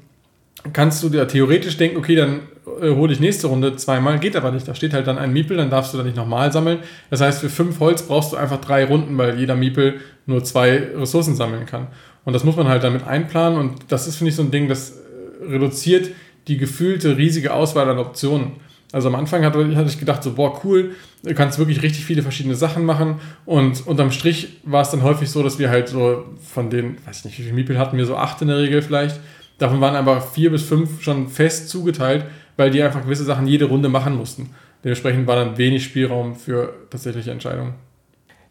kannst 0.72 1.02
du 1.02 1.08
dir 1.08 1.28
theoretisch 1.28 1.76
denken, 1.76 1.98
okay, 1.98 2.16
dann 2.16 2.40
äh, 2.80 2.90
hole 2.94 3.12
ich 3.12 3.20
nächste 3.20 3.48
Runde 3.48 3.76
zweimal, 3.76 4.18
geht 4.18 4.36
aber 4.36 4.50
nicht. 4.50 4.66
Da 4.66 4.74
steht 4.74 4.94
halt 4.94 5.06
dann 5.06 5.18
ein 5.18 5.32
Miepel, 5.32 5.56
dann 5.56 5.70
darfst 5.70 5.92
du 5.92 5.98
da 5.98 6.04
nicht 6.04 6.16
nochmal 6.16 6.52
sammeln. 6.52 6.78
Das 7.10 7.20
heißt, 7.20 7.40
für 7.40 7.50
fünf 7.50 7.80
Holz 7.80 8.02
brauchst 8.02 8.32
du 8.32 8.36
einfach 8.36 8.60
drei 8.60 8.84
Runden, 8.84 9.18
weil 9.18 9.38
jeder 9.38 9.56
Miepel 9.56 10.00
nur 10.26 10.42
zwei 10.44 10.88
Ressourcen 10.96 11.34
sammeln 11.34 11.66
kann. 11.66 11.88
Und 12.24 12.32
das 12.32 12.44
muss 12.44 12.56
man 12.56 12.68
halt 12.68 12.82
damit 12.82 13.06
einplanen 13.06 13.58
und 13.58 13.76
das 13.88 14.06
ist, 14.06 14.16
finde 14.16 14.30
ich, 14.30 14.36
so 14.36 14.42
ein 14.42 14.50
Ding, 14.50 14.68
das 14.68 14.92
äh, 14.92 15.50
reduziert 15.50 16.10
die 16.48 16.56
gefühlte 16.56 17.16
riesige 17.16 17.52
Auswahl 17.52 17.88
an 17.88 17.98
Optionen. 17.98 18.52
Also 18.94 19.08
am 19.08 19.16
Anfang 19.16 19.44
hatte, 19.44 19.74
hatte 19.74 19.88
ich 19.88 19.98
gedacht, 19.98 20.22
so, 20.22 20.34
boah, 20.34 20.60
cool, 20.62 20.94
du 21.24 21.34
kannst 21.34 21.58
wirklich 21.58 21.82
richtig 21.82 22.04
viele 22.04 22.22
verschiedene 22.22 22.54
Sachen 22.54 22.84
machen. 22.84 23.16
Und 23.44 23.84
unterm 23.88 24.12
Strich 24.12 24.60
war 24.62 24.82
es 24.82 24.90
dann 24.90 25.02
häufig 25.02 25.28
so, 25.28 25.42
dass 25.42 25.58
wir 25.58 25.68
halt 25.68 25.88
so 25.88 26.26
von 26.40 26.70
den, 26.70 27.04
weiß 27.04 27.18
ich 27.18 27.24
nicht, 27.24 27.38
wie 27.40 27.42
viele 27.42 27.54
Miepel 27.56 27.76
hatten 27.76 27.96
wir, 27.96 28.06
so 28.06 28.14
acht 28.16 28.40
in 28.40 28.46
der 28.46 28.58
Regel 28.58 28.82
vielleicht. 28.82 29.18
Davon 29.58 29.80
waren 29.80 29.96
aber 29.96 30.20
vier 30.20 30.52
bis 30.52 30.62
fünf 30.62 31.02
schon 31.02 31.26
fest 31.26 31.70
zugeteilt, 31.70 32.24
weil 32.56 32.70
die 32.70 32.84
einfach 32.84 33.02
gewisse 33.02 33.24
Sachen 33.24 33.48
jede 33.48 33.64
Runde 33.64 33.88
machen 33.88 34.14
mussten. 34.14 34.50
Dementsprechend 34.84 35.26
war 35.26 35.34
dann 35.34 35.58
wenig 35.58 35.82
Spielraum 35.82 36.36
für 36.36 36.72
tatsächliche 36.88 37.32
Entscheidungen. 37.32 37.74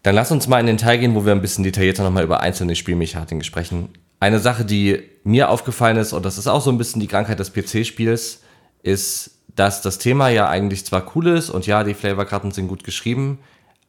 Dann 0.02 0.14
lass 0.14 0.30
uns 0.30 0.50
mal 0.50 0.60
in 0.60 0.66
den 0.66 0.78
Teil 0.78 0.98
gehen, 0.98 1.16
wo 1.16 1.26
wir 1.26 1.32
ein 1.32 1.42
bisschen 1.42 1.64
detaillierter 1.64 2.04
nochmal 2.04 2.26
über 2.26 2.42
einzelne 2.42 2.76
Spielmechaniken 2.76 3.46
sprechen. 3.46 3.88
Eine 4.20 4.40
Sache, 4.40 4.66
die 4.66 5.04
mir 5.24 5.50
aufgefallen 5.50 5.96
ist, 5.96 6.12
und 6.12 6.26
das 6.26 6.38
ist 6.38 6.48
auch 6.48 6.60
so 6.60 6.70
ein 6.70 6.78
bisschen 6.78 7.00
die 7.00 7.08
Krankheit 7.08 7.40
des 7.40 7.54
PC-Spiels, 7.54 8.42
ist, 8.82 9.40
dass 9.56 9.82
das 9.82 9.98
Thema 9.98 10.30
ja 10.30 10.48
eigentlich 10.50 10.86
zwar 10.86 11.16
cool 11.16 11.28
ist 11.28 11.50
und 11.50 11.68
ja, 11.68 11.84
die 11.84 11.94
Flavorkarten 11.94 12.52
sind 12.52 12.68
gut 12.68 12.84
geschrieben, 12.84 13.40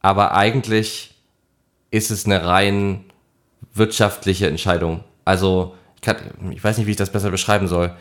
aber 0.01 0.35
eigentlich 0.35 1.15
ist 1.91 2.11
es 2.11 2.27
eine 2.27 2.45
rein 2.45 3.05
wirtschaftliche 3.73 4.49
Entscheidung. 4.49 5.05
Also, 5.25 5.75
ich, 5.97 6.03
kann, 6.03 6.17
ich 6.51 6.63
weiß 6.63 6.79
nicht, 6.79 6.87
wie 6.87 6.93
ich 6.93 6.97
das 6.97 7.11
besser 7.11 7.31
beschreiben 7.31 7.69
soll. 7.69 7.95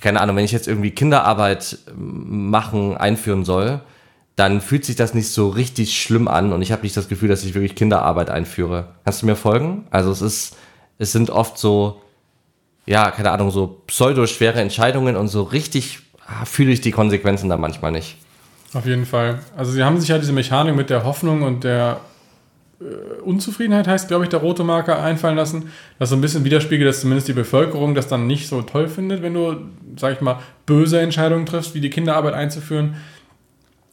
Keine 0.00 0.20
Ahnung, 0.20 0.36
wenn 0.36 0.44
ich 0.44 0.52
jetzt 0.52 0.68
irgendwie 0.68 0.90
Kinderarbeit 0.90 1.78
machen, 1.96 2.96
einführen 2.96 3.44
soll, 3.44 3.80
dann 4.36 4.60
fühlt 4.60 4.84
sich 4.84 4.96
das 4.96 5.14
nicht 5.14 5.30
so 5.30 5.48
richtig 5.48 5.98
schlimm 6.00 6.28
an 6.28 6.52
und 6.52 6.60
ich 6.60 6.70
habe 6.70 6.82
nicht 6.82 6.96
das 6.96 7.08
Gefühl, 7.08 7.30
dass 7.30 7.44
ich 7.44 7.54
wirklich 7.54 7.74
Kinderarbeit 7.74 8.28
einführe. 8.28 8.94
Kannst 9.04 9.22
du 9.22 9.26
mir 9.26 9.36
folgen? 9.36 9.86
Also 9.90 10.10
es 10.10 10.20
ist, 10.20 10.56
es 10.98 11.12
sind 11.12 11.30
oft 11.30 11.56
so, 11.56 12.02
ja, 12.84 13.10
keine 13.10 13.30
Ahnung, 13.30 13.50
so 13.50 13.82
pseudo-schwere 13.86 14.60
Entscheidungen 14.60 15.16
und 15.16 15.28
so 15.28 15.42
richtig 15.42 16.05
fühle 16.44 16.72
ich 16.72 16.80
die 16.80 16.90
Konsequenzen 16.90 17.48
da 17.48 17.56
manchmal 17.56 17.92
nicht. 17.92 18.16
Auf 18.74 18.86
jeden 18.86 19.06
Fall. 19.06 19.40
Also 19.56 19.72
sie 19.72 19.82
haben 19.84 19.98
sich 19.98 20.08
ja 20.08 20.18
diese 20.18 20.32
Mechanik 20.32 20.74
mit 20.74 20.90
der 20.90 21.04
Hoffnung 21.04 21.42
und 21.42 21.64
der 21.64 22.00
äh, 22.80 23.20
Unzufriedenheit 23.22 23.86
heißt, 23.86 24.08
glaube 24.08 24.24
ich, 24.24 24.30
der 24.30 24.40
rote 24.40 24.64
Marker 24.64 25.02
einfallen 25.02 25.36
lassen. 25.36 25.70
Das 25.98 26.10
so 26.10 26.16
ein 26.16 26.20
bisschen 26.20 26.44
widerspiegelt, 26.44 26.88
dass 26.88 27.00
zumindest 27.00 27.28
die 27.28 27.32
Bevölkerung 27.32 27.94
das 27.94 28.08
dann 28.08 28.26
nicht 28.26 28.48
so 28.48 28.62
toll 28.62 28.88
findet, 28.88 29.22
wenn 29.22 29.34
du, 29.34 29.56
sag 29.96 30.14
ich 30.14 30.20
mal, 30.20 30.40
böse 30.66 31.00
Entscheidungen 31.00 31.46
triffst, 31.46 31.74
wie 31.74 31.80
die 31.80 31.90
Kinderarbeit 31.90 32.34
einzuführen. 32.34 32.96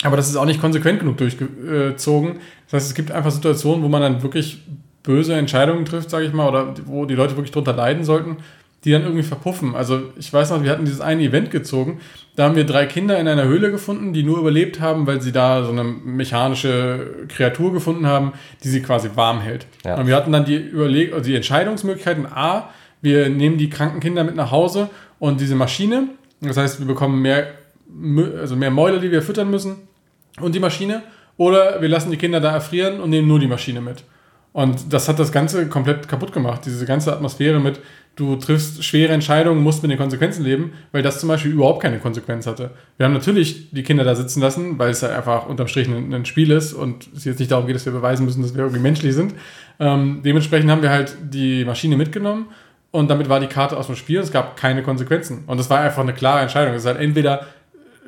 Aber 0.03 0.17
das 0.17 0.27
ist 0.27 0.36
auch 0.36 0.45
nicht 0.45 0.59
konsequent 0.59 0.99
genug 0.99 1.17
durchgezogen. 1.17 2.39
Das 2.65 2.73
heißt, 2.73 2.88
es 2.88 2.95
gibt 2.95 3.11
einfach 3.11 3.31
Situationen, 3.31 3.84
wo 3.84 3.88
man 3.88 4.01
dann 4.01 4.21
wirklich 4.21 4.61
böse 5.01 5.34
Entscheidungen 5.34 5.86
trifft, 5.86 6.09
sage 6.09 6.25
ich 6.25 6.34
mal, 6.34 6.49
oder 6.49 6.73
wo 6.86 7.05
die 7.05 7.15
Leute 7.15 7.38
wirklich 7.38 7.51
drunter 7.51 7.73
leiden 7.73 8.03
sollten, 8.03 8.38
die 8.84 8.91
dann 8.91 9.03
irgendwie 9.03 9.23
verpuffen. 9.23 9.75
Also 9.75 10.01
ich 10.17 10.31
weiß 10.31 10.49
noch, 10.49 10.63
wir 10.63 10.71
hatten 10.71 10.86
dieses 10.86 10.99
eine 10.99 11.23
Event 11.23 11.51
gezogen, 11.51 11.99
da 12.36 12.45
haben 12.45 12.55
wir 12.55 12.65
drei 12.65 12.88
Kinder 12.88 13.19
in 13.19 13.27
einer 13.27 13.43
Höhle 13.43 13.69
gefunden, 13.69 14.13
die 14.13 14.23
nur 14.23 14.39
überlebt 14.39 14.79
haben, 14.79 15.05
weil 15.05 15.21
sie 15.21 15.31
da 15.31 15.63
so 15.63 15.71
eine 15.71 15.84
mechanische 15.84 17.27
Kreatur 17.27 17.73
gefunden 17.73 18.07
haben, 18.07 18.34
die 18.63 18.69
sie 18.69 18.81
quasi 18.81 19.11
warm 19.15 19.41
hält. 19.41 19.67
Ja. 19.86 19.95
Und 19.95 20.07
wir 20.07 20.15
hatten 20.15 20.31
dann 20.31 20.45
die, 20.45 20.55
Überleg 20.55 21.13
also 21.13 21.25
die 21.25 21.36
Entscheidungsmöglichkeiten, 21.36 22.25
a, 22.25 22.69
wir 23.01 23.29
nehmen 23.29 23.57
die 23.57 23.69
kranken 23.69 23.99
Kinder 23.99 24.23
mit 24.23 24.36
nach 24.36 24.49
Hause 24.49 24.89
und 25.19 25.41
diese 25.41 25.55
Maschine, 25.55 26.07
das 26.41 26.57
heißt, 26.57 26.79
wir 26.79 26.88
bekommen 26.88 27.21
mehr, 27.21 27.47
also 28.39 28.55
mehr 28.55 28.71
Mäuler, 28.71 28.99
die 28.99 29.11
wir 29.11 29.21
füttern 29.21 29.51
müssen 29.51 29.75
und 30.39 30.55
die 30.55 30.59
Maschine, 30.59 31.03
oder 31.38 31.81
wir 31.81 31.89
lassen 31.89 32.11
die 32.11 32.17
Kinder 32.17 32.39
da 32.39 32.51
erfrieren 32.51 32.99
und 32.99 33.09
nehmen 33.09 33.27
nur 33.27 33.39
die 33.39 33.47
Maschine 33.47 33.81
mit. 33.81 34.03
Und 34.53 34.93
das 34.93 35.09
hat 35.09 35.19
das 35.19 35.31
Ganze 35.31 35.67
komplett 35.67 36.07
kaputt 36.07 36.31
gemacht, 36.31 36.61
diese 36.65 36.86
ganze 36.86 37.11
Atmosphäre 37.11 37.59
mit, 37.59 37.79
du 38.16 38.36
triffst 38.36 38.84
schwere 38.84 39.14
Entscheidungen, 39.14 39.64
musst 39.64 39.82
mit 39.82 39.91
den 39.91 39.97
Konsequenzen 39.97 40.43
leben, 40.43 40.74
weil 40.91 41.01
das 41.01 41.20
zum 41.20 41.30
Beispiel 41.30 41.51
überhaupt 41.51 41.82
keine 41.82 41.99
Konsequenz 41.99 42.45
hatte. 42.45 42.72
Wir 42.97 43.05
haben 43.05 43.14
natürlich 43.14 43.72
die 43.72 43.84
Kinder 43.84 44.03
da 44.03 44.16
sitzen 44.16 44.39
lassen, 44.39 44.78
weil 44.78 44.91
es 44.91 45.01
ja 45.01 45.16
einfach 45.16 45.47
unterm 45.47 45.68
Strich 45.68 45.88
ein, 45.88 46.14
ein 46.14 46.26
Spiel 46.26 46.51
ist 46.51 46.74
und 46.74 47.09
es 47.16 47.26
jetzt 47.26 47.39
nicht 47.39 47.51
darum 47.51 47.66
geht, 47.66 47.76
dass 47.76 47.86
wir 47.86 47.93
beweisen 47.93 48.26
müssen, 48.26 48.43
dass 48.43 48.53
wir 48.53 48.61
irgendwie 48.61 48.82
menschlich 48.82 49.14
sind. 49.14 49.34
Ähm, 49.80 50.22
dementsprechend 50.24 50.70
haben 50.70 50.84
wir 50.84 50.91
halt 50.91 51.18
die 51.22 51.66
Maschine 51.66 51.97
mitgenommen 51.97 52.47
und 52.91 53.09
damit 53.09 53.30
war 53.30 53.39
die 53.39 53.47
Karte 53.47 53.76
aus 53.76 53.88
dem 53.88 53.95
Spiel. 53.95 54.20
Es 54.20 54.32
gab 54.32 54.55
keine 54.57 54.84
Konsequenzen. 54.84 55.45
Und 55.47 55.57
das 55.57 55.72
war 55.72 55.80
einfach 55.80 56.03
eine 56.03 56.14
klare 56.14 56.41
Entscheidung. 56.41 56.76
Es 56.76 56.84
ist 56.84 56.88
halt 56.88 56.99
entweder 56.99 57.47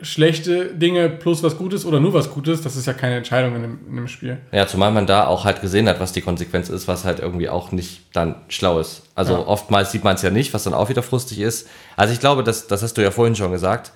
schlechte 0.01 0.73
Dinge 0.73 1.09
plus 1.09 1.41
was 1.43 1.57
Gutes 1.57 1.85
oder 1.85 1.99
nur 1.99 2.13
was 2.13 2.29
Gutes, 2.31 2.61
das 2.61 2.75
ist 2.75 2.85
ja 2.85 2.93
keine 2.93 3.15
Entscheidung 3.15 3.55
in 3.55 3.63
einem, 3.63 3.79
in 3.89 3.97
einem, 3.97 4.07
Spiel. 4.07 4.37
Ja, 4.51 4.67
zumal 4.67 4.91
man 4.91 5.07
da 5.07 5.27
auch 5.27 5.45
halt 5.45 5.61
gesehen 5.61 5.87
hat, 5.87 5.99
was 5.99 6.11
die 6.11 6.21
Konsequenz 6.21 6.69
ist, 6.69 6.87
was 6.87 7.05
halt 7.05 7.19
irgendwie 7.19 7.49
auch 7.49 7.71
nicht 7.71 8.01
dann 8.13 8.35
schlau 8.49 8.79
ist. 8.79 9.03
Also 9.15 9.33
ja. 9.33 9.39
oftmals 9.39 9.91
sieht 9.91 10.03
man 10.03 10.15
es 10.15 10.21
ja 10.21 10.31
nicht, 10.31 10.53
was 10.53 10.63
dann 10.63 10.73
auch 10.73 10.89
wieder 10.89 11.03
frustig 11.03 11.39
ist. 11.39 11.67
Also 11.95 12.13
ich 12.13 12.19
glaube, 12.19 12.43
das, 12.43 12.67
das 12.67 12.83
hast 12.83 12.97
du 12.97 13.01
ja 13.01 13.11
vorhin 13.11 13.35
schon 13.35 13.51
gesagt. 13.51 13.91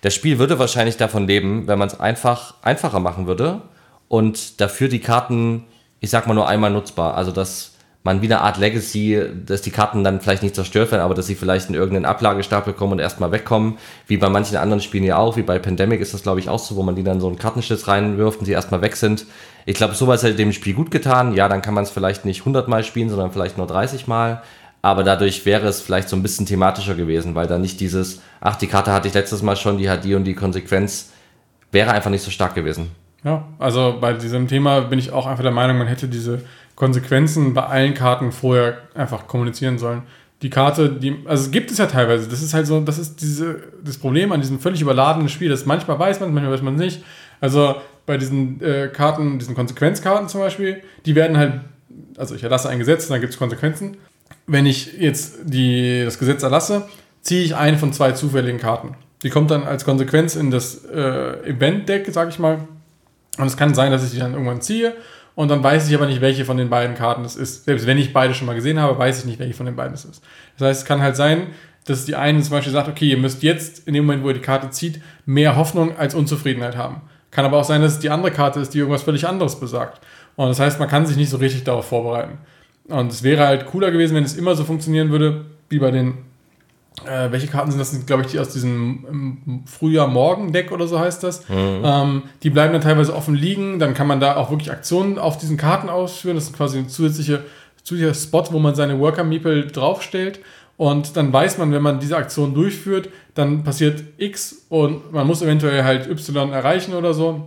Das 0.00 0.14
Spiel 0.14 0.38
würde 0.38 0.58
wahrscheinlich 0.58 0.96
davon 0.96 1.26
leben, 1.26 1.66
wenn 1.66 1.78
man 1.78 1.88
es 1.88 2.00
einfach 2.00 2.54
einfacher 2.62 2.98
machen 2.98 3.26
würde 3.26 3.62
und 4.08 4.60
dafür 4.60 4.88
die 4.88 5.00
Karten, 5.00 5.64
ich 6.00 6.10
sag 6.10 6.26
mal 6.26 6.34
nur 6.34 6.48
einmal 6.48 6.70
nutzbar. 6.70 7.14
Also 7.16 7.30
dass 7.30 7.71
man 8.04 8.20
wie 8.20 8.26
eine 8.26 8.40
Art 8.40 8.58
Legacy, 8.58 9.22
dass 9.46 9.62
die 9.62 9.70
Karten 9.70 10.02
dann 10.02 10.20
vielleicht 10.20 10.42
nicht 10.42 10.54
zerstört 10.54 10.90
werden, 10.90 11.02
aber 11.02 11.14
dass 11.14 11.26
sie 11.26 11.36
vielleicht 11.36 11.68
in 11.68 11.74
irgendeinen 11.74 12.04
Ablagestapel 12.04 12.72
kommen 12.72 12.92
und 12.92 12.98
erstmal 12.98 13.30
wegkommen, 13.30 13.78
wie 14.08 14.16
bei 14.16 14.28
manchen 14.28 14.56
anderen 14.56 14.80
Spielen 14.80 15.04
ja 15.04 15.18
auch, 15.18 15.36
wie 15.36 15.42
bei 15.42 15.58
Pandemic 15.58 16.00
ist 16.00 16.12
das 16.12 16.22
glaube 16.22 16.40
ich 16.40 16.48
auch 16.48 16.58
so, 16.58 16.74
wo 16.76 16.82
man 16.82 16.96
die 16.96 17.04
dann 17.04 17.20
so 17.20 17.28
einen 17.28 17.38
Kartenschlitz 17.38 17.86
reinwirft 17.86 18.40
und 18.40 18.46
sie 18.46 18.52
erstmal 18.52 18.82
weg 18.82 18.96
sind. 18.96 19.26
Ich 19.66 19.76
glaube, 19.76 19.94
sowas 19.94 20.22
hätte 20.22 20.34
dem 20.34 20.52
Spiel 20.52 20.74
gut 20.74 20.90
getan. 20.90 21.34
Ja, 21.34 21.48
dann 21.48 21.62
kann 21.62 21.74
man 21.74 21.84
es 21.84 21.90
vielleicht 21.90 22.24
nicht 22.24 22.40
100 22.40 22.66
Mal 22.66 22.82
spielen, 22.82 23.08
sondern 23.08 23.30
vielleicht 23.30 23.58
nur 23.58 23.66
30 23.66 24.08
Mal. 24.08 24.42
Aber 24.84 25.04
dadurch 25.04 25.46
wäre 25.46 25.68
es 25.68 25.80
vielleicht 25.80 26.08
so 26.08 26.16
ein 26.16 26.22
bisschen 26.22 26.44
thematischer 26.44 26.96
gewesen, 26.96 27.36
weil 27.36 27.46
dann 27.46 27.60
nicht 27.60 27.78
dieses, 27.78 28.20
ach, 28.40 28.56
die 28.56 28.66
Karte 28.66 28.92
hatte 28.92 29.06
ich 29.06 29.14
letztes 29.14 29.40
Mal 29.42 29.54
schon, 29.54 29.78
die 29.78 29.88
hat 29.88 30.02
die 30.02 30.16
und 30.16 30.24
die 30.24 30.34
Konsequenz, 30.34 31.12
wäre 31.70 31.92
einfach 31.92 32.10
nicht 32.10 32.24
so 32.24 32.32
stark 32.32 32.56
gewesen. 32.56 32.90
Ja, 33.22 33.46
also 33.60 33.98
bei 34.00 34.14
diesem 34.14 34.48
Thema 34.48 34.80
bin 34.80 34.98
ich 34.98 35.12
auch 35.12 35.26
einfach 35.26 35.44
der 35.44 35.52
Meinung, 35.52 35.78
man 35.78 35.86
hätte 35.86 36.08
diese 36.08 36.42
Konsequenzen 36.82 37.54
bei 37.54 37.62
allen 37.62 37.94
Karten 37.94 38.32
vorher 38.32 38.78
einfach 38.94 39.28
kommunizieren 39.28 39.78
sollen. 39.78 40.02
Die 40.42 40.50
Karte, 40.50 40.90
die, 40.90 41.16
also 41.26 41.48
gibt 41.52 41.70
es 41.70 41.78
ja 41.78 41.86
teilweise, 41.86 42.28
das 42.28 42.42
ist 42.42 42.54
halt 42.54 42.66
so, 42.66 42.80
das 42.80 42.98
ist 42.98 43.20
diese, 43.20 43.62
das 43.84 43.98
Problem 43.98 44.32
an 44.32 44.40
diesem 44.40 44.58
völlig 44.58 44.80
überladenen 44.80 45.28
Spiel, 45.28 45.48
das 45.48 45.64
manchmal 45.64 46.00
weiß 46.00 46.18
man, 46.18 46.34
manchmal 46.34 46.54
weiß 46.54 46.62
man 46.62 46.74
nicht. 46.74 47.04
Also 47.40 47.76
bei 48.04 48.16
diesen 48.16 48.60
äh, 48.60 48.88
Karten, 48.92 49.38
diesen 49.38 49.54
Konsequenzkarten 49.54 50.28
zum 50.28 50.40
Beispiel, 50.40 50.82
die 51.06 51.14
werden 51.14 51.36
halt, 51.36 51.60
also 52.16 52.34
ich 52.34 52.42
erlasse 52.42 52.68
ein 52.68 52.80
Gesetz, 52.80 53.06
dann 53.06 53.20
gibt 53.20 53.32
es 53.32 53.38
Konsequenzen. 53.38 53.98
Wenn 54.48 54.66
ich 54.66 54.94
jetzt 54.98 55.36
die, 55.44 56.02
das 56.04 56.18
Gesetz 56.18 56.42
erlasse, 56.42 56.88
ziehe 57.20 57.44
ich 57.44 57.54
eine 57.54 57.78
von 57.78 57.92
zwei 57.92 58.10
zufälligen 58.10 58.58
Karten. 58.58 58.96
Die 59.22 59.30
kommt 59.30 59.52
dann 59.52 59.62
als 59.62 59.84
Konsequenz 59.84 60.34
in 60.34 60.50
das 60.50 60.84
äh, 60.84 61.48
Event-Deck, 61.48 62.08
sag 62.10 62.30
ich 62.30 62.40
mal. 62.40 62.66
Und 63.38 63.46
es 63.46 63.56
kann 63.56 63.72
sein, 63.72 63.92
dass 63.92 64.02
ich 64.02 64.10
die 64.10 64.18
dann 64.18 64.32
irgendwann 64.32 64.60
ziehe 64.62 64.94
und 65.34 65.48
dann 65.48 65.62
weiß 65.62 65.88
ich 65.88 65.94
aber 65.94 66.06
nicht, 66.06 66.20
welche 66.20 66.44
von 66.44 66.56
den 66.56 66.68
beiden 66.68 66.94
Karten 66.94 67.24
es 67.24 67.36
ist. 67.36 67.64
Selbst 67.64 67.86
wenn 67.86 67.98
ich 67.98 68.12
beide 68.12 68.34
schon 68.34 68.46
mal 68.46 68.54
gesehen 68.54 68.78
habe, 68.78 68.98
weiß 68.98 69.20
ich 69.20 69.24
nicht, 69.24 69.38
welche 69.38 69.54
von 69.54 69.66
den 69.66 69.76
beiden 69.76 69.94
es 69.94 70.04
ist. 70.04 70.22
Das 70.58 70.68
heißt, 70.68 70.82
es 70.82 70.86
kann 70.86 71.00
halt 71.00 71.16
sein, 71.16 71.48
dass 71.86 72.04
die 72.04 72.14
eine 72.14 72.40
zum 72.42 72.52
Beispiel 72.52 72.72
sagt, 72.72 72.88
okay, 72.88 73.08
ihr 73.08 73.16
müsst 73.16 73.42
jetzt, 73.42 73.86
in 73.88 73.94
dem 73.94 74.04
Moment, 74.04 74.22
wo 74.22 74.28
ihr 74.28 74.34
die 74.34 74.40
Karte 74.40 74.70
zieht, 74.70 75.00
mehr 75.26 75.56
Hoffnung 75.56 75.96
als 75.96 76.14
Unzufriedenheit 76.14 76.76
haben. 76.76 77.00
Kann 77.30 77.44
aber 77.44 77.58
auch 77.58 77.64
sein, 77.64 77.80
dass 77.80 77.94
es 77.94 77.98
die 77.98 78.10
andere 78.10 78.30
Karte 78.30 78.60
ist, 78.60 78.74
die 78.74 78.78
irgendwas 78.78 79.02
völlig 79.02 79.26
anderes 79.26 79.58
besagt. 79.58 80.00
Und 80.36 80.48
das 80.48 80.60
heißt, 80.60 80.78
man 80.78 80.88
kann 80.88 81.06
sich 81.06 81.16
nicht 81.16 81.30
so 81.30 81.38
richtig 81.38 81.64
darauf 81.64 81.86
vorbereiten. 81.86 82.38
Und 82.88 83.10
es 83.10 83.22
wäre 83.22 83.46
halt 83.46 83.66
cooler 83.66 83.90
gewesen, 83.90 84.14
wenn 84.14 84.24
es 84.24 84.36
immer 84.36 84.54
so 84.54 84.64
funktionieren 84.64 85.10
würde, 85.10 85.46
wie 85.68 85.78
bei 85.78 85.90
den 85.90 86.14
äh, 87.06 87.30
welche 87.32 87.46
Karten 87.46 87.70
sind 87.70 87.80
das? 87.80 87.90
sind, 87.90 88.06
glaube 88.06 88.22
ich, 88.22 88.28
die 88.28 88.38
aus 88.38 88.50
diesem 88.50 89.06
ähm, 89.08 89.64
Frühjahr-Morgen-Deck 89.66 90.72
oder 90.72 90.86
so 90.86 90.98
heißt 90.98 91.22
das. 91.22 91.48
Mhm. 91.48 91.82
Ähm, 91.84 92.22
die 92.42 92.50
bleiben 92.50 92.72
dann 92.72 92.82
teilweise 92.82 93.14
offen 93.14 93.34
liegen. 93.34 93.78
Dann 93.78 93.94
kann 93.94 94.06
man 94.06 94.20
da 94.20 94.36
auch 94.36 94.50
wirklich 94.50 94.70
Aktionen 94.70 95.18
auf 95.18 95.38
diesen 95.38 95.56
Karten 95.56 95.88
ausführen. 95.88 96.36
Das 96.36 96.44
ist 96.44 96.56
quasi 96.56 96.78
ein 96.78 96.88
zusätzlicher, 96.88 97.40
zusätzlicher 97.82 98.14
Spot, 98.14 98.44
wo 98.50 98.58
man 98.58 98.74
seine 98.74 98.98
Worker-Meeple 98.98 99.66
draufstellt. 99.66 100.40
Und 100.76 101.16
dann 101.16 101.32
weiß 101.32 101.58
man, 101.58 101.72
wenn 101.72 101.82
man 101.82 102.00
diese 102.00 102.16
Aktion 102.16 102.54
durchführt, 102.54 103.08
dann 103.34 103.62
passiert 103.62 104.02
X 104.16 104.66
und 104.68 105.12
man 105.12 105.26
muss 105.26 105.42
eventuell 105.42 105.84
halt 105.84 106.08
Y 106.08 106.50
erreichen 106.52 106.94
oder 106.94 107.14
so. 107.14 107.46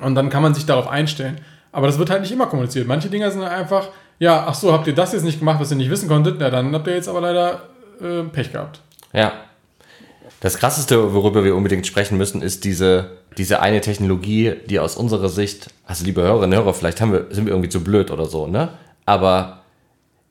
Und 0.00 0.14
dann 0.14 0.30
kann 0.30 0.42
man 0.42 0.54
sich 0.54 0.66
darauf 0.66 0.88
einstellen. 0.88 1.40
Aber 1.72 1.88
das 1.88 1.98
wird 1.98 2.10
halt 2.10 2.20
nicht 2.20 2.32
immer 2.32 2.46
kommuniziert. 2.46 2.86
Manche 2.86 3.08
Dinger 3.08 3.30
sind 3.30 3.42
einfach, 3.42 3.88
ja, 4.18 4.44
ach 4.46 4.54
so, 4.54 4.72
habt 4.72 4.86
ihr 4.86 4.94
das 4.94 5.12
jetzt 5.12 5.24
nicht 5.24 5.40
gemacht, 5.40 5.58
was 5.58 5.72
ihr 5.72 5.76
nicht 5.76 5.90
wissen 5.90 6.08
konntet? 6.08 6.40
Ja, 6.40 6.50
dann 6.50 6.72
habt 6.72 6.86
ihr 6.86 6.94
jetzt 6.94 7.08
aber 7.08 7.20
leider 7.20 7.62
äh, 8.00 8.22
Pech 8.24 8.52
gehabt. 8.52 8.80
Ja. 9.12 9.32
Das 10.40 10.58
krasseste, 10.58 11.14
worüber 11.14 11.44
wir 11.44 11.56
unbedingt 11.56 11.86
sprechen 11.86 12.18
müssen, 12.18 12.42
ist 12.42 12.64
diese, 12.64 13.12
diese 13.38 13.60
eine 13.60 13.80
Technologie, 13.80 14.54
die 14.68 14.78
aus 14.78 14.96
unserer 14.96 15.28
Sicht, 15.28 15.70
also 15.86 16.04
liebe 16.04 16.22
Hörerinnen 16.22 16.58
und 16.58 16.64
Hörer, 16.64 16.74
vielleicht 16.74 17.00
haben 17.00 17.12
wir, 17.12 17.26
sind 17.30 17.46
wir 17.46 17.52
irgendwie 17.52 17.70
zu 17.70 17.82
blöd 17.82 18.10
oder 18.10 18.26
so, 18.26 18.46
ne? 18.46 18.70
Aber 19.06 19.60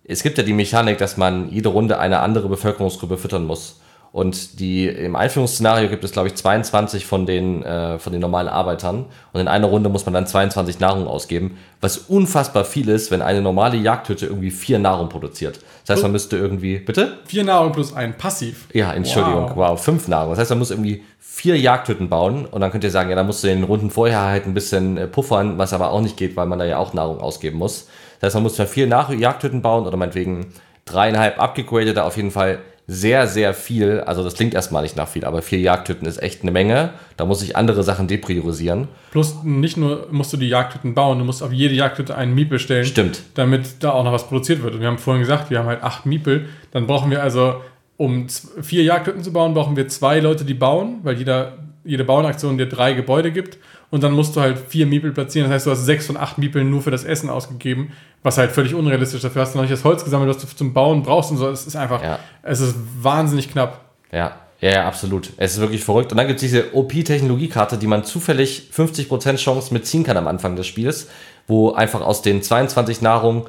es 0.03 0.22
gibt 0.22 0.38
ja 0.38 0.43
die 0.43 0.53
Mechanik, 0.53 0.97
dass 0.97 1.18
man 1.18 1.49
jede 1.49 1.70
Runde 1.70 1.97
eine 1.99 2.20
andere 2.20 2.49
Bevölkerungsgruppe 2.49 3.18
füttern 3.18 3.45
muss. 3.45 3.80
Und 4.14 4.59
die, 4.59 4.88
im 4.88 5.16
Einführungsszenario 5.16 5.89
gibt 5.89 6.03
es, 6.03 6.11
glaube 6.11 6.28
ich, 6.28 6.36
22 6.36 7.07
von 7.07 7.26
den, 7.26 7.64
äh, 7.64 7.97
von 7.97 8.14
den 8.14 8.22
normalen 8.22 8.47
Arbeitern. 8.47 9.05
Und 9.34 9.41
in 9.41 9.47
einer 9.47 9.66
Runde 9.66 9.89
muss 9.89 10.05
man 10.05 10.14
dann 10.14 10.28
22 10.28 10.80
Nahrung 10.80 11.07
ausgeben, 11.07 11.57
was 11.82 11.97
unfassbar 11.97 12.64
viel 12.64 12.89
ist, 12.89 13.09
wenn 13.09 13.24
eine 13.24 13.41
normale 13.41 13.76
Jagdhütte 13.76 14.28
irgendwie 14.28 14.51
vier 14.51 14.78
Nahrung 14.78 15.09
produziert. 15.09 15.61
Das 15.82 15.95
heißt, 15.95 16.03
man 16.03 16.11
müsste 16.11 16.38
irgendwie, 16.38 16.78
bitte? 16.78 17.18
Vier 17.26 17.43
Nahrung 17.43 17.72
plus 17.72 17.95
ein 17.95 18.16
Passiv. 18.16 18.68
Ja, 18.72 18.93
Entschuldigung, 18.93 19.49
wow. 19.55 19.72
wow, 19.72 19.84
fünf 19.84 20.07
Nahrung. 20.07 20.30
Das 20.30 20.39
heißt, 20.39 20.51
man 20.51 20.59
muss 20.59 20.70
irgendwie 20.70 21.03
vier 21.18 21.57
Jagdhütten 21.57 22.07
bauen 22.07 22.45
und 22.45 22.61
dann 22.61 22.72
könnt 22.72 22.84
ihr 22.84 22.91
sagen, 22.91 23.09
ja, 23.09 23.16
da 23.16 23.24
musst 23.24 23.43
du 23.43 23.47
in 23.47 23.57
den 23.57 23.64
Runden 23.64 23.89
vorher 23.89 24.22
halt 24.22 24.45
ein 24.45 24.53
bisschen 24.53 24.95
äh, 24.97 25.07
puffern, 25.07 25.57
was 25.57 25.74
aber 25.74 25.89
auch 25.89 26.01
nicht 26.01 26.18
geht, 26.18 26.36
weil 26.36 26.45
man 26.45 26.59
da 26.59 26.66
ja 26.66 26.78
auch 26.78 26.93
Nahrung 26.93 27.20
ausgeben 27.20 27.57
muss. 27.57 27.88
Das 28.20 28.28
heißt, 28.28 28.36
man 28.36 28.43
muss 28.43 28.57
dann 28.57 28.68
vier 28.68 28.86
Nach 28.86 29.09
Jagdhütten 29.09 29.64
bauen 29.64 29.88
oder 29.88 29.97
meinetwegen 29.97 30.53
dreieinhalb 30.86 31.41
abgegradete, 31.41 32.03
auf 32.03 32.16
jeden 32.16 32.30
Fall 32.30 32.59
sehr, 32.86 33.27
sehr 33.27 33.53
viel. 33.53 34.01
Also 34.01 34.23
das 34.23 34.34
klingt 34.34 34.53
erstmal 34.53 34.84
nicht 34.84 34.97
nach 34.97 35.07
viel, 35.07 35.23
aber 35.23 35.41
vier 35.41 35.59
Jagdhütten 35.59 36.05
ist 36.05 36.21
echt 36.21 36.41
eine 36.41 36.51
Menge. 36.51 36.91
Da 37.15 37.25
muss 37.25 37.41
ich 37.41 37.55
andere 37.55 37.84
Sachen 37.84 38.07
depriorisieren. 38.07 38.89
Plus 39.11 39.43
nicht 39.43 39.77
nur 39.77 40.07
musst 40.11 40.34
du 40.34 40.38
die 40.38 40.49
Jagdhütten 40.49 40.93
bauen, 40.93 41.19
du 41.19 41.25
musst 41.25 41.41
auf 41.43 41.53
jede 41.53 41.75
Jagdhütte 41.75 42.15
einen 42.15 42.36
Miepel 42.36 42.59
stellen. 42.59 42.86
Stimmt. 42.86 43.21
Damit 43.36 43.84
da 43.84 43.91
auch 43.91 44.03
noch 44.03 44.11
was 44.11 44.27
produziert 44.27 44.63
wird. 44.63 44.75
Und 44.75 44.81
wir 44.81 44.88
haben 44.88 44.97
vorhin 44.97 45.21
gesagt, 45.21 45.49
wir 45.49 45.59
haben 45.59 45.67
halt 45.67 45.81
acht 45.81 46.05
Miepel. 46.05 46.49
Dann 46.71 46.86
brauchen 46.86 47.09
wir 47.09 47.23
also, 47.23 47.61
um 47.95 48.27
vier 48.61 48.84
Jagdhütten 48.84 49.23
zu 49.23 49.31
bauen, 49.31 49.53
brauchen 49.53 49.77
wir 49.77 49.88
zwei 49.88 50.19
Leute, 50.19 50.43
die 50.43 50.53
bauen, 50.53 50.99
weil 51.03 51.17
jeder, 51.17 51.53
jede 51.84 52.03
Bauenaktion 52.03 52.57
dir 52.57 52.67
drei 52.67 52.93
Gebäude 52.93 53.31
gibt 53.31 53.57
und 53.89 54.03
dann 54.03 54.13
musst 54.13 54.36
du 54.36 54.41
halt 54.41 54.57
vier 54.57 54.86
Miepel 54.86 55.11
platzieren. 55.11 55.49
Das 55.49 55.55
heißt, 55.55 55.65
du 55.67 55.71
hast 55.71 55.86
sechs 55.86 56.07
von 56.07 56.17
acht 56.17 56.38
Miepeln 56.38 56.69
nur 56.69 56.81
für 56.81 56.91
das 56.91 57.03
Essen 57.03 57.29
ausgegeben, 57.29 57.91
was 58.23 58.38
halt 58.38 58.51
völlig 58.51 58.73
unrealistisch 58.73 59.17
ist. 59.17 59.23
Dafür 59.23 59.41
hast 59.41 59.53
du 59.53 59.57
noch 59.57 59.63
nicht 59.63 59.73
das 59.73 59.84
Holz 59.84 60.03
gesammelt, 60.03 60.29
was 60.29 60.38
du 60.38 60.47
zum 60.47 60.73
Bauen 60.73 61.03
brauchst 61.03 61.31
und 61.31 61.38
so. 61.38 61.49
Es 61.49 61.67
ist 61.67 61.75
einfach, 61.75 62.01
ja. 62.01 62.19
es 62.41 62.61
ist 62.61 62.75
wahnsinnig 63.01 63.51
knapp. 63.51 63.81
Ja. 64.11 64.36
Ja, 64.61 64.71
ja, 64.71 64.88
absolut. 64.88 65.34
Es 65.36 65.55
ist 65.55 65.59
wirklich 65.59 65.84
verrückt. 65.84 66.13
Und 66.13 66.17
dann 66.17 66.27
gibt 66.27 66.41
es 66.41 66.49
diese 66.49 66.73
OP-Technologiekarte, 66.73 67.77
die 67.77 67.86
man 67.86 68.05
zufällig 68.05 68.69
50% 68.73 69.36
Chance 69.36 69.73
mitziehen 69.73 70.05
kann 70.05 70.15
am 70.15 70.25
Anfang 70.25 70.55
des 70.55 70.67
Spiels, 70.67 71.09
wo 71.47 71.73
einfach 71.73 71.99
aus 71.99 72.21
den 72.21 72.41
22 72.41 73.01
Nahrung 73.01 73.47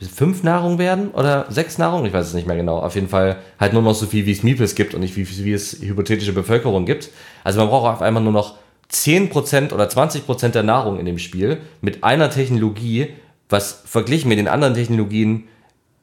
fünf 0.00 0.42
Nahrung 0.42 0.78
werden 0.78 1.10
oder 1.10 1.46
sechs 1.48 1.78
Nahrung, 1.78 2.04
ich 2.06 2.12
weiß 2.12 2.26
es 2.26 2.34
nicht 2.34 2.46
mehr 2.46 2.56
genau. 2.56 2.78
Auf 2.78 2.94
jeden 2.94 3.08
Fall 3.08 3.38
halt 3.58 3.72
nur 3.72 3.82
noch 3.82 3.94
so 3.94 4.06
viel, 4.06 4.26
wie 4.26 4.32
es 4.32 4.42
Miepels 4.42 4.74
gibt 4.74 4.94
und 4.94 5.00
nicht 5.00 5.16
wie, 5.16 5.26
wie 5.44 5.52
es 5.52 5.80
hypothetische 5.80 6.32
Bevölkerung 6.32 6.86
gibt. 6.86 7.10
Also 7.46 7.60
man 7.60 7.68
braucht 7.68 7.94
auf 7.94 8.02
einmal 8.02 8.24
nur 8.24 8.32
noch 8.32 8.56
10% 8.90 9.72
oder 9.72 9.84
20% 9.84 10.48
der 10.48 10.64
Nahrung 10.64 10.98
in 10.98 11.06
dem 11.06 11.20
Spiel 11.20 11.58
mit 11.80 12.02
einer 12.02 12.28
Technologie, 12.28 13.10
was 13.48 13.84
verglichen 13.86 14.28
mit 14.28 14.38
den 14.38 14.48
anderen 14.48 14.74
Technologien 14.74 15.44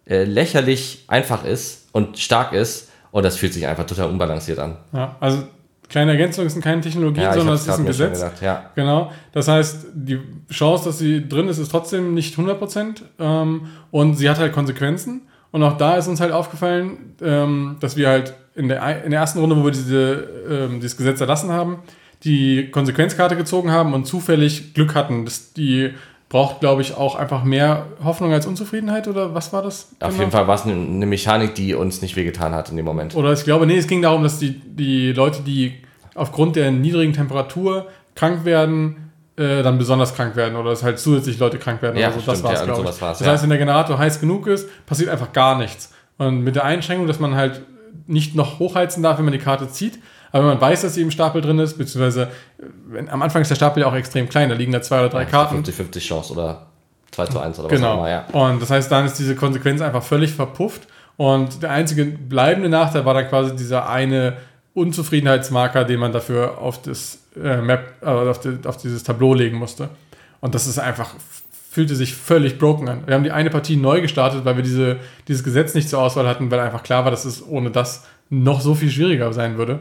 äh, 0.05 0.23
lächerlich 0.23 1.03
einfach 1.09 1.43
ist 1.43 1.89
und 1.91 2.17
stark 2.17 2.53
ist. 2.53 2.91
Und 3.11 3.23
das 3.23 3.35
fühlt 3.35 3.53
sich 3.53 3.67
einfach 3.67 3.85
total 3.85 4.07
unbalanciert 4.09 4.57
an. 4.57 4.77
Ja, 4.93 5.17
also 5.19 5.43
kleine 5.89 6.11
Ergänzung, 6.11 6.45
es 6.45 6.53
sind 6.53 6.61
keine 6.61 6.79
Technologien, 6.79 7.23
ja, 7.23 7.33
sondern 7.33 7.55
es 7.55 7.67
ist 7.67 7.77
ein 7.77 7.85
Gesetz. 7.85 8.21
Gedacht, 8.21 8.41
ja. 8.41 8.71
Genau. 8.75 9.11
Das 9.33 9.49
heißt, 9.49 9.87
die 9.93 10.21
Chance, 10.49 10.85
dass 10.85 10.97
sie 10.97 11.27
drin 11.27 11.49
ist, 11.49 11.57
ist 11.57 11.71
trotzdem 11.71 12.13
nicht 12.13 12.37
100%. 12.37 13.01
Ähm, 13.19 13.67
und 13.91 14.15
sie 14.15 14.29
hat 14.29 14.39
halt 14.39 14.53
Konsequenzen. 14.53 15.23
Und 15.51 15.61
auch 15.61 15.77
da 15.77 15.97
ist 15.97 16.07
uns 16.07 16.21
halt 16.21 16.31
aufgefallen, 16.31 17.15
ähm, 17.21 17.75
dass 17.81 17.97
wir 17.97 18.07
halt 18.07 18.33
in 18.55 18.67
der, 18.67 19.03
in 19.03 19.11
der 19.11 19.19
ersten 19.19 19.39
Runde, 19.39 19.57
wo 19.57 19.63
wir 19.63 19.71
diese, 19.71 20.27
ähm, 20.49 20.79
dieses 20.79 20.97
Gesetz 20.97 21.19
erlassen 21.21 21.51
haben, 21.51 21.79
die 22.23 22.69
Konsequenzkarte 22.71 23.35
gezogen 23.35 23.71
haben 23.71 23.93
und 23.93 24.05
zufällig 24.05 24.73
Glück 24.73 24.95
hatten. 24.95 25.25
Das, 25.25 25.53
die 25.53 25.91
braucht, 26.29 26.61
glaube 26.61 26.81
ich, 26.81 26.95
auch 26.95 27.15
einfach 27.15 27.43
mehr 27.43 27.85
Hoffnung 28.03 28.33
als 28.33 28.47
Unzufriedenheit 28.47 29.07
oder 29.07 29.35
was 29.35 29.53
war 29.53 29.61
das? 29.61 29.89
Auf 29.99 30.09
genau? 30.09 30.19
jeden 30.19 30.31
Fall 30.31 30.47
war 30.47 30.55
es 30.55 30.63
eine, 30.63 31.05
Mechanik, 31.05 31.53
die 31.55 31.75
uns 31.75 32.01
nicht 32.01 32.15
wehgetan 32.15 32.53
hat 32.53 32.69
in 32.69 32.77
dem 32.77 32.85
Moment. 32.85 33.15
Oder 33.15 33.33
ich 33.33 33.43
glaube, 33.43 33.67
nee, 33.67 33.77
es 33.77 33.87
ging 33.87 34.01
darum, 34.01 34.23
dass 34.23 34.39
die, 34.39 34.59
die 34.59 35.13
Leute, 35.13 35.41
die 35.43 35.75
aufgrund 36.15 36.55
der 36.55 36.71
niedrigen 36.71 37.13
Temperatur 37.13 37.87
krank 38.15 38.45
werden, 38.45 39.11
äh, 39.35 39.63
dann 39.63 39.77
besonders 39.77 40.15
krank 40.15 40.35
werden 40.35 40.55
oder 40.55 40.71
dass 40.71 40.83
halt 40.83 40.99
zusätzlich 40.99 41.37
Leute 41.39 41.57
krank 41.57 41.81
werden. 41.81 41.97
Ja, 41.97 42.07
oder 42.07 42.15
so. 42.15 42.21
Stimmt, 42.21 42.37
das 42.37 42.43
war's, 42.43 42.59
ja, 42.59 42.65
glaube 42.65 42.89
ich. 42.89 42.99
Das 42.99 43.19
ja. 43.19 43.27
heißt, 43.27 43.43
wenn 43.43 43.49
der 43.49 43.59
Generator 43.59 43.97
heiß 43.97 44.19
genug 44.19 44.47
ist, 44.47 44.67
passiert 44.85 45.09
einfach 45.09 45.33
gar 45.33 45.57
nichts. 45.57 45.93
Und 46.17 46.43
mit 46.43 46.55
der 46.55 46.65
Einschränkung, 46.65 47.07
dass 47.07 47.19
man 47.19 47.35
halt 47.35 47.61
nicht 48.07 48.35
noch 48.35 48.59
hochheizen 48.59 49.03
darf, 49.03 49.17
wenn 49.17 49.25
man 49.25 49.33
die 49.33 49.39
Karte 49.39 49.69
zieht, 49.69 49.99
aber 50.31 50.45
wenn 50.45 50.53
man 50.53 50.61
weiß, 50.61 50.81
dass 50.81 50.95
sie 50.95 51.01
im 51.03 51.11
Stapel 51.11 51.41
drin 51.41 51.59
ist, 51.59 51.77
beziehungsweise 51.77 52.29
wenn, 52.87 53.07
am 53.07 53.21
Anfang 53.21 53.43
ist 53.43 53.49
der 53.49 53.55
Stapel 53.55 53.81
ja 53.81 53.87
auch 53.87 53.93
extrem 53.93 54.27
klein, 54.27 54.49
da 54.49 54.55
liegen 54.55 54.71
da 54.71 54.81
zwei 54.81 54.99
oder 54.99 55.09
drei 55.09 55.23
ja, 55.23 55.29
Karten. 55.29 55.63
50-50 55.63 55.99
Chance 55.99 56.33
oder 56.33 56.67
2 57.11 57.25
zu 57.27 57.39
1 57.39 57.59
oder 57.59 57.69
genau. 57.69 57.81
was 57.81 57.93
auch 57.93 57.97
immer, 57.99 58.09
ja. 58.09 58.25
Und 58.31 58.61
das 58.61 58.71
heißt, 58.71 58.91
dann 58.91 59.05
ist 59.05 59.19
diese 59.19 59.35
Konsequenz 59.35 59.81
einfach 59.81 60.03
völlig 60.03 60.33
verpufft. 60.33 60.87
Und 61.17 61.61
der 61.61 61.69
einzige 61.69 62.05
bleibende 62.05 62.69
Nachteil 62.69 63.05
war 63.05 63.13
dann 63.13 63.27
quasi 63.27 63.55
dieser 63.55 63.87
eine 63.87 64.37
Unzufriedenheitsmarker, 64.73 65.83
den 65.83 65.99
man 65.99 66.11
dafür 66.11 66.57
auf 66.57 66.81
das 66.81 67.19
äh, 67.35 67.57
Map, 67.57 67.93
äh, 68.01 68.05
auf, 68.05 68.39
die, 68.39 68.57
auf 68.65 68.77
dieses 68.77 69.03
Tableau 69.03 69.35
legen 69.35 69.57
musste. 69.57 69.89
Und 70.41 70.55
das 70.55 70.65
ist 70.65 70.79
einfach, 70.79 71.13
fühlte 71.73 71.95
sich 71.95 72.13
völlig 72.13 72.59
broken 72.59 72.87
an. 72.87 73.07
Wir 73.07 73.15
haben 73.15 73.23
die 73.23 73.31
eine 73.31 73.49
Partie 73.49 73.77
neu 73.77 73.99
gestartet, 73.99 74.45
weil 74.45 74.55
wir 74.55 74.63
diese, 74.63 74.97
dieses 75.27 75.43
Gesetz 75.43 75.73
nicht 75.73 75.89
zur 75.89 76.03
Auswahl 76.03 76.27
hatten, 76.27 76.51
weil 76.51 76.59
einfach 76.59 76.83
klar 76.83 77.03
war, 77.03 77.09
dass 77.09 77.25
es 77.25 77.43
ohne 77.43 77.71
das 77.71 78.05
noch 78.29 78.61
so 78.61 78.75
viel 78.75 78.91
schwieriger 78.91 79.33
sein 79.33 79.57
würde. 79.57 79.79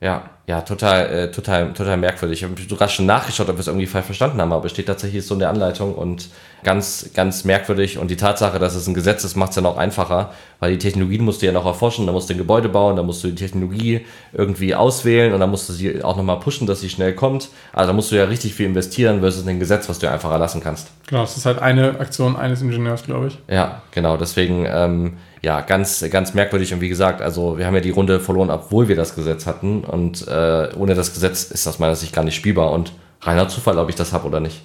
Ja. 0.00 0.30
Ja, 0.44 0.60
total, 0.62 1.06
äh, 1.06 1.30
total, 1.30 1.72
total 1.72 1.96
merkwürdig. 1.96 2.42
Ich 2.42 2.48
habe 2.48 2.60
sogar 2.68 2.88
schon 2.88 3.06
nachgeschaut, 3.06 3.48
ob 3.48 3.56
wir 3.56 3.60
es 3.60 3.68
irgendwie 3.68 3.86
falsch 3.86 4.06
verstanden 4.06 4.40
haben, 4.40 4.52
aber 4.52 4.66
es 4.66 4.72
steht 4.72 4.86
tatsächlich 4.86 5.24
so 5.24 5.34
in 5.34 5.40
der 5.40 5.50
Anleitung 5.50 5.94
und 5.94 6.30
ganz, 6.64 7.10
ganz 7.14 7.44
merkwürdig. 7.44 7.98
Und 7.98 8.10
die 8.10 8.16
Tatsache, 8.16 8.58
dass 8.58 8.74
es 8.74 8.88
ein 8.88 8.94
Gesetz 8.94 9.22
ist, 9.22 9.36
macht 9.36 9.50
es 9.50 9.56
ja 9.56 9.62
noch 9.62 9.76
einfacher, 9.76 10.32
weil 10.58 10.72
die 10.72 10.78
Technologien 10.78 11.24
musst 11.24 11.42
du 11.42 11.46
ja 11.46 11.52
noch 11.52 11.64
erforschen, 11.64 12.06
da 12.06 12.12
musst 12.12 12.28
du 12.28 12.34
ein 12.34 12.38
Gebäude 12.38 12.68
bauen, 12.68 12.96
da 12.96 13.04
musst 13.04 13.22
du 13.22 13.28
die 13.28 13.36
Technologie 13.36 14.04
irgendwie 14.32 14.74
auswählen 14.74 15.32
und 15.32 15.38
dann 15.38 15.50
musst 15.50 15.68
du 15.68 15.74
sie 15.74 16.02
auch 16.02 16.16
nochmal 16.16 16.40
pushen, 16.40 16.66
dass 16.66 16.80
sie 16.80 16.88
schnell 16.88 17.14
kommt. 17.14 17.50
Also 17.72 17.90
da 17.90 17.92
musst 17.92 18.10
du 18.10 18.16
ja 18.16 18.24
richtig 18.24 18.54
viel 18.54 18.66
investieren 18.66 19.20
versus 19.20 19.46
ein 19.46 19.60
Gesetz, 19.60 19.88
was 19.88 20.00
du 20.00 20.10
einfach 20.10 20.32
erlassen 20.32 20.60
kannst. 20.60 20.90
Genau, 21.06 21.22
es 21.22 21.36
ist 21.36 21.46
halt 21.46 21.60
eine 21.60 22.00
Aktion 22.00 22.34
eines 22.34 22.62
Ingenieurs, 22.62 23.04
glaube 23.04 23.28
ich. 23.28 23.38
Ja, 23.48 23.82
genau. 23.92 24.16
Deswegen, 24.16 24.66
ähm, 24.68 25.18
ja, 25.44 25.60
ganz, 25.60 26.04
ganz 26.10 26.34
merkwürdig. 26.34 26.72
Und 26.72 26.80
wie 26.80 26.88
gesagt, 26.88 27.20
also 27.20 27.58
wir 27.58 27.66
haben 27.66 27.74
ja 27.74 27.80
die 27.80 27.90
Runde 27.90 28.20
verloren, 28.20 28.50
obwohl 28.50 28.88
wir 28.88 28.96
das 28.96 29.14
Gesetz 29.14 29.46
hatten. 29.46 29.82
Und 29.82 30.26
äh, 30.28 30.68
ohne 30.76 30.94
das 30.94 31.12
Gesetz 31.12 31.44
ist 31.44 31.66
das 31.66 31.80
meiner 31.80 31.96
Sicht 31.96 32.14
gar 32.14 32.24
nicht 32.24 32.36
spielbar. 32.36 32.70
Und 32.70 32.92
reiner 33.20 33.48
Zufall, 33.48 33.76
ob 33.78 33.88
ich 33.88 33.96
das 33.96 34.12
habe 34.12 34.28
oder 34.28 34.40
nicht. 34.40 34.62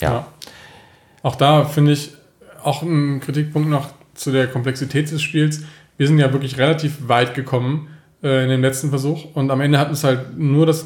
Ja. 0.00 0.10
ja. 0.10 0.26
Auch 1.22 1.36
da 1.36 1.64
finde 1.64 1.92
ich 1.92 2.12
auch 2.62 2.82
ein 2.82 3.20
Kritikpunkt 3.20 3.70
noch 3.70 3.88
zu 4.14 4.30
der 4.30 4.46
Komplexität 4.46 5.10
des 5.10 5.22
Spiels. 5.22 5.62
Wir 5.96 6.06
sind 6.06 6.18
ja 6.18 6.32
wirklich 6.32 6.58
relativ 6.58 7.08
weit 7.08 7.34
gekommen 7.34 7.88
äh, 8.22 8.44
in 8.44 8.50
dem 8.50 8.60
letzten 8.60 8.90
Versuch. 8.90 9.34
Und 9.34 9.50
am 9.50 9.62
Ende 9.62 9.78
hat 9.78 9.88
uns 9.88 10.04
halt 10.04 10.38
nur 10.38 10.66
das, 10.66 10.84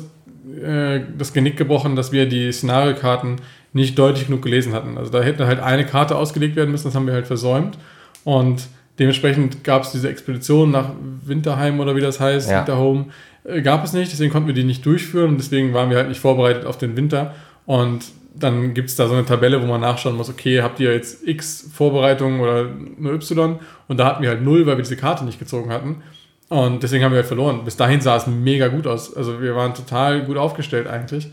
äh, 0.63 1.01
das 1.19 1.33
Genick 1.33 1.57
gebrochen, 1.57 1.97
dass 1.97 2.13
wir 2.13 2.29
die 2.29 2.53
Szenariokarten 2.53 3.41
nicht 3.73 3.99
deutlich 3.99 4.27
genug 4.27 4.43
gelesen 4.43 4.73
hatten. 4.73 4.97
Also 4.97 5.11
da 5.11 5.23
hätte 5.23 5.49
halt 5.49 5.59
eine 5.59 5.85
Karte 5.85 6.15
ausgelegt 6.15 6.55
werden 6.55 6.71
müssen, 6.71 6.85
das 6.85 6.95
haben 6.95 7.07
wir 7.07 7.15
halt 7.15 7.27
versäumt. 7.27 7.77
Und 8.23 8.69
Dementsprechend 8.99 9.65
gab 9.65 9.83
es 9.83 9.91
diese 9.91 10.09
Expedition 10.09 10.71
nach 10.71 10.91
Winterheim 11.25 11.81
oder 11.81 11.97
wie 11.97 12.01
das 12.01 12.21
heißt, 12.21 12.51
ja. 12.51 12.61
Winterhome, 12.61 13.07
äh, 13.45 13.61
gab 13.63 13.85
es 13.85 13.93
nicht, 13.93 14.13
deswegen 14.13 14.33
konnten 14.33 14.47
wir 14.47 14.55
die 14.55 14.65
nicht 14.65 14.87
durchführen 14.87 15.31
und 15.31 15.39
deswegen 15.39 15.75
waren 15.75 15.91
wir 15.91 15.97
halt 15.97 16.09
nicht 16.09 16.21
vorbereitet 16.21 16.65
auf 16.65 16.79
den 16.79 16.97
Winter. 16.97 17.35
Und 17.67 18.05
dann 18.35 18.75
gibt 18.75 18.91
es 18.91 18.97
da 18.97 19.07
so 19.09 19.15
eine 19.15 19.25
Tabelle, 19.25 19.63
wo 19.63 19.67
man 19.67 19.81
nachschauen 19.81 20.17
muss, 20.17 20.29
okay, 20.29 20.63
habt 20.63 20.81
ihr 20.81 20.93
jetzt 20.93 21.27
X 21.27 21.71
Vorbereitungen 21.73 22.41
oder 22.41 22.69
nur 22.99 23.15
Y? 23.15 23.59
Und 23.89 23.99
da 23.99 24.07
hatten 24.07 24.23
wir 24.23 24.31
halt 24.31 24.43
null, 24.43 24.67
weil 24.67 24.77
wir 24.77 24.83
diese 24.83 24.97
Karte 24.97 25.25
nicht 25.25 25.39
gezogen 25.39 25.71
hatten. 25.71 26.03
Und 26.49 26.83
deswegen 26.83 27.05
haben 27.05 27.13
wir 27.13 27.19
halt 27.19 27.27
verloren. 27.27 27.65
Bis 27.65 27.77
dahin 27.77 28.01
sah 28.01 28.17
es 28.17 28.27
mega 28.27 28.69
gut 28.69 28.87
aus. 28.87 29.17
Also 29.17 29.41
wir 29.41 29.57
waren 29.57 29.75
total 29.75 30.25
gut 30.25 30.37
aufgestellt 30.37 30.87
eigentlich. 30.87 31.29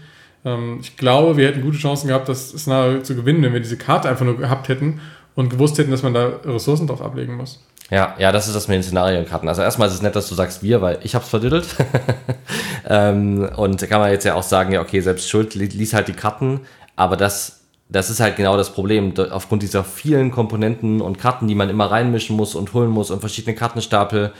Ähm, 0.46 0.80
ich 0.82 0.96
glaube, 0.96 1.38
wir 1.38 1.48
hätten 1.48 1.62
gute 1.62 1.78
Chancen 1.78 2.08
gehabt, 2.08 2.30
das 2.30 2.50
Szenario 2.50 3.02
zu 3.02 3.16
gewinnen, 3.16 3.44
wenn 3.44 3.54
wir 3.54 3.60
diese 3.60 3.78
Karte 3.78 4.10
einfach 4.10 4.26
nur 4.26 4.38
gehabt 4.38 4.70
hätten 4.70 5.02
und 5.36 5.50
gewusst 5.50 5.78
hätten, 5.78 5.92
dass 5.92 6.04
man 6.04 6.14
da 6.14 6.28
Ressourcen 6.46 6.88
drauf 6.88 7.02
ablegen 7.02 7.36
muss. 7.36 7.60
Ja, 7.90 8.16
ja, 8.18 8.32
das 8.32 8.48
ist 8.48 8.56
das 8.56 8.70
mit 8.70 8.76
den 8.76 8.84
Szenarienkarten. 8.84 9.50
Also 9.50 9.62
erstmal 9.62 9.90
ist 9.90 9.96
es 9.96 10.02
nett, 10.02 10.16
dass 10.16 10.30
du 10.30 10.36
sagst 10.36 10.64
wir, 10.64 10.82
weil 10.82 11.00
ich 11.04 11.14
hab's 11.14 11.28
verdüttelt. 11.28 11.68
ähm, 12.90 13.50
und 13.58 13.88
kann 13.90 14.00
man 14.00 14.12
jetzt 14.12 14.24
ja 14.24 14.36
auch 14.36 14.44
sagen, 14.44 14.72
ja, 14.72 14.82
okay, 14.82 15.02
selbst 15.02 15.30
schuld, 15.30 15.56
lies 15.56 15.94
halt 15.94 16.08
die 16.08 16.14
Karten, 16.14 16.62
aber 16.96 17.18
das, 17.18 17.64
das 17.90 18.10
ist 18.10 18.22
halt 18.22 18.38
genau 18.38 18.56
das 18.56 18.72
Problem. 18.72 19.14
Aufgrund 19.32 19.62
dieser 19.62 19.84
vielen 19.84 20.32
Komponenten 20.32 21.02
und 21.02 21.18
Karten, 21.18 21.48
die 21.48 21.56
man 21.56 21.70
immer 21.70 21.92
reinmischen 21.92 22.38
muss 22.38 22.56
und 22.56 22.74
holen 22.74 22.90
muss 22.90 23.12
und 23.12 23.20
verschiedene 23.20 23.56
Kartenstapel, 23.56 24.32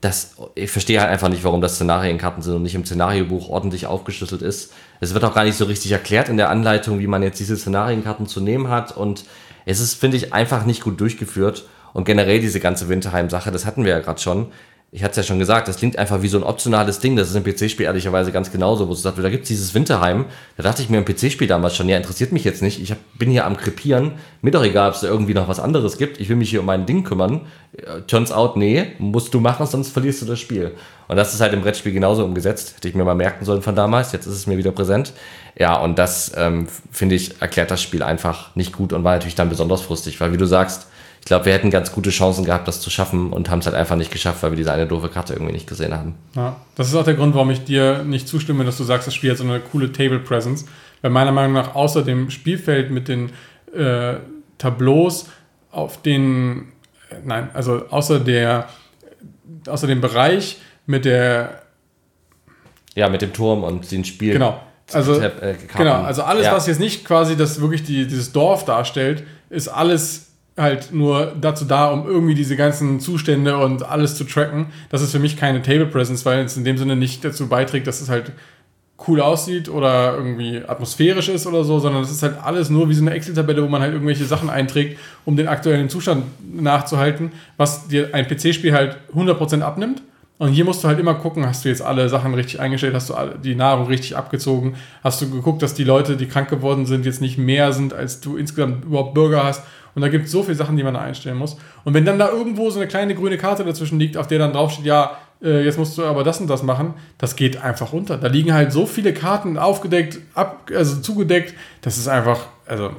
das, 0.00 0.36
ich 0.56 0.70
verstehe 0.70 1.00
halt 1.00 1.10
einfach 1.10 1.28
nicht, 1.28 1.44
warum 1.44 1.60
das 1.60 1.76
Szenarienkarten 1.76 2.42
sind 2.42 2.54
und 2.54 2.62
nicht 2.62 2.74
im 2.74 2.84
Szenariobuch 2.84 3.48
ordentlich 3.48 3.86
aufgeschlüsselt 3.86 4.42
ist. 4.42 4.72
Es 5.00 5.14
wird 5.14 5.24
auch 5.24 5.34
gar 5.34 5.44
nicht 5.44 5.56
so 5.56 5.64
richtig 5.64 5.90
erklärt 5.92 6.28
in 6.28 6.36
der 6.36 6.50
Anleitung, 6.50 6.98
wie 6.98 7.06
man 7.06 7.22
jetzt 7.22 7.38
diese 7.40 7.56
Szenarienkarten 7.56 8.26
zu 8.26 8.40
nehmen 8.40 8.68
hat 8.68 8.96
und 8.96 9.24
es 9.66 9.80
ist, 9.80 9.94
finde 9.94 10.16
ich, 10.16 10.32
einfach 10.32 10.64
nicht 10.64 10.82
gut 10.82 11.00
durchgeführt. 11.00 11.64
Und 11.92 12.04
generell 12.04 12.40
diese 12.40 12.60
ganze 12.60 12.88
Winterheim-Sache, 12.88 13.50
das 13.50 13.66
hatten 13.66 13.84
wir 13.84 13.92
ja 13.92 14.00
gerade 14.00 14.20
schon. 14.20 14.46
Ich 14.94 15.02
hatte 15.02 15.12
es 15.12 15.16
ja 15.16 15.22
schon 15.22 15.38
gesagt, 15.38 15.68
das 15.68 15.78
klingt 15.78 15.98
einfach 15.98 16.20
wie 16.20 16.28
so 16.28 16.36
ein 16.36 16.42
optionales 16.42 16.98
Ding. 16.98 17.16
Das 17.16 17.30
ist 17.30 17.34
im 17.34 17.44
PC-Spiel 17.44 17.86
ehrlicherweise 17.86 18.30
ganz 18.30 18.52
genauso, 18.52 18.88
wo 18.88 18.90
du 18.90 18.98
sagst, 18.98 19.24
da 19.24 19.30
gibt 19.30 19.44
es 19.44 19.48
dieses 19.48 19.72
Winterheim. 19.72 20.26
Da 20.58 20.62
dachte 20.62 20.82
ich 20.82 20.90
mir 20.90 20.98
im 20.98 21.06
PC-Spiel 21.06 21.48
damals 21.48 21.76
schon, 21.76 21.88
ja, 21.88 21.96
interessiert 21.96 22.30
mich 22.30 22.44
jetzt 22.44 22.60
nicht. 22.60 22.78
Ich 22.78 22.90
hab, 22.90 22.98
bin 23.16 23.30
hier 23.30 23.46
am 23.46 23.56
Krepieren. 23.56 24.12
Mir 24.42 24.50
doch 24.50 24.62
egal, 24.62 24.90
ob 24.90 24.94
es 24.94 25.00
da 25.00 25.06
irgendwie 25.06 25.32
noch 25.32 25.48
was 25.48 25.60
anderes 25.60 25.96
gibt. 25.96 26.20
Ich 26.20 26.28
will 26.28 26.36
mich 26.36 26.50
hier 26.50 26.60
um 26.60 26.66
mein 26.66 26.84
Ding 26.84 27.04
kümmern. 27.04 27.46
Äh, 27.74 28.02
turns 28.02 28.32
out, 28.32 28.58
nee, 28.58 28.88
musst 28.98 29.32
du 29.32 29.40
machen, 29.40 29.66
sonst 29.66 29.94
verlierst 29.94 30.20
du 30.20 30.26
das 30.26 30.40
Spiel. 30.40 30.72
Und 31.08 31.16
das 31.16 31.32
ist 31.32 31.40
halt 31.40 31.54
im 31.54 31.62
Brettspiel 31.62 31.92
genauso 31.92 32.22
umgesetzt. 32.22 32.76
Hätte 32.76 32.88
ich 32.88 32.94
mir 32.94 33.04
mal 33.04 33.14
merken 33.14 33.46
sollen 33.46 33.62
von 33.62 33.74
damals. 33.74 34.12
Jetzt 34.12 34.26
ist 34.26 34.34
es 34.34 34.46
mir 34.46 34.58
wieder 34.58 34.72
präsent. 34.72 35.14
Ja, 35.58 35.76
und 35.76 35.98
das, 35.98 36.32
ähm, 36.36 36.66
finde 36.90 37.14
ich, 37.14 37.40
erklärt 37.40 37.70
das 37.70 37.82
Spiel 37.82 38.02
einfach 38.02 38.54
nicht 38.56 38.72
gut 38.72 38.92
und 38.92 39.04
war 39.04 39.12
natürlich 39.12 39.34
dann 39.34 39.48
besonders 39.48 39.82
frustig, 39.82 40.20
weil 40.20 40.32
wie 40.32 40.38
du 40.38 40.46
sagst, 40.46 40.86
ich 41.20 41.26
glaube, 41.26 41.44
wir 41.44 41.52
hätten 41.52 41.70
ganz 41.70 41.92
gute 41.92 42.10
Chancen 42.10 42.44
gehabt, 42.44 42.66
das 42.66 42.80
zu 42.80 42.90
schaffen 42.90 43.32
und 43.32 43.48
haben 43.48 43.60
es 43.60 43.66
halt 43.66 43.76
einfach 43.76 43.94
nicht 43.94 44.10
geschafft, 44.10 44.42
weil 44.42 44.50
wir 44.50 44.56
diese 44.56 44.72
eine 44.72 44.88
doofe 44.88 45.08
Karte 45.08 45.34
irgendwie 45.34 45.52
nicht 45.52 45.68
gesehen 45.68 45.94
haben. 45.94 46.16
Ja, 46.34 46.56
das 46.74 46.88
ist 46.88 46.96
auch 46.96 47.04
der 47.04 47.14
Grund, 47.14 47.34
warum 47.34 47.50
ich 47.50 47.62
dir 47.62 48.02
nicht 48.02 48.26
zustimme, 48.26 48.64
dass 48.64 48.76
du 48.76 48.82
sagst, 48.82 49.06
das 49.06 49.14
Spiel 49.14 49.30
hat 49.30 49.38
so 49.38 49.44
eine 49.44 49.60
coole 49.60 49.92
Table 49.92 50.18
Presence. 50.18 50.66
Weil 51.00 51.12
meiner 51.12 51.30
Meinung 51.30 51.52
nach 51.52 51.76
außer 51.76 52.02
dem 52.02 52.28
Spielfeld 52.30 52.90
mit 52.90 53.06
den 53.06 53.30
äh, 53.72 54.14
Tableaus 54.58 55.28
auf 55.70 56.02
den, 56.02 56.72
äh, 57.10 57.16
nein, 57.24 57.50
also 57.54 57.86
außer 57.88 58.18
der, 58.18 58.68
außer 59.68 59.86
dem 59.86 60.00
Bereich 60.00 60.58
mit 60.86 61.04
der, 61.04 61.62
ja, 62.96 63.08
mit 63.08 63.22
dem 63.22 63.32
Turm 63.32 63.62
und 63.62 63.90
den 63.92 64.04
Spiel. 64.04 64.32
Genau. 64.32 64.60
Also, 64.94 65.20
äh, 65.20 65.54
genau, 65.76 66.02
also 66.02 66.22
alles, 66.22 66.46
ja. 66.46 66.52
was 66.52 66.66
jetzt 66.66 66.80
nicht 66.80 67.04
quasi 67.04 67.36
das 67.36 67.60
wirklich 67.60 67.82
die, 67.82 68.06
dieses 68.06 68.32
Dorf 68.32 68.64
darstellt, 68.64 69.24
ist 69.50 69.68
alles 69.68 70.32
halt 70.56 70.92
nur 70.92 71.34
dazu 71.40 71.64
da, 71.64 71.90
um 71.90 72.06
irgendwie 72.06 72.34
diese 72.34 72.56
ganzen 72.56 73.00
Zustände 73.00 73.56
und 73.56 73.88
alles 73.88 74.16
zu 74.16 74.24
tracken. 74.24 74.66
Das 74.90 75.00
ist 75.02 75.12
für 75.12 75.18
mich 75.18 75.36
keine 75.36 75.62
Table 75.62 75.86
Presence, 75.86 76.26
weil 76.26 76.44
es 76.44 76.56
in 76.56 76.64
dem 76.64 76.76
Sinne 76.76 76.96
nicht 76.96 77.24
dazu 77.24 77.48
beiträgt, 77.48 77.86
dass 77.86 78.00
es 78.00 78.08
halt 78.08 78.32
cool 79.08 79.20
aussieht 79.20 79.68
oder 79.68 80.14
irgendwie 80.14 80.62
atmosphärisch 80.66 81.28
ist 81.28 81.46
oder 81.46 81.64
so, 81.64 81.78
sondern 81.78 82.02
es 82.02 82.10
ist 82.10 82.22
halt 82.22 82.36
alles 82.42 82.70
nur 82.70 82.88
wie 82.88 82.94
so 82.94 83.02
eine 83.02 83.12
Excel-Tabelle, 83.12 83.62
wo 83.62 83.68
man 83.68 83.80
halt 83.80 83.92
irgendwelche 83.92 84.24
Sachen 84.24 84.50
einträgt, 84.50 84.98
um 85.24 85.36
den 85.36 85.48
aktuellen 85.48 85.88
Zustand 85.88 86.24
nachzuhalten, 86.54 87.32
was 87.56 87.88
dir 87.88 88.14
ein 88.14 88.26
PC-Spiel 88.26 88.72
halt 88.72 88.98
100% 89.14 89.62
abnimmt. 89.62 90.02
Und 90.42 90.48
hier 90.48 90.64
musst 90.64 90.82
du 90.82 90.88
halt 90.88 90.98
immer 90.98 91.14
gucken, 91.14 91.46
hast 91.46 91.64
du 91.64 91.68
jetzt 91.68 91.82
alle 91.82 92.08
Sachen 92.08 92.34
richtig 92.34 92.58
eingestellt, 92.58 92.94
hast 92.94 93.10
du 93.10 93.14
die 93.44 93.54
Nahrung 93.54 93.86
richtig 93.86 94.16
abgezogen, 94.16 94.74
hast 95.04 95.22
du 95.22 95.30
geguckt, 95.30 95.62
dass 95.62 95.72
die 95.74 95.84
Leute, 95.84 96.16
die 96.16 96.26
krank 96.26 96.50
geworden 96.50 96.84
sind, 96.84 97.06
jetzt 97.06 97.20
nicht 97.20 97.38
mehr 97.38 97.72
sind, 97.72 97.94
als 97.94 98.20
du 98.20 98.36
insgesamt 98.36 98.84
überhaupt 98.84 99.14
Bürger 99.14 99.44
hast 99.44 99.62
und 99.94 100.02
da 100.02 100.08
gibt 100.08 100.26
es 100.26 100.32
so 100.32 100.42
viele 100.42 100.56
Sachen, 100.56 100.76
die 100.76 100.82
man 100.82 100.94
da 100.94 101.00
einstellen 101.00 101.36
muss. 101.36 101.56
Und 101.84 101.94
wenn 101.94 102.04
dann 102.04 102.18
da 102.18 102.28
irgendwo 102.28 102.70
so 102.70 102.80
eine 102.80 102.88
kleine 102.88 103.14
grüne 103.14 103.38
Karte 103.38 103.62
dazwischen 103.62 104.00
liegt, 104.00 104.16
auf 104.16 104.26
der 104.26 104.40
dann 104.40 104.52
draufsteht, 104.52 104.84
ja, 104.84 105.16
äh, 105.40 105.64
jetzt 105.64 105.78
musst 105.78 105.96
du 105.96 106.04
aber 106.04 106.24
das 106.24 106.40
und 106.40 106.48
das 106.48 106.64
machen, 106.64 106.94
das 107.18 107.36
geht 107.36 107.62
einfach 107.62 107.92
runter. 107.92 108.18
Da 108.18 108.26
liegen 108.26 108.52
halt 108.52 108.72
so 108.72 108.84
viele 108.84 109.14
Karten 109.14 109.56
aufgedeckt, 109.56 110.18
ab, 110.34 110.68
also 110.74 111.00
zugedeckt, 111.02 111.54
das 111.82 111.98
ist 111.98 112.08
einfach, 112.08 112.48
also. 112.66 112.90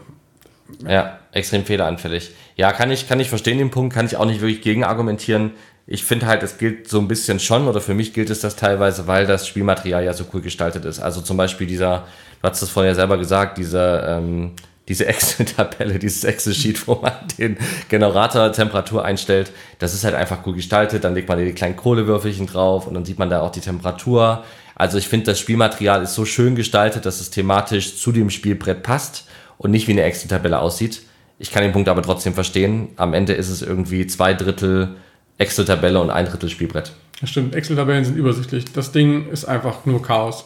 Ja, 0.87 1.19
extrem 1.33 1.65
fehleranfällig. 1.65 2.31
Ja, 2.55 2.71
kann 2.71 2.89
ich, 2.89 3.09
kann 3.09 3.19
ich 3.19 3.27
verstehen 3.27 3.57
den 3.57 3.69
Punkt, 3.69 3.93
kann 3.93 4.05
ich 4.05 4.15
auch 4.15 4.25
nicht 4.25 4.39
wirklich 4.39 4.61
gegen 4.61 4.85
argumentieren. 4.85 5.51
Ich 5.86 6.05
finde 6.05 6.27
halt, 6.27 6.43
es 6.43 6.57
gilt 6.57 6.88
so 6.88 6.99
ein 6.99 7.07
bisschen 7.07 7.39
schon, 7.39 7.67
oder 7.67 7.81
für 7.81 7.93
mich 7.93 8.13
gilt 8.13 8.29
es 8.29 8.39
das 8.39 8.55
teilweise, 8.55 9.05
weil 9.07 9.27
das 9.27 9.47
Spielmaterial 9.47 10.03
ja 10.03 10.13
so 10.13 10.25
cool 10.34 10.41
gestaltet 10.41 10.86
ist. 10.86 10.99
Also 10.99 11.21
zum 11.21 11.36
Beispiel 11.36 11.67
dieser, 11.67 12.07
du 12.41 12.49
hast 12.49 12.61
das 12.61 12.69
vorhin 12.69 12.91
ja 12.91 12.95
selber 12.95 13.17
gesagt, 13.17 13.57
dieser, 13.57 14.17
ähm, 14.17 14.53
diese 14.88 15.05
Excel-Tabelle, 15.07 15.99
dieses 15.99 16.23
Excel-Sheet, 16.23 16.88
wo 16.88 16.95
man 16.95 17.11
den 17.38 17.57
Generator 17.89 18.51
Temperatur 18.53 19.03
einstellt, 19.03 19.51
das 19.79 19.93
ist 19.93 20.05
halt 20.05 20.15
einfach 20.15 20.45
cool 20.45 20.55
gestaltet. 20.55 21.03
Dann 21.03 21.15
legt 21.15 21.27
man 21.27 21.38
die 21.38 21.51
kleinen 21.51 21.75
Kohlewürfelchen 21.75 22.47
drauf 22.47 22.88
und 22.88 22.93
dann 22.93 23.05
sieht 23.05 23.19
man 23.19 23.29
da 23.29 23.41
auch 23.41 23.51
die 23.51 23.61
Temperatur. 23.61 24.43
Also 24.75 24.97
ich 24.97 25.07
finde, 25.07 25.27
das 25.27 25.39
Spielmaterial 25.39 26.01
ist 26.01 26.15
so 26.15 26.25
schön 26.25 26.55
gestaltet, 26.55 27.05
dass 27.05 27.19
es 27.19 27.29
thematisch 27.29 27.97
zu 27.97 28.11
dem 28.11 28.29
Spielbrett 28.29 28.84
passt 28.84 29.25
und 29.57 29.71
nicht 29.71 29.88
wie 29.88 29.91
eine 29.91 30.03
Excel-Tabelle 30.03 30.59
aussieht. 30.59 31.03
Ich 31.39 31.51
kann 31.51 31.63
den 31.63 31.73
Punkt 31.73 31.89
aber 31.89 32.01
trotzdem 32.01 32.34
verstehen. 32.34 32.89
Am 32.95 33.13
Ende 33.13 33.34
ist 33.34 33.49
es 33.49 33.61
irgendwie 33.61 34.07
zwei 34.07 34.34
Drittel 34.34 34.95
Excel-Tabelle 35.43 35.99
und 35.99 36.09
ein 36.09 36.25
Drittel 36.25 36.49
Spielbrett. 36.49 36.93
Das 37.19 37.29
stimmt, 37.29 37.53
Excel-Tabellen 37.53 38.05
sind 38.05 38.17
übersichtlich. 38.17 38.65
Das 38.73 38.91
Ding 38.91 39.29
ist 39.29 39.45
einfach 39.45 39.85
nur 39.85 40.01
Chaos. 40.01 40.45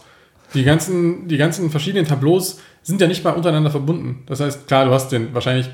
Die 0.54 0.64
ganzen, 0.64 1.28
die 1.28 1.38
ganzen 1.38 1.70
verschiedenen 1.70 2.08
Tableaus 2.08 2.60
sind 2.82 3.00
ja 3.00 3.08
nicht 3.08 3.24
mal 3.24 3.32
untereinander 3.32 3.70
verbunden. 3.70 4.24
Das 4.26 4.40
heißt, 4.40 4.68
klar, 4.68 4.86
du 4.86 4.92
hast 4.92 5.12
den, 5.12 5.34
wahrscheinlich 5.34 5.70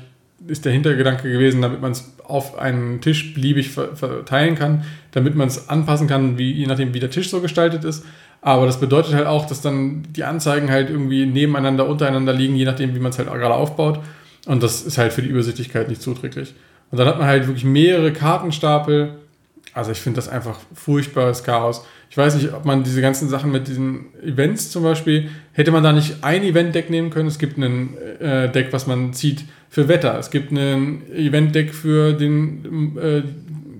ist 0.46 0.64
der 0.64 0.72
Hintergedanke 0.72 1.30
gewesen, 1.30 1.62
damit 1.62 1.80
man 1.80 1.92
es 1.92 2.12
auf 2.24 2.58
einen 2.58 3.00
Tisch 3.00 3.34
beliebig 3.34 3.70
verteilen 3.70 4.56
kann, 4.56 4.84
damit 5.12 5.36
man 5.36 5.48
es 5.48 5.68
anpassen 5.68 6.06
kann, 6.06 6.38
wie, 6.38 6.52
je 6.52 6.66
nachdem, 6.66 6.92
wie 6.92 7.00
der 7.00 7.10
Tisch 7.10 7.30
so 7.30 7.40
gestaltet 7.40 7.84
ist. 7.84 8.04
Aber 8.42 8.66
das 8.66 8.78
bedeutet 8.78 9.14
halt 9.14 9.26
auch, 9.26 9.46
dass 9.46 9.62
dann 9.62 10.02
die 10.10 10.24
Anzeigen 10.24 10.70
halt 10.70 10.90
irgendwie 10.90 11.24
nebeneinander, 11.24 11.88
untereinander 11.88 12.32
liegen, 12.34 12.56
je 12.56 12.66
nachdem, 12.66 12.94
wie 12.94 12.98
man 12.98 13.10
es 13.10 13.18
halt 13.18 13.28
gerade 13.28 13.54
aufbaut. 13.54 14.00
Und 14.46 14.62
das 14.62 14.82
ist 14.82 14.98
halt 14.98 15.14
für 15.14 15.22
die 15.22 15.30
Übersichtlichkeit 15.30 15.88
nicht 15.88 16.02
zuträglich. 16.02 16.54
Und 16.94 16.98
dann 16.98 17.08
hat 17.08 17.18
man 17.18 17.26
halt 17.26 17.48
wirklich 17.48 17.64
mehrere 17.64 18.12
Kartenstapel. 18.12 19.16
Also 19.72 19.90
ich 19.90 19.98
finde 19.98 20.14
das 20.14 20.28
einfach 20.28 20.60
furchtbares 20.76 21.42
Chaos. 21.42 21.84
Ich 22.08 22.16
weiß 22.16 22.36
nicht, 22.36 22.52
ob 22.52 22.64
man 22.64 22.84
diese 22.84 23.00
ganzen 23.00 23.28
Sachen 23.28 23.50
mit 23.50 23.66
diesen 23.66 24.14
Events 24.22 24.70
zum 24.70 24.84
Beispiel, 24.84 25.28
hätte 25.54 25.72
man 25.72 25.82
da 25.82 25.92
nicht 25.92 26.22
ein 26.22 26.44
Event-Deck 26.44 26.90
nehmen 26.90 27.10
können? 27.10 27.26
Es 27.26 27.40
gibt 27.40 27.58
ein 27.58 27.98
äh, 28.20 28.48
Deck, 28.48 28.68
was 28.70 28.86
man 28.86 29.12
zieht 29.12 29.44
für 29.70 29.88
Wetter. 29.88 30.16
Es 30.20 30.30
gibt 30.30 30.52
ein 30.52 31.02
Event-Deck 31.12 31.74
für 31.74 32.12
den, 32.12 32.96
äh, 32.96 33.22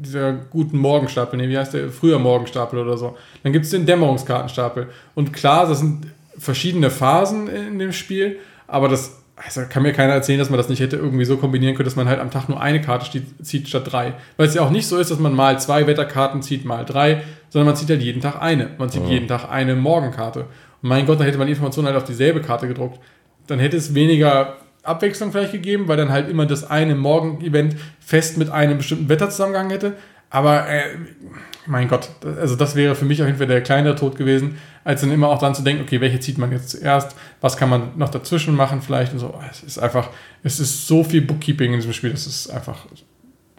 dieser 0.00 0.32
guten 0.32 0.78
Morgenstapel, 0.78 1.36
nee, 1.36 1.48
wie 1.48 1.56
heißt 1.56 1.74
der? 1.74 1.90
Früher 1.90 2.18
Morgenstapel 2.18 2.80
oder 2.80 2.98
so. 2.98 3.16
Dann 3.44 3.52
gibt 3.52 3.66
es 3.66 3.70
den 3.70 3.86
Dämmerungskartenstapel. 3.86 4.88
Und 5.14 5.32
klar, 5.32 5.68
das 5.68 5.78
sind 5.78 6.08
verschiedene 6.36 6.90
Phasen 6.90 7.46
in 7.46 7.78
dem 7.78 7.92
Spiel, 7.92 8.38
aber 8.66 8.88
das 8.88 9.23
also 9.36 9.62
kann 9.68 9.82
mir 9.82 9.92
keiner 9.92 10.12
erzählen, 10.12 10.38
dass 10.38 10.50
man 10.50 10.58
das 10.58 10.68
nicht 10.68 10.80
hätte 10.80 10.96
irgendwie 10.96 11.24
so 11.24 11.36
kombinieren 11.36 11.74
können, 11.74 11.86
dass 11.86 11.96
man 11.96 12.08
halt 12.08 12.20
am 12.20 12.30
Tag 12.30 12.48
nur 12.48 12.60
eine 12.60 12.80
Karte 12.80 13.22
zieht 13.42 13.68
statt 13.68 13.90
drei. 13.90 14.14
Weil 14.36 14.46
es 14.46 14.54
ja 14.54 14.62
auch 14.62 14.70
nicht 14.70 14.86
so 14.86 14.96
ist, 14.96 15.10
dass 15.10 15.18
man 15.18 15.34
mal 15.34 15.58
zwei 15.58 15.86
Wetterkarten 15.86 16.40
zieht, 16.40 16.64
mal 16.64 16.84
drei, 16.84 17.22
sondern 17.48 17.66
man 17.66 17.76
zieht 17.76 17.90
halt 17.90 18.02
jeden 18.02 18.20
Tag 18.20 18.40
eine. 18.40 18.70
Man 18.78 18.90
zieht 18.90 19.02
ja. 19.02 19.08
jeden 19.08 19.26
Tag 19.26 19.50
eine 19.50 19.74
Morgenkarte. 19.74 20.40
Und 20.82 20.88
mein 20.88 21.06
Gott, 21.06 21.18
da 21.18 21.24
hätte 21.24 21.38
man 21.38 21.48
Informationen 21.48 21.88
halt 21.88 21.96
auf 21.96 22.04
dieselbe 22.04 22.40
Karte 22.42 22.68
gedruckt. 22.68 23.00
Dann 23.48 23.58
hätte 23.58 23.76
es 23.76 23.94
weniger 23.94 24.56
Abwechslung 24.84 25.32
vielleicht 25.32 25.52
gegeben, 25.52 25.88
weil 25.88 25.96
dann 25.96 26.10
halt 26.10 26.28
immer 26.28 26.46
das 26.46 26.70
eine 26.70 26.94
Morgen-Event 26.94 27.74
fest 28.00 28.38
mit 28.38 28.50
einem 28.50 28.78
bestimmten 28.78 29.08
Wetter 29.08 29.30
zusammengegangen 29.30 29.72
hätte. 29.72 29.94
Aber 30.34 30.68
äh, 30.68 30.96
mein 31.66 31.86
Gott, 31.86 32.08
also 32.24 32.56
das 32.56 32.74
wäre 32.74 32.96
für 32.96 33.04
mich 33.04 33.22
auf 33.22 33.28
jeden 33.28 33.38
Fall 33.38 33.46
der 33.46 33.62
kleinere 33.62 33.94
Tod 33.94 34.16
gewesen, 34.16 34.58
als 34.82 35.00
dann 35.00 35.12
immer 35.12 35.28
auch 35.28 35.38
dran 35.38 35.54
zu 35.54 35.62
denken, 35.62 35.84
okay, 35.84 36.00
welche 36.00 36.18
zieht 36.18 36.38
man 36.38 36.50
jetzt 36.50 36.70
zuerst, 36.70 37.14
was 37.40 37.56
kann 37.56 37.68
man 37.68 37.92
noch 37.96 38.08
dazwischen 38.08 38.56
machen 38.56 38.82
vielleicht 38.82 39.12
und 39.12 39.20
so. 39.20 39.32
Es 39.48 39.62
ist 39.62 39.78
einfach, 39.78 40.10
es 40.42 40.58
ist 40.58 40.88
so 40.88 41.04
viel 41.04 41.20
Bookkeeping 41.20 41.72
in 41.72 41.78
diesem 41.78 41.92
Spiel, 41.92 42.10
das 42.10 42.26
ist 42.26 42.50
einfach, 42.50 42.84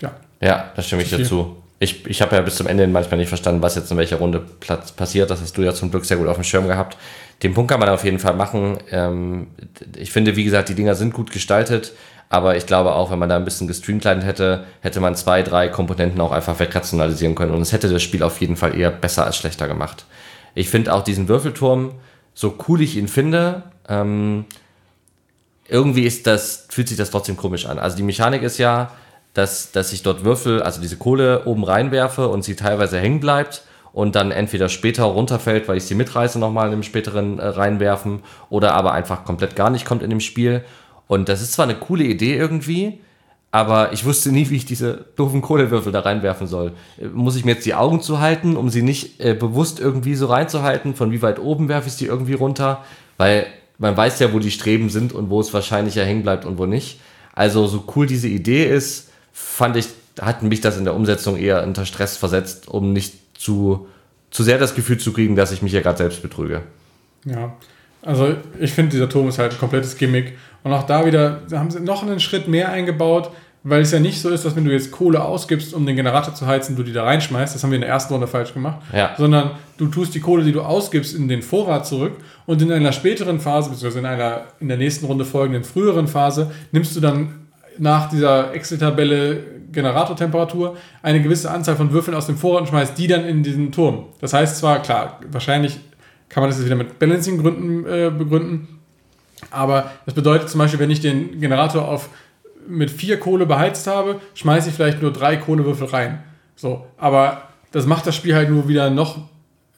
ja. 0.02 0.18
Ja, 0.42 0.74
da 0.76 0.82
stimme 0.82 1.04
ich 1.04 1.10
dazu. 1.10 1.56
Ich, 1.80 2.06
ich 2.06 2.22
habe 2.22 2.36
ja 2.36 2.42
bis 2.42 2.56
zum 2.56 2.68
Ende 2.68 2.88
manchmal 2.88 3.20
nicht 3.20 3.30
verstanden, 3.30 3.62
was 3.62 3.76
jetzt 3.76 3.90
in 3.92 3.98
welcher 3.98 4.18
Runde 4.18 4.44
Platz 4.60 4.92
passiert. 4.92 5.30
Das 5.30 5.42
hast 5.42 5.58
du 5.58 5.62
ja 5.62 5.74
zum 5.74 5.92
Glück 5.92 6.04
sehr 6.04 6.18
gut 6.18 6.28
auf 6.28 6.36
dem 6.36 6.44
Schirm 6.44 6.68
gehabt. 6.68 6.98
Den 7.42 7.54
Punkt 7.54 7.72
kann 7.72 7.80
man 7.80 7.90
auf 7.90 8.04
jeden 8.04 8.20
Fall 8.20 8.34
machen. 8.34 8.78
Ähm, 8.92 9.48
ich 9.98 10.12
finde, 10.12 10.36
wie 10.36 10.44
gesagt, 10.44 10.70
die 10.70 10.76
Dinger 10.76 10.96
sind 10.96 11.14
gut 11.14 11.32
gestaltet. 11.32 11.94
Aber 12.30 12.58
ich 12.58 12.66
glaube 12.66 12.94
auch, 12.94 13.12
wenn 13.12 13.20
man 13.20 13.30
da 13.30 13.36
ein 13.36 13.46
bisschen 13.46 13.68
gestreamlined 13.68 14.24
hätte, 14.24 14.66
hätte 14.82 15.00
man 15.00 15.16
zwei, 15.16 15.44
drei 15.44 15.68
Komponenten 15.68 16.20
auch 16.22 16.32
einfach 16.32 16.60
wegrationalisieren 16.60 17.36
können. 17.36 17.54
Und 17.54 17.62
es 17.62 17.72
hätte 17.72 17.90
das 17.90 18.02
Spiel 18.02 18.24
auf 18.24 18.42
jeden 18.42 18.56
Fall 18.56 18.78
eher 18.78 18.92
besser 18.92 19.26
als 19.26 19.38
schlechter 19.38 19.68
gemacht. 19.68 20.06
Ich 20.56 20.70
finde 20.70 20.94
auch 20.94 21.04
diesen 21.04 21.28
Würfelturm, 21.28 21.94
so 22.34 22.58
cool 22.68 22.82
ich 22.82 22.98
ihn 22.98 23.08
finde, 23.08 23.64
ähm, 23.88 24.46
irgendwie 25.68 26.04
ist 26.04 26.28
das, 26.28 26.68
fühlt 26.70 26.88
sich 26.88 26.98
das 26.98 27.12
trotzdem 27.12 27.38
komisch 27.38 27.66
an. 27.66 27.80
Also 27.80 27.98
die 27.98 28.04
Mechanik 28.04 28.44
ist 28.44 28.58
ja, 28.58 28.92
dass, 29.34 29.72
dass 29.72 29.94
ich 29.94 30.04
dort 30.04 30.24
Würfel, 30.24 30.62
also 30.62 30.82
diese 30.82 30.98
Kohle 30.98 31.46
oben 31.46 31.64
reinwerfe 31.64 32.28
und 32.28 32.44
sie 32.44 32.56
teilweise 32.56 33.00
hängen 33.00 33.20
bleibt 33.20 33.64
und 33.92 34.16
dann 34.16 34.32
entweder 34.32 34.70
später 34.70 35.04
runterfällt, 35.04 35.68
weil 35.68 35.78
ich 35.78 35.86
sie 35.86 35.96
mitreiße 35.96 36.40
nochmal 36.40 36.66
in 36.66 36.72
dem 36.72 36.84
späteren 36.84 37.40
äh, 37.40 37.48
reinwerfen 37.48 38.24
oder 38.50 38.74
aber 38.74 38.94
einfach 38.94 39.26
komplett 39.26 39.56
gar 39.56 39.70
nicht 39.70 39.86
kommt 39.86 40.04
in 40.04 40.10
dem 40.10 40.20
Spiel. 40.20 40.64
Und 41.08 41.30
das 41.30 41.42
ist 41.42 41.54
zwar 41.54 41.66
eine 41.66 41.76
coole 41.76 42.04
Idee 42.04 42.36
irgendwie, 42.36 43.00
aber 43.52 43.94
ich 43.94 44.04
wusste 44.04 44.32
nie, 44.32 44.50
wie 44.50 44.58
ich 44.58 44.66
diese 44.66 45.06
doofen 45.16 45.42
Kohlewürfel 45.42 45.94
da 45.94 46.02
reinwerfen 46.02 46.46
soll. 46.46 46.74
Muss 47.14 47.38
ich 47.38 47.46
mir 47.46 47.54
jetzt 47.54 47.66
die 47.66 47.74
Augen 47.74 48.02
zuhalten, 48.02 48.58
um 48.58 48.70
sie 48.70 48.82
nicht 48.82 49.22
äh, 49.22 49.34
bewusst 49.34 49.80
irgendwie 49.80 50.16
so 50.16 50.26
reinzuhalten? 50.26 50.94
Von 50.94 51.12
wie 51.12 51.22
weit 51.22 51.40
oben 51.40 51.70
werfe 51.70 51.88
ich 51.88 51.94
sie 51.94 52.06
irgendwie 52.06 52.34
runter? 52.34 52.84
Weil 53.18 53.48
man 53.78 53.96
weiß 53.96 54.20
ja, 54.20 54.34
wo 54.34 54.40
die 54.40 54.52
Streben 54.52 54.90
sind 54.90 55.14
und 55.14 55.30
wo 55.30 55.40
es 55.40 55.54
wahrscheinlich 55.54 55.96
ja 55.96 56.04
hängen 56.04 56.24
bleibt 56.24 56.44
und 56.44 56.58
wo 56.58 56.66
nicht. 56.66 57.00
Also 57.34 57.68
so 57.68 57.86
cool 57.96 58.08
diese 58.08 58.28
Idee 58.28 58.66
ist, 58.66 59.10
fand 59.32 59.78
ich, 59.78 59.88
hat 60.20 60.44
mich 60.44 60.62
das 60.62 60.78
in 60.78 60.84
der 60.84 60.94
Umsetzung 60.94 61.38
eher 61.38 61.64
unter 61.64 61.86
Stress 61.86 62.18
versetzt, 62.18 62.68
um 62.68 62.94
nicht 62.94 63.14
zu, 63.38 63.88
zu 64.32 64.44
sehr 64.44 64.58
das 64.58 64.76
Gefühl 64.76 64.98
zu 64.98 65.14
kriegen, 65.14 65.38
dass 65.38 65.52
ich 65.52 65.62
mich 65.62 65.72
ja 65.72 65.82
gerade 65.82 65.98
selbst 65.98 66.22
betrüge. 66.22 66.64
Ja, 67.26 67.56
also 68.02 68.36
ich 68.60 68.72
finde, 68.74 68.92
dieser 68.92 69.10
Turm 69.10 69.28
ist 69.28 69.40
halt 69.40 69.54
ein 69.54 69.60
komplettes 69.60 69.98
Gimmick 69.98 70.34
und 70.66 70.74
auch 70.74 70.84
da 70.84 71.06
wieder 71.06 71.42
haben 71.52 71.70
sie 71.70 71.80
noch 71.80 72.02
einen 72.02 72.20
Schritt 72.20 72.48
mehr 72.48 72.72
eingebaut, 72.72 73.30
weil 73.62 73.82
es 73.82 73.92
ja 73.92 74.00
nicht 74.00 74.20
so 74.20 74.30
ist, 74.30 74.46
dass 74.46 74.56
wenn 74.56 74.66
du 74.66 74.72
jetzt 74.72 74.90
Kohle 74.90 75.24
ausgibst, 75.24 75.76
um 75.76 75.86
den 75.86 75.96
Generator 75.96 76.34
zu 76.34 76.48
heizen, 76.48 76.76
du 76.76 76.82
die 76.82 76.92
da 76.92 77.04
reinschmeißt. 77.04 77.54
Das 77.54 77.62
haben 77.62 77.70
wir 77.70 77.76
in 77.76 77.82
der 77.82 77.92
ersten 77.92 78.12
Runde 78.12 78.26
falsch 78.26 78.52
gemacht. 78.52 78.80
Ja. 78.92 79.14
Sondern 79.16 79.52
du 79.78 79.86
tust 79.90 80.16
die 80.16 80.20
Kohle, 80.20 80.44
die 80.44 80.52
du 80.52 80.62
ausgibst, 80.62 81.14
in 81.14 81.28
den 81.28 81.44
Vorrat 81.44 81.86
zurück 81.86 82.14
und 82.48 82.64
in 82.64 82.72
einer 82.72 82.92
späteren 82.94 83.40
Phase, 83.40 83.70
beziehungsweise 83.70 84.00
in 84.00 84.08
einer 84.08 84.46
in 84.60 84.68
der 84.68 84.78
nächsten 84.78 85.06
Runde 85.06 85.24
folgenden 85.24 85.64
früheren 85.64 86.08
Phase, 86.08 86.50
nimmst 86.72 86.96
du 86.96 87.00
dann 87.00 87.46
nach 87.78 88.10
dieser 88.10 88.52
Excel-Tabelle 88.52 89.44
Generatortemperatur 89.72 90.78
eine 91.04 91.22
gewisse 91.22 91.52
Anzahl 91.52 91.76
von 91.76 91.92
Würfeln 91.92 92.18
aus 92.18 92.26
dem 92.26 92.38
Vorrat 92.38 92.62
und 92.62 92.70
schmeißt 92.70 92.98
die 92.98 93.06
dann 93.06 93.24
in 93.24 93.44
diesen 93.44 93.72
Turm. 93.72 94.06
Das 94.20 94.34
heißt 94.34 94.58
zwar, 94.58 94.82
klar, 94.82 95.20
wahrscheinlich 95.32 95.78
kann 96.30 96.42
man 96.42 96.50
das 96.50 96.58
jetzt 96.58 96.66
wieder 96.66 96.76
mit 96.76 96.98
Balancing-Gründen 96.98 97.86
äh, 97.86 98.10
begründen, 98.10 98.76
aber 99.52 99.92
das 100.06 100.16
bedeutet 100.16 100.50
zum 100.50 100.60
Beispiel, 100.60 100.80
wenn 100.80 100.92
ich 100.92 101.00
den 101.00 101.40
Generator 101.40 101.88
auf 101.88 102.10
mit 102.68 102.90
vier 102.90 103.20
Kohle 103.20 103.46
beheizt 103.46 103.88
habe, 103.88 104.20
schmeiße 104.34 104.70
ich 104.70 104.76
vielleicht 104.76 105.02
nur 105.02 105.14
drei 105.14 105.38
Kohlewürfel 105.38 105.88
rein. 105.88 106.24
So, 106.56 106.86
aber 106.98 107.50
das 107.72 107.86
macht 107.86 108.08
das 108.08 108.16
Spiel 108.16 108.36
halt 108.36 108.50
nur 108.50 108.68
wieder 108.68 108.90
noch, 108.90 109.20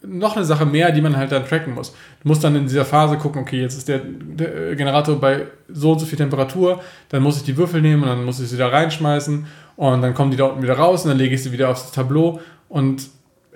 noch 0.04 0.36
eine 0.36 0.46
Sache 0.46 0.66
mehr, 0.66 0.92
die 0.92 1.02
man 1.02 1.18
halt 1.18 1.32
dann 1.32 1.46
tracken 1.46 1.74
muss. 1.74 1.92
Du 2.22 2.28
musst 2.28 2.44
dann 2.44 2.56
in 2.56 2.64
dieser 2.64 2.86
Phase 2.86 3.18
gucken, 3.18 3.42
okay, 3.42 3.62
jetzt 3.62 3.78
ist 3.78 3.88
der, 3.88 4.00
der 4.00 4.76
Generator 4.76 5.20
bei 5.20 5.48
so 5.68 5.92
und 5.92 6.00
so 6.00 6.06
viel 6.06 6.18
Temperatur, 6.18 6.82
dann 7.10 7.24
muss 7.24 7.38
ich 7.38 7.44
die 7.44 7.58
Würfel 7.58 7.82
nehmen 7.82 8.04
und 8.04 8.10
dann 8.10 8.24
muss 8.24 8.40
ich 8.40 8.50
sie 8.50 8.58
da 8.58 8.68
reinschmeißen 8.68 9.48
und 9.76 10.02
dann 10.02 10.14
kommen 10.14 10.32
die 10.32 10.38
da 10.38 10.46
unten 10.46 10.62
wieder 10.62 10.78
raus 10.78 11.04
und 11.04 11.10
dann 11.10 11.18
lege 11.18 11.36
ich 11.36 11.44
sie 11.44 11.52
wieder 11.52 11.70
aufs 11.70 11.92
Tableau 11.92 12.40
und 12.70 13.10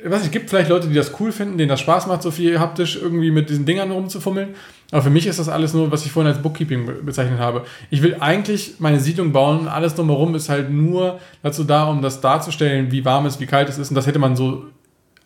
nicht, 0.09 0.25
es 0.25 0.31
gibt 0.31 0.49
vielleicht 0.49 0.69
Leute, 0.69 0.87
die 0.87 0.95
das 0.95 1.19
cool 1.19 1.31
finden, 1.31 1.57
denen 1.57 1.69
das 1.69 1.79
Spaß 1.79 2.07
macht, 2.07 2.21
so 2.21 2.31
viel 2.31 2.59
haptisch 2.59 2.97
irgendwie 3.01 3.31
mit 3.31 3.49
diesen 3.49 3.65
Dingern 3.65 3.91
rumzufummeln. 3.91 4.55
Aber 4.91 5.01
für 5.01 5.09
mich 5.09 5.25
ist 5.27 5.39
das 5.39 5.47
alles 5.47 5.73
nur, 5.73 5.91
was 5.91 6.05
ich 6.05 6.11
vorhin 6.11 6.31
als 6.31 6.41
Bookkeeping 6.41 7.05
bezeichnet 7.05 7.39
habe. 7.39 7.63
Ich 7.89 8.01
will 8.01 8.17
eigentlich 8.19 8.75
meine 8.79 8.99
Siedlung 8.99 9.31
bauen. 9.31 9.67
Alles 9.67 9.95
drumherum 9.95 10.35
ist 10.35 10.49
halt 10.49 10.69
nur 10.69 11.19
dazu 11.43 11.63
da, 11.63 11.85
um 11.85 12.01
das 12.01 12.19
darzustellen, 12.19 12.91
wie 12.91 13.05
warm 13.05 13.25
es, 13.25 13.39
wie 13.39 13.45
kalt 13.45 13.69
es 13.69 13.77
ist. 13.77 13.89
Und 13.89 13.95
das 13.95 14.07
hätte 14.07 14.19
man 14.19 14.35
so 14.35 14.65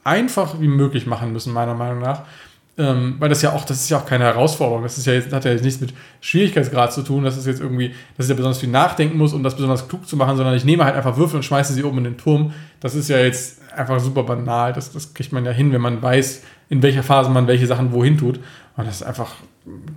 einfach 0.03 0.59
wie 0.61 0.67
möglich 0.67 1.07
machen 1.07 1.33
müssen, 1.33 1.51
meiner 1.51 1.73
Meinung 1.73 1.99
nach. 1.99 2.21
Ähm, 2.77 3.15
weil 3.19 3.29
das 3.29 3.41
ja 3.41 3.53
auch, 3.53 3.63
das 3.63 3.81
ist 3.81 3.89
ja 3.89 3.97
auch 3.97 4.05
keine 4.05 4.25
Herausforderung. 4.25 4.83
Das 4.83 4.97
ist 4.97 5.05
ja 5.07 5.13
jetzt, 5.13 5.31
hat 5.31 5.45
ja 5.45 5.51
jetzt 5.51 5.63
nichts 5.63 5.79
mit 5.79 5.93
Schwierigkeitsgrad 6.19 6.91
zu 6.91 7.03
tun, 7.03 7.23
dass 7.23 7.37
es 7.37 7.45
jetzt 7.45 7.61
irgendwie, 7.61 7.95
dass 8.17 8.25
ich 8.25 8.29
ja 8.29 8.35
besonders 8.35 8.59
viel 8.59 8.69
nachdenken 8.69 9.17
muss, 9.17 9.33
um 9.33 9.43
das 9.43 9.55
besonders 9.55 9.87
klug 9.87 10.07
zu 10.07 10.17
machen, 10.17 10.35
sondern 10.35 10.55
ich 10.55 10.65
nehme 10.65 10.83
halt 10.83 10.95
einfach 10.95 11.15
Würfel 11.15 11.37
und 11.37 11.43
schmeiße 11.43 11.73
sie 11.73 11.83
oben 11.85 11.99
in 11.99 12.03
den 12.03 12.17
Turm. 12.17 12.53
Das 12.81 12.93
ist 12.93 13.09
ja 13.09 13.17
jetzt 13.17 13.61
einfach 13.75 13.99
super 13.99 14.23
banal. 14.23 14.73
Das, 14.73 14.91
das 14.91 15.13
kriegt 15.13 15.31
man 15.31 15.45
ja 15.45 15.51
hin, 15.51 15.71
wenn 15.71 15.81
man 15.81 16.01
weiß, 16.01 16.43
in 16.69 16.81
welcher 16.81 17.03
Phase 17.03 17.29
man 17.29 17.47
welche 17.47 17.67
Sachen 17.67 17.91
wohin 17.91 18.17
tut. 18.17 18.39
Und 18.77 18.87
das 18.87 19.03
einfach, 19.03 19.35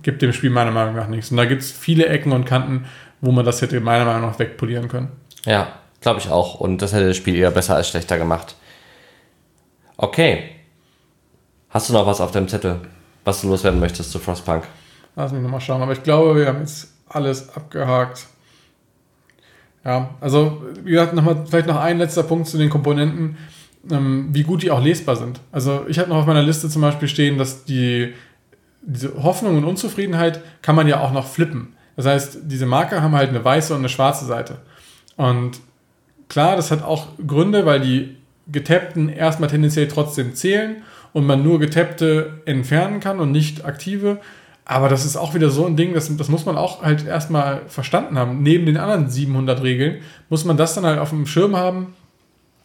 gibt 0.03 0.21
dem 0.21 0.33
Spiel 0.33 0.49
meiner 0.49 0.71
Meinung 0.71 0.95
nach 0.95 1.07
nichts. 1.07 1.31
Und 1.31 1.37
da 1.37 1.45
gibt 1.45 1.61
es 1.61 1.71
viele 1.71 2.07
Ecken 2.07 2.31
und 2.31 2.45
Kanten, 2.45 2.85
wo 3.21 3.31
man 3.31 3.45
das 3.45 3.61
hätte 3.61 3.79
meiner 3.81 4.05
Meinung 4.05 4.29
nach 4.29 4.39
wegpolieren 4.39 4.87
können. 4.87 5.09
Ja, 5.45 5.67
glaube 6.01 6.19
ich 6.19 6.29
auch. 6.29 6.59
Und 6.59 6.81
das 6.81 6.93
hätte 6.93 7.07
das 7.07 7.17
Spiel 7.17 7.35
eher 7.35 7.51
besser 7.51 7.75
als 7.75 7.89
schlechter 7.89 8.17
gemacht. 8.17 8.55
Okay. 9.97 10.51
Hast 11.69 11.89
du 11.89 11.93
noch 11.93 12.07
was 12.07 12.21
auf 12.21 12.31
deinem 12.31 12.47
Zettel, 12.47 12.79
was 13.25 13.41
du 13.41 13.49
loswerden 13.49 13.79
möchtest 13.79 14.11
zu 14.11 14.19
Frostpunk? 14.19 14.63
Lass 15.15 15.31
mich 15.31 15.41
nochmal 15.41 15.61
schauen. 15.61 15.81
Aber 15.81 15.91
ich 15.91 16.03
glaube, 16.03 16.35
wir 16.35 16.47
haben 16.47 16.59
jetzt 16.59 16.93
alles 17.07 17.55
abgehakt. 17.55 18.27
Ja, 19.83 20.09
also 20.19 20.63
wie 20.83 20.91
gesagt, 20.91 21.13
noch 21.13 21.23
mal, 21.23 21.45
vielleicht 21.47 21.67
noch 21.67 21.79
ein 21.79 21.97
letzter 21.97 22.23
Punkt 22.23 22.47
zu 22.47 22.57
den 22.57 22.69
Komponenten 22.69 23.37
ähm, 23.89 24.29
wie 24.31 24.43
gut 24.43 24.63
die 24.63 24.71
auch 24.71 24.83
lesbar 24.83 25.15
sind. 25.15 25.39
Also 25.51 25.85
ich 25.87 25.99
habe 25.99 26.09
noch 26.09 26.17
auf 26.17 26.25
meiner 26.25 26.43
Liste 26.43 26.69
zum 26.69 26.81
Beispiel 26.81 27.07
stehen, 27.07 27.37
dass 27.37 27.65
die 27.65 28.13
diese 28.81 29.23
Hoffnung 29.23 29.57
und 29.57 29.65
Unzufriedenheit 29.65 30.41
kann 30.61 30.75
man 30.75 30.87
ja 30.87 31.01
auch 31.01 31.11
noch 31.11 31.27
flippen. 31.27 31.75
Das 31.95 32.05
heißt, 32.05 32.39
diese 32.43 32.65
Marker 32.65 33.01
haben 33.01 33.13
halt 33.13 33.29
eine 33.29 33.43
weiße 33.43 33.73
und 33.73 33.79
eine 33.79 33.89
schwarze 33.89 34.25
Seite. 34.25 34.59
Und 35.17 35.59
klar, 36.29 36.55
das 36.55 36.71
hat 36.71 36.81
auch 36.81 37.07
Gründe, 37.25 37.65
weil 37.65 37.81
die 37.81 38.15
getappten 38.47 39.09
erstmal 39.09 39.49
tendenziell 39.49 39.87
trotzdem 39.87 40.33
zählen 40.33 40.77
und 41.11 41.25
man 41.25 41.43
nur 41.43 41.59
getappte 41.59 42.41
entfernen 42.45 42.99
kann 42.99 43.19
und 43.19 43.31
nicht 43.31 43.65
aktive. 43.65 44.19
Aber 44.65 44.87
das 44.87 45.03
ist 45.03 45.17
auch 45.17 45.33
wieder 45.33 45.49
so 45.49 45.65
ein 45.65 45.75
Ding, 45.75 45.93
das, 45.93 46.15
das 46.15 46.29
muss 46.29 46.45
man 46.45 46.55
auch 46.55 46.83
halt 46.83 47.05
erstmal 47.05 47.63
verstanden 47.67 48.17
haben. 48.17 48.43
Neben 48.43 48.65
den 48.65 48.77
anderen 48.77 49.09
700 49.09 49.63
Regeln 49.63 49.97
muss 50.29 50.45
man 50.45 50.57
das 50.57 50.75
dann 50.75 50.85
halt 50.85 50.99
auf 50.99 51.09
dem 51.09 51.25
Schirm 51.25 51.55
haben, 51.55 51.95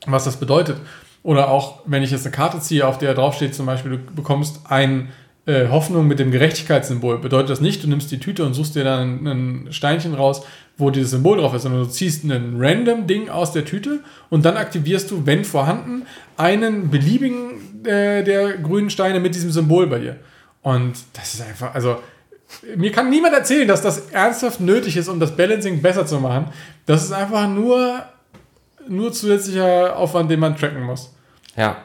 was 0.07 0.24
das 0.24 0.36
bedeutet. 0.36 0.76
Oder 1.22 1.50
auch, 1.50 1.80
wenn 1.86 2.02
ich 2.02 2.11
jetzt 2.11 2.26
eine 2.26 2.34
Karte 2.34 2.61
ziehe, 2.61 2.86
auf 2.86 2.98
der 2.98 3.14
draufsteht 3.14 3.55
zum 3.55 3.66
Beispiel, 3.66 3.92
du 3.92 3.98
bekommst 4.14 4.61
ein 4.68 5.09
äh, 5.46 5.68
Hoffnung 5.68 6.07
mit 6.07 6.18
dem 6.18 6.30
Gerechtigkeitssymbol. 6.30 7.18
Bedeutet 7.18 7.50
das 7.50 7.61
nicht, 7.61 7.82
du 7.82 7.88
nimmst 7.88 8.11
die 8.11 8.18
Tüte 8.18 8.44
und 8.44 8.55
suchst 8.55 8.74
dir 8.74 8.84
dann 8.84 9.26
ein 9.26 9.72
Steinchen 9.72 10.14
raus, 10.14 10.42
wo 10.76 10.90
dieses 10.90 11.11
Symbol 11.12 11.38
drauf 11.38 11.55
ist, 11.55 11.62
sondern 11.62 11.82
du 11.82 11.88
ziehst 11.88 12.24
ein 12.24 12.57
random 12.59 13.07
Ding 13.07 13.28
aus 13.28 13.52
der 13.52 13.64
Tüte 13.64 14.00
und 14.28 14.44
dann 14.44 14.57
aktivierst 14.57 15.11
du, 15.11 15.24
wenn 15.26 15.44
vorhanden, 15.44 16.07
einen 16.36 16.90
beliebigen 16.90 17.84
äh, 17.84 18.24
der 18.24 18.59
grünen 18.59 18.90
Steine 18.90 19.20
mit 19.20 19.34
diesem 19.34 19.50
Symbol 19.50 19.86
bei 19.86 19.98
dir. 19.98 20.16
Und 20.62 20.94
das 21.12 21.34
ist 21.34 21.42
einfach, 21.42 21.74
also 21.74 21.98
mir 22.76 22.92
kann 22.92 23.11
niemand 23.11 23.34
erzählen, 23.34 23.68
dass 23.68 23.82
das 23.82 24.11
ernsthaft 24.11 24.61
nötig 24.61 24.96
ist, 24.96 25.09
um 25.09 25.20
das 25.20 25.36
Balancing 25.36 25.82
besser 25.82 26.07
zu 26.07 26.20
machen. 26.20 26.46
Das 26.86 27.05
ist 27.05 27.12
einfach 27.12 27.48
nur, 27.48 28.02
nur 28.89 29.12
zusätzlicher 29.12 29.97
Aufwand, 29.97 30.30
den 30.30 30.41
man 30.41 30.57
tracken 30.57 30.82
muss. 30.82 31.11
Ja. 31.57 31.76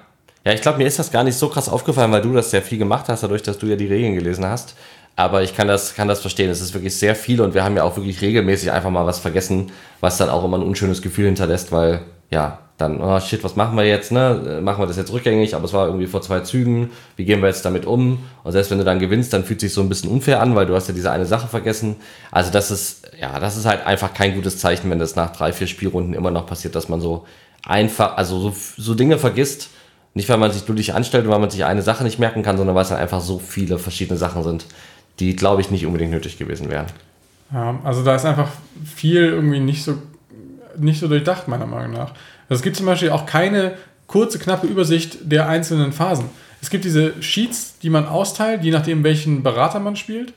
Ja, 0.45 0.53
ich 0.53 0.61
glaube, 0.61 0.77
mir 0.77 0.87
ist 0.87 0.97
das 0.97 1.11
gar 1.11 1.23
nicht 1.23 1.35
so 1.35 1.49
krass 1.49 1.67
aufgefallen, 1.67 2.11
weil 2.11 2.21
du 2.21 2.33
das 2.33 2.49
sehr 2.49 2.61
viel 2.61 2.77
gemacht 2.77 3.09
hast, 3.09 3.23
dadurch, 3.23 3.43
dass 3.43 3.57
du 3.57 3.67
ja 3.67 3.75
die 3.75 3.87
Regeln 3.87 4.15
gelesen 4.15 4.45
hast. 4.45 4.75
Aber 5.15 5.43
ich 5.43 5.53
kann 5.53 5.67
das, 5.67 5.95
kann 5.95 6.07
das 6.07 6.21
verstehen. 6.21 6.49
Es 6.49 6.61
ist 6.61 6.73
wirklich 6.73 6.95
sehr 6.95 7.13
viel 7.13 7.41
und 7.41 7.53
wir 7.53 7.65
haben 7.65 7.75
ja 7.75 7.83
auch 7.83 7.97
wirklich 7.97 8.21
regelmäßig 8.21 8.71
einfach 8.71 8.89
mal 8.89 9.05
was 9.05 9.19
vergessen, 9.19 9.69
was 9.99 10.17
dann 10.17 10.29
auch 10.29 10.45
immer 10.45 10.57
ein 10.57 10.63
unschönes 10.63 11.01
Gefühl 11.01 11.25
hinterlässt, 11.25 11.73
weil, 11.73 12.01
ja, 12.31 12.59
dann, 12.77 13.01
oh 13.01 13.19
shit, 13.19 13.43
was 13.43 13.57
machen 13.57 13.75
wir 13.75 13.83
jetzt, 13.83 14.13
ne? 14.13 14.61
Machen 14.63 14.81
wir 14.81 14.87
das 14.87 14.95
jetzt 14.95 15.11
rückgängig, 15.11 15.53
aber 15.53 15.65
es 15.65 15.73
war 15.73 15.87
irgendwie 15.87 16.07
vor 16.07 16.21
zwei 16.21 16.39
Zügen, 16.39 16.91
wie 17.17 17.25
gehen 17.25 17.41
wir 17.41 17.49
jetzt 17.49 17.65
damit 17.65 17.85
um? 17.85 18.19
Und 18.45 18.53
selbst 18.53 18.71
wenn 18.71 18.77
du 18.77 18.85
dann 18.85 18.99
gewinnst, 18.99 19.33
dann 19.33 19.43
fühlt 19.43 19.59
sich 19.59 19.73
so 19.73 19.81
ein 19.81 19.89
bisschen 19.89 20.09
unfair 20.09 20.41
an, 20.41 20.55
weil 20.55 20.65
du 20.65 20.73
hast 20.73 20.87
ja 20.87 20.93
diese 20.93 21.11
eine 21.11 21.25
Sache 21.25 21.49
vergessen. 21.49 21.97
Also 22.31 22.49
das 22.49 22.71
ist, 22.71 22.98
ja, 23.19 23.39
das 23.39 23.57
ist 23.57 23.65
halt 23.65 23.85
einfach 23.85 24.13
kein 24.13 24.35
gutes 24.35 24.57
Zeichen, 24.57 24.89
wenn 24.89 24.99
das 24.99 25.15
nach 25.15 25.35
drei, 25.35 25.51
vier 25.51 25.67
Spielrunden 25.67 26.13
immer 26.13 26.31
noch 26.31 26.45
passiert, 26.45 26.75
dass 26.75 26.89
man 26.89 27.01
so 27.01 27.25
einfach, 27.65 28.17
also 28.17 28.39
so, 28.39 28.55
so 28.77 28.95
Dinge 28.95 29.17
vergisst. 29.17 29.69
Nicht, 30.15 30.27
weil 30.27 30.37
man 30.37 30.51
sich 30.51 30.63
dulich 30.63 30.93
anstellt 30.93 31.25
und 31.25 31.31
weil 31.31 31.39
man 31.39 31.51
sich 31.51 31.65
eine 31.65 31.81
Sache 31.81 32.03
nicht 32.03 32.17
merken 32.17 32.41
kann, 32.41 32.57
sondern 32.57 32.75
weil 32.75 32.81
es 32.81 32.89
dann 32.89 32.97
einfach 32.97 33.21
so 33.21 33.37
viele 33.37 33.77
verschiedene 33.77 34.17
Sachen 34.17 34.43
sind, 34.43 34.65
die, 35.19 35.35
glaube 35.35 35.61
ich, 35.61 35.69
nicht 35.69 35.85
unbedingt 35.85 36.11
nötig 36.11 36.37
gewesen 36.39 36.69
wären. 36.69 36.87
Ja, 37.53 37.79
also 37.83 38.03
da 38.03 38.15
ist 38.15 38.25
einfach 38.25 38.49
viel 38.83 39.25
irgendwie 39.25 39.59
nicht 39.59 39.83
so, 39.83 39.95
nicht 40.77 40.99
so 40.99 41.07
durchdacht, 41.07 41.47
meiner 41.47 41.67
Meinung 41.67 41.93
nach. 41.93 42.13
Also 42.47 42.59
es 42.59 42.61
gibt 42.63 42.75
zum 42.75 42.85
Beispiel 42.85 43.11
auch 43.11 43.25
keine 43.25 43.73
kurze, 44.07 44.39
knappe 44.39 44.65
Übersicht 44.65 45.19
der 45.21 45.47
einzelnen 45.47 45.93
Phasen. 45.93 46.25
Es 46.61 46.69
gibt 46.69 46.85
diese 46.85 47.21
Sheets, 47.21 47.77
die 47.79 47.89
man 47.89 48.07
austeilt, 48.07 48.63
je 48.63 48.71
nachdem, 48.71 49.03
welchen 49.03 49.43
Berater 49.43 49.79
man 49.79 49.95
spielt. 49.95 50.33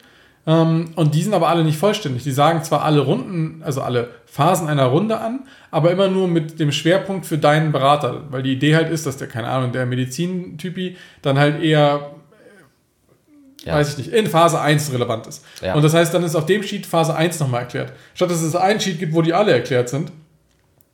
Ähm, 0.47 0.91
und 0.97 1.15
die 1.15 1.23
sind 1.23 1.35
aber 1.35 1.49
alle 1.49 1.65
nicht 1.65 1.79
vollständig. 1.79 2.25
Die 2.25 2.33
sagen 2.33 2.65
zwar 2.65 2.83
alle 2.83 3.01
Runden, 3.01 3.63
also 3.65 3.83
alle 3.83 4.11
Phasen 4.27 4.69
einer 4.69 4.87
Runde 4.87 5.21
an, 5.21 5.41
aber 5.71 5.91
immer 5.91 6.09
nur 6.09 6.27
mit 6.29 6.59
dem 6.59 6.73
Schwerpunkt 6.73 7.27
für 7.27 7.39
deinen 7.39 7.73
Berater. 7.73 8.25
Weil 8.31 8.43
die 8.43 8.53
Idee 8.53 8.75
halt 8.75 8.91
ist, 8.91 9.07
dass 9.07 9.17
der, 9.17 9.29
keine 9.29 9.49
Ahnung, 9.49 9.73
der 9.73 9.87
Medizintypi 9.87 10.97
dann 11.23 11.39
halt 11.39 11.63
eher 11.63 12.13
ja. 13.65 13.75
weiß 13.75 13.91
ich 13.91 13.99
nicht, 13.99 14.13
in 14.13 14.27
Phase 14.27 14.61
1 14.61 14.93
relevant 14.93 15.27
ist. 15.27 15.45
Ja. 15.61 15.75
Und 15.75 15.83
das 15.83 15.95
heißt, 15.95 16.13
dann 16.13 16.25
ist 16.25 16.35
auf 16.35 16.47
dem 16.47 16.63
Sheet 16.63 16.87
Phase 16.87 17.15
1 17.15 17.41
nochmal 17.41 17.63
erklärt. 17.63 17.93
Statt 18.15 18.31
dass 18.31 18.43
es 18.43 18.57
ein 18.57 18.81
Sheet 18.81 18.99
gibt, 18.99 19.15
wo 19.15 19.23
die 19.23 19.35
alle 19.35 19.53
erklärt 19.53 19.89
sind, 19.89 20.13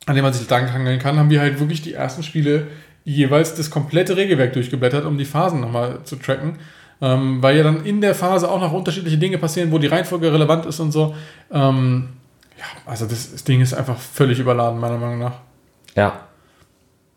an 0.05 0.15
dem 0.15 0.23
man 0.23 0.33
sich 0.33 0.49
lang 0.49 0.71
hangeln 0.71 0.99
kann, 0.99 1.17
haben 1.17 1.29
wir 1.29 1.39
halt 1.39 1.59
wirklich 1.59 1.81
die 1.81 1.93
ersten 1.93 2.23
Spiele 2.23 2.67
jeweils 3.05 3.55
das 3.55 3.71
komplette 3.71 4.17
Regelwerk 4.17 4.53
durchgeblättert, 4.53 5.05
um 5.05 5.17
die 5.17 5.25
Phasen 5.25 5.61
nochmal 5.61 5.99
zu 6.03 6.15
tracken. 6.17 6.59
Ähm, 7.01 7.41
weil 7.41 7.55
ja 7.55 7.63
dann 7.63 7.85
in 7.85 8.01
der 8.01 8.13
Phase 8.13 8.49
auch 8.49 8.59
noch 8.59 8.73
unterschiedliche 8.73 9.17
Dinge 9.17 9.37
passieren, 9.37 9.71
wo 9.71 9.77
die 9.77 9.87
Reihenfolge 9.87 10.31
relevant 10.33 10.65
ist 10.65 10.79
und 10.79 10.91
so. 10.91 11.15
Ähm, 11.51 12.09
ja, 12.57 12.65
also 12.85 13.05
das, 13.05 13.31
das 13.31 13.43
Ding 13.43 13.61
ist 13.61 13.73
einfach 13.73 13.97
völlig 13.97 14.39
überladen, 14.39 14.79
meiner 14.79 14.97
Meinung 14.97 15.19
nach. 15.19 15.33
Ja, 15.95 16.29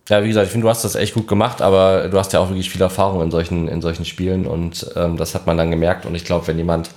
ja, 0.09 0.23
wie 0.23 0.29
gesagt, 0.29 0.47
ich 0.47 0.53
finde, 0.53 0.65
du 0.65 0.69
hast 0.69 0.85
das 0.85 0.95
echt 0.97 1.15
gut 1.15 1.29
gemacht, 1.29 1.63
aber 1.63 2.09
du 2.09 2.19
hast 2.19 2.33
ja 2.33 2.41
auch 2.41 2.49
wirklich 2.49 2.71
viel 2.71 2.83
Erfahrung 2.83 3.23
in 3.23 3.31
solchen, 3.31 3.69
in 3.69 3.81
solchen 3.81 4.05
Spielen 4.05 4.47
und 4.47 4.91
ähm, 4.97 5.17
das 5.17 5.35
hat 5.35 5.47
man 5.47 5.57
dann 5.57 5.71
gemerkt. 5.71 6.07
Und 6.07 6.15
ich 6.15 6.25
glaube, 6.25 6.47
wenn 6.49 6.59
jemand, 6.59 6.91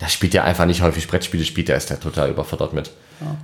der 0.00 0.08
spielt 0.08 0.34
ja 0.34 0.42
einfach 0.44 0.66
nicht 0.66 0.82
häufig 0.82 1.06
Brettspiele 1.06 1.44
spielt, 1.44 1.68
der 1.68 1.76
ist 1.76 1.90
ja 1.90 1.96
total 1.96 2.30
überfordert 2.30 2.72
mit. 2.72 2.90
Ja. 3.20 3.36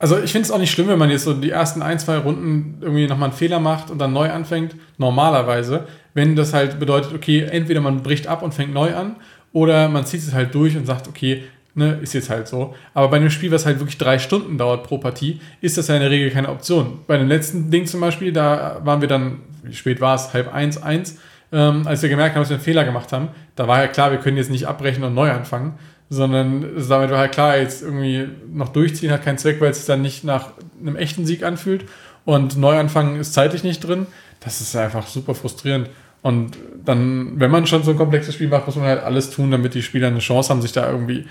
Also 0.00 0.18
ich 0.18 0.32
finde 0.32 0.46
es 0.46 0.50
auch 0.50 0.58
nicht 0.58 0.70
schlimm, 0.70 0.88
wenn 0.88 0.98
man 0.98 1.10
jetzt 1.10 1.24
so 1.24 1.34
die 1.34 1.50
ersten 1.50 1.82
ein, 1.82 1.98
zwei 1.98 2.16
Runden 2.16 2.78
irgendwie 2.80 3.06
nochmal 3.06 3.28
einen 3.28 3.36
Fehler 3.36 3.60
macht 3.60 3.90
und 3.90 3.98
dann 3.98 4.14
neu 4.14 4.30
anfängt, 4.30 4.74
normalerweise. 4.96 5.86
Wenn 6.14 6.34
das 6.34 6.54
halt 6.54 6.80
bedeutet, 6.80 7.12
okay, 7.14 7.42
entweder 7.42 7.82
man 7.82 8.02
bricht 8.02 8.26
ab 8.26 8.42
und 8.42 8.54
fängt 8.54 8.72
neu 8.72 8.94
an 8.94 9.16
oder 9.52 9.90
man 9.90 10.06
zieht 10.06 10.22
es 10.22 10.32
halt 10.32 10.54
durch 10.54 10.74
und 10.74 10.86
sagt, 10.86 11.06
okay, 11.06 11.44
ne, 11.74 11.98
ist 12.00 12.14
jetzt 12.14 12.30
halt 12.30 12.48
so. 12.48 12.74
Aber 12.94 13.08
bei 13.08 13.18
einem 13.18 13.28
Spiel, 13.28 13.50
was 13.50 13.66
halt 13.66 13.78
wirklich 13.78 13.98
drei 13.98 14.18
Stunden 14.18 14.56
dauert 14.56 14.84
pro 14.84 14.96
Partie, 14.96 15.38
ist 15.60 15.76
das 15.76 15.88
ja 15.88 15.96
in 15.96 16.00
der 16.00 16.10
Regel 16.10 16.30
keine 16.30 16.48
Option. 16.48 17.00
Bei 17.06 17.18
dem 17.18 17.28
letzten 17.28 17.70
Ding 17.70 17.84
zum 17.84 18.00
Beispiel, 18.00 18.32
da 18.32 18.80
waren 18.82 19.02
wir 19.02 19.08
dann, 19.08 19.40
wie 19.64 19.74
spät 19.74 20.00
war 20.00 20.14
es, 20.14 20.32
halb 20.32 20.52
eins, 20.52 20.82
eins, 20.82 21.18
ähm, 21.52 21.86
als 21.86 22.00
wir 22.00 22.08
gemerkt 22.08 22.36
haben, 22.36 22.42
dass 22.42 22.48
wir 22.48 22.56
einen 22.56 22.64
Fehler 22.64 22.84
gemacht 22.84 23.12
haben, 23.12 23.28
da 23.54 23.68
war 23.68 23.80
ja 23.80 23.88
klar, 23.88 24.12
wir 24.12 24.18
können 24.18 24.38
jetzt 24.38 24.50
nicht 24.50 24.66
abbrechen 24.66 25.04
und 25.04 25.12
neu 25.12 25.30
anfangen, 25.30 25.74
sondern 26.10 26.62
damit 26.88 27.10
war 27.10 27.18
halt 27.18 27.32
klar, 27.32 27.56
jetzt 27.56 27.82
irgendwie 27.82 28.28
noch 28.52 28.68
durchziehen 28.68 29.12
hat 29.12 29.24
keinen 29.24 29.38
Zweck, 29.38 29.60
weil 29.60 29.70
es 29.70 29.78
sich 29.78 29.86
dann 29.86 30.02
nicht 30.02 30.24
nach 30.24 30.48
einem 30.80 30.96
echten 30.96 31.24
Sieg 31.24 31.44
anfühlt 31.44 31.86
und 32.24 32.56
neu 32.56 32.78
anfangen 32.78 33.18
ist 33.18 33.32
zeitlich 33.32 33.62
nicht 33.62 33.80
drin. 33.80 34.06
Das 34.40 34.60
ist 34.60 34.74
einfach 34.76 35.06
super 35.06 35.34
frustrierend. 35.34 35.88
Und 36.22 36.58
dann, 36.84 37.38
wenn 37.38 37.50
man 37.50 37.66
schon 37.66 37.84
so 37.84 37.92
ein 37.92 37.96
komplexes 37.96 38.34
Spiel 38.34 38.48
macht, 38.48 38.66
muss 38.66 38.76
man 38.76 38.86
halt 38.86 39.02
alles 39.02 39.30
tun, 39.30 39.50
damit 39.50 39.74
die 39.74 39.82
Spieler 39.82 40.08
eine 40.08 40.18
Chance 40.18 40.50
haben, 40.50 40.60
sich 40.60 40.72
da 40.72 40.90
irgendwie 40.90 41.26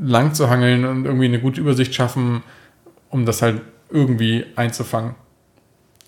lang 0.00 0.32
zu 0.32 0.48
hangeln 0.48 0.84
und 0.84 1.04
irgendwie 1.04 1.26
eine 1.26 1.40
gute 1.40 1.60
Übersicht 1.60 1.94
schaffen, 1.94 2.42
um 3.10 3.26
das 3.26 3.42
halt 3.42 3.60
irgendwie 3.90 4.46
einzufangen. 4.56 5.14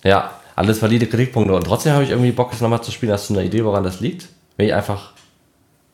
Ja, 0.05 0.31
alles 0.55 0.81
valide 0.81 1.07
Kritikpunkte. 1.07 1.55
Und 1.55 1.65
trotzdem 1.65 1.93
habe 1.93 2.05
ich 2.05 2.11
irgendwie 2.11 2.33
Bock, 2.33 2.53
es 2.53 2.61
nochmal 2.61 2.83
zu 2.83 2.93
spielen. 2.93 3.13
Hast 3.13 3.29
du 3.29 3.35
eine 3.35 3.45
Idee, 3.45 3.65
woran 3.65 3.85
das 3.85 4.01
liegt? 4.01 4.29
Bin 4.57 4.67
ich 4.67 4.75
einfach 4.75 5.13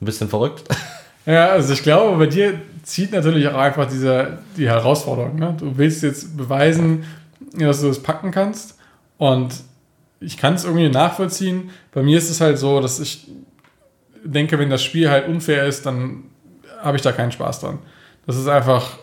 ein 0.00 0.04
bisschen 0.04 0.28
verrückt? 0.28 0.64
Ja, 1.26 1.48
also 1.48 1.72
ich 1.72 1.82
glaube, 1.82 2.16
bei 2.18 2.26
dir 2.26 2.60
zieht 2.82 3.12
natürlich 3.12 3.46
auch 3.48 3.58
einfach 3.58 3.88
diese, 3.88 4.38
die 4.56 4.68
Herausforderung. 4.68 5.36
Ne? 5.36 5.54
Du 5.58 5.76
willst 5.76 6.02
jetzt 6.02 6.36
beweisen, 6.36 7.04
dass 7.54 7.80
du 7.80 7.88
es 7.88 8.02
packen 8.02 8.30
kannst. 8.30 8.78
Und 9.18 9.54
ich 10.20 10.36
kann 10.36 10.54
es 10.54 10.64
irgendwie 10.64 10.88
nachvollziehen. 10.88 11.70
Bei 11.92 12.02
mir 12.02 12.18
ist 12.18 12.30
es 12.30 12.40
halt 12.40 12.58
so, 12.58 12.80
dass 12.80 12.98
ich 12.98 13.28
denke, 14.24 14.58
wenn 14.58 14.70
das 14.70 14.82
Spiel 14.82 15.10
halt 15.10 15.28
unfair 15.28 15.66
ist, 15.66 15.86
dann 15.86 16.24
habe 16.80 16.96
ich 16.96 17.02
da 17.02 17.12
keinen 17.12 17.32
Spaß 17.32 17.60
dran. 17.60 17.78
Das 18.26 18.36
ist 18.36 18.48
einfach. 18.48 18.98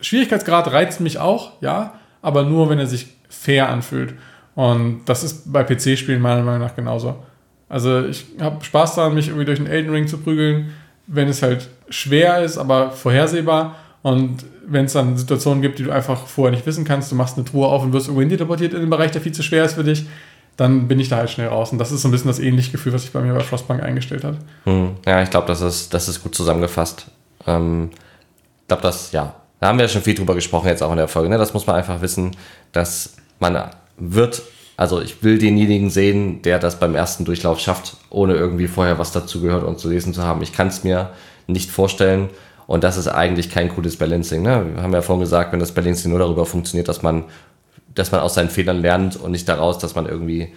Schwierigkeitsgrad 0.00 0.72
reizt 0.72 1.00
mich 1.00 1.18
auch, 1.18 1.52
ja, 1.60 1.94
aber 2.22 2.42
nur, 2.42 2.68
wenn 2.68 2.80
er 2.80 2.88
sich 2.88 3.06
fair 3.28 3.68
anfühlt. 3.68 4.14
Und 4.56 5.02
das 5.06 5.22
ist 5.22 5.52
bei 5.52 5.62
PC-Spielen 5.62 6.20
meiner 6.20 6.42
Meinung 6.42 6.60
nach 6.60 6.74
genauso. 6.74 7.22
Also 7.68 8.04
ich 8.04 8.26
habe 8.40 8.64
Spaß 8.64 8.96
daran, 8.96 9.14
mich 9.14 9.28
irgendwie 9.28 9.44
durch 9.44 9.58
den 9.58 9.68
Elden 9.68 9.90
Ring 9.90 10.08
zu 10.08 10.18
prügeln, 10.18 10.72
wenn 11.12 11.28
es 11.28 11.42
halt 11.42 11.68
schwer 11.88 12.42
ist, 12.42 12.58
aber 12.58 12.90
vorhersehbar. 12.90 13.76
Und 14.02 14.44
wenn 14.66 14.86
es 14.86 14.94
dann 14.94 15.16
Situationen 15.16 15.62
gibt, 15.62 15.78
die 15.78 15.84
du 15.84 15.92
einfach 15.92 16.26
vorher 16.26 16.50
nicht 16.50 16.66
wissen 16.66 16.84
kannst, 16.84 17.12
du 17.12 17.14
machst 17.14 17.36
eine 17.36 17.44
Truhe 17.44 17.66
auf 17.66 17.82
und 17.82 17.92
wirst 17.92 18.08
irgendwo 18.08 18.28
teleportiert 18.28 18.74
in 18.74 18.80
den 18.80 18.90
Bereich, 18.90 19.10
der 19.10 19.20
viel 19.20 19.32
zu 19.32 19.42
schwer 19.42 19.64
ist 19.64 19.74
für 19.74 19.84
dich, 19.84 20.06
dann 20.56 20.88
bin 20.88 20.98
ich 20.98 21.08
da 21.08 21.16
halt 21.16 21.30
schnell 21.30 21.48
raus. 21.48 21.70
Und 21.72 21.78
das 21.78 21.92
ist 21.92 22.02
so 22.02 22.08
ein 22.08 22.10
bisschen 22.10 22.28
das 22.28 22.38
ähnliche 22.38 22.72
Gefühl, 22.72 22.92
was 22.92 23.02
sich 23.02 23.12
bei 23.12 23.20
mir 23.20 23.34
bei 23.34 23.40
Frostbank 23.40 23.82
eingestellt 23.82 24.24
hat. 24.24 24.36
Hm. 24.64 24.96
Ja, 25.06 25.22
ich 25.22 25.30
glaube, 25.30 25.46
das 25.46 25.60
ist, 25.60 25.94
das 25.94 26.08
ist 26.08 26.22
gut 26.22 26.34
zusammengefasst. 26.34 27.06
Ähm, 27.46 27.90
ich 27.92 28.68
glaube, 28.68 28.82
das, 28.82 29.12
ja, 29.12 29.34
da 29.60 29.68
haben 29.68 29.78
wir 29.78 29.84
ja 29.84 29.88
schon 29.88 30.02
viel 30.02 30.14
drüber 30.14 30.34
gesprochen 30.34 30.68
jetzt 30.68 30.82
auch 30.82 30.90
in 30.90 30.96
der 30.96 31.08
Folge. 31.08 31.28
Ne? 31.28 31.38
Das 31.38 31.54
muss 31.54 31.66
man 31.66 31.76
einfach 31.76 32.00
wissen, 32.00 32.36
dass 32.72 33.16
man 33.38 33.70
wird, 33.96 34.42
also 34.76 35.00
ich 35.00 35.22
will 35.22 35.38
denjenigen 35.38 35.90
sehen, 35.90 36.42
der 36.42 36.58
das 36.58 36.78
beim 36.78 36.94
ersten 36.94 37.24
Durchlauf 37.24 37.60
schafft, 37.60 37.96
ohne 38.10 38.34
irgendwie 38.34 38.68
vorher 38.68 38.98
was 38.98 39.12
dazu 39.12 39.40
gehört 39.40 39.64
und 39.64 39.78
zu 39.78 39.88
lesen 39.88 40.14
zu 40.14 40.22
haben. 40.22 40.42
Ich 40.42 40.52
kann 40.52 40.68
es 40.68 40.84
mir 40.84 41.10
nicht 41.46 41.70
vorstellen. 41.70 42.30
Und 42.66 42.84
das 42.84 42.96
ist 42.96 43.08
eigentlich 43.08 43.50
kein 43.50 43.68
cooles 43.68 43.96
Balancing. 43.96 44.42
Ne? 44.42 44.64
Wir 44.74 44.82
haben 44.82 44.92
ja 44.92 45.02
vorhin 45.02 45.20
gesagt, 45.20 45.52
wenn 45.52 45.60
das 45.60 45.72
Balancing 45.72 46.10
nur 46.10 46.20
darüber 46.20 46.46
funktioniert, 46.46 46.88
dass 46.88 47.02
man 47.02 47.24
dass 47.94 48.12
man 48.12 48.20
aus 48.20 48.34
seinen 48.34 48.48
Fehlern 48.48 48.80
lernt 48.80 49.16
und 49.16 49.32
nicht 49.32 49.48
daraus, 49.48 49.78
dass 49.78 49.94
man 49.94 50.06
irgendwie 50.06 50.54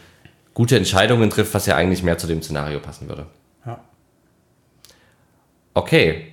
gute 0.53 0.77
Entscheidungen 0.77 1.29
trifft, 1.29 1.53
was 1.53 1.65
ja 1.65 1.75
eigentlich 1.75 2.03
mehr 2.03 2.17
zu 2.17 2.27
dem 2.27 2.41
Szenario 2.41 2.79
passen 2.79 3.09
würde. 3.09 3.25
Ja. 3.65 3.79
Okay. 5.73 6.31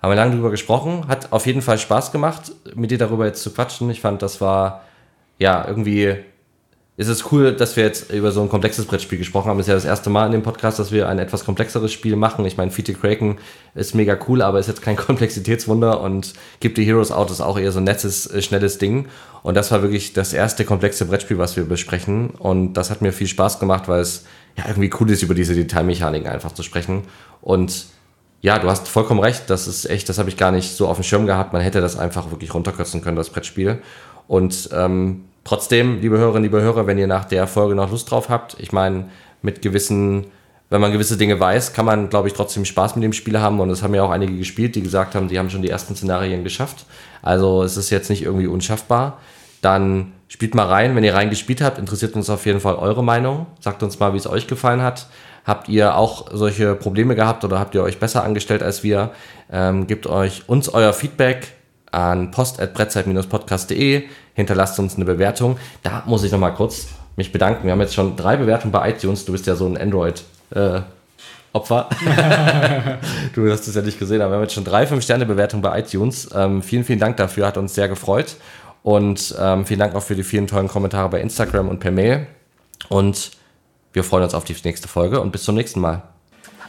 Haben 0.00 0.12
wir 0.12 0.16
lange 0.16 0.36
drüber 0.36 0.50
gesprochen. 0.50 1.08
Hat 1.08 1.32
auf 1.32 1.46
jeden 1.46 1.60
Fall 1.60 1.78
Spaß 1.78 2.12
gemacht, 2.12 2.52
mit 2.74 2.92
dir 2.92 2.98
darüber 2.98 3.26
jetzt 3.26 3.42
zu 3.42 3.52
quatschen. 3.52 3.90
Ich 3.90 4.00
fand, 4.00 4.22
das 4.22 4.40
war 4.40 4.84
ja 5.38 5.66
irgendwie 5.66 6.18
ist 6.98 7.06
es 7.06 7.30
cool, 7.30 7.52
dass 7.52 7.76
wir 7.76 7.84
jetzt 7.84 8.10
über 8.10 8.32
so 8.32 8.42
ein 8.42 8.48
komplexes 8.48 8.84
Brettspiel 8.84 9.18
gesprochen 9.18 9.48
haben. 9.48 9.56
Das 9.56 9.68
ist 9.68 9.68
ja 9.68 9.76
das 9.76 9.84
erste 9.84 10.10
Mal 10.10 10.26
in 10.26 10.32
dem 10.32 10.42
Podcast, 10.42 10.80
dass 10.80 10.90
wir 10.90 11.08
ein 11.08 11.20
etwas 11.20 11.44
komplexeres 11.44 11.92
Spiel 11.92 12.16
machen. 12.16 12.44
Ich 12.44 12.56
meine, 12.56 12.72
Fete 12.72 12.92
Kraken 12.92 13.38
ist 13.76 13.94
mega 13.94 14.18
cool, 14.26 14.42
aber 14.42 14.58
ist 14.58 14.66
jetzt 14.66 14.82
kein 14.82 14.96
Komplexitätswunder 15.06 16.00
und 16.00 16.32
gibt 16.58 16.76
die 16.76 16.84
Heroes 16.84 17.12
Out 17.12 17.30
ist 17.30 17.40
auch 17.40 17.56
eher 17.56 17.70
so 17.70 17.78
ein 17.78 17.84
nettes, 17.84 18.26
äh, 18.26 18.42
schnelles 18.42 18.78
Ding. 18.78 19.06
Und 19.44 19.54
das 19.54 19.70
war 19.70 19.82
wirklich 19.82 20.12
das 20.12 20.32
erste 20.32 20.64
komplexe 20.64 21.04
Brettspiel, 21.04 21.38
was 21.38 21.56
wir 21.56 21.66
besprechen. 21.66 22.30
Und 22.30 22.72
das 22.72 22.90
hat 22.90 23.00
mir 23.00 23.12
viel 23.12 23.28
Spaß 23.28 23.60
gemacht, 23.60 23.86
weil 23.86 24.00
es 24.00 24.24
ja 24.56 24.64
irgendwie 24.66 24.90
cool 24.98 25.08
ist, 25.10 25.22
über 25.22 25.36
diese 25.36 25.54
Detailmechaniken 25.54 26.28
einfach 26.28 26.50
zu 26.50 26.64
sprechen. 26.64 27.04
Und 27.40 27.86
ja, 28.40 28.58
du 28.58 28.68
hast 28.68 28.88
vollkommen 28.88 29.20
recht. 29.20 29.44
Das 29.50 29.68
ist 29.68 29.88
echt, 29.88 30.08
das 30.08 30.18
habe 30.18 30.30
ich 30.30 30.36
gar 30.36 30.50
nicht 30.50 30.72
so 30.72 30.88
auf 30.88 30.96
dem 30.96 31.04
Schirm 31.04 31.26
gehabt. 31.26 31.52
Man 31.52 31.62
hätte 31.62 31.80
das 31.80 31.96
einfach 31.96 32.32
wirklich 32.32 32.52
runterkürzen 32.52 33.02
können, 33.02 33.16
das 33.16 33.30
Brettspiel. 33.30 33.82
Und 34.26 34.70
ähm, 34.72 35.27
Trotzdem, 35.48 36.02
liebe 36.02 36.18
Hörerinnen, 36.18 36.42
liebe 36.42 36.60
Hörer, 36.60 36.86
wenn 36.86 36.98
ihr 36.98 37.06
nach 37.06 37.24
der 37.24 37.46
Folge 37.46 37.74
noch 37.74 37.90
Lust 37.90 38.10
drauf 38.10 38.28
habt, 38.28 38.56
ich 38.58 38.70
meine, 38.70 39.06
mit 39.40 39.62
gewissen, 39.62 40.26
wenn 40.68 40.82
man 40.82 40.92
gewisse 40.92 41.16
Dinge 41.16 41.40
weiß, 41.40 41.72
kann 41.72 41.86
man, 41.86 42.10
glaube 42.10 42.28
ich, 42.28 42.34
trotzdem 42.34 42.66
Spaß 42.66 42.96
mit 42.96 43.02
dem 43.02 43.14
Spiel 43.14 43.40
haben. 43.40 43.58
Und 43.58 43.70
es 43.70 43.82
haben 43.82 43.94
ja 43.94 44.02
auch 44.02 44.10
einige 44.10 44.36
gespielt, 44.36 44.74
die 44.74 44.82
gesagt 44.82 45.14
haben, 45.14 45.28
die 45.28 45.38
haben 45.38 45.48
schon 45.48 45.62
die 45.62 45.70
ersten 45.70 45.96
Szenarien 45.96 46.44
geschafft. 46.44 46.84
Also 47.22 47.62
es 47.62 47.78
ist 47.78 47.88
jetzt 47.88 48.10
nicht 48.10 48.24
irgendwie 48.24 48.46
unschaffbar. 48.46 49.20
Dann 49.62 50.12
spielt 50.28 50.54
mal 50.54 50.66
rein. 50.66 50.94
Wenn 50.94 51.02
ihr 51.02 51.14
reingespielt 51.14 51.62
habt, 51.62 51.78
interessiert 51.78 52.14
uns 52.14 52.28
auf 52.28 52.44
jeden 52.44 52.60
Fall 52.60 52.74
eure 52.74 53.02
Meinung. 53.02 53.46
Sagt 53.58 53.82
uns 53.82 53.98
mal, 53.98 54.12
wie 54.12 54.18
es 54.18 54.26
euch 54.26 54.48
gefallen 54.48 54.82
hat. 54.82 55.06
Habt 55.46 55.70
ihr 55.70 55.96
auch 55.96 56.26
solche 56.30 56.74
Probleme 56.74 57.14
gehabt 57.14 57.42
oder 57.42 57.58
habt 57.58 57.74
ihr 57.74 57.82
euch 57.82 57.98
besser 57.98 58.22
angestellt 58.22 58.62
als 58.62 58.82
wir? 58.82 59.12
Ähm, 59.50 59.86
gebt 59.86 60.06
euch 60.06 60.46
uns 60.46 60.68
euer 60.68 60.92
Feedback 60.92 61.54
an 61.90 62.30
post.brettzeit-podcast.de, 62.30 64.04
hinterlasst 64.38 64.78
uns 64.78 64.94
eine 64.94 65.04
Bewertung. 65.04 65.58
Da 65.82 66.04
muss 66.06 66.22
ich 66.22 66.32
nochmal 66.32 66.54
kurz 66.54 66.86
mich 67.16 67.32
bedanken. 67.32 67.64
Wir 67.64 67.72
haben 67.72 67.80
jetzt 67.80 67.94
schon 67.94 68.16
drei 68.16 68.36
Bewertungen 68.36 68.72
bei 68.72 68.90
iTunes. 68.90 69.24
Du 69.24 69.32
bist 69.32 69.46
ja 69.46 69.56
so 69.56 69.66
ein 69.66 69.76
Android- 69.76 70.22
äh, 70.50 70.80
Opfer. 71.52 71.88
du 73.34 73.50
hast 73.50 73.66
es 73.66 73.74
ja 73.74 73.82
nicht 73.82 73.98
gesehen, 73.98 74.20
aber 74.20 74.32
wir 74.32 74.36
haben 74.36 74.42
jetzt 74.42 74.54
schon 74.54 74.64
drei, 74.64 74.86
fünf 74.86 75.02
Sterne 75.02 75.26
Bewertungen 75.26 75.62
bei 75.62 75.80
iTunes. 75.80 76.28
Ähm, 76.34 76.62
vielen, 76.62 76.84
vielen 76.84 76.98
Dank 76.98 77.16
dafür, 77.16 77.46
hat 77.46 77.56
uns 77.56 77.74
sehr 77.74 77.88
gefreut. 77.88 78.36
Und 78.82 79.34
ähm, 79.40 79.66
vielen 79.66 79.80
Dank 79.80 79.94
auch 79.94 80.02
für 80.02 80.14
die 80.14 80.22
vielen 80.22 80.46
tollen 80.46 80.68
Kommentare 80.68 81.08
bei 81.08 81.20
Instagram 81.20 81.68
und 81.68 81.80
per 81.80 81.90
Mail. 81.90 82.26
Und 82.88 83.32
wir 83.92 84.04
freuen 84.04 84.24
uns 84.24 84.34
auf 84.34 84.44
die 84.44 84.54
nächste 84.62 84.88
Folge 84.88 85.20
und 85.20 85.32
bis 85.32 85.42
zum 85.42 85.54
nächsten 85.54 85.80
Mal. 85.80 86.02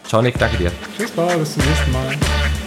Ciao, 0.08 0.22
Nick, 0.22 0.40
danke 0.40 0.58
dir. 0.58 0.72
Tschüss, 0.98 1.12
Paul, 1.12 1.38
bis 1.38 1.54
zum 1.54 1.64
nächsten 1.64 1.92
Mal. 1.92 2.59